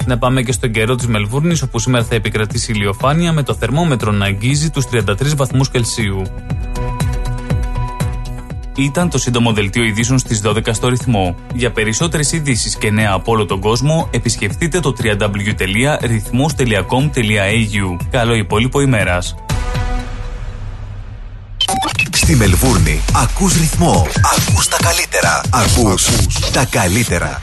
Να 0.06 0.18
πάμε 0.18 0.42
και 0.42 0.52
στον 0.52 0.70
καιρό 0.70 0.94
της 0.94 1.06
Μελβούρνης, 1.06 1.62
όπου 1.62 1.78
σήμερα 1.78 2.04
θα 2.04 2.14
επικρατήσει 2.14 2.72
ηλιοφάνεια 2.72 3.32
με 3.32 3.42
το 3.42 3.54
θερμόμετρο 3.54 4.12
να 4.12 4.24
αγγίζει 4.24 4.70
τους 4.70 4.84
33 4.86 5.36
βαθμούς 5.36 5.70
Κελσίου. 5.70 6.22
Ήταν 8.76 9.10
το 9.10 9.18
σύντομο 9.18 9.52
δελτίο 9.52 9.84
ειδήσεων 9.84 10.18
στις 10.18 10.40
12 10.44 10.58
στο 10.70 10.88
ρυθμό. 10.88 11.36
Για 11.54 11.72
περισσότερες 11.72 12.32
ειδήσεις 12.32 12.76
και 12.76 12.90
νέα 12.90 13.12
από 13.12 13.32
όλο 13.32 13.46
τον 13.46 13.60
κόσμο, 13.60 14.08
επισκεφτείτε 14.10 14.80
το 14.80 14.94
www.rythmus.com.au. 15.02 17.96
Καλό 18.10 18.34
υπόλοιπο 18.34 18.80
ημέρας. 18.80 19.34
Στη 22.12 22.36
Μελβούρνη 22.36 23.00
ακούς 23.14 23.52
ρυθμό, 23.52 24.06
ακούς 24.36 24.68
τα 24.68 24.76
καλύτερα, 24.82 25.40
ακούς 25.50 26.08
τα 26.52 26.64
καλύτερα. 26.64 27.40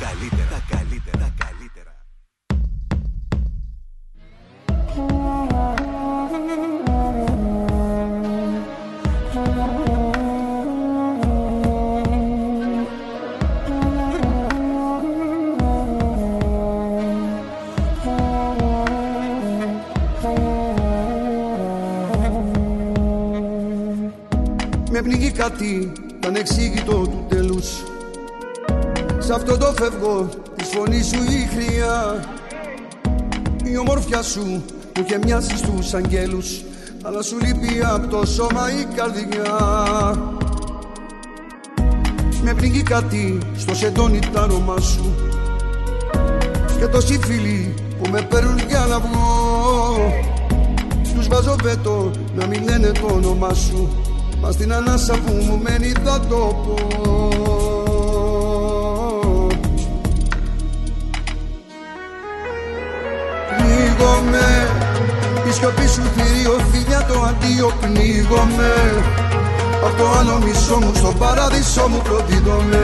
Με 25.41 25.49
πνίγει 25.49 25.69
κάτι 25.69 25.91
ανεξήγητο 26.25 26.91
του 26.91 27.25
τέλους. 27.29 27.83
Σ' 29.19 29.29
αυτό 29.29 29.57
το 29.57 29.73
φεύγω 29.77 30.29
της 30.55 30.67
φωνής 30.67 31.07
σου 31.07 31.23
η 31.23 31.49
χρειά. 31.55 32.23
Η 33.63 33.77
ομορφιά 33.77 34.21
σου 34.21 34.63
που 34.93 35.01
είχε 35.05 35.19
μοιάσει 35.23 35.57
στους 35.57 35.93
αγγέλους 35.93 36.63
Αλλά 37.03 37.21
σου 37.21 37.37
λείπει 37.39 37.81
από 37.93 38.07
το 38.07 38.25
σώμα 38.25 38.71
η 38.71 38.85
καρδιά. 38.95 39.57
Με 42.43 42.53
πνίγει 42.53 42.83
κάτι 42.83 43.37
στο 43.57 43.75
σεντόνι 43.75 44.19
το 44.19 44.41
άρωμά 44.41 44.79
σου. 44.79 45.15
Και 46.79 46.87
τόσοι 46.87 47.19
φίλοι 47.23 47.73
που 48.01 48.09
με 48.09 48.21
παίρνουν 48.21 48.59
για 48.67 48.85
να 48.89 48.99
βγω. 48.99 49.95
Τους 51.15 51.27
βάζω 51.27 51.55
βέτο 51.63 52.11
να 52.35 52.47
μην 52.47 52.63
λένε 52.63 52.91
το 52.91 53.13
όνομά 53.13 53.53
σου 53.53 53.89
Μα 54.41 54.51
στην 54.51 54.73
ανάσα 54.73 55.13
που 55.13 55.33
μου 55.33 55.61
μένει 55.63 55.91
θα 56.03 56.19
το 56.19 56.35
πω. 56.65 56.75
Πνίγομαι 63.57 64.67
Η 65.47 65.51
σιωπή 65.51 65.87
σου 65.87 66.01
θηρίο 66.15 66.59
φίλια 66.71 67.05
το 67.05 67.21
αντίο 67.21 67.71
πνίγομαι. 67.81 68.73
Απ' 69.85 69.97
το 69.97 70.05
άλλο 70.19 70.39
μισό 70.45 70.77
μου 70.79 70.91
στο 70.95 71.13
παράδεισό 71.19 71.87
μου 71.87 72.01
προδίδομαι 72.03 72.83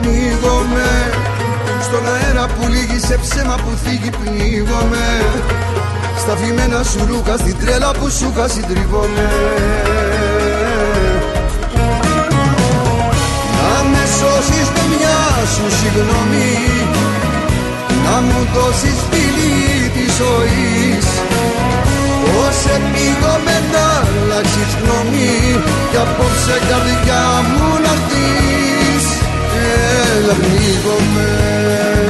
Πνίγομαι 0.00 0.88
Στον 1.82 2.02
αέρα 2.14 2.46
που 2.46 2.68
λύγει 2.68 2.98
σε 2.98 3.18
ψέμα 3.18 3.54
που 3.54 3.70
θίγει 3.84 4.10
πνίγομαι 4.10 5.06
στα 6.26 6.36
φημένα 6.36 6.82
σου 6.82 7.00
ρούχα, 7.08 7.36
στην 7.36 7.56
τρέλα 7.60 7.90
που 7.98 8.10
σου 8.16 8.32
είχα 8.32 8.48
συντριβόμαι 8.48 9.28
Να 13.58 13.74
με 13.90 14.02
σώσεις 14.18 14.68
με 14.74 14.82
μια 14.92 15.18
σου 15.52 15.66
συγγνώμη. 15.78 16.52
Να 18.04 18.16
μου 18.26 18.40
δώσεις 18.54 18.98
φίλη 19.08 19.88
της 19.94 20.10
ζωής. 20.20 21.06
Πώς 22.24 22.58
επίγομαι 22.76 23.56
να 23.72 23.86
αλλάξεις 24.04 24.70
γνώμη. 24.80 25.34
Κι 25.90 25.98
απόψε 26.04 26.56
καρδιά 26.68 27.24
μου 27.50 27.68
να 27.84 27.92
έρθεις 27.96 29.06
Έλα 30.14 30.34
πνίγομαι 30.42 32.05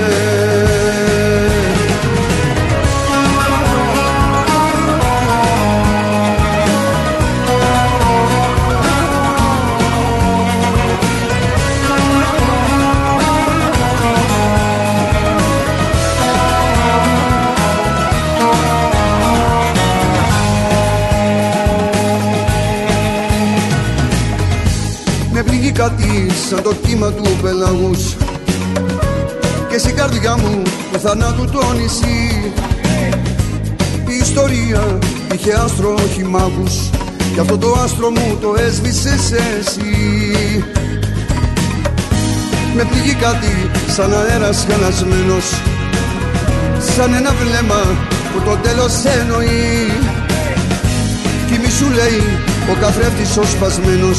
σαν 26.50 26.62
το 26.62 26.74
κύμα 26.86 27.10
του 27.12 27.24
πελαγούς. 27.42 28.16
Και 29.68 29.78
στην 29.78 29.96
καρδιά 29.96 30.36
μου 30.36 30.62
του 30.92 30.98
θανάτου 30.98 31.44
το 31.44 31.72
νησί. 31.72 32.52
Η 34.08 34.14
ιστορία 34.20 34.98
είχε 35.34 35.52
άστρο 35.52 35.94
όχι 35.94 36.24
μάγους 36.24 36.90
Κι 37.34 37.40
αυτό 37.40 37.58
το 37.58 37.76
άστρο 37.84 38.10
μου 38.10 38.38
το 38.40 38.54
έσβησες 38.58 39.32
εσύ. 39.58 40.64
Με 42.74 42.84
πνίγει 42.84 43.14
κάτι 43.14 43.70
σαν 43.94 44.12
αέρας 44.14 44.66
χαλασμένος 44.70 45.46
Σαν 46.96 47.14
ένα 47.14 47.32
βλέμμα 47.42 47.82
που 48.32 48.40
το 48.44 48.56
τέλος 48.62 48.92
εννοεί. 49.20 49.90
Κι 51.46 51.58
μη 51.62 51.70
σου 51.70 51.88
λέει 51.90 52.22
ο 52.70 52.76
καθρέφτης 52.80 53.36
ο 53.36 53.42
σπασμένος 53.44 54.18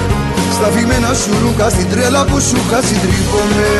Στα 0.57 0.69
φημένα 0.75 1.13
σου 1.13 1.31
ρούχα 1.41 1.69
στην 1.69 1.89
τρέλα 1.89 2.23
που 2.25 2.39
σου 2.47 2.57
είχα 2.63 2.79
συντρίβομαι 2.87 3.71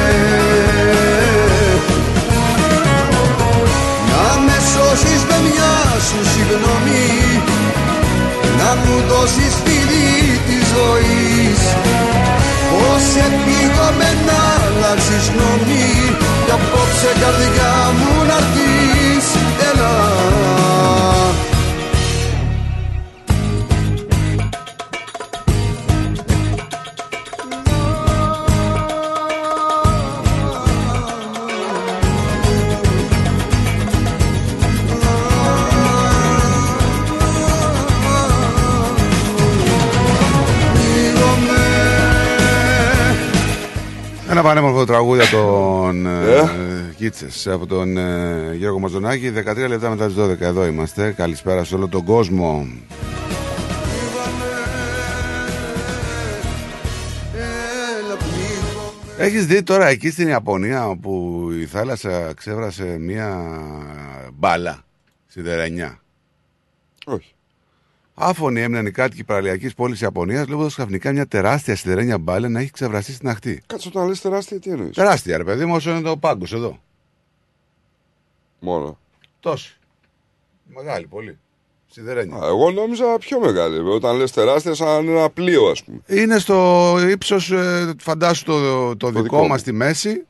Να 4.12 4.28
με 4.46 4.58
σώσεις 4.72 5.22
με 5.30 5.38
μια 5.48 5.74
σου 6.08 6.20
συγγνώμη 6.32 7.08
Να 8.60 8.70
μου 8.82 8.96
δώσεις 9.10 9.54
φίλη 9.64 10.40
της 10.48 10.64
ζωής. 10.76 11.62
Πώς 12.72 13.06
επίγομαι 13.26 14.10
να 14.28 14.40
αλλάξεις 14.66 15.26
γνώμη 15.34 15.90
Κι 16.46 16.52
απόψε 16.58 17.12
καρδιά 17.22 17.74
μου 17.98 18.12
να 18.30 18.38
έρθεις 18.42 19.26
ξανά 19.58 20.81
Ένα 44.42 44.50
πανέμορφο 44.50 44.86
τραγούδι 44.86 45.22
από 45.22 45.32
τον 45.32 46.06
Ε; 46.06 46.38
ε, 46.38 46.94
Κίτσες, 46.96 47.48
από 47.48 47.68
τον 47.68 47.98
ε, 47.98 48.54
Γιώργο 48.56 48.80
Μαζονάκη. 48.80 49.34
13 49.36 49.68
λεπτά 49.68 49.90
μετά 49.90 50.08
τις 50.08 50.16
12 50.18 50.40
εδώ 50.40 50.66
είμαστε. 50.66 51.12
Καλησπέρα 51.12 51.64
σε 51.64 51.76
όλο 51.76 51.88
τον 51.88 52.04
κόσμο. 52.04 52.68
Έχεις 59.18 59.46
δει 59.46 59.64
τώρα 59.64 59.88
εκεί 59.88 60.10
στην 60.10 60.28
Ιαπωνία 60.28 60.98
που 61.02 61.48
η 61.62 61.66
θάλασσα 61.66 62.34
ξέβρασε 62.34 62.98
μία 63.00 63.48
μπάλα 64.34 64.84
σιδερένια. 65.28 66.02
Όχι. 67.06 67.34
Άφωνοι 68.14 68.62
έμειναν 68.62 68.86
οι 68.86 68.92
κάτοικοι 68.92 69.24
παραλιακής 69.24 69.74
πόλης 69.74 70.02
Ιαπωνίας 70.02 70.48
λέγοντα 70.48 70.68
ξαφνικά 70.68 71.12
μια 71.12 71.28
τεράστια 71.28 71.76
σιδερένια 71.76 72.18
μπάλα 72.18 72.50
να 72.50 72.60
έχει 72.60 72.72
ξεβραστεί 72.72 73.14
στην 73.14 73.30
αχτή. 73.30 73.62
Κάτσε 73.66 73.88
όταν 73.88 74.08
λες 74.08 74.22
τεράστια 74.22 74.60
τι 74.60 74.70
εννοείς; 74.70 74.96
Τεράστια, 74.96 75.38
ρε 75.38 75.44
παιδί 75.44 75.66
μου, 75.66 75.76
όσο 75.76 75.90
είναι 75.90 76.02
το 76.02 76.18
πάγκος 76.18 76.54
εδώ. 76.54 76.80
Μόνο. 78.60 78.98
Τόση. 79.40 79.78
Μεγάλη, 80.76 81.08
πολύ. 81.08 81.38
Σιδερένια. 81.88 82.36
Α, 82.36 82.48
εγώ 82.48 82.72
νόμιζα 82.72 83.18
πιο 83.20 83.40
μεγάλη. 83.40 83.80
Όταν 83.80 84.16
λες 84.16 84.32
τεράστια 84.32 84.74
σαν 84.74 85.08
ένα 85.08 85.30
πλοίο 85.30 85.68
ας 85.68 85.84
πούμε. 85.84 86.00
Είναι 86.08 86.40
στο 86.40 86.96
ύψος, 87.10 87.54
φαντάσου 87.98 88.44
το, 88.44 88.96
το, 88.96 89.08
δικό, 89.08 89.22
δικό 89.22 89.38
μας 89.38 89.48
μου. 89.50 89.58
στη 89.58 89.72
μέση 89.72 90.26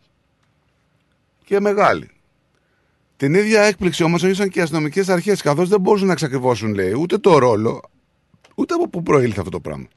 και 1.45 1.59
μεγάλη. 1.59 2.09
Την 3.21 3.33
ίδια 3.33 3.61
έκπληξη 3.61 4.03
όμως 4.03 4.23
έγιναν 4.23 4.49
και 4.49 4.59
οι 4.59 4.61
αστυνομικές 4.61 5.09
αρχές, 5.09 5.41
καθώς 5.41 5.69
δεν 5.69 5.81
μπορούσαν 5.81 6.07
να 6.07 6.13
εξακριβώσουν, 6.13 6.73
λέει, 6.73 6.93
ούτε 6.93 7.17
το 7.17 7.37
ρόλο, 7.37 7.81
ούτε 8.55 8.73
από 8.73 8.89
πού 8.89 9.03
προήλθε 9.03 9.39
αυτό 9.39 9.51
το 9.51 9.59
πράγμα. 9.59 9.87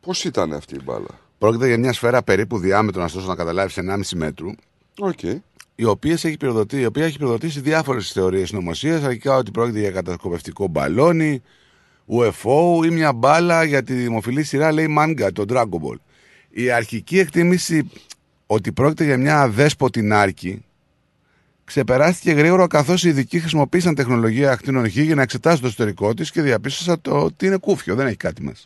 Πώς 0.00 0.24
ήταν 0.24 0.52
αυτή 0.52 0.74
η 0.74 0.80
μπάλα; 0.84 1.08
Πρόκειται 1.38 1.66
για 1.66 1.78
μια 1.78 1.92
σφαίρα 1.92 2.22
περίπου 2.22 2.58
διάμετρο, 2.58 3.02
ωστόσο 3.02 3.26
να 3.26 3.34
καταλάβεις 3.34 3.78
1,5 3.78 4.16
μέτρου, 4.16 4.50
Οκ. 4.98 5.22
η 5.74 5.84
οποία 5.84 6.12
έχει 6.12 6.36
πυροδοτήσει, 6.36 6.82
η 6.82 6.84
οποία 6.84 7.04
έχει 7.04 7.18
πυροδοτήσει 7.18 7.60
διάφορες 7.60 8.12
θεωρίες 8.12 8.48
συνωμοσίας, 8.48 9.02
αρχικά 9.02 9.36
ότι 9.36 9.50
πρόκειται 9.50 9.80
για 9.80 9.90
κατασκοπευτικό 9.90 10.66
μπαλόνι, 10.66 11.42
UFO 12.08 12.84
ή 12.84 12.90
μια 12.90 13.12
μπάλα 13.12 13.64
για 13.64 13.82
τη 13.82 13.94
δημοφιλή 13.94 14.42
σειρά, 14.42 14.72
λέει 14.72 14.96
Manga, 14.98 15.28
το 15.32 15.44
Dragon 15.48 15.88
Ball. 15.88 15.96
Η 16.50 16.70
αρχική 16.70 17.18
εκτίμηση 17.18 17.90
ότι 18.46 18.72
πρόκειται 18.72 19.04
για 19.04 19.18
μια 19.18 19.40
αδέσποτη 19.40 20.02
νάρκη 20.02 20.64
ξεπεράστηκε 21.72 22.32
γρήγορα 22.32 22.66
καθώς 22.66 23.04
οι 23.04 23.08
ειδικοί 23.08 23.40
χρησιμοποίησαν 23.40 23.94
τεχνολογία 23.94 24.50
ακτίνων 24.50 24.90
Χ 24.90 24.96
για 24.96 25.14
να 25.14 25.22
εξετάσουν 25.22 25.60
το 25.60 25.66
εσωτερικό 25.66 26.14
της 26.14 26.30
και 26.30 26.42
διαπίστωσαν 26.42 27.00
το 27.00 27.22
ότι 27.22 27.46
είναι 27.46 27.56
κούφιο, 27.56 27.94
δεν 27.94 28.06
έχει 28.06 28.16
κάτι 28.16 28.42
μέσα. 28.42 28.64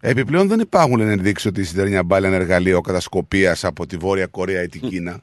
Επιπλέον 0.00 0.48
δεν 0.48 0.60
υπάρχουν 0.60 0.96
λένε, 0.98 1.12
ενδείξεις 1.12 1.46
ότι 1.50 1.60
η 1.60 1.64
σιδερένια 1.64 2.02
μπάλα 2.02 2.26
είναι 2.26 2.36
εργαλείο 2.36 2.80
κατασκοπίας 2.80 3.64
από 3.64 3.86
τη 3.86 3.96
Βόρεια 3.96 4.26
Κορέα 4.26 4.62
ή 4.62 4.68
την 4.68 4.80
Κίνα. 4.80 5.20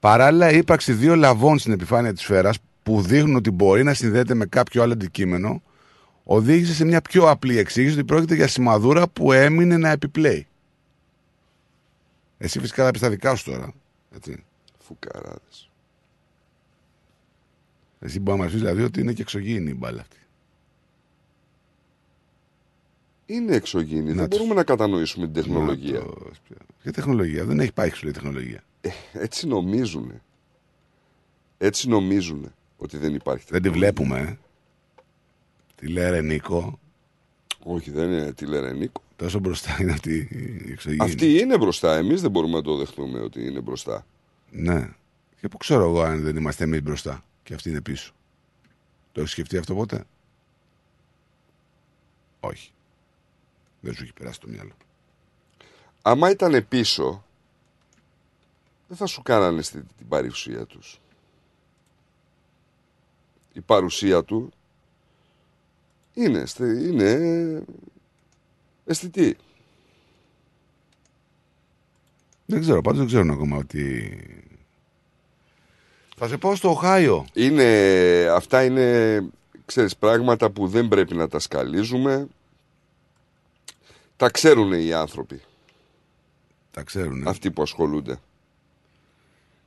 Παράλληλα, 0.00 0.50
η 0.50 0.56
ύπαρξη 0.56 0.92
δύο 0.92 1.16
λαβών 1.16 1.58
στην 1.58 1.72
επιφάνεια 1.72 2.12
της 2.12 2.22
σφαίρας 2.22 2.58
που 2.82 3.02
δείχνουν 3.02 3.36
ότι 3.36 3.50
μπορεί 3.50 3.82
να 3.82 3.94
συνδέεται 3.94 4.34
με 4.34 4.46
κάποιο 4.46 4.82
άλλο 4.82 4.92
αντικείμενο 4.92 5.62
οδήγησε 6.24 6.74
σε 6.74 6.84
μια 6.84 7.00
πιο 7.00 7.30
απλή 7.30 7.58
εξήγηση 7.58 7.94
ότι 7.94 8.04
πρόκειται 8.04 8.34
για 8.34 8.48
σημαδούρα 8.48 9.08
που 9.08 9.32
έμεινε 9.32 9.76
να 9.76 9.90
επιπλέει. 9.90 10.46
Εσύ 12.42 12.60
φυσικά 12.60 12.84
θα 12.84 12.90
πεις 12.90 13.00
τα 13.00 13.10
δικά 13.10 13.34
σου 13.34 13.50
τώρα. 13.50 13.72
Έτσι. 14.14 14.44
Φουκαράδες. 14.78 15.70
Εσύ 17.98 18.20
μπορεί 18.20 18.38
να 18.38 18.44
μας 18.44 18.52
πεις 18.52 18.60
δηλαδή 18.60 18.82
ότι 18.82 19.00
είναι 19.00 19.12
και 19.12 19.22
εξωγήινη 19.22 19.70
η 19.70 19.74
μπάλα 19.78 20.00
αυτή. 20.00 20.16
Είναι 23.26 23.54
εξωγήινη. 23.54 24.08
Να 24.08 24.14
δεν 24.14 24.28
τους. 24.28 24.38
μπορούμε 24.38 24.54
να 24.54 24.64
κατανοήσουμε 24.64 25.24
την 25.24 25.34
τεχνολογία. 25.34 26.02
Ποια 26.82 26.92
τεχνολογία, 26.92 27.44
δεν 27.44 27.60
έχει 27.60 27.72
πάει 27.72 27.90
η 28.02 28.10
τεχνολογία. 28.10 28.64
Έτσι 29.12 29.46
νομίζουν. 29.46 30.12
Έτσι 31.58 31.88
νομίζουν 31.88 32.52
ότι 32.76 32.96
δεν 32.96 33.14
υπάρχει. 33.14 33.46
Δεν 33.48 33.62
τη 33.62 33.70
βλέπουμε, 33.70 34.20
ε. 34.20 34.38
Τη 35.74 35.88
λέει 35.88 36.22
Νίκο. 36.22 36.78
Όχι, 37.62 37.90
δεν 37.90 38.12
είναι 38.12 38.32
τη 38.32 38.46
λένε 38.46 38.72
Νίκο. 38.72 39.02
Τόσο 39.20 39.38
μπροστά 39.38 39.76
είναι 39.80 39.92
αυτή 39.92 40.28
η 40.66 40.72
εξωγήινη. 40.72 41.04
Αυτή 41.04 41.38
είναι 41.38 41.58
μπροστά. 41.58 41.96
Εμείς 41.96 42.20
δεν 42.20 42.30
μπορούμε 42.30 42.54
να 42.56 42.62
το 42.62 42.76
δεχτούμε 42.76 43.20
ότι 43.20 43.46
είναι 43.46 43.60
μπροστά. 43.60 44.06
Ναι. 44.50 44.90
Και 45.40 45.48
πού 45.48 45.56
ξέρω 45.56 45.82
εγώ 45.82 46.02
αν 46.02 46.22
δεν 46.22 46.36
είμαστε 46.36 46.64
εμείς 46.64 46.82
μπροστά 46.82 47.24
και 47.42 47.54
αυτή 47.54 47.68
είναι 47.70 47.80
πίσω. 47.80 48.12
Το 49.12 49.20
έχεις 49.20 49.32
σκεφτεί 49.32 49.56
αυτό 49.56 49.74
ποτέ; 49.74 50.04
Όχι. 52.40 52.72
Δεν 53.80 53.94
σου 53.94 54.02
έχει 54.02 54.12
περάσει 54.12 54.40
το 54.40 54.48
μυαλό. 54.48 54.72
Άμα 56.02 56.30
ήταν 56.30 56.68
πίσω, 56.68 57.24
δεν 58.88 58.96
θα 58.96 59.06
σου 59.06 59.22
κάνανε 59.22 59.62
στη- 59.62 59.84
την 59.96 60.08
παρουσία 60.08 60.66
τους. 60.66 61.00
Η 63.52 63.60
παρουσία 63.60 64.24
του 64.24 64.50
είναι, 66.14 66.46
στε- 66.46 66.82
είναι 66.82 67.62
αισθητή. 68.84 69.36
Δεν 72.46 72.60
ξέρω, 72.60 72.80
πάντως 72.80 72.98
δεν 72.98 73.06
ξέρουν 73.06 73.30
ακόμα 73.30 73.56
ότι... 73.56 74.18
Θα 76.16 76.28
σε 76.28 76.36
πω 76.36 76.54
στο 76.54 76.70
Οχάιο. 76.70 77.26
Είναι, 77.34 77.66
αυτά 78.34 78.64
είναι, 78.64 79.20
ξέρεις, 79.64 79.96
πράγματα 79.96 80.50
που 80.50 80.68
δεν 80.68 80.88
πρέπει 80.88 81.14
να 81.14 81.28
τα 81.28 81.38
σκαλίζουμε. 81.38 82.28
Τα 84.16 84.30
ξέρουν 84.30 84.72
οι 84.72 84.92
άνθρωποι. 84.92 85.40
Τα 86.70 86.82
ξέρουν. 86.82 87.28
Αυτοί 87.28 87.50
που 87.50 87.62
ασχολούνται. 87.62 88.20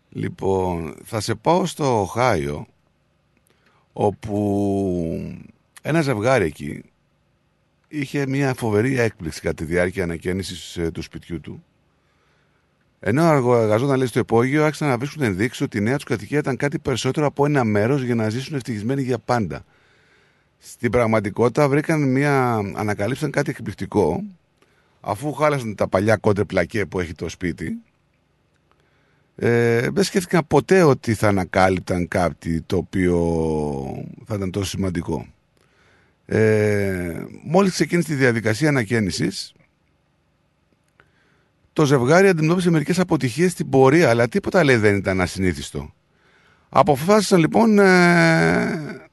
Λοιπόν, 0.09 0.95
θα 1.03 1.19
σε 1.19 1.35
πάω 1.35 1.65
στο 1.65 2.01
Οχάιο, 2.01 2.65
όπου 3.93 5.37
ένα 5.81 6.01
ζευγάρι 6.01 6.45
εκεί 6.45 6.83
είχε 7.93 8.27
μια 8.27 8.53
φοβερή 8.53 8.99
έκπληξη 8.99 9.41
κατά 9.41 9.53
τη 9.53 9.63
διάρκεια 9.63 10.03
ανακαίνησης 10.03 10.77
ε, 10.77 10.91
του 10.91 11.01
σπιτιού 11.01 11.39
του. 11.39 11.63
Ενώ 12.99 13.23
εργαζόταν 13.23 13.97
λέει, 13.97 14.07
στο 14.07 14.19
υπόγειο, 14.19 14.63
άρχισαν 14.63 14.87
να 14.87 14.97
βρίσκουν 14.97 15.23
ενδείξεις 15.23 15.61
ότι 15.61 15.77
η 15.77 15.81
νέα 15.81 15.95
τους 15.95 16.03
κατοικία 16.03 16.37
ήταν 16.39 16.57
κάτι 16.57 16.79
περισσότερο 16.79 17.25
από 17.25 17.45
ένα 17.45 17.63
μέρος 17.63 18.01
για 18.01 18.15
να 18.15 18.29
ζήσουν 18.29 18.55
ευτυχισμένοι 18.55 19.01
για 19.01 19.17
πάντα. 19.17 19.65
Στην 20.57 20.91
πραγματικότητα 20.91 21.69
βρήκαν 21.69 22.11
μια. 22.11 22.53
ανακαλύψαν 22.75 23.31
κάτι 23.31 23.49
εκπληκτικό, 23.49 24.23
αφού 25.01 25.33
χάλασαν 25.33 25.75
τα 25.75 25.87
παλιά 25.87 26.15
κόντρε 26.17 26.43
πλακέ 26.43 26.85
που 26.85 26.99
έχει 26.99 27.13
το 27.13 27.29
σπίτι. 27.29 27.77
Ε, 29.35 29.89
δεν 29.89 30.03
σκέφτηκαν 30.03 30.47
ποτέ 30.47 30.81
ότι 30.81 31.13
θα 31.13 31.27
ανακάλυπταν 31.27 32.07
κάτι 32.07 32.61
το 32.61 32.77
οποίο 32.77 33.17
θα 34.25 34.35
ήταν 34.35 34.51
τόσο 34.51 34.69
σημαντικό. 34.69 35.27
Ε, 36.25 37.25
μόλις 37.43 37.71
ξεκίνησε 37.71 38.07
τη 38.07 38.15
διαδικασία 38.15 38.69
ανακαίνησης, 38.69 39.53
το 41.73 41.85
ζευγάρι 41.85 42.27
αντιμετώπισε 42.27 42.69
μερικές 42.69 42.99
αποτυχίες 42.99 43.51
στην 43.51 43.69
πορεία, 43.69 44.09
αλλά 44.09 44.27
τίποτα 44.27 44.63
λέει 44.63 44.75
δεν 44.75 44.95
ήταν 44.95 45.21
ασυνήθιστο. 45.21 45.93
Αποφάσισαν 46.69 47.39
λοιπόν 47.39 47.79
ε, 47.79 49.09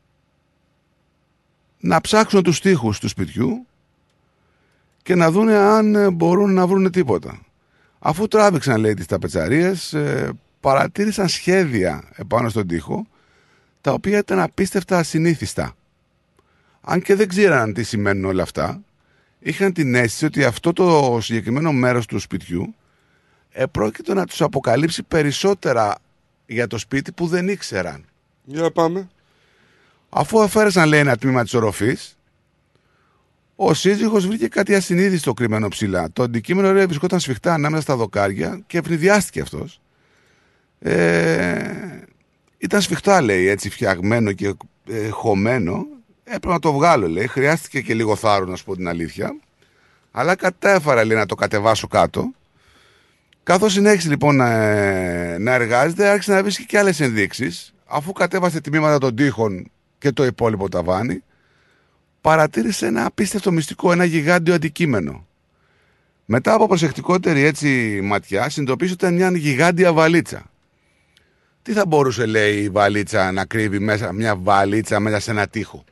να 1.80 2.00
ψάξουν 2.00 2.42
τους 2.42 2.60
τοίχους 2.60 2.98
του 2.98 3.08
σπιτιού 3.08 3.66
και 5.02 5.14
να 5.14 5.30
δούνε 5.30 5.56
αν 5.56 5.94
ε, 5.94 6.10
μπορούν 6.10 6.54
να 6.54 6.66
βρουν 6.66 6.90
τίποτα. 6.90 7.40
Αφού 7.98 8.28
τράβηξαν 8.28 8.80
λέει 8.80 8.94
τις 8.94 9.06
ταπετσαρίες, 9.06 9.92
ε, 9.92 10.32
παρατήρησαν 10.60 11.28
σχέδια 11.28 12.08
επάνω 12.16 12.48
στον 12.48 12.66
τοίχο, 12.66 13.06
τα 13.80 13.92
οποία 13.92 14.18
ήταν 14.18 14.40
απίστευτα 14.40 14.98
ασυνήθιστα. 14.98 15.74
Αν 16.80 17.02
και 17.02 17.14
δεν 17.14 17.28
ξέραν 17.28 17.72
τι 17.72 17.82
σημαίνουν 17.82 18.24
όλα 18.24 18.42
αυτά, 18.42 18.82
είχαν 19.38 19.72
την 19.72 19.94
αίσθηση 19.94 20.24
ότι 20.24 20.44
αυτό 20.44 20.72
το 20.72 21.18
συγκεκριμένο 21.20 21.72
μέρος 21.72 22.06
του 22.06 22.18
σπιτιού 22.18 22.74
επρόκειτο 23.50 24.14
να 24.14 24.26
τους 24.26 24.42
αποκαλύψει 24.42 25.02
περισσότερα 25.02 25.94
για 26.46 26.66
το 26.66 26.78
σπίτι 26.78 27.12
που 27.12 27.26
δεν 27.26 27.48
ήξεραν. 27.48 28.04
Για 28.44 28.70
πάμε. 28.70 29.08
Αφού 30.08 30.42
αφαίρεσαν 30.42 30.88
λέει 30.88 31.00
ένα 31.00 31.16
τμήμα 31.16 31.42
της 31.42 31.54
οροφής, 31.54 32.18
Ο 33.56 33.74
σύζυγος 33.74 34.26
βρήκε 34.26 34.48
κάτι 34.48 34.74
ασυνείδητο 34.74 35.32
κρυμμένο 35.32 35.68
ψηλά. 35.68 36.10
Το 36.12 36.22
αντικείμενο 36.22 36.72
ρε, 36.72 36.86
βρισκόταν 36.86 37.20
σφιχτά 37.20 37.54
ανάμεσα 37.54 37.82
στα 37.82 37.96
δοκάρια 37.96 38.62
και 38.66 38.78
ευνηδιάστηκε 38.78 39.40
αυτός. 39.40 39.80
Ε, 40.78 41.74
ήταν 42.58 42.80
σφιχτά, 42.80 43.20
λέει, 43.20 43.46
έτσι 43.46 43.70
φτιαγμένο 43.70 44.32
και 44.32 44.54
ε, 44.86 45.08
χωμένο. 45.08 45.86
Έπρεπε 46.32 46.54
να 46.54 46.58
το 46.58 46.72
βγάλω, 46.72 47.08
λέει. 47.08 47.26
Χρειάστηκε 47.26 47.80
και 47.80 47.94
λίγο 47.94 48.16
θάρρος, 48.16 48.48
να 48.48 48.56
σου 48.56 48.64
πω 48.64 48.76
την 48.76 48.88
αλήθεια. 48.88 49.36
Αλλά 50.10 50.34
κατέφαρα, 50.34 51.04
λέει, 51.04 51.16
να 51.16 51.26
το 51.26 51.34
κατεβάσω 51.34 51.86
κάτω. 51.86 52.30
Καθώς 53.42 53.72
συνέχισε 53.72 54.08
λοιπόν 54.08 54.36
να, 54.36 54.48
να 55.38 55.54
εργάζεται, 55.54 56.08
άρχισε 56.08 56.32
να 56.32 56.42
βρίσκει 56.42 56.66
και 56.66 56.78
άλλες 56.78 57.00
ενδείξεις. 57.00 57.74
Αφού 57.86 58.12
κατέβασε 58.12 58.60
τμήματα 58.60 58.98
των 58.98 59.16
τείχων 59.16 59.70
και 59.98 60.12
το 60.12 60.24
υπόλοιπο 60.24 60.68
ταβάνι, 60.68 61.22
παρατήρησε 62.20 62.86
ένα 62.86 63.04
απίστευτο 63.06 63.52
μυστικό, 63.52 63.92
ένα 63.92 64.04
γιγάντιο 64.04 64.54
αντικείμενο. 64.54 65.26
Μετά 66.24 66.54
από 66.54 66.66
προσεκτικότερη 66.66 67.42
έτσι 67.42 68.00
ματιά, 68.02 68.48
συνειδητοποίησε 68.48 68.92
ότι 68.92 69.04
ήταν 69.04 69.14
μια 69.14 69.30
γιγάντια 69.30 69.92
βαλίτσα. 69.92 70.50
Τι 71.62 71.72
θα 71.72 71.86
μπορούσε, 71.86 72.26
λέει, 72.26 72.62
η 72.62 72.68
βαλίτσα 72.68 73.32
να 73.32 73.44
κρύβει 73.44 73.78
μέσα, 73.78 74.12
μια 74.12 74.36
βαλίτσα 74.36 75.00
μέσα 75.00 75.20
σε 75.20 75.30
ένα 75.30 75.46
τείχο; 75.48 75.84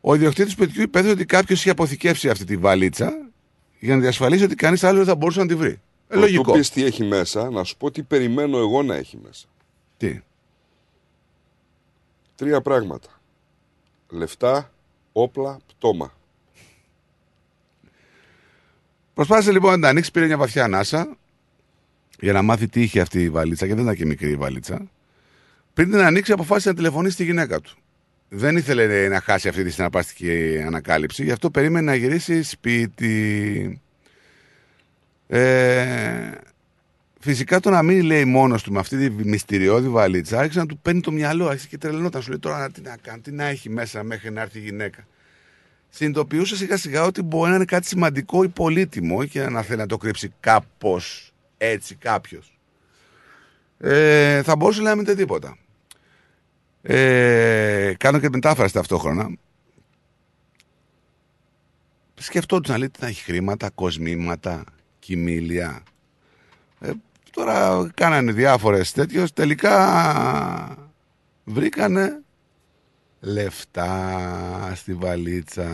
Ο 0.00 0.14
ιδιοκτήτης 0.14 0.52
του 0.54 0.58
παιδιού 0.58 0.82
υπέθεσε 0.82 1.12
ότι 1.12 1.24
κάποιος 1.24 1.60
είχε 1.60 1.70
αποθηκεύσει 1.70 2.28
αυτή 2.30 2.44
τη 2.44 2.56
βαλίτσα 2.56 3.30
για 3.78 3.94
να 3.94 4.00
διασφαλίσει 4.00 4.44
ότι 4.44 4.54
κανείς 4.54 4.84
άλλος 4.84 4.96
δεν 4.98 5.06
θα 5.06 5.14
μπορούσε 5.14 5.40
να 5.40 5.46
τη 5.46 5.54
βρει. 5.54 5.80
Ε, 6.08 6.14
Να 6.14 6.20
λογικό. 6.20 6.42
του 6.42 6.52
πεις 6.58 6.70
τι 6.70 6.84
έχει 6.84 7.04
μέσα, 7.04 7.50
να 7.50 7.64
σου 7.64 7.76
πω 7.76 7.90
τι 7.90 8.02
περιμένω 8.02 8.58
εγώ 8.58 8.82
να 8.82 8.94
έχει 8.94 9.18
μέσα. 9.24 9.46
Τι; 9.96 10.20
Τρία 12.34 12.60
πράγματα. 12.60 13.08
Λεφτά, 14.08 14.72
όπλα, 15.12 15.58
πτώμα. 15.66 16.12
Προσπάθησε 19.14 19.52
λοιπόν 19.52 19.72
να 19.72 19.80
τα 19.80 19.88
ανοίξει, 19.88 20.10
πήρε 20.10 20.26
μια 20.26 20.36
βαθιά 20.36 20.64
ανάσα 20.64 21.16
για 22.20 22.32
να 22.32 22.42
μάθει 22.42 22.68
τι 22.68 22.82
είχε 22.82 23.00
αυτή 23.00 23.22
η 23.22 23.30
βαλίτσα, 23.30 23.66
γιατί 23.66 23.80
δεν 23.82 23.90
ήταν 23.90 24.00
και 24.02 24.06
μικρή 24.08 24.30
η 24.30 24.36
βαλίτσα. 24.36 24.90
Πριν 25.74 25.90
την 25.90 26.00
ανοίξει, 26.00 26.32
αποφάσισε 26.32 26.68
να 26.68 26.74
τηλεφωνήσει 26.74 27.14
στη 27.14 27.24
γυναίκα 27.24 27.60
του. 27.60 27.76
Δεν 28.28 28.56
ήθελε 28.56 29.08
να 29.08 29.20
χάσει 29.20 29.48
αυτή 29.48 29.64
τη 29.64 29.70
συναρπαστική 29.70 30.62
ανακάλυψη, 30.66 31.24
γι' 31.24 31.30
αυτό 31.30 31.50
περίμενε 31.50 31.90
να 31.90 31.94
γυρίσει 31.94 32.42
σπίτι. 32.42 33.80
Ε, 35.26 36.30
φυσικά 37.20 37.60
το 37.60 37.70
να 37.70 37.82
μην 37.82 38.02
λέει 38.02 38.24
μόνος 38.24 38.62
του 38.62 38.72
με 38.72 38.78
αυτή 38.78 38.96
τη 38.96 39.24
μυστηριώδη 39.28 39.88
βαλίτσα 39.88 40.38
άρχισε 40.38 40.58
να 40.58 40.66
του 40.66 40.78
παίρνει 40.78 41.00
το 41.00 41.12
μυαλό. 41.12 41.48
Άρχισε 41.48 41.68
και 41.68 41.78
τρελνόταν. 41.78 42.22
Σου 42.22 42.28
λέει 42.28 42.38
τώρα 42.38 42.70
τι 42.70 42.80
να 42.80 42.96
κάνει, 43.02 43.20
τι 43.20 43.32
να 43.32 43.44
έχει 43.44 43.70
μέσα 43.70 44.02
μέχρι 44.02 44.30
να 44.30 44.40
έρθει 44.40 44.58
η 44.58 44.62
γυναίκα. 44.62 45.06
Συνειδητοποιούσε 45.90 46.56
σιγά 46.56 46.76
σιγά 46.76 47.04
ότι 47.04 47.22
μπορεί 47.22 47.50
να 47.50 47.56
είναι 47.56 47.64
κάτι 47.64 47.86
σημαντικό 47.86 48.42
ή 48.42 48.48
πολύτιμο 48.48 49.24
και 49.24 49.48
να 49.48 49.62
θέλει 49.62 49.78
να 49.78 49.86
το 49.86 49.96
κρύψει 49.96 50.32
κάπως 50.40 51.32
έτσι 51.58 51.94
κάποιος. 51.94 52.58
Ε, 53.78 54.42
θα 54.42 54.56
μπορούσε 54.56 54.82
να 54.82 54.94
μην 54.94 55.04
είναι 55.04 55.14
τίποτα. 55.14 55.56
Ε, 56.82 57.94
κάνω 57.98 58.18
και 58.18 58.28
μετάφραση 58.28 58.72
ταυτόχρονα. 58.72 59.36
Σκεφτόντουσαν 62.14 62.78
λέει 62.78 62.90
τι 62.90 63.00
να 63.02 63.08
έχει 63.08 63.22
χρήματα, 63.22 63.70
κοσμήματα, 63.70 64.64
κοιμήλια. 64.98 65.82
Ε, 66.80 66.90
τώρα 67.30 67.88
κάνανε 67.94 68.32
διάφορες 68.32 68.92
τέτοιες. 68.92 69.32
Τελικά 69.32 70.88
βρήκανε 71.44 72.20
λεφτά 73.20 74.72
στη 74.74 74.94
βαλίτσα. 74.94 75.68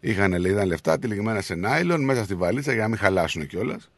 Είχαν 0.00 0.38
λέει, 0.38 0.52
ήταν 0.52 0.66
λεφτά 0.66 0.98
τυλιγμένα 0.98 1.40
σε 1.40 1.54
νάιλον 1.54 2.04
μέσα 2.04 2.24
στη 2.24 2.34
βαλίτσα 2.34 2.72
για 2.72 2.82
να 2.82 2.88
μην 2.88 2.98
χαλάσουν 2.98 3.46
κιόλας. 3.46 3.90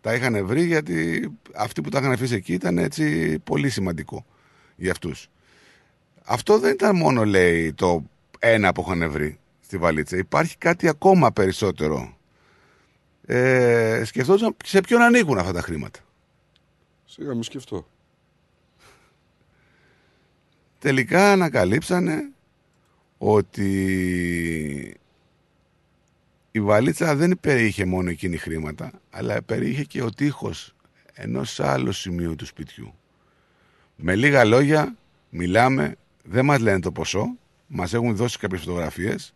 Τα 0.00 0.14
είχαν 0.14 0.46
βρει 0.46 0.64
γιατί 0.64 1.28
αυτοί 1.54 1.80
που 1.80 1.88
τα 1.88 1.98
είχαν 1.98 2.12
αφήσει 2.12 2.34
εκεί 2.34 2.52
ήταν 2.52 2.78
έτσι 2.78 3.38
πολύ 3.38 3.68
σημαντικό 3.68 4.24
για 4.76 4.90
αυτούς. 4.90 5.28
Αυτό 6.24 6.58
δεν 6.58 6.72
ήταν 6.72 6.96
μόνο 6.96 7.24
λέει 7.24 7.72
το 7.72 8.04
ένα 8.38 8.72
που 8.72 8.84
είχαν 8.86 9.10
βρει 9.10 9.38
στη 9.60 9.76
βαλίτσα. 9.78 10.16
Υπάρχει 10.16 10.56
κάτι 10.58 10.88
ακόμα 10.88 11.32
περισσότερο. 11.32 12.16
Ε, 13.26 14.02
σκεφτόταν 14.04 14.56
σε 14.64 14.80
ποιον 14.80 15.02
ανήκουν 15.02 15.38
αυτά 15.38 15.52
τα 15.52 15.60
χρήματα. 15.60 16.00
Σιγά 17.04 17.34
μη 17.34 17.44
σκεφτώ. 17.44 17.86
Τελικά 20.78 21.32
ανακαλύψανε 21.32 22.30
ότι 23.18 23.70
η 26.50 26.60
βαλίτσα 26.60 27.16
δεν 27.16 27.38
περιείχε 27.40 27.84
μόνο 27.84 28.10
εκείνη 28.10 28.36
χρήματα, 28.36 28.90
αλλά 29.10 29.42
περιείχε 29.42 29.84
και 29.84 30.02
ο 30.02 30.10
τείχος 30.10 30.74
ενός 31.12 31.60
άλλου 31.60 31.92
σημείου 31.92 32.36
του 32.36 32.46
σπιτιού. 32.46 32.94
Με 33.96 34.14
λίγα 34.14 34.44
λόγια, 34.44 34.96
μιλάμε, 35.30 35.96
δεν 36.24 36.44
μας 36.44 36.58
λένε 36.58 36.80
το 36.80 36.92
ποσό, 36.92 37.36
μας 37.66 37.92
έχουν 37.94 38.16
δώσει 38.16 38.38
κάποιες 38.38 38.60
φωτογραφίες, 38.60 39.34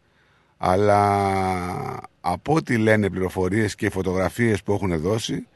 αλλά 0.57 2.09
από 2.21 2.55
ό,τι 2.55 2.77
λένε 2.79 3.11
πληροφορίες 3.11 3.75
και 3.75 3.91
φωτογραφίες 3.91 4.63
που 4.63 4.73
έχουν 4.73 5.01
δώσει, 5.01 5.47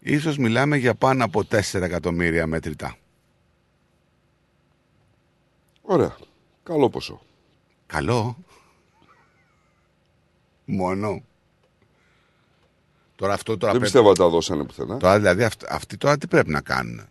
ίσως 0.00 0.36
μιλάμε 0.38 0.76
για 0.76 0.94
πάνω 0.94 1.24
από 1.24 1.44
4 1.44 1.82
εκατομμύρια 1.82 2.46
μέτρητά. 2.46 2.96
Ωραία. 5.82 6.16
Καλό 6.62 6.90
ποσό. 6.90 7.20
Καλό. 7.86 8.36
Μόνο. 10.64 11.22
Τώρα 13.16 13.32
αυτό 13.34 13.56
τώρα 13.56 13.72
Δεν 13.72 13.80
πρέπει- 13.80 13.84
πιστεύω 13.84 14.08
ότι 14.08 14.18
τα 14.18 14.28
δώσανε 14.28 14.64
πουθενά. 14.64 14.96
Τώρα 14.96 15.16
δηλαδή 15.16 15.44
αυτ- 15.44 15.64
αυτοί 15.68 15.96
τώρα 15.96 16.18
τι 16.18 16.26
πρέπει 16.26 16.50
να 16.50 16.60
κάνουν; 16.60 17.06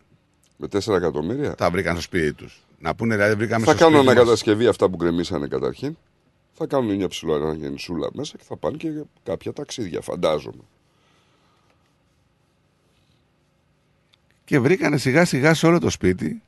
Με 0.64 0.80
4 0.86 0.96
εκατομμύρια; 0.96 1.56
Τα 1.56 1.70
βρήκαν 1.70 1.94
στο 1.94 2.02
σπίτι 2.02 2.34
τους. 2.34 2.64
Να 2.80 2.96
πούνε 2.96 3.16
δηλαδή 3.16 3.36
βρήκαμε 3.36 3.66
Θα 3.66 3.72
στο 3.72 3.80
κάνουν 3.80 3.94
σπίτι 4.00 4.06
μας. 4.06 4.16
ανακατασκευή 4.16 4.68
αυτά 4.68 4.90
που 4.90 4.96
γκρεμίσανε 4.96 5.48
καταρχήν. 5.48 5.98
Θα 6.54 6.66
κάνουν 6.66 6.96
μια 6.96 7.08
ψηλό 7.08 7.34
αναγεννησούλα 7.34 8.10
μέσα 8.14 8.38
και 8.38 8.44
θα 8.48 8.58
πάνε 8.58 8.78
και 8.78 8.90
κάποια 9.24 9.54
ταξίδια, 9.54 10.02
φαντάζομαι. 10.02 10.64
Και 14.44 14.60
βρήκανε 14.60 14.98
σιγά 14.98 15.26
σιγά 15.26 15.54
σε 15.54 15.66
όλο 15.68 15.80
το 15.80 15.90
σπίτι. 15.90 16.42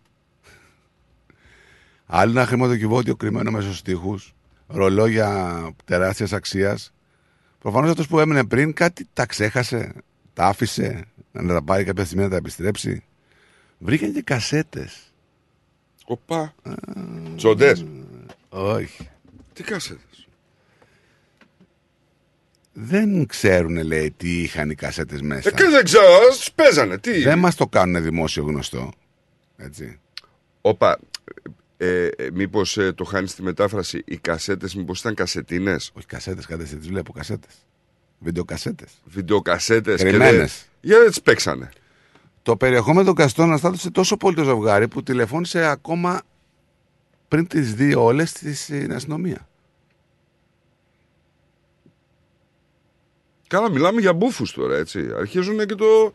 Άλλο 2.06 2.32
ένα 2.32 2.46
χρηματοκιβώτιο 2.46 3.16
κρυμμένο 3.16 3.52
μέσα 3.52 3.68
στους 3.68 3.82
τοίχους. 3.82 4.36
Ρολόγια 4.68 5.70
τεράστιας 5.86 6.34
αξίας. 6.34 6.94
Προφανώς 7.60 7.90
αυτός 7.90 8.08
που 8.08 8.20
έμεινε 8.20 8.46
πριν 8.46 8.74
κάτι 8.74 9.08
τα 9.14 9.26
ξέχασε. 9.26 9.94
Τα 10.34 10.46
άφησε 10.46 11.06
να 11.32 11.54
τα 11.54 11.64
πάρει 11.64 11.84
κάποια 11.84 12.06
στιγμή 12.06 12.24
να 12.24 12.30
τα 12.30 12.36
επιστρέψει. 12.36 13.04
Βρήκαν 13.78 14.14
και 14.14 14.22
κασέτες. 14.22 15.14
Οπα. 16.06 16.56
Τζοντέ. 17.36 17.76
Όχι. 18.50 19.10
Τι 19.54 19.64
κάσετε. 19.64 20.00
Δεν 22.78 23.26
ξέρουν, 23.26 23.84
λέει, 23.84 24.14
τι 24.18 24.42
είχαν 24.42 24.70
οι 24.70 24.76
κασέτες 24.76 25.22
μέσα. 25.22 25.50
Ε, 25.50 25.52
και 25.52 25.64
δεν 25.64 25.84
ξέρω, 25.84 26.28
τις 26.30 26.52
παίζανε. 26.52 26.98
Τι; 26.98 27.22
Δεν 27.22 27.40
μας 27.40 27.56
το 27.56 27.68
κάνουν 27.68 28.04
δημόσιο 28.04 28.44
γνωστό. 28.44 28.92
Έτσι. 29.58 30.00
Όπα. 30.62 31.00
Ε, 31.78 32.08
ε, 32.08 32.30
Μήπως 32.34 32.78
το 32.96 33.04
χάνεις 33.04 33.32
στη 33.32 33.42
μετάφραση, 33.42 34.04
οι 34.06 34.18
κασέτες, 34.18 34.76
μήπως 34.76 35.00
ήταν 35.00 35.14
κασετίνες; 35.16 35.92
Όχι 35.94 36.06
κασέτες, 36.06 36.46
κασέτε, 36.46 36.76
τις 36.76 36.88
βλέπω 36.88 37.12
κασέτες. 37.12 37.54
Βιντεοκασέτες. 38.20 38.92
Βιντεοκασέτες. 39.06 40.02
Κρυμμένες. 40.02 40.66
Για 40.82 41.00
δεν 41.00 41.08
τις 41.08 41.22
παίξανε. 41.22 41.70
Το 42.46 42.58
περιεχόμενο 42.58 43.06
των 43.06 43.16
καστών 43.16 43.46
αναστάτωσε 43.46 43.92
τόσο 43.92 44.18
πολύ 44.18 44.36
το 44.36 44.44
ζευγάρι 44.44 44.88
που 44.88 45.04
τηλεφώνησε 45.04 45.66
ακόμα 45.66 46.22
πριν 47.28 47.48
τις 47.48 47.74
δει 47.74 47.96
όλες 47.96 48.30
στην 48.54 48.94
αστυνομία. 48.94 49.48
Καλά, 53.48 53.72
μιλάμε 53.72 54.02
για 54.02 54.14
μπούφους 54.14 54.52
τώρα, 54.54 54.78
έτσι. 54.78 55.10
Αρχίζουν 55.20 55.58
και 55.66 55.76
το. 55.76 56.14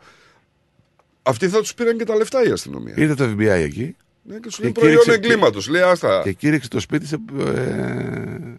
Αυτοί 1.23 1.49
θα 1.49 1.59
τους 1.59 1.73
πήραν 1.73 1.97
και 1.97 2.03
τα 2.03 2.15
λεφτά 2.15 2.43
η 2.43 2.51
αστυνομία. 2.51 2.93
Ήρθε 2.97 3.15
το 3.15 3.23
FBI 3.23 3.47
εκεί 3.47 3.95
Ναι, 4.23 4.37
και 4.39 4.49
σου 4.49 4.57
Και 4.57 4.63
λέει 4.63 4.71
προϊόν 4.71 4.99
κήρυξε- 5.03 5.23
εγκλήματος. 5.23 5.67
Λέει, 5.67 5.81
άστα. 5.81 6.21
και 6.23 6.31
κήρυξε 6.33 6.67
το 6.69 6.79
σπίτι 6.79 7.05
σε, 7.05 7.17
ε, 7.39 8.55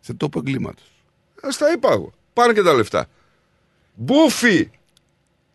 σε 0.00 0.14
τόπο 0.14 0.38
εγκλήματος. 0.38 0.92
Άστα 1.42 1.72
είπα 1.72 1.92
εγώ. 1.92 2.12
Πάνε 2.32 2.52
και 2.52 2.62
τα 2.62 2.72
λεφτά. 2.72 3.06
Μπούφι! 3.94 4.70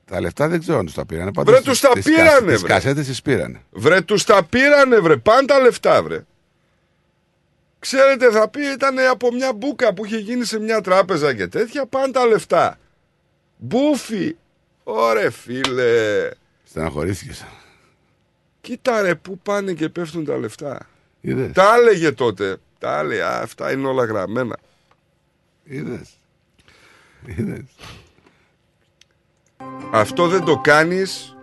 Τα 0.06 0.22
λεφτά 0.22 0.48
δεν 0.48 0.60
ξέρω 0.60 0.78
αν 0.78 0.86
τους 0.86 0.94
τα 0.94 1.06
πήρανε. 1.06 1.32
Βρε, 1.36 1.62
τους 1.62 1.80
τα 1.80 1.92
πήρανε, 2.04 2.52
Τις 2.52 2.62
βρε. 2.62 2.74
κασέτες 2.74 3.06
τις 3.08 3.22
πήρανε. 3.22 3.62
Βρε, 3.72 4.02
τους 4.02 4.24
τα 4.24 4.44
πήρανε, 4.44 5.00
βρε. 5.00 5.18
Πάνε 5.18 5.48
τα 5.48 5.60
λεφτά, 5.60 6.04
βρε. 6.04 6.26
Ξέρετε, 7.80 8.32
θα 8.32 8.50
πει 8.50 8.62
ήταν 8.72 9.00
από 9.00 9.32
μια 9.34 9.54
μπουκα 9.54 9.94
που 9.94 10.06
είχε 10.06 10.18
γίνει 10.18 10.46
σε 10.46 10.60
μια 10.60 10.82
τράπεζα 10.82 11.36
και 11.36 11.48
τέτοια. 11.48 11.86
Πάνε 11.86 12.12
τα 12.12 12.26
λεφτά. 12.26 12.80
Μπούφι! 13.58 14.36
Ωρε, 14.84 15.30
φίλε. 15.30 16.30
Στεναχωρήθηκες. 16.70 17.46
Κοίτα 18.62 19.02
ρε, 19.02 19.16
πού 19.16 19.40
πάνε 19.40 19.74
και 19.74 19.90
πέφτουν 19.90 20.26
τα 20.26 20.38
λεφτά. 20.38 20.90
Είδες. 21.22 21.52
Τα 21.54 21.76
έλεγε 21.76 22.12
τότε. 22.12 22.58
Τα 22.80 23.04
λέει, 23.04 23.20
α, 23.22 23.40
αυτά 23.42 23.72
είναι 23.72 23.88
όλα 23.88 24.06
γραμμένα. 24.06 24.58
Είδες. 25.64 26.10
Είδες. 27.26 27.64
Αυτό 29.92 30.28
δεν 30.28 30.44
το 30.44 30.58
κάνεις 30.58 31.36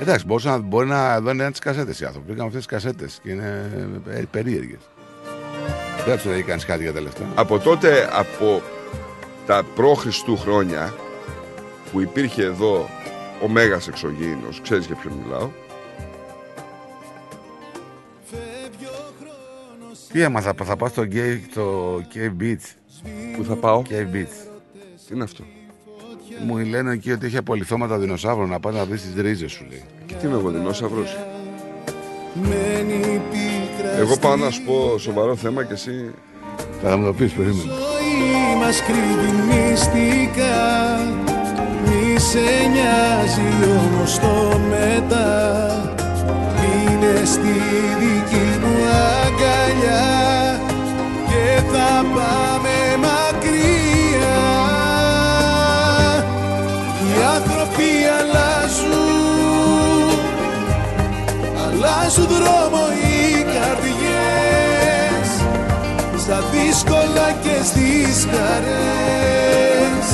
Εντάξει, 0.00 0.26
μπορούσε 0.26 0.48
να, 0.48 0.58
μπορεί 0.58 0.86
να 0.88 1.20
δω 1.20 1.30
ένας 1.30 1.52
τι 1.52 1.60
κασέτες 1.60 2.00
οι 2.00 2.04
άνθρωποι. 2.04 2.26
Πήγαμε 2.26 2.46
αυτές 2.46 2.66
τις 2.66 2.76
κασέτες 2.76 3.18
και 3.22 3.30
είναι 3.30 3.70
ε, 4.10 4.22
περίεργες. 4.30 4.80
Δεν 6.06 6.18
του 6.18 6.30
έχει 6.30 6.42
κάνει 6.42 6.60
κάτι 6.62 6.82
για 6.82 6.92
τελευταία. 6.92 7.26
από 7.34 7.58
τότε, 7.58 8.08
από 8.12 8.62
τα 9.46 9.62
προ-Χριστού 9.74 10.36
χρόνια 10.36 10.94
που 11.92 12.00
υπήρχε 12.00 12.42
εδώ 12.42 12.88
ο 13.42 13.48
Μέγας 13.48 13.88
Εξωγήινος, 13.88 14.60
ξέρεις 14.60 14.86
για 14.86 14.96
ποιον 14.96 15.12
μιλάω, 15.24 15.48
Τι 20.12 20.22
έμαθα, 20.22 20.54
θα 20.64 20.76
πάω 20.76 20.88
στο 20.88 21.02
gay, 21.02 21.38
το 21.54 21.96
gay 22.14 22.42
beach. 22.42 22.74
Πού 23.36 23.44
θα 23.44 23.54
πάω; 23.54 23.82
Gay 23.88 24.14
beach. 24.14 24.51
Τι 25.12 25.18
είναι 25.18 25.26
αυτό. 25.26 25.44
Μου 26.46 26.58
λένε 26.58 26.92
εκεί 26.92 27.12
ότι 27.12 27.26
έχει 27.26 27.36
απολυθώματα 27.36 27.98
δινοσαύρων 27.98 28.48
να 28.48 28.60
πάει 28.60 28.74
να 28.74 28.84
δεις 28.84 29.02
τις 29.02 29.22
ρίζες 29.22 29.52
σου 29.52 29.66
λέει. 29.68 29.84
Και 30.06 30.14
τι 30.14 30.26
είμαι 30.26 30.36
εγώ, 30.36 30.50
δεινόσαυρος; 30.50 31.16
Εγώ 33.98 34.16
πάω 34.16 34.36
να 34.36 34.50
σου 34.50 34.62
πω 34.62 34.98
σοβαρό 34.98 35.36
θέμα 35.36 35.64
και 35.64 35.72
εσύ... 35.72 36.14
Θα 36.82 36.96
μου 36.96 37.04
το 37.06 37.12
πεις, 37.12 37.32
περίμενε. 37.32 37.60
ζωή 37.60 38.56
μας 38.60 38.82
κρύβει 38.82 39.32
μυστικά 39.48 40.98
Μη 41.84 42.18
σε 42.18 42.68
νοιάζει 42.72 43.64
όμως 43.78 44.18
το 44.18 44.60
μετά 44.70 45.30
Είναι 46.64 47.24
στη 47.24 47.52
δική 47.98 48.58
μου 48.60 48.74
αγκαλιά 49.24 50.60
Και 51.26 51.62
θα 51.72 52.04
πάμε 52.14 52.71
Αλλάζουν 62.02 62.26
δρόμο 62.26 62.84
οι 63.02 63.42
καρδιές 63.42 65.28
στα 66.18 66.38
δύσκολα 66.52 67.28
και 67.42 67.56
στις 67.64 68.26
χαρές. 68.30 70.06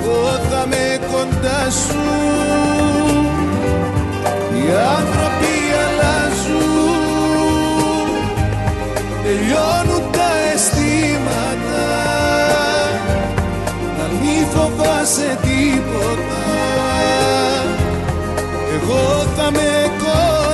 Εγώ 0.00 0.22
θα 0.50 0.66
με 0.66 0.98
κοντά 1.10 1.70
σου. 1.70 2.08
Οι 4.54 4.66
άνθρωποι 4.98 5.54
αλλάζουν 5.84 6.58
τελειώνουν 9.22 10.10
τα 10.12 10.30
αισθήματα. 10.52 11.88
Να 13.98 14.06
μη 14.20 14.46
φοβάσαι 14.52 15.38
τίποτα. 15.42 16.42
Εγώ 18.74 19.26
θα 19.36 19.50
με 19.50 19.90
κοντά 19.98 20.47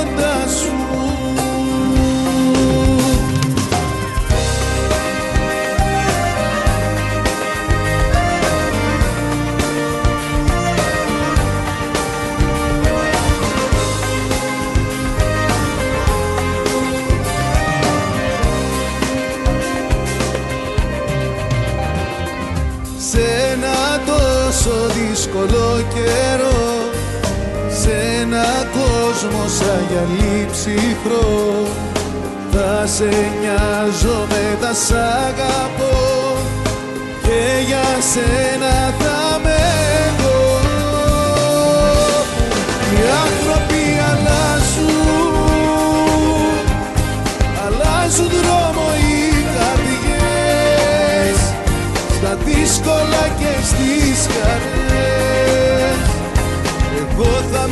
δύσκολο 25.45 25.81
καιρό 25.93 26.89
Σε 27.69 27.91
ένα 28.21 28.45
κόσμο 28.73 29.43
σαν 29.47 29.85
γυαλί 29.89 30.47
ψυχρό. 30.51 31.67
Θα 32.51 32.87
σε 32.87 33.09
νοιάζομαι, 33.39 34.57
θα 34.61 34.73
σ' 34.73 34.91
αγαπώ 34.91 36.37
Και 37.21 37.65
για 37.67 37.85
σένα 38.13 38.93
θα 38.99 39.34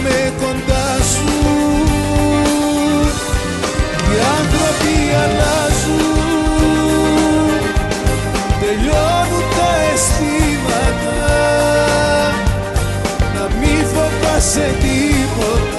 με 0.03 0.33
κοντά 0.41 0.97
σου. 1.11 1.33
Οι 4.09 4.17
άνθρωποι 4.39 4.95
αλλάζουν. 5.23 6.11
Τελειώνουν 8.59 9.45
τα 9.57 9.71
αισθήματα. 9.93 11.15
Να 13.35 13.45
μη 13.59 13.85
φοβάσαι 13.93 14.75
τίποτα 14.81 15.72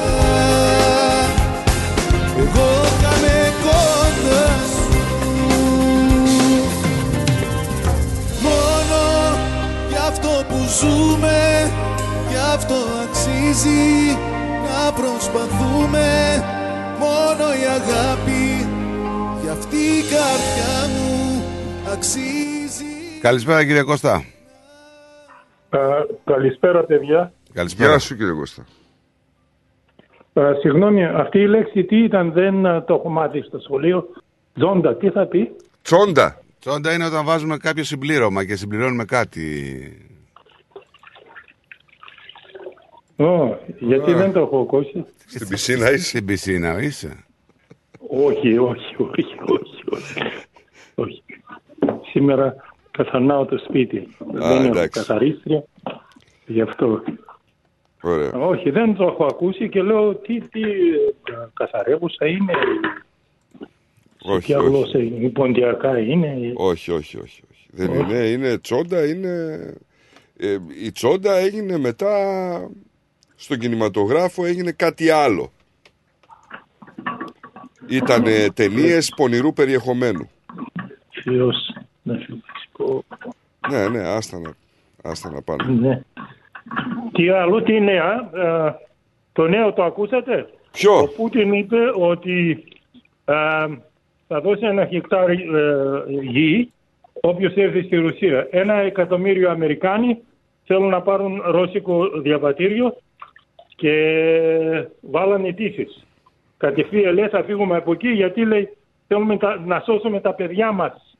αξίζει 13.55 14.17
να 14.67 14.93
προσπαθούμε 14.93 16.07
Μόνο 16.99 17.47
η 17.63 17.65
αγάπη 17.79 18.43
Για 19.43 19.53
αυτή 19.53 19.77
η 19.77 20.03
καρδιά 20.15 20.77
μου 20.95 21.43
αξίζει 21.93 22.85
Καλησπέρα 23.21 23.65
κύριε 23.65 23.83
Κώστα. 23.83 24.25
Ε, 25.71 25.79
καλησπέρα 26.25 26.85
παιδιά. 26.85 27.33
Καλησπέρα. 27.53 27.89
Γεια 27.89 27.99
σου 27.99 28.17
κύριε 28.17 28.33
Κώστα. 28.33 28.65
Ε, 30.33 30.53
συγγνώμη, 30.61 31.05
αυτή 31.05 31.39
η 31.39 31.47
λέξη 31.47 31.85
τι 31.85 31.97
ήταν, 32.05 32.33
δεν 32.33 32.65
ε, 32.65 32.81
το 32.81 32.95
έχω 32.95 33.09
μάθει 33.09 33.43
στο 33.43 33.59
σχολείο. 33.59 34.09
Τζόντα, 34.55 34.97
τι 34.97 35.11
θα 35.11 35.27
πει; 35.27 35.57
Τσόντα. 35.83 36.41
Τσόντα 36.59 36.93
είναι 36.93 37.05
όταν 37.05 37.25
βάζουμε 37.25 37.57
κάποιο 37.57 37.85
συμπλήρωμα 37.85 38.45
και 38.45 38.57
συμπληρώνουμε 38.57 39.05
κάτι. 39.05 39.43
Ω, 43.17 43.57
γιατί 43.79 44.13
δεν 44.13 44.33
το 44.33 44.41
έχω 44.41 44.61
ακούσει. 44.61 45.05
Στην 45.27 45.49
πισίνα 45.49 45.93
είσαι. 45.93 46.05
Στην 46.09 46.25
πισίνα 46.25 46.83
είσαι. 46.83 47.25
Όχι, 48.09 48.59
όχι, 48.59 48.95
όχι, 48.99 49.23
όχι, 49.47 49.83
όχι. 49.91 50.23
όχι. 50.95 51.23
Σήμερα 52.11 52.55
καθαρνάω 52.91 53.45
το 53.45 53.59
σπίτι. 53.69 54.09
δεν 54.33 54.43
έχω 54.43 54.65
εντάξει. 54.65 54.89
καθαρίστρια. 54.89 55.65
Γι' 56.47 56.61
αυτό. 56.61 57.03
Ωραία. 58.03 58.31
Όχι, 58.33 58.71
δεν 58.71 58.95
το 58.95 59.05
έχω 59.05 59.25
ακούσει 59.25 59.69
και 59.69 59.83
λέω 59.83 60.15
τι, 60.15 60.41
τι 60.41 60.63
ε, 60.63 61.49
καθαρεύουσα 61.55 62.27
είναι, 62.27 62.53
Όχι, 64.23 64.47
ποια 64.47 64.59
όχι. 64.59 64.69
γλώσσα 64.69 64.99
είναι, 64.99 65.29
ποντιακά 65.29 65.99
είναι. 65.99 66.53
Όχι, 66.55 66.91
όχι, 66.91 67.17
όχι. 67.17 67.43
όχι. 67.51 67.69
Δεν 67.71 67.95
είναι, 67.95 68.19
είναι 68.19 68.59
τσόντα, 68.59 69.07
είναι... 69.07 69.75
Ε, 70.37 70.57
η 70.85 70.93
τσόντα 70.93 71.37
έγινε 71.37 71.79
μετά, 71.79 72.13
στον 73.45 73.59
κινηματογράφο 73.59 74.45
έγινε 74.45 74.71
κάτι 74.71 75.11
άλλο. 75.11 75.53
Ήταν 77.89 78.25
ταινίε 78.55 78.99
πονηρού 79.17 79.53
περιεχομένου. 79.53 80.31
Θεός, 81.25 81.75
να 82.03 82.19
σου 82.19 82.43
πω. 82.77 83.05
Ναι, 83.71 83.89
ναι, 83.89 83.99
άστα 83.99 84.39
να, 84.39 84.51
άστα 85.11 85.31
να 85.31 85.43
πάνε. 85.43 85.65
Ναι. 85.65 86.01
Τι 87.13 87.29
άλλο, 87.29 87.63
τι 87.63 87.81
νέα; 87.81 88.31
ε, 88.35 88.75
το 89.33 89.49
νέο 89.49 89.73
το 89.73 89.85
ακούσατε; 89.85 90.49
Ποιο; 90.73 90.99
Ο 90.99 91.09
Πούτιν 91.09 91.53
είπε 91.53 91.79
ότι 91.95 92.65
ε, 93.25 93.35
θα 94.29 94.41
δώσει 94.41 94.67
ένα 94.67 94.87
χεκτάρι 94.87 95.49
ε, 95.55 96.21
γη 96.21 96.73
όποιος 97.13 97.55
έρθει 97.55 97.83
στη 97.83 97.97
Ρωσία. 97.97 98.49
Ένα 98.51 98.75
εκατομμύριο 98.75 99.51
Αμερικάνοι 99.51 100.19
θέλουν 100.65 100.89
να 100.89 101.03
πάρουν 101.03 101.43
ρώσικο 101.45 102.09
διαβατήριο 102.09 102.97
και 103.85 104.89
βάλανε 105.01 105.49
αιτήσεις. 105.49 106.05
Κατευθείαν 106.57 107.15
λέει 107.15 107.29
θα 107.29 107.43
φύγουμε 107.45 107.77
από 107.77 107.93
εκεί 107.93 108.09
γιατί 108.09 108.45
λέει 108.45 108.69
θέλουμε 109.09 109.37
τα- 109.37 109.63
να 109.67 109.83
σώσουμε 109.87 110.21
τα 110.21 110.35
παιδιά 110.35 110.73
μας. 110.73 111.17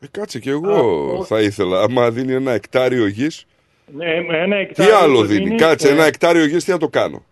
Ε, 0.00 0.06
κάτσε 0.10 0.38
και 0.38 0.50
εγώ 0.50 1.24
θα 1.24 1.40
ήθελα. 1.40 1.82
Άμα 1.82 2.10
δίνει 2.10 2.32
ένα 2.32 2.52
εκτάριο 2.52 3.06
γης, 3.06 3.46
Ναι, 3.96 4.06
ένα 4.30 4.56
τι 4.56 4.62
εκτάριο 4.62 4.96
άλλο 4.98 5.14
το 5.16 5.22
δίνει; 5.24 5.44
δίνει, 5.44 5.56
Κάτσε, 5.56 5.88
ε, 5.88 5.92
ένα 5.92 6.04
εκτάριο 6.04 6.44
γης 6.46 6.64
τι 6.64 6.70
θα 6.70 6.78
το 6.78 6.88
κάνω; 6.88 7.22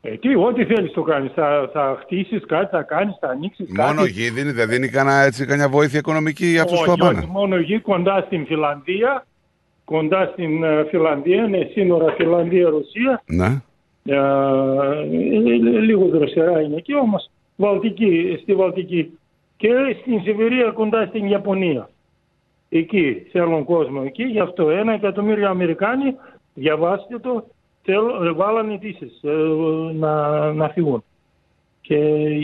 Ε, 0.00 0.10
τι, 0.16 0.36
ό,τι 0.36 0.64
θέλεις 0.64 0.92
το 0.92 1.02
κάνεις. 1.02 1.32
Θα, 1.34 1.70
θα 1.72 1.98
χτίσεις 2.02 2.42
κάτι, 2.46 2.68
θα 2.70 2.82
κάνεις, 2.82 3.16
θα 3.20 3.28
ανοίξεις 3.28 3.66
κάτι. 3.72 3.94
Μόνο 3.94 4.04
γη 4.06 4.30
δίνει, 4.30 4.50
δεν 4.52 4.68
δίνει 4.68 4.88
κανένα, 4.88 5.20
έτσι, 5.20 5.46
κανένα 5.46 5.68
βοήθεια 5.68 5.98
οικονομική 5.98 6.46
για 6.46 6.62
αυτούς 6.62 6.78
που 6.78 6.84
θα 6.84 6.92
όχι, 6.92 7.00
πάνε; 7.00 7.18
όχι, 7.18 7.26
μόνο 7.26 7.56
γη 7.56 7.80
κοντά 7.80 8.22
στην 8.26 8.46
Φιλανδία. 8.46 9.26
Κοντά 9.92 10.30
στην 10.32 10.64
ε, 10.64 10.84
Φιλανδία, 10.84 11.44
είναι 11.44 11.68
σύνορα 11.72 12.12
Φιλανδία-Ρωσία. 12.12 13.22
Ναι. 13.26 13.62
Ε, 14.04 14.16
ε, 14.16 15.58
λίγο 15.80 16.06
δροσερά 16.06 16.60
είναι 16.60 16.76
εκεί 16.76 16.96
όμως 16.96 17.30
Βαλτική, 17.56 18.38
στη 18.42 18.54
Βαλτική 18.54 19.18
και 19.56 19.96
στην 20.00 20.22
Σιβηρία 20.22 20.70
κοντά 20.70 21.06
στην 21.06 21.26
Ιαπωνία. 21.26 21.88
Εκεί 22.68 23.26
θέλουν 23.30 23.64
κόσμο 23.64 24.02
εκεί, 24.04 24.22
γι' 24.22 24.40
αυτό 24.40 24.70
ένα 24.70 24.92
εκατομμύριο 24.92 25.48
Αμερικάνοι, 25.48 26.16
διαβάστε 26.54 27.18
το, 27.18 27.44
θέλουν, 27.82 28.26
ε, 28.26 28.32
βάλανε 28.32 28.74
αιτήσεις 28.74 29.20
ε, 29.22 29.30
να, 29.94 30.52
να 30.52 30.68
φύγουν. 30.68 31.04
Και 31.80 31.96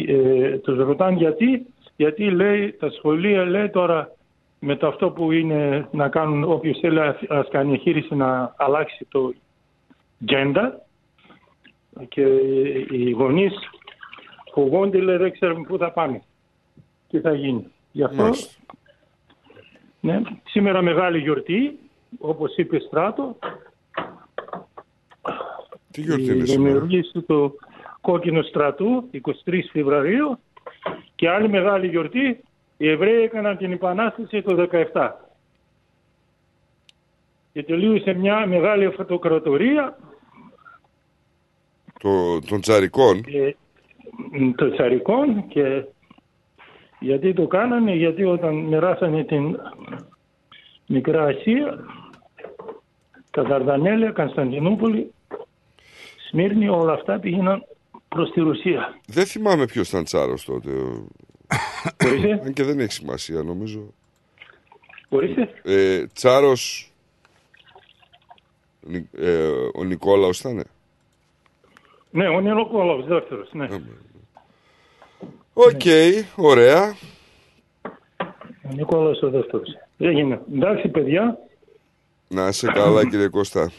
ε, 0.09 0.59
τους 0.59 0.77
ρωτάνε 0.78 1.17
γιατί, 1.17 1.67
γιατί 1.97 2.31
λέει 2.31 2.73
τα 2.73 2.91
σχολεία 2.91 3.44
λέει 3.44 3.68
τώρα 3.68 4.12
με 4.61 4.77
το 4.77 4.87
αυτό 4.87 5.11
που 5.11 5.33
είναι 5.33 5.89
να 5.93 6.09
κάνουν 6.09 6.45
όποιος 6.45 6.78
θέλει 6.81 7.01
ας- 7.01 7.23
ας 7.28 7.49
κάνει 7.51 7.73
εγχείρηση 7.73 8.15
να 8.15 8.55
αλλάξει 8.57 9.07
το 9.11 9.35
gender 10.27 10.70
και 12.09 12.23
οι 12.91 13.11
γονείς 13.11 13.53
φοβόνται 14.53 14.99
λέει 14.99 15.17
δεν 15.17 15.33
ξέρουν 15.33 15.62
πού 15.62 15.78
θα 15.78 15.91
πάνε 15.93 16.23
τι 17.09 17.20
θα 17.20 17.35
γίνει. 17.35 17.67
Γι' 17.93 18.03
αυτό 18.03 18.23
Μάλιστα. 18.23 18.53
ναι, 20.01 20.20
σήμερα 20.45 20.83
μεγάλη 20.83 21.19
γιορτή 21.19 21.78
όπως 22.19 22.57
είπε 22.57 22.78
Στράτο 22.78 23.37
Τι 25.91 26.01
γιορτή 26.01 26.23
η 26.25 26.33
είναι 26.35 26.45
σήμερα; 26.47 26.62
δημιουργήση 26.70 27.20
του 27.23 27.59
κόκκινου 28.01 28.43
στρατού 28.43 29.11
23 29.45 29.61
Φεβρουαρίου 29.73 30.39
και 31.15 31.28
άλλη 31.28 31.49
μεγάλη 31.49 31.87
γιορτή 31.87 32.41
οι 32.81 32.89
Εβραίοι 32.90 33.23
έκαναν 33.23 33.57
την 33.57 33.73
Επανάσταση 33.73 34.42
το 34.42 34.68
17 34.92 35.10
και 37.52 37.62
τελείωσε 37.62 38.12
μια 38.12 38.47
μεγάλη 38.47 38.84
αυτοκρατορία 38.86 39.98
Το, 41.98 42.40
των 42.40 42.60
τσαρικών. 42.60 43.23
και, 43.23 43.57
μ, 44.31 44.50
των 44.50 44.73
τσαρικών 44.73 45.47
και 45.48 45.84
γιατί 47.00 47.32
το 47.32 47.47
κάνανε, 47.47 47.94
γιατί 47.94 48.24
όταν 48.24 48.55
μοιράσανε 48.55 49.24
την 49.24 49.60
Μικρά 50.86 51.24
Ασία, 51.24 51.78
τα 53.31 53.42
Δαρδανέλια, 53.42 54.10
Κωνσταντινούπολη, 54.10 55.12
Σμύρνη, 56.31 56.68
όλα 56.68 56.92
αυτά 56.92 57.18
πήγαιναν 57.18 57.65
προς 58.08 58.31
τη 58.31 58.40
Ρωσία. 58.40 58.98
Δεν 59.07 59.26
θυμάμαι 59.26 59.65
ποιος 59.65 59.89
ήταν 59.89 60.05
τσάρος 60.05 60.44
τότε. 60.44 60.70
Ορίστε. 62.05 62.40
Αν 62.44 62.52
και 62.52 62.62
δεν 62.65 62.81
έχει 62.81 62.92
σημασία 62.92 63.42
νομίζω. 63.42 63.94
Ορίστε. 65.08 65.48
Ε, 65.62 66.07
τσάρος 66.07 66.92
Νι- 68.81 69.15
ε, 69.18 69.48
ο 69.74 69.84
Νικόλαος 69.84 70.39
ήταν. 70.40 70.65
Ναι, 72.10 72.28
ο 72.28 72.40
Νικόλαος 72.40 73.07
δεύτερος, 73.07 73.48
ναι. 73.52 73.68
Οκ, 75.52 75.81
ωραία. 76.36 76.94
Ο 78.62 78.73
Νικόλαος 78.74 79.23
ο 79.23 79.31
δεύτερος. 79.31 79.68
Έγινε. 79.98 80.40
Εντάξει 80.55 80.89
παιδιά, 80.89 81.39
Να 82.28 82.48
είσαι 82.48 82.66
καλά 82.74 83.08
κύριε 83.08 83.28
Κώστα. 83.28 83.70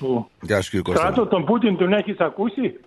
Γεια 0.41 0.61
σου 0.61 0.69
κύριε 0.69 0.81
Κώστα. 0.85 0.99
Στράτο 1.01 1.25
τον 1.27 1.45
Πούτιν 1.45 1.77
τον 1.77 1.93
έχεις 1.93 2.17
ακούσει; 2.19 2.79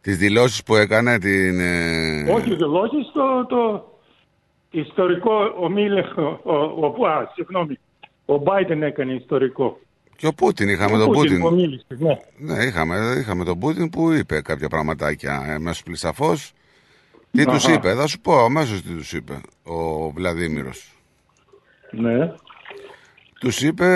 Τις 0.00 0.16
δηλώσεις 0.18 0.62
που 0.62 0.74
έκανε 0.74 1.18
την... 1.18 1.60
ε, 1.60 2.32
Όχι 2.32 2.54
δηλώσεις, 2.54 3.10
το, 3.12 3.46
το 3.48 3.92
ιστορικό 4.70 5.54
ομίλιο, 5.58 6.04
ο, 6.42 6.52
ο, 6.52 6.94
ο, 6.98 7.06
α, 7.06 7.30
συγγνώμη, 7.34 7.78
ο 8.26 8.34
Biden 8.44 8.80
έκανε 8.80 9.12
ιστορικό. 9.12 9.78
Και 10.16 10.26
ο 10.26 10.32
Πούτιν, 10.34 10.68
είχαμε 10.68 10.96
Ο 10.96 10.98
τον 10.98 11.06
Πούτιν 11.12 11.40
Πούτιν. 11.40 11.40
που 11.40 11.54
μίλησε, 11.54 11.84
ναι. 11.88 12.18
Ναι, 12.36 12.64
είχαμε, 12.64 13.16
είχαμε 13.20 13.44
τον 13.44 13.58
Πούτιν 13.58 13.90
που 13.90 14.12
είπε 14.12 14.40
κάποια 14.40 14.68
πραγματάκια 14.68 15.44
εμέσω 15.48 15.82
πλησαφώ. 15.84 16.34
Τι 17.30 17.42
Αχα. 17.46 17.58
του 17.58 17.70
είπε, 17.72 17.94
θα 17.94 18.06
σου 18.06 18.20
πω 18.20 18.38
αμέσως 18.38 18.82
τι 18.82 18.88
τους 18.94 19.12
είπε 19.12 19.40
ο 19.62 20.10
Βλαδίμηρος. 20.10 20.92
Ναι. 21.90 22.32
Τους 23.40 23.62
είπε. 23.62 23.86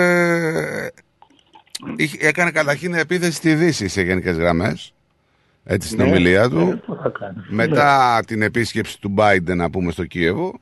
είχε- 1.95 2.27
Έκανε 2.27 2.51
καταρχήν 2.51 2.93
επίθεση 2.93 3.31
στη 3.31 3.55
Δύση 3.55 3.87
σε 3.87 4.01
γενικές 4.01 4.37
γραμμές. 4.37 4.93
Έτσι 5.63 5.87
στην 5.87 5.99
Ναι. 6.03 6.09
ομιλία 6.09 6.41
Ε, 6.41 6.47
του. 6.49 6.81
πώς 6.85 6.97
θα 7.03 7.11
κάνεις. 7.19 7.43
Μετά 7.49 8.19
την 8.27 8.41
επίσκεψη 8.41 8.99
του 9.01 9.13
Biden, 9.17 9.55
να 9.55 9.69
πούμε, 9.69 9.91
στο 9.91 10.05
Κίεβο, 10.05 10.59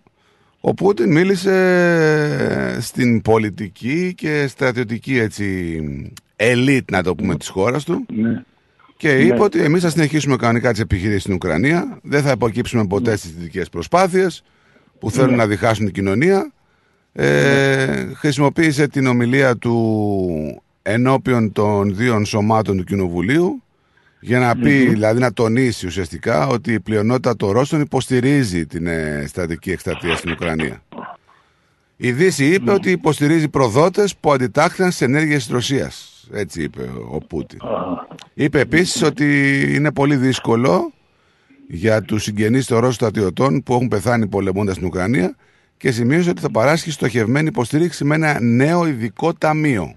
ο 0.62 0.74
Πούτιν 0.74 1.12
μίλησε 1.12 2.78
στην 2.82 3.22
πολιτική 3.22 4.14
και 4.18 4.46
στρατιωτική 4.48 5.18
έτσι, 5.18 5.78
ελίτ, 6.36 6.92
να 6.92 7.04
το 7.04 7.16
πούμε, 7.16 7.36
της 7.36 7.48
χώρας 7.48 7.84
του. 7.84 8.06
Ναι. 8.14 8.44
Και 8.98 9.20
είπε 9.20 9.34
Ναι. 9.34 9.44
ότι 9.44 9.62
εμείς 9.64 9.82
θα 9.82 9.90
συνεχίσουμε 9.90 10.36
κανονικά 10.36 10.72
τις 10.72 10.80
επιχειρήσεις 10.80 11.22
στην 11.22 11.34
Ουκρανία, 11.34 12.00
δεν 12.04 12.22
θα 12.24 12.32
υποκύψουμε 12.32 12.88
ποτέ 12.88 13.16
στις 13.16 13.32
δυτικές 13.32 13.70
προσπάθειες 13.70 14.44
που 15.00 15.12
θέλουν 15.12 15.30
Ναι. 15.30 15.36
να 15.36 15.48
διχάσουν 15.48 15.86
την 15.86 15.94
κοινωνία. 15.94 16.52
Ε, 17.14 18.06
χρησιμοποίησε 18.14 18.88
την 18.88 19.06
ομιλία 19.08 19.58
του 19.58 20.62
ενώπιον 20.82 21.52
των 21.52 21.96
δύο 21.96 22.26
σωμάτων 22.26 22.78
του 22.78 22.84
Κοινοβουλίου 22.84 23.64
για 24.22 24.40
να 24.40 24.56
πει, 24.56 24.70
Μμμ. 24.70 24.90
δηλαδή 24.90 25.20
να 25.20 25.34
τονίσει 25.34 25.86
ουσιαστικά 25.86 26.48
ότι 26.48 26.74
η 26.74 26.80
πλειονότητα 26.80 27.36
των 27.36 27.52
Ρώσων 27.52 27.82
υποστηρίζει 27.82 28.66
την 28.66 28.88
ε, 28.88 29.24
στρατική 29.28 29.72
εκστρατεία 29.72 30.16
στην 30.16 30.32
Ουκρανία. 30.32 30.84
Η 31.98 32.12
Δύση 32.12 32.46
είπε 32.46 32.72
ότι 32.72 32.92
υποστηρίζει 32.92 33.50
προδότες 33.50 34.16
που 34.16 34.32
αντιτάχθηκαν 34.32 34.92
στις 34.92 35.08
ενέργειες 35.08 35.44
της 35.44 35.54
Ρωσίας. 35.54 36.28
Έτσι 36.34 36.64
είπε 36.64 36.82
ο 37.12 37.18
Πούτιν. 37.18 37.60
Είπε 38.34 38.60
επίσης 38.60 39.02
ότι 39.02 39.60
είναι 39.76 39.92
πολύ 39.92 40.16
δύσκολο 40.16 40.94
για 41.68 42.02
τους 42.02 42.24
συγγενείς 42.24 42.66
των 42.66 42.78
Ρώσων 42.78 42.94
στρατιωτών 42.94 43.64
που 43.64 43.74
έχουν 43.74 43.88
πεθάνει 43.88 44.28
πολεμώντας 44.28 44.76
στην 44.76 44.88
Ουκρανία 44.88 45.36
και 45.78 45.92
σημείωσε 45.92 46.30
ότι 46.30 46.42
θα 46.42 46.52
παράσχει 46.52 46.92
στοχευμένη 46.92 47.48
υποστήριξη 47.48 48.04
με 48.04 48.16
ένα 48.16 48.40
νέο 48.42 48.88
ειδικό 48.88 49.34
ταμείο. 49.34 49.96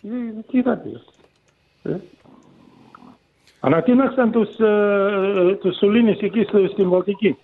Τι, 0.00 0.08
τι 0.50 0.62
θα 0.62 0.76
πει. 0.76 1.00
Ε; 1.82 1.96
Ανατείναξαν 3.60 4.30
τους, 4.30 4.58
ε, 4.58 5.58
τους 5.60 5.76
σωλήνες 5.76 6.18
εκεί 6.20 6.42
στο, 6.42 6.66
στην 6.68 6.88
Βαλτική. 6.88 7.38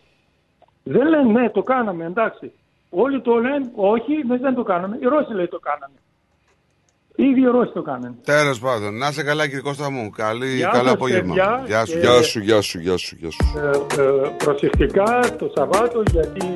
Δεν 0.82 1.08
λένε 1.08 1.32
ναι, 1.40 1.50
το 1.50 1.62
κάναμε, 1.62 2.04
εντάξει. 2.04 2.52
Όλοι 2.90 3.20
το 3.20 3.34
λένε, 3.34 3.70
όχι, 3.74 4.12
εμείς 4.12 4.40
δεν 4.40 4.54
το 4.54 4.62
κάναμε. 4.62 4.96
Οι 5.00 5.04
Ρώσοι 5.06 5.32
λέει 5.32 5.48
το 5.48 5.58
κάναμε. 5.58 5.94
Οι 7.16 7.24
ίδιοι 7.24 7.44
Ρώσοι 7.44 7.72
το 7.72 7.82
κάνανε. 7.82 8.14
Τέλος 8.24 8.58
πάντων, 8.58 8.98
να 8.98 9.08
είσαι 9.08 9.22
καλά, 9.22 9.44
κύριε 9.46 9.60
Κώστα 9.60 9.90
μου. 9.90 10.10
Καλή, 10.10 10.54
Γεια 10.56 10.68
καλό 10.72 10.84
σας, 10.84 10.92
απόγευμα. 10.92 11.34
παιδιά, 11.34 11.62
Γεια 11.66 11.84
σου. 11.84 11.92
και- 11.92 11.98
Γεια 11.98 12.22
σου, 12.22 12.38
γεια 12.40 12.60
σου, 12.60 12.78
γεια 12.78 12.96
σου, 12.96 13.16
γεια 13.20 13.30
σου. 13.30 13.58
Ε, 13.58 14.02
ε, 14.02 14.28
προσεκτικά 14.44 15.20
το 15.38 15.50
Σαββάτο 15.54 16.02
γιατί... 16.10 16.52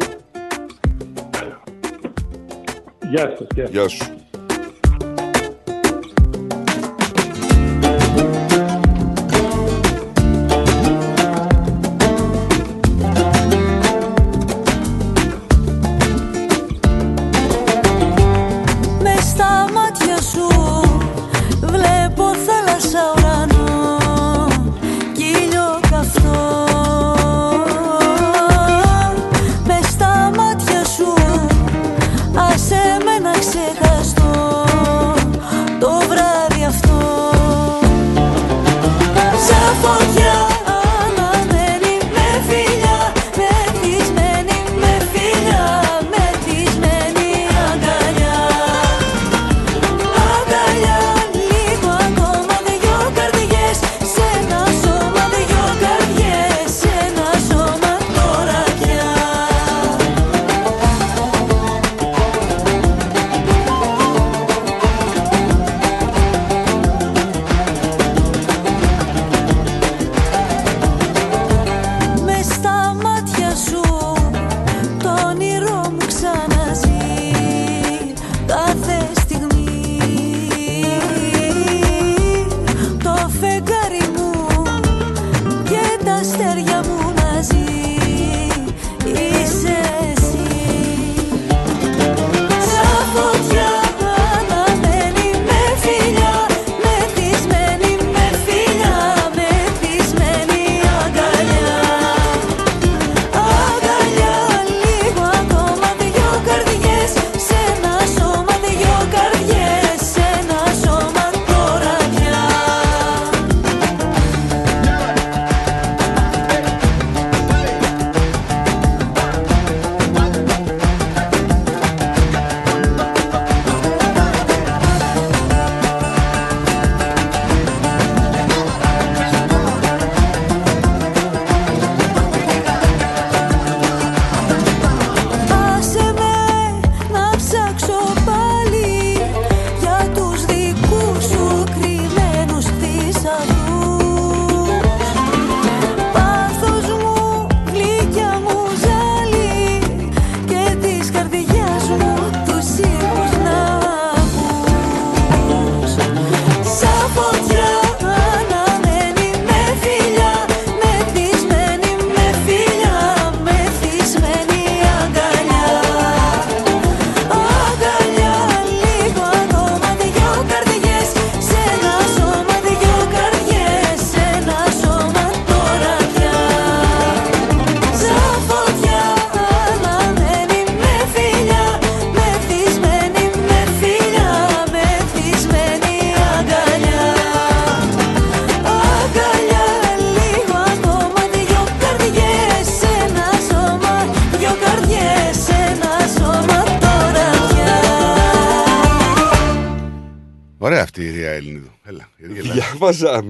Γεια 3.10 3.34
σας. 3.38 3.46
Γεια. 3.54 3.64
Γεια 3.70 3.88
σου. 3.88 4.04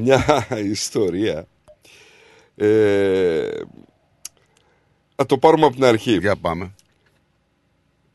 Μια 0.05 0.47
ιστορία. 0.77 1.47
Ε, 2.57 3.61
να 5.17 5.27
το 5.27 5.39
πάρουμε 5.39 5.67
από 5.67 5.75
την 5.75 5.85
αρχή. 5.85 6.19
Για 6.19 6.37
πάμε. 6.37 6.75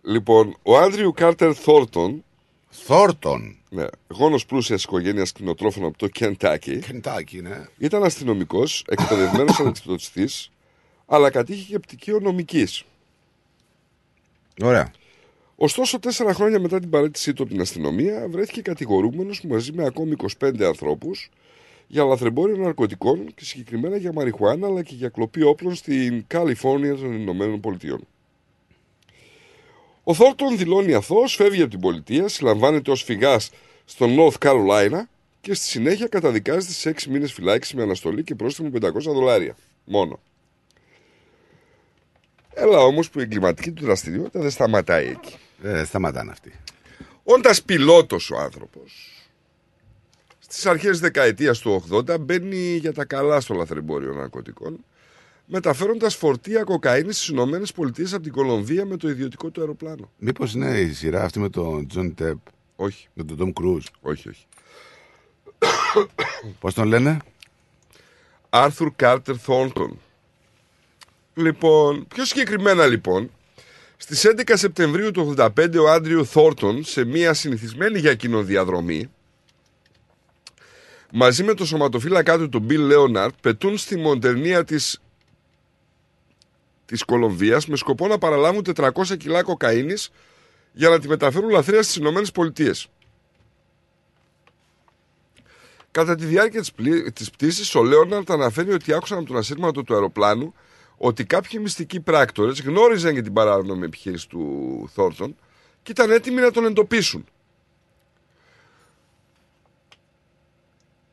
Λοιπόν, 0.01 0.55
ο 0.63 0.77
Άντριου 0.77 1.11
Κάρτερ 1.11 1.51
Θόρτον. 1.55 2.23
Θόρτον. 2.69 3.57
Ναι, 3.69 3.85
γόνος 4.07 4.45
πλούσιας 4.45 4.83
οικογένειας 4.83 5.31
κτηνοτρόφων 5.31 5.85
από 5.85 5.97
το 5.97 6.07
Κεντάκι. 6.07 6.79
Κεντάκι, 6.79 7.41
ναι. 7.41 7.65
Ήταν 7.77 8.03
αστυνομικός, 8.03 8.83
εκπαιδευμένος 8.87 9.59
ανεξιπτωτιστής, 9.61 10.51
αλλά 11.05 11.29
κατήχε 11.29 11.71
και 11.71 11.79
πτυχίο 11.79 12.19
νομικής. 12.19 12.83
Ωραία. 14.61 14.91
Ωστόσο, 15.55 15.99
τέσσερα 15.99 16.33
χρόνια 16.33 16.59
μετά 16.59 16.79
την 16.79 16.89
παρέτησή 16.89 17.33
του 17.33 17.43
από 17.43 17.51
την 17.51 17.61
αστυνομία, 17.61 18.27
βρέθηκε 18.29 18.61
κατηγορούμενος 18.61 19.41
μαζί 19.43 19.71
με 19.71 19.85
ακόμη 19.85 20.15
25 20.39 20.61
ανθρώπους 20.61 21.29
για 21.91 22.03
λαθρεμπόριο 22.03 22.57
ναρκωτικών 22.57 23.33
και 23.35 23.45
συγκεκριμένα 23.45 23.97
για 23.97 24.13
μαριχουάνα 24.13 24.67
αλλά 24.67 24.83
και 24.83 24.95
για 24.95 25.09
κλοπή 25.09 25.41
όπλων 25.43 25.75
στην 25.75 26.23
Καλιφόρνια 26.27 26.95
των 26.95 27.13
Ηνωμένων 27.13 27.59
Πολιτειών. 27.59 28.07
Ο 30.03 30.13
Θόρτον 30.13 30.57
δηλώνει 30.57 30.93
αθώος, 30.93 31.35
φεύγει 31.35 31.61
από 31.61 31.69
την 31.69 31.79
πολιτεία, 31.79 32.27
συλλαμβάνεται 32.27 32.91
ως 32.91 33.03
φυγάς 33.03 33.51
στο 33.85 34.05
North 34.09 34.47
Carolina 34.47 35.01
και 35.41 35.53
στη 35.53 35.65
συνέχεια 35.65 36.07
καταδικάζεται 36.07 36.73
σε 36.73 36.89
6 36.89 37.09
μήνες 37.09 37.33
φυλάκιση 37.33 37.75
με 37.75 37.81
αναστολή 37.81 38.23
και 38.23 38.35
πρόστιμο 38.35 38.69
500 38.81 38.91
δολάρια. 39.01 39.55
Μόνο. 39.85 40.19
Έλα 42.53 42.79
όμως 42.79 43.09
που 43.09 43.19
η 43.19 43.21
εγκληματική 43.21 43.71
του 43.71 43.85
δραστηριότητα 43.85 44.39
δεν 44.39 44.51
σταματάει 44.51 45.07
εκεί. 45.07 45.35
Δεν 45.57 45.85
σταματάνε 45.85 46.31
αυτοί. 46.31 46.51
Όντας 47.23 47.63
πιλότος 47.63 48.31
ο 48.31 48.37
άνθρωπος, 48.37 49.18
Στις 50.51 50.65
αρχές 50.65 50.99
δεκαετίας 50.99 51.59
του 51.59 51.83
80 51.91 52.19
μπαίνει 52.19 52.75
για 52.75 52.93
τα 52.93 53.05
καλά 53.05 53.39
στο 53.39 53.53
λαθρεμπόριο 53.53 54.13
ναρκωτικών, 54.13 54.85
μεταφέροντας 55.45 56.15
φορτία 56.15 56.63
κοκαίνης 56.63 57.15
στις 57.15 57.27
Ηνωμένες 57.27 57.71
Πολιτείες 57.71 58.13
από 58.13 58.23
την 58.23 58.31
Κολομβία 58.31 58.85
με 58.85 58.97
το 58.97 59.09
ιδιωτικό 59.09 59.49
του 59.49 59.59
αεροπλάνο. 59.61 60.11
Μήπως 60.17 60.53
είναι 60.53 60.79
η 60.79 60.91
σειρά 60.91 61.23
αυτή 61.23 61.39
με 61.39 61.49
τον 61.49 61.87
Τζόνι 61.87 62.15
Ντεπ; 62.15 62.37
Όχι. 62.75 63.07
Με 63.13 63.23
τον 63.23 63.37
Τομ 63.37 63.51
Κρουζ; 63.51 63.85
Όχι, 64.01 64.29
όχι. 64.29 64.45
Πώς 66.59 66.73
τον 66.73 66.87
λένε, 66.87 67.17
Άρθουρ 68.49 68.91
Κάρτερ 68.95 69.35
Θόρντον. 69.39 69.99
Λοιπόν, 71.33 72.07
πιο 72.07 72.25
συγκεκριμένα 72.25 72.85
λοιπόν, 72.85 73.31
στις 73.97 74.25
11 74.37 74.51
Σεπτεμβρίου 74.53 75.11
του 75.11 75.33
85 75.37 75.75
ο 75.81 75.89
Άντριου 75.89 76.25
Θόρτον 76.25 76.83
σε 76.83 77.05
μια 77.05 77.33
συνηθισμένη 77.33 77.99
για 77.99 78.11
εκείνον 78.11 78.45
διαδρομή 78.45 79.09
μαζί 81.11 81.43
με 81.43 81.53
το 81.53 81.65
σωματοφύλακά 81.65 82.37
του 82.37 82.49
τον 82.49 82.65
Bill 82.69 82.79
Λέοναρτ 82.79 83.33
πετούν 83.41 83.77
στη 83.77 83.97
μοντερνία 83.97 84.63
της 84.63 85.01
της 86.85 87.03
Κολομβίας 87.03 87.67
με 87.67 87.75
σκοπό 87.75 88.07
να 88.07 88.17
παραλάβουν 88.17 88.65
400 88.75 89.17
κιλά 89.17 89.43
κοκαίνης 89.43 90.11
για 90.71 90.89
να 90.89 90.99
τη 90.99 91.07
μεταφέρουν 91.07 91.49
λαθρέα 91.49 91.83
στις 91.83 91.95
Ηνωμένες 91.95 92.31
Πολιτείες. 92.31 92.87
Κατά 95.91 96.15
τη 96.15 96.25
διάρκεια 96.25 96.59
της, 96.59 96.71
πλή... 96.71 97.11
της 97.11 97.29
πτήσης, 97.29 97.75
ο 97.75 97.83
Λέοναρτ 97.83 98.31
αναφέρει 98.31 98.73
ότι 98.73 98.93
άκουσαν 98.93 99.17
από 99.17 99.27
τον 99.27 99.37
ασύρματο 99.37 99.83
του 99.83 99.93
αεροπλάνου 99.93 100.53
ότι 100.97 101.25
κάποιοι 101.25 101.59
μυστικοί 101.63 101.99
πράκτορες 101.99 102.61
γνώριζαν 102.61 103.13
για 103.13 103.23
την 103.23 103.33
παράνομη 103.33 103.85
επιχείρηση 103.85 104.27
του 104.29 104.89
Θόρτον 104.93 105.35
και 105.83 105.91
ήταν 105.91 106.11
έτοιμοι 106.11 106.41
να 106.41 106.51
τον 106.51 106.65
εντοπίσουν. 106.65 107.25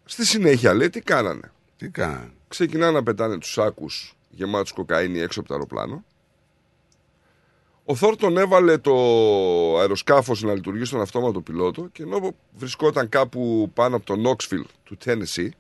Στη 0.09 0.27
συνέχεια 0.27 0.75
λέει 0.75 0.91
τι 0.91 1.01
κάνανε; 1.01 1.53
Τι 1.77 1.89
κάνανε; 1.89 2.33
Ξεκινάνε 2.49 2.93
να 2.93 3.03
πετάνε 3.03 3.39
τους 3.39 3.53
σάκους 3.53 4.17
γεμάτους 4.31 4.73
κοκαίνη 4.73 5.19
έξω 5.21 5.41
από 5.41 5.49
το 5.49 5.55
αεροπλάνο. 5.55 6.05
Ο 7.85 7.95
Θόρτον 7.95 8.39
έβαλε 8.39 8.79
το 8.79 8.95
αεροσκάφος 9.79 10.43
να 10.43 10.55
λειτουργεί 10.55 10.85
στον 10.85 11.01
αυτόματο 11.01 11.41
πιλότο 11.41 11.89
και 11.93 12.03
ενώ 12.03 12.35
βρισκόταν 12.57 13.09
κάπου 13.09 13.71
πάνω 13.75 13.97
από 13.97 14.07
το 14.07 14.17
Νόξφιλ 14.17 14.65
του 14.85 14.97
Τένεσι, 14.97 15.55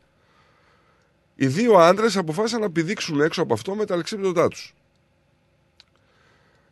οι 1.34 1.46
δύο 1.46 1.78
άντρες 1.78 2.16
αποφάσισαν 2.16 2.60
να 2.60 2.70
πηδήξουν 2.70 3.20
έξω 3.20 3.42
από 3.42 3.54
αυτό 3.54 3.74
με 3.74 3.84
τα 3.84 3.94
αλεξίπτωτά 3.94 4.48
τους. 4.48 4.74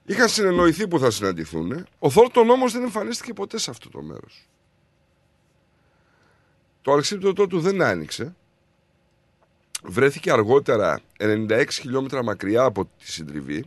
Είχαν 0.04 0.28
συνεννοηθεί 0.28 0.88
που 0.88 0.98
θα 0.98 1.10
συναντηθούν. 1.10 1.86
Ο 1.98 2.10
Θόρτον 2.10 2.50
όμως 2.50 2.72
δεν 2.72 2.82
εμφανίστηκε 2.82 3.32
ποτέ 3.32 3.58
σε 3.58 3.70
αυτό 3.70 3.88
το 3.90 4.02
μέρος. 4.02 4.48
Το 6.84 6.92
αλεξίπτωτό 6.92 7.46
του 7.46 7.60
δεν 7.60 7.82
άνοιξε. 7.82 8.34
Βρέθηκε 9.82 10.32
αργότερα 10.32 11.00
96 11.18 11.66
χιλιόμετρα 11.70 12.22
μακριά 12.22 12.62
από 12.62 12.84
τη 12.84 13.10
συντριβή 13.12 13.64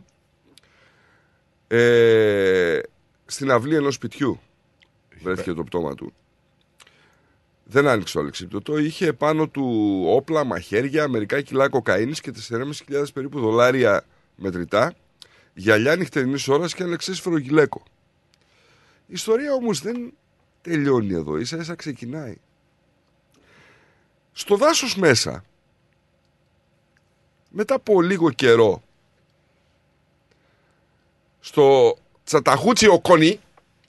ε, 1.68 2.78
στην 3.26 3.50
αυλή 3.50 3.74
ενός 3.74 3.94
σπιτιού 3.94 4.40
βρέθηκε 5.22 5.52
το 5.52 5.64
πτώμα 5.64 5.94
του. 5.94 6.12
Δεν 7.64 7.88
άνοιξε 7.88 8.14
το 8.14 8.20
αλεξίπτωτο. 8.20 8.78
Είχε 8.78 9.12
πάνω 9.12 9.48
του 9.48 10.02
όπλα, 10.06 10.44
μαχαίρια, 10.44 11.08
μερικά 11.08 11.40
κιλά 11.40 11.68
κοκαίνης 11.68 12.20
και 12.20 12.32
4.500 12.48 13.04
περίπου 13.14 13.40
δολάρια 13.40 14.04
μετρητά, 14.36 14.94
γυαλιά 15.54 15.96
νυχτερινής 15.96 16.48
ώρας 16.48 16.74
και 16.74 16.82
ένα 16.82 16.92
εξέσφαιρο 16.92 17.38
γυλαίκο. 17.38 17.82
Η 19.06 19.12
ιστορία 19.12 19.52
όμως 19.52 19.80
δεν 19.80 20.12
τελειώνει 20.62 21.14
εδώ, 21.14 21.38
ίσα 21.38 21.56
ίσα 21.56 21.74
ξεκινάει. 21.74 22.36
Στο 24.38 24.56
δάσος 24.56 24.96
μέσα, 24.96 25.44
μετά 27.48 27.74
από 27.74 28.02
λίγο 28.02 28.30
καιρό, 28.30 28.82
στο 31.40 31.96
τσαταχούτσι 32.24 32.86
οκονί 32.88 33.40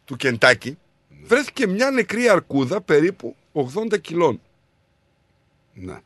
του 0.05 0.15
Κεντάκι, 0.15 0.77
βρέθηκε 1.23 1.67
μια 1.67 1.91
νεκρή 1.91 2.29
αρκούδα 2.29 2.81
περίπου 2.81 3.35
80 3.53 4.01
κιλών. 4.01 4.41
Ναι. 5.73 5.99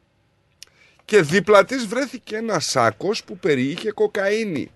Και 1.05 1.22
δίπλα 1.22 1.65
της 1.65 1.85
βρέθηκε 1.85 2.35
ένα 2.35 2.59
σάκος 2.59 3.23
που 3.23 3.38
περιείχε 3.38 3.91
κοκαίνη. 3.91 4.72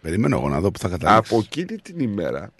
Περιμένω 0.00 0.36
εγώ 0.36 0.48
να 0.48 0.60
δω 0.60 0.70
που 0.70 0.78
θα 0.78 0.88
καταλήξεις. 0.88 1.32
Από 1.32 1.42
εκείνη 1.44 1.78
την 1.78 1.98
ημέρα, 1.98 2.52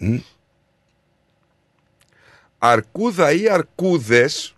αρκούδα 2.66 3.32
ή 3.32 3.48
αρκούδες 3.48 4.54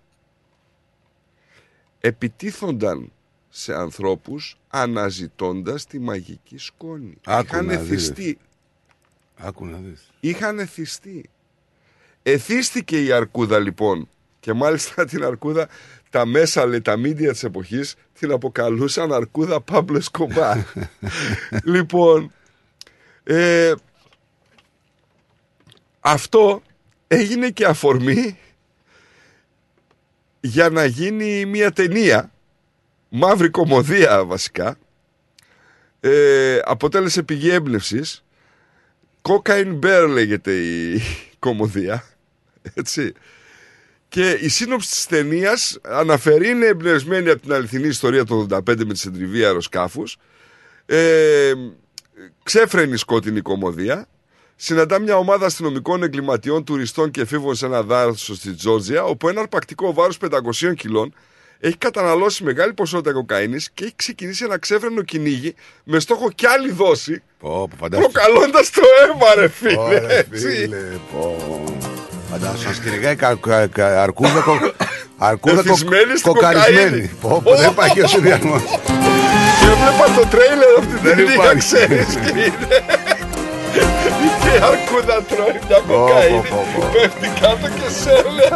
επιτίθονταν 2.01 3.13
σε 3.49 3.75
ανθρώπους 3.75 4.59
αναζητώντας 4.69 5.87
τη 5.87 5.99
μαγική 5.99 6.59
σκόνη. 6.59 7.19
Άκου 7.25 7.47
Είχαν 7.47 7.67
να 7.67 7.77
δεις. 7.77 7.91
εθιστεί. 7.91 8.39
Άκου 9.37 9.67
να 9.67 9.77
δεις. 9.79 10.11
Είχαν 10.21 10.59
εθιστεί. 10.59 11.31
Εθίστηκε 12.23 13.05
η 13.05 13.13
αρκούδα 13.13 13.59
λοιπόν 13.59 14.09
και 14.41 14.53
μάλιστα 14.53 15.05
την 15.05 15.25
αρκούδα 15.25 15.69
τα 16.11 16.27
μέσα 16.27 16.67
λέει, 16.67 16.81
τα 16.81 16.97
μίντια 16.97 17.33
της 17.33 17.45
εποχής 17.45 17.95
την 18.13 18.31
αποκαλούσαν 18.33 19.13
αρκούδα 19.13 19.61
Παύλο 19.61 20.01
Σκομπά. 20.01 20.65
λοιπόν, 21.75 22.33
ε, 23.25 23.75
αυτό 26.01 26.63
έγινε 27.07 27.51
και 27.51 27.65
αφορμή 27.65 28.39
για 30.41 30.69
να 30.69 30.85
γίνει 30.85 31.45
μια 31.45 31.73
ταινία. 31.73 32.31
Μαύρη 33.09 33.51
κομμωδία 33.51 34.25
βασικά. 34.25 34.79
Ε, 36.01 36.59
αποτέλεσε 36.65 37.23
πηγή 37.23 37.51
έμπνευσης. 37.51 38.25
Cocaine 39.23 39.79
Bear 39.83 40.09
λέγεται 40.09 40.53
η 40.53 41.01
κομμωδία 41.39 42.05
έτσι. 42.75 43.13
Και 44.09 44.31
η 44.31 44.49
σύνοψη 44.49 44.91
της 44.91 45.07
ταινίας 45.07 45.79
αναφέρει 45.83 46.49
είναι 46.49 46.67
εμπνευσμένη 46.67 47.31
από 47.31 47.43
την 47.43 47.53
αληθινή 47.53 47.87
ιστορία 47.87 48.25
του 48.25 48.47
85 48.51 48.61
με 48.67 48.93
τη 48.93 48.99
συντριβή 48.99 49.45
αεροσκάφους. 49.45 50.19
Ε, 50.87 51.53
ξέφρενη 52.43 52.97
σκότεινη 52.97 53.41
κομμωδία 53.41 54.09
συναντά 54.57 54.99
μια 54.99 55.17
ομάδα 55.17 55.47
αστυνομικών 55.47 56.03
εγκληματιών, 56.03 56.65
τουριστών 56.65 57.11
και 57.11 57.21
εφήβων 57.21 57.55
σε 57.55 57.67
ένα 57.67 57.83
δάσο 57.83 58.35
στη 58.35 58.55
Τζόρτζια, 58.55 59.05
όπου 59.05 59.29
ένα 59.29 59.41
αρπακτικό 59.41 59.93
βάρος 59.93 60.19
500 60.19 60.75
κιλών 60.77 61.15
έχει 61.61 61.77
καταναλώσει 61.77 62.45
μεγάλη 62.45 62.73
ποσότητα 62.73 63.13
κοκαίνης 63.13 63.71
και 63.75 63.85
έχει 63.85 63.93
ξεκινήσει 63.97 64.45
ένα 64.45 64.59
ξέφρενο 64.59 65.03
κυνήγι 65.03 65.55
με 65.85 66.01
στόχο 66.01 66.31
κι 66.31 66.47
άλλη 66.47 66.71
δόση, 66.73 67.23
Πω, 67.39 67.49
πω, 67.69 67.77
φαντάσου. 67.81 68.03
προκαλώντας 68.11 68.71
το 68.71 68.81
αίμα, 69.03 69.35
ρε 69.43 69.49
φίλε. 69.49 69.79
Ωραία, 69.79 70.11
έτσι. 70.11 70.49
φίλε, 70.49 70.77
πω. 71.13 71.37
Φαντάσου, 72.31 72.65
να 72.69 72.73
κυνηγάει 72.73 73.17
κα- 73.17 73.35
κα- 73.41 73.67
κα- 73.67 74.03
αρκούδα, 74.03 74.41
κο- 74.41 74.73
αρκούδα 75.17 75.63
κο- 75.63 75.69
Εθισμένη 75.71 76.19
στην 76.19 76.33
κοκαρισμένη. 76.33 76.91
κοκαίνη. 76.91 77.11
Πω, 77.21 77.41
πω, 77.45 77.57
Δεν 77.57 77.71
υπάρχει 77.71 78.01
ο 78.03 78.07
συνδυασμός. 78.13 78.63
Και 79.61 79.67
έβλεπα 79.67 80.21
το 80.21 80.27
τρέιλερ 80.31 80.79
αυτή 80.79 80.93
την 80.95 81.03
Δεν 81.03 81.17
ταινία, 81.17 81.33
υπάρχει. 81.33 81.59
ξέρεις 81.59 82.07
τι 82.07 82.29
είναι. 82.31 82.53
Και 84.43 84.49
η 84.59 84.61
αρκούδα 84.71 85.23
τρώει 85.23 85.59
μια 85.69 85.81
Πω, 85.87 85.95
πω, 85.95 85.99
κοκαίνη, 85.99 86.41
πω, 86.51 86.65
πω. 86.75 86.89
πέφτει 86.93 87.29
κάτω 87.41 87.69
και 87.69 87.89
σέλε. 88.01 88.49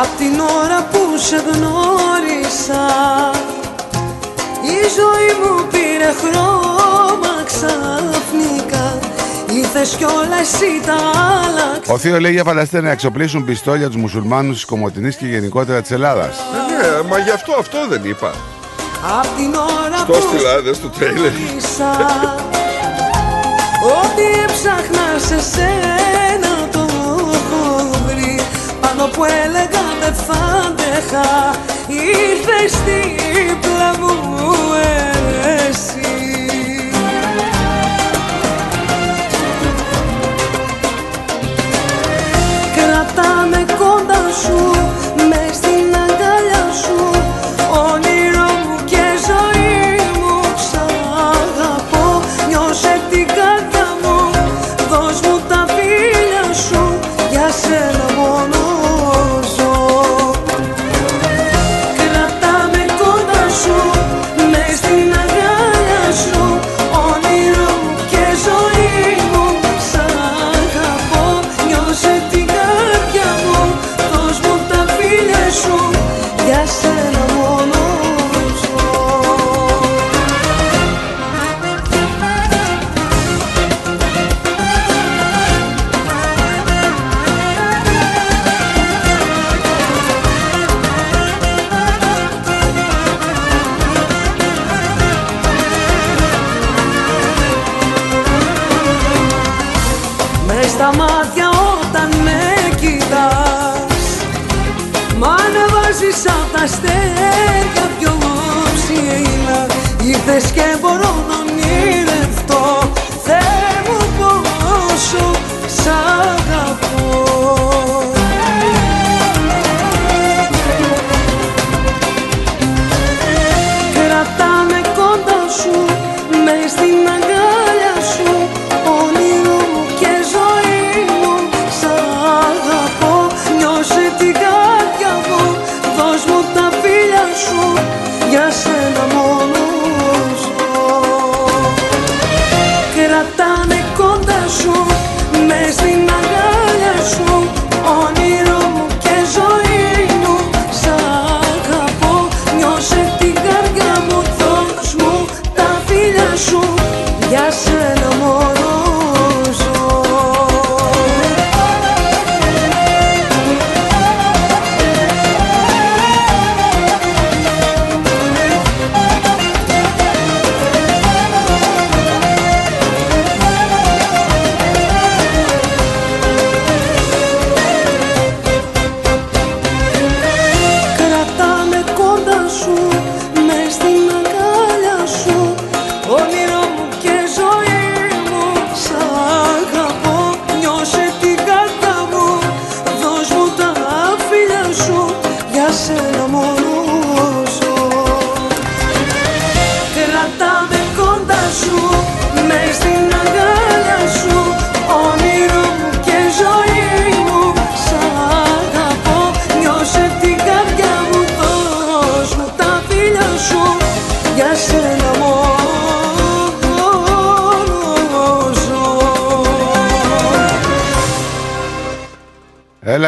Απ' 0.00 0.16
την 0.18 0.40
ώρα 0.40 0.86
που 0.90 0.98
σε 1.16 1.36
γνώρισα 1.36 2.86
Η 4.62 4.78
ζωή 4.98 5.30
μου 5.42 5.66
πήρε 5.70 6.12
χρώμα 6.20 7.42
ξαφνικά 7.46 8.97
Ήρθες 9.74 9.94
κι 9.94 10.04
όλα 10.04 10.38
εσύ 10.40 10.80
τα 10.86 10.92
άλλαξες 10.92 11.94
Ο 11.94 11.98
Θείο 11.98 12.20
λέει 12.20 12.32
για 12.32 12.44
φανταστείτε 12.44 12.82
να 12.82 12.90
εξοπλίσουν 12.90 13.44
πιστόλια 13.44 13.86
τους 13.86 13.96
μουσουλμάνους 13.96 14.54
της 14.54 14.64
Κομωτινής 14.64 15.16
και 15.16 15.26
γενικότερα 15.26 15.80
της 15.80 15.90
Ελλάδας. 15.90 16.36
Ναι, 16.68 17.08
μα 17.08 17.18
γι' 17.18 17.30
αυτό 17.30 17.52
αυτό 17.58 17.78
δεν 17.88 18.04
είπα. 18.04 18.34
Απ' 19.18 19.36
την 19.36 19.54
ώρα 19.54 20.04
Το 20.06 20.12
που 20.12 20.18
έστειλα, 20.18 20.60
δες 20.60 20.80
το 20.80 20.88
τρέιλερ. 20.88 21.32
γνώρισα 21.32 21.90
Ό,τι 24.00 24.40
έψαχνα 24.44 25.06
σε 25.18 25.40
σένα 25.52 26.68
το 26.72 26.78
έχω 26.78 27.90
βρει 28.06 28.40
Πάνω 28.80 29.04
που 29.04 29.24
έλεγα 29.24 29.84
δεν 30.00 30.14
θα 30.14 30.64
αντέχα 30.66 31.54
Ήρθες 31.88 32.78
δίπλα 32.84 33.90
μου 33.98 34.16
εσύ 35.68 36.17
Κρατάμε 43.20 43.64
κοντά 43.78 44.28
σου 44.42 44.70
Μες 45.28 45.56
στην 45.56 45.97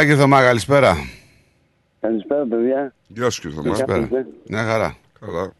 Έλα 0.01 0.09
και 0.09 0.15
Θωμά, 0.17 0.43
καλησπέρα. 0.43 0.97
Καλησπέρα, 2.01 2.45
παιδιά. 2.47 2.95
Γεια 3.09 3.31
σου, 3.31 3.41
κύριε 3.41 3.57
Θωμά. 3.57 3.85
Καλησπέρα. 3.85 4.27
Μια 4.49 4.63
χαρά. 4.65 4.97
Καλά. 5.21 5.53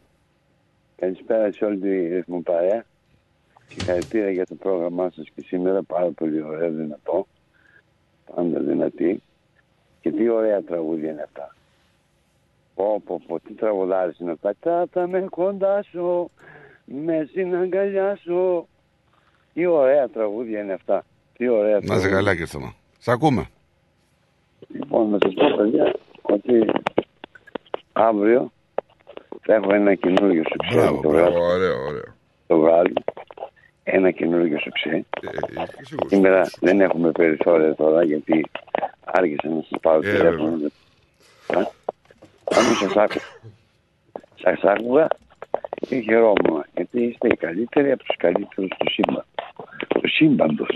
Καλησπέρα 0.95 1.51
σε 1.51 1.65
όλη 1.65 1.77
τη 1.77 2.07
ρυθμό 2.07 2.41
παρέα. 2.41 2.85
Συγχαρητήρια 3.67 4.29
για 4.29 4.45
το 4.45 4.55
πρόγραμμά 4.55 5.11
σας 5.15 5.27
και 5.35 5.41
σήμερα. 5.45 5.83
Πάρα 5.83 6.09
πολύ 6.11 6.41
ωραίο, 6.43 6.71
δυνατό. 6.71 7.27
Πάντα 8.35 8.59
δυνατή. 8.59 9.21
Και 10.01 10.11
τι 10.11 10.29
ωραία 10.29 10.61
τραγούδια 10.61 11.11
είναι 11.11 11.21
αυτά. 11.21 11.55
Πω, 12.75 13.01
πω, 13.05 13.21
πω, 13.27 13.39
τι 13.39 13.53
τραγουδάρες 13.53 14.17
είναι 14.19 14.31
αυτά. 14.31 14.53
Κράτα 14.59 15.07
με 15.07 15.19
κοντά 15.29 15.83
σου, 15.83 16.31
με 16.85 17.25
στην 17.29 17.55
αγκαλιά 17.55 18.15
σου. 18.15 18.67
Τι 19.53 19.65
ωραία 19.65 20.09
τραγούδια 20.09 20.59
είναι 20.61 20.73
αυτά. 20.73 21.05
Τι 21.37 21.47
ωραία 21.47 21.71
Να 21.71 21.77
είσαι 21.77 21.85
τραγούδια. 21.87 22.09
καλά 22.15 22.31
κύριε 22.31 22.45
Θωμά. 22.45 22.73
Σ' 22.99 23.07
ακούμε. 23.07 23.49
Λοιπόν, 24.73 25.09
να 25.09 25.17
σας 25.21 25.33
πω, 25.33 25.55
παιδιά, 25.57 25.93
ότι 26.21 26.65
αύριο 27.93 28.51
θα 29.41 29.53
έχω 29.53 29.73
ένα 29.73 29.95
καινούργιο 29.95 30.43
σουξέ. 30.51 30.75
Μπράβο, 30.75 31.01
το 31.01 31.09
μπράβο. 31.09 31.29
βράδυ. 31.31 31.43
Ωραίο, 31.53 31.75
ωραίο. 31.87 32.13
Το 32.47 32.57
βράδυ. 32.59 32.93
Ένα 33.83 34.11
καινούργιο 34.11 34.59
σουξέ. 34.59 35.05
Ε, 35.21 35.27
Σήμερα 36.07 36.49
δεν 36.59 36.81
έχουμε 36.81 37.11
περιθώρια 37.11 37.75
τώρα 37.75 38.03
γιατί 38.03 38.45
άργησα 39.05 39.47
να 39.47 39.61
σας 39.69 39.79
πάρω 39.81 39.97
Ε, 39.97 40.11
τηλέφωνο. 40.11 40.49
Όμως 42.43 42.77
σας 42.79 42.95
άκουγα. 42.95 43.25
Σας 44.35 44.59
άκουγα 44.63 45.07
και 45.87 45.99
χαιρόμουν 45.99 46.63
γιατί 46.75 47.03
είστε 47.03 47.27
οι 47.27 47.35
καλύτεροι 47.35 47.91
από 47.91 48.03
τους 48.03 48.15
καλύτερους 48.17 48.69
του 48.77 48.89
σύμπαν. 48.91 49.23
Του 49.87 50.01
σύμπαντος. 50.07 50.69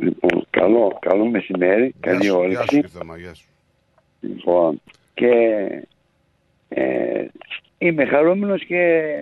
Λοιπόν, 0.00 0.46
καλό, 0.50 0.98
καλό 1.00 1.24
μεσημέρι, 1.26 1.94
καλή 2.00 2.18
Γεια 2.26 2.32
σου, 2.32 2.38
γεια 2.38 2.42
σου 2.42 2.54
όρεξη. 2.56 2.66
κύριε 2.74 2.88
Θωμά, 2.88 3.16
γεια 3.18 3.34
σου. 3.34 3.44
Λοιπόν, 4.20 4.80
και 5.14 5.30
ε, 6.68 7.26
είμαι 7.78 8.04
χαρούμενος 8.04 8.64
και 8.64 9.12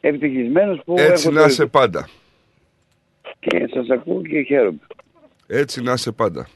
ευτυχισμένος 0.00 0.80
που 0.84 0.94
Έτσι 0.98 1.26
έχω 1.26 1.34
να 1.34 1.40
το- 1.42 1.48
είσαι 1.48 1.66
πάντα. 1.66 2.08
και 3.38 3.66
σας 3.74 3.88
ακούω 3.90 4.22
και 4.22 4.42
χαίρομαι. 4.42 4.78
Έτσι 5.46 5.82
να 5.82 5.92
είσαι 5.92 6.12
πάντα. 6.12 6.48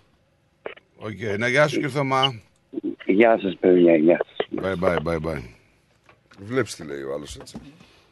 Οκ, 0.96 1.38
να 1.38 1.48
γεια 1.48 1.66
σου 1.68 1.74
κύριε 1.74 1.88
Θωμά. 1.90 2.40
Γεια 3.06 3.38
σας 3.42 3.56
παιδιά, 3.60 3.96
γεια 3.96 4.20
σας. 4.26 4.46
Bye 4.62 4.84
bye, 4.84 4.96
bye 5.04 5.20
bye. 5.20 5.42
Βλέπεις 6.38 6.74
τι 6.76 6.84
λέει 6.86 7.02
ο 7.02 7.12
άλλος 7.14 7.36
έτσι. 7.36 7.56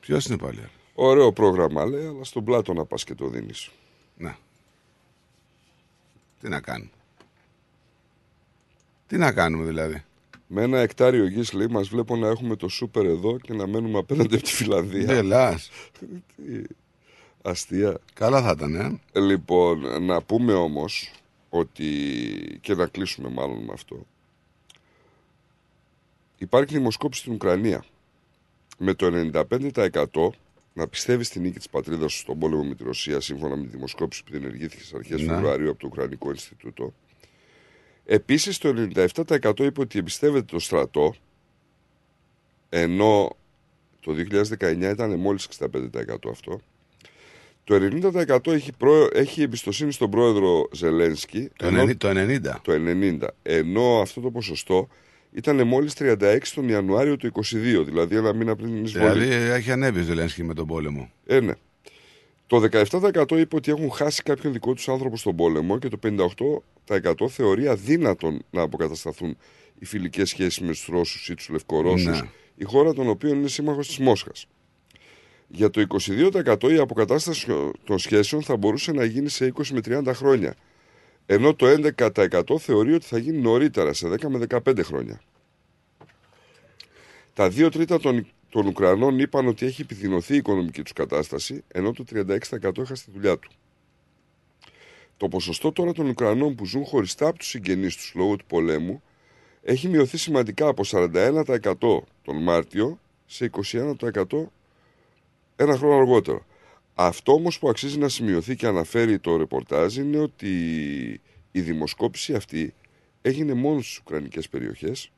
Ποιος 0.01 0.27
είναι 0.27 0.39
πάλι; 0.39 0.59
Ωραίο 0.95 1.33
πρόγραμμα 1.33 1.85
λέει, 1.87 2.07
αλλά 2.07 2.25
στον 2.25 2.45
πλάτο 2.45 2.73
να 2.73 2.85
πας 2.85 3.05
και 3.05 3.15
το 3.15 3.27
δίνεις. 3.27 3.71
Ναι. 4.17 4.35
Τι 6.45 6.51
να 6.51 6.61
κάνουμε; 6.61 6.91
Τι 9.07 9.17
να 9.17 9.33
κάνουμε 9.33 9.65
δηλαδή; 9.65 10.05
Με 10.47 10.63
ένα 10.63 10.79
εκτάριο 10.79 11.27
γης 11.27 11.53
λέει 11.53 11.67
μας 11.67 11.89
βλέπω 11.89 12.17
να 12.17 12.29
έχουμε 12.29 12.57
το 12.57 12.69
σούπερ 12.69 13.05
εδώ 13.05 13.39
και 13.39 13.53
να 13.53 13.67
μένουμε 13.67 13.99
απέναντι 13.99 14.35
από 14.35 14.45
τη 14.45 14.53
Φιλανδία. 14.53 15.07
Δεν 15.07 15.25
λάς. 15.25 15.71
Τι 15.99 16.63
Αστεία. 17.43 17.99
Καλά 18.15 18.43
θα 18.43 18.51
ήταν, 18.57 18.75
ε. 18.75 19.21
Λοιπόν, 19.21 20.05
να 20.05 20.23
πούμε 20.23 20.53
όμως 20.53 21.13
ότι 21.49 21.89
και 22.61 22.75
να 22.75 22.87
κλείσουμε 22.87 23.29
μάλλον 23.29 23.65
με 23.65 23.73
αυτό. 23.73 24.07
Υπάρχει 26.39 26.75
δημοσκόπηση 26.75 27.21
στην 27.21 27.33
Ουκρανία. 27.33 27.85
Με 28.79 28.95
το 28.95 29.31
95% 29.33 30.29
να 30.77 30.89
πιστεύεις 30.89 31.27
στη 31.27 31.41
νίκη 31.41 31.57
της 31.59 31.69
πατρίδας 31.69 32.13
σου 32.13 32.19
στον 32.19 32.39
πόλεμο 32.39 32.65
με 32.65 32.75
τη 32.75 32.85
Ρωσία, 32.85 33.21
σύμφωνα 33.21 33.57
με 33.57 33.63
τη 33.63 33.69
δημοσκόπηση 33.69 34.25
που 34.25 34.31
διενεργήθηκε 34.31 34.83
στις 34.83 34.95
αρχές 34.95 35.21
Ναι. 35.21 35.27
Φεβρουαρίου 35.33 35.71
από 35.71 35.79
το 35.79 35.87
Ουκρανικό 35.87 36.31
Ινστιτούτο. 36.31 36.95
Επίσης 38.05 38.59
το 38.59 38.89
97% 38.95 39.59
είπε 39.61 39.81
ότι 39.81 39.99
εμπιστεύεται 39.99 40.45
το 40.45 40.59
στρατό, 40.59 41.15
ενώ 42.69 43.37
το 44.01 44.13
2019 44.13 44.91
ήταν 44.93 45.19
μόλις 45.19 45.49
65% 45.61 46.31
αυτό. 46.31 46.61
Το 47.65 47.75
90% 48.29 48.47
έχει, 48.47 48.73
προ... 48.73 49.09
έχει 49.13 49.43
εμπιστοσύνη 49.43 49.93
στον 49.93 50.11
πρόεδρο 50.11 50.69
Ζελένσκι. 50.73 51.51
Το 51.57 51.67
ενώ- 51.67 51.83
90, 51.83 51.97
το 51.97 52.09
90. 52.11 52.41
Το 52.63 52.73
90. 52.73 53.19
Ενώ 53.43 54.01
αυτό 54.01 54.21
το 54.21 54.31
ποσοστό 54.31 54.89
ήταν 55.35 55.67
μόλις 55.67 55.95
36 55.99 56.39
τον 56.55 56.69
Ιανουάριο 56.69 57.17
του 57.17 57.33
22, 57.35 57.43
δηλαδή 57.85 58.17
ένα 58.17 58.33
μήνα 58.33 58.57
πριν 58.57 58.69
την 58.69 58.85
εισβολή. 58.85 59.25
Δηλαδή 59.25 59.53
έχει 59.53 59.71
ανέβει 59.71 60.01
ο 60.01 60.03
Ζελένσκι 60.03 60.43
με 60.43 60.55
τον 60.55 60.67
πόλεμο. 60.67 61.11
Ε, 61.27 61.41
ναι. 61.41 61.53
Το 62.47 62.63
17% 62.91 63.31
είπε 63.39 63.57
ότι 63.57 63.71
έχουν 63.71 63.91
χάσει 63.91 64.23
κάποιον 64.23 64.53
δικό 64.53 64.75
τους 64.75 64.89
άνθρωπο 64.89 65.17
στον 65.17 65.37
πόλεμο 65.37 65.79
και 65.79 65.89
το 65.89 65.99
58% 66.89 67.29
θεωρεί 67.29 67.69
αδύνατον 67.69 68.45
να 68.51 68.63
αποκατασταθούν 68.63 69.37
οι 69.79 69.85
φιλικές 69.85 70.29
σχέσεις 70.29 70.61
με 70.61 70.67
τους 70.69 70.87
Ρώσους 70.87 71.29
ή 71.29 71.35
τους 71.35 71.49
Λευκορώσους, 71.49 72.21
Ναι. 72.21 72.29
η 72.57 72.65
χώρα 72.65 72.93
των 72.93 73.09
οποίων 73.09 73.37
είναι 73.39 73.49
σύμμαχος 73.49 73.87
της 73.87 73.99
Μόσχας. 73.99 74.47
Για 75.49 75.71
το 75.71 75.81
22% 75.81 76.71
η 76.71 76.77
αποκατάσταση 76.79 77.47
των 77.85 77.99
σχέσεων 77.99 78.43
θα 78.43 78.57
μπορούσε 78.57 78.93
να 78.93 79.05
γίνει 79.05 79.29
σε 79.29 79.47
20 79.47 79.73
με 79.73 79.81
30 79.81 80.15
χρόνια, 80.15 80.55
ενώ 81.27 81.55
το 81.55 81.67
11% 81.97 82.59
θεωρεί 82.59 82.95
ότι 82.95 83.07
θα 83.07 83.19
γίνει 83.19 83.39
νωρίτερα, 83.39 83.93
σε 83.93 84.09
10 84.09 84.29
με 84.29 84.47
15 84.49 84.81
χρόνια. 84.83 85.21
Τα 87.35 87.49
δύο 87.49 87.69
τρίτα 87.69 88.01
των, 88.01 88.27
των 88.49 88.67
Ουκρανών 88.67 89.19
είπαν 89.19 89.47
ότι 89.47 89.67
έχει 89.67 89.83
επιδεινωθεί 89.83 90.35
η 90.35 90.37
οικονομική 90.37 90.83
τους 90.83 90.93
κατάσταση, 90.93 91.65
ενώ 91.69 91.93
το 91.93 92.05
36% 92.15 92.79
έχασε 92.79 93.05
τη 93.05 93.11
δουλειά 93.11 93.39
του. 93.39 93.51
Το 95.17 95.29
ποσοστό 95.29 95.73
τώρα 95.73 95.93
των 95.93 96.09
Ουκρανών 96.09 96.55
που 96.55 96.67
ζουν 96.67 96.85
χωριστά 96.85 97.27
από 97.27 97.39
τους 97.39 97.49
συγγενείς 97.49 97.97
τους 97.97 98.13
λόγω 98.15 98.37
του 98.37 98.45
πολέμου 98.47 99.03
έχει 99.63 99.89
μειωθεί 99.89 100.17
σημαντικά 100.17 100.67
από 100.67 100.83
41% 100.87 101.45
τον 102.23 102.43
Μάρτιο 102.43 102.99
σε 103.27 103.51
21% 103.73 104.23
ένα 105.57 105.77
χρόνο 105.77 105.97
αργότερο. 105.97 106.45
Αυτό 106.95 107.33
όμως 107.33 107.59
που 107.59 107.69
αξίζει 107.69 107.99
να 107.99 108.09
σημειωθεί 108.09 108.57
και 108.57 108.67
αναφέρει 108.67 109.19
το 109.19 109.37
ρεπορτάζ 109.37 109.97
είναι 109.97 110.19
ότι 110.19 110.51
η 111.53 111.61
δημοσκόπηση 111.61 112.35
αυτή 112.35 112.75
έγινε 113.23 113.55
μόνο 113.55 113.81
στις 113.83 113.99
Ουκρανικές 113.99 114.49
περιοχές 114.49 115.11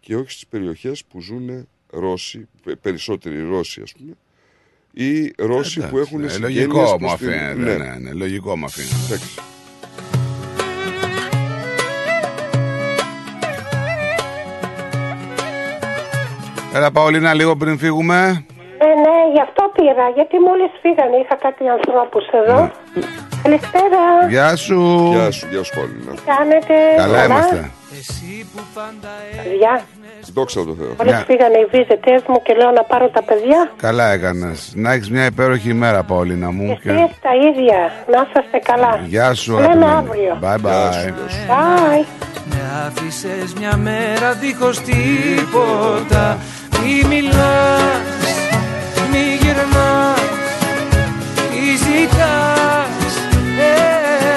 και 0.00 0.16
όχι 0.16 0.30
στις 0.30 0.46
περιοχές 0.46 1.04
που 1.04 1.20
ζουν 1.20 1.68
Ρώσοι, 1.90 2.48
πε- 2.64 2.76
περισσότεροι 2.76 3.42
Ρώσοι 3.42 3.80
ας 3.80 3.92
πούμε, 3.92 4.12
ή 4.92 5.32
Ρώσοι 5.36 5.80
που 5.80 5.84
Εντάξει, 5.86 6.00
έχουν 6.00 6.20
ναι, 6.20 6.28
συγγένειες 6.28 6.56
Λογικό 6.66 6.78
προς 6.78 6.90
μου 6.90 6.96
την- 6.98 7.08
αφήνεται. 7.28 7.54
Ναι, 7.54 7.76
ναι, 7.84 7.96
ναι, 7.98 8.12
λογικό 8.12 8.56
μου 8.56 8.64
αφήνεται. 8.64 8.94
Εντάξει. 9.06 9.40
Έλα 16.74 16.90
Παολίνα 16.92 17.34
λίγο 17.34 17.56
πριν 17.56 17.78
φύγουμε. 17.78 18.46
Ε, 18.78 18.86
ναι, 19.04 19.16
γι' 19.34 19.42
αυτό 19.48 19.62
πήρα, 19.76 20.06
γιατί 20.18 20.36
μόλις 20.48 20.70
φύγανε, 20.82 21.16
είχα 21.22 21.36
κάτι 21.46 21.62
ανθρώπους 21.76 22.24
εδώ. 22.40 22.58
Καλησπέρα, 23.42 24.02
Γεια 24.34 24.56
σου. 24.56 24.80
Γεια 25.14 25.30
σου, 25.30 25.46
γεια 25.52 25.62
σου 25.64 25.72
Παολίνα. 25.76 26.12
τι 26.18 26.22
κάνετε, 26.32 26.74
Καλά 26.96 27.24
είμαστε. 27.24 27.70
Παιδιά, 29.44 29.80
Δόξα 30.34 30.64
τω 30.64 30.74
Θεώ. 30.78 30.86
μόλις 30.98 31.12
Μια- 31.12 31.24
φύγανε 31.26 31.58
οι 31.58 31.64
βίζετές 31.70 32.22
μου 32.28 32.42
και 32.42 32.54
λέω 32.54 32.70
να 32.70 32.82
πάρω 32.82 33.08
τα 33.08 33.22
παιδιά. 33.22 33.70
Καλά 33.76 34.10
έκανες. 34.12 34.72
Να 34.74 34.92
έχεις 34.92 35.10
μια 35.10 35.24
υπέροχη 35.24 35.68
ημέρα 35.70 36.02
Παολίνα 36.02 36.50
μου. 36.50 36.70
Εσείς 36.70 37.18
τα 37.22 37.30
ίδια, 37.48 37.92
να 38.10 38.26
είσαστε 38.28 38.58
καλά. 38.58 39.00
Γεια 39.06 39.34
σου 39.34 39.52
Λέμε 39.52 39.66
αγαπημένη. 39.66 39.94
αύριο. 40.08 40.38
Bye 40.42 40.60
bye. 40.66 41.08
Bye. 41.52 42.04
Με 42.50 42.60
άφησες 42.86 43.52
μια 43.58 43.76
μέρα 43.76 44.32
δίχως 44.32 44.80
τίποτα 44.80 46.38
Μη 46.82 47.08
μιλάς, 47.08 47.82
μη 48.20 48.53
γυρνάς. 49.54 50.20
Τι 51.50 51.76
ζητάς 51.84 53.12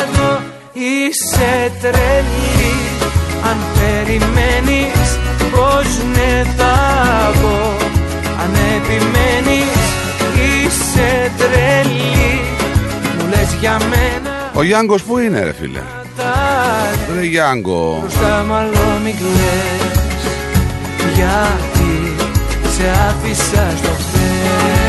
εδώ 0.09 0.39
Είσαι 0.73 1.71
τρελή. 1.81 2.75
Αν 3.49 3.57
περιμένεις 3.77 5.09
πως 5.51 5.87
ναι 6.13 6.43
θα 6.57 6.75
πω. 7.41 7.85
Αν 8.41 8.53
επιμένεις 8.75 9.79
είσαι 10.33 11.31
τρελή. 11.37 12.41
Μου 13.17 13.27
λες 13.29 13.53
για 13.59 13.77
μένα. 13.89 14.51
Ο 14.53 14.63
Γιάνγκος 14.63 15.03
που 15.03 15.17
είναι 15.17 15.43
ρε 15.43 15.53
φίλε; 15.53 15.81
Ρε 17.15 17.23
Γιάνγκο. 17.25 17.97
Μπροστά 18.01 18.45
μάλλον 18.47 19.01
μη 19.03 19.15
κλαις. 19.17 19.91
Γιατί 21.15 22.15
σε 22.75 22.89
άφησα 23.09 23.71
στο 23.77 23.89
χθες 23.89 24.86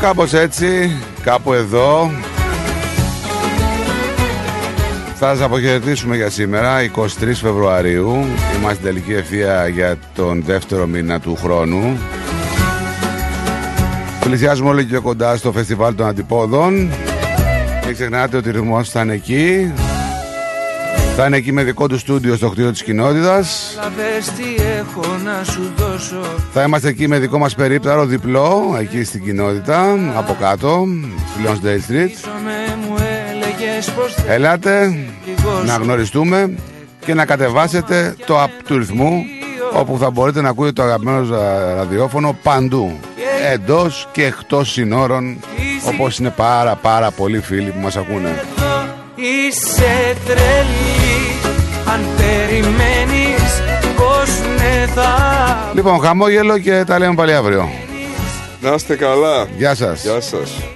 Κάπως 0.00 0.32
έτσι, 0.32 0.96
κάπου 1.22 1.52
εδώ. 1.52 2.10
Θα 5.14 5.34
σας 5.34 5.40
αποχαιρετήσουμε 5.40 6.16
για 6.16 6.30
σήμερα, 6.30 6.82
23 6.82 7.40
Φεβρουαρίου. 7.40 8.10
Είμαστε 8.56 8.74
στην 8.74 8.84
τελική 8.84 9.12
ευθεία 9.12 9.68
για 9.68 9.96
τον 10.14 10.42
δεύτερο 10.42 10.86
μήνα 10.86 11.20
του 11.20 11.36
χρόνου. 11.36 11.98
Πλησιάζουμε 14.20 14.68
όλο 14.68 14.80
και 14.80 14.86
πιο 14.86 15.02
κοντά 15.02 15.36
στο 15.36 15.52
φεστιβάλ 15.52 15.94
των 15.94 16.06
αντιπόδων. 16.06 16.74
Μην 17.84 17.94
ξεχνάτε 17.94 18.36
ότι 18.36 18.48
ο 18.48 18.52
ρυθμός 18.52 18.90
θα 18.90 19.00
είναι 19.00 19.14
εκεί. 19.14 19.72
Θα 21.22 21.28
είναι 21.28 21.36
εκεί 21.36 21.52
με 21.52 21.62
δικό 21.62 21.86
του 21.86 21.98
στούντιο 21.98 22.36
στο 22.36 22.48
κτίριο 22.48 22.70
της 22.70 22.82
κοινότητας. 22.82 23.74
Λαβες 23.82 24.30
τι 24.30 24.62
έχω 24.78 25.16
να 25.24 25.44
σου 25.44 25.72
δώσω 25.76 26.20
Θα 26.52 26.62
είμαστε 26.62 26.88
εκεί 26.88 27.08
με 27.08 27.18
δικό 27.18 27.38
μας 27.38 27.54
περίπταρο 27.54 28.06
διπλό, 28.06 28.76
εκεί 28.80 29.04
στην 29.04 29.24
κοινότητα, 29.24 29.98
από 30.16 30.36
κάτω, 30.40 30.86
στη 31.32 31.42
Lonsdale 31.46 31.92
Street. 31.92 32.28
Με 32.44 32.76
μου 32.86 32.94
έλεγες 33.30 33.90
πως 33.90 34.14
θες 34.14 34.24
Ελάτε 34.28 34.86
Λίγος 35.26 35.64
να 35.66 35.74
σου 35.74 35.82
γνωριστούμε 35.82 36.54
και 37.04 37.14
να 37.14 37.24
κατεβάσετε 37.24 38.16
το 38.26 38.42
app 38.42 38.62
του 38.66 38.78
ρυθμού 38.78 39.22
όπου 39.72 39.98
θα 39.98 40.10
μπορείτε 40.10 40.40
να 40.40 40.48
ακούτε 40.48 40.72
το 40.72 40.82
αγαπημένο 40.82 41.24
σας 41.24 41.40
ραδιόφωνο 41.76 42.36
παντού 42.42 42.98
εντός 43.52 44.08
και 44.12 44.24
εκτός 44.24 44.70
συνόρων 44.70 45.36
όπως 45.86 46.18
είναι 46.18 46.30
πάρα 46.30 46.74
πάρα 46.74 47.10
πολλοί 47.10 47.40
φίλοι 47.40 47.70
που 47.70 47.80
μας 47.80 47.96
ακούνε 47.96 48.42
Είσαι 49.14 50.16
τρελή 50.24 50.99
Αν 51.92 52.06
περιμένεις 52.16 53.62
πως 53.96 54.40
ναι 54.58 54.86
θα 54.94 55.72
Λοιπόν 55.74 56.00
χαμόγελο 56.00 56.58
και 56.58 56.84
τα 56.86 56.98
λέμε 56.98 57.14
πάλι 57.14 57.34
αύριο 57.34 57.68
Να 58.60 58.72
είστε 58.72 58.96
καλά. 58.96 59.46
Γεια 59.56 59.74
σας 59.74 60.02
Γεια 60.02 60.20
σας. 60.20 60.70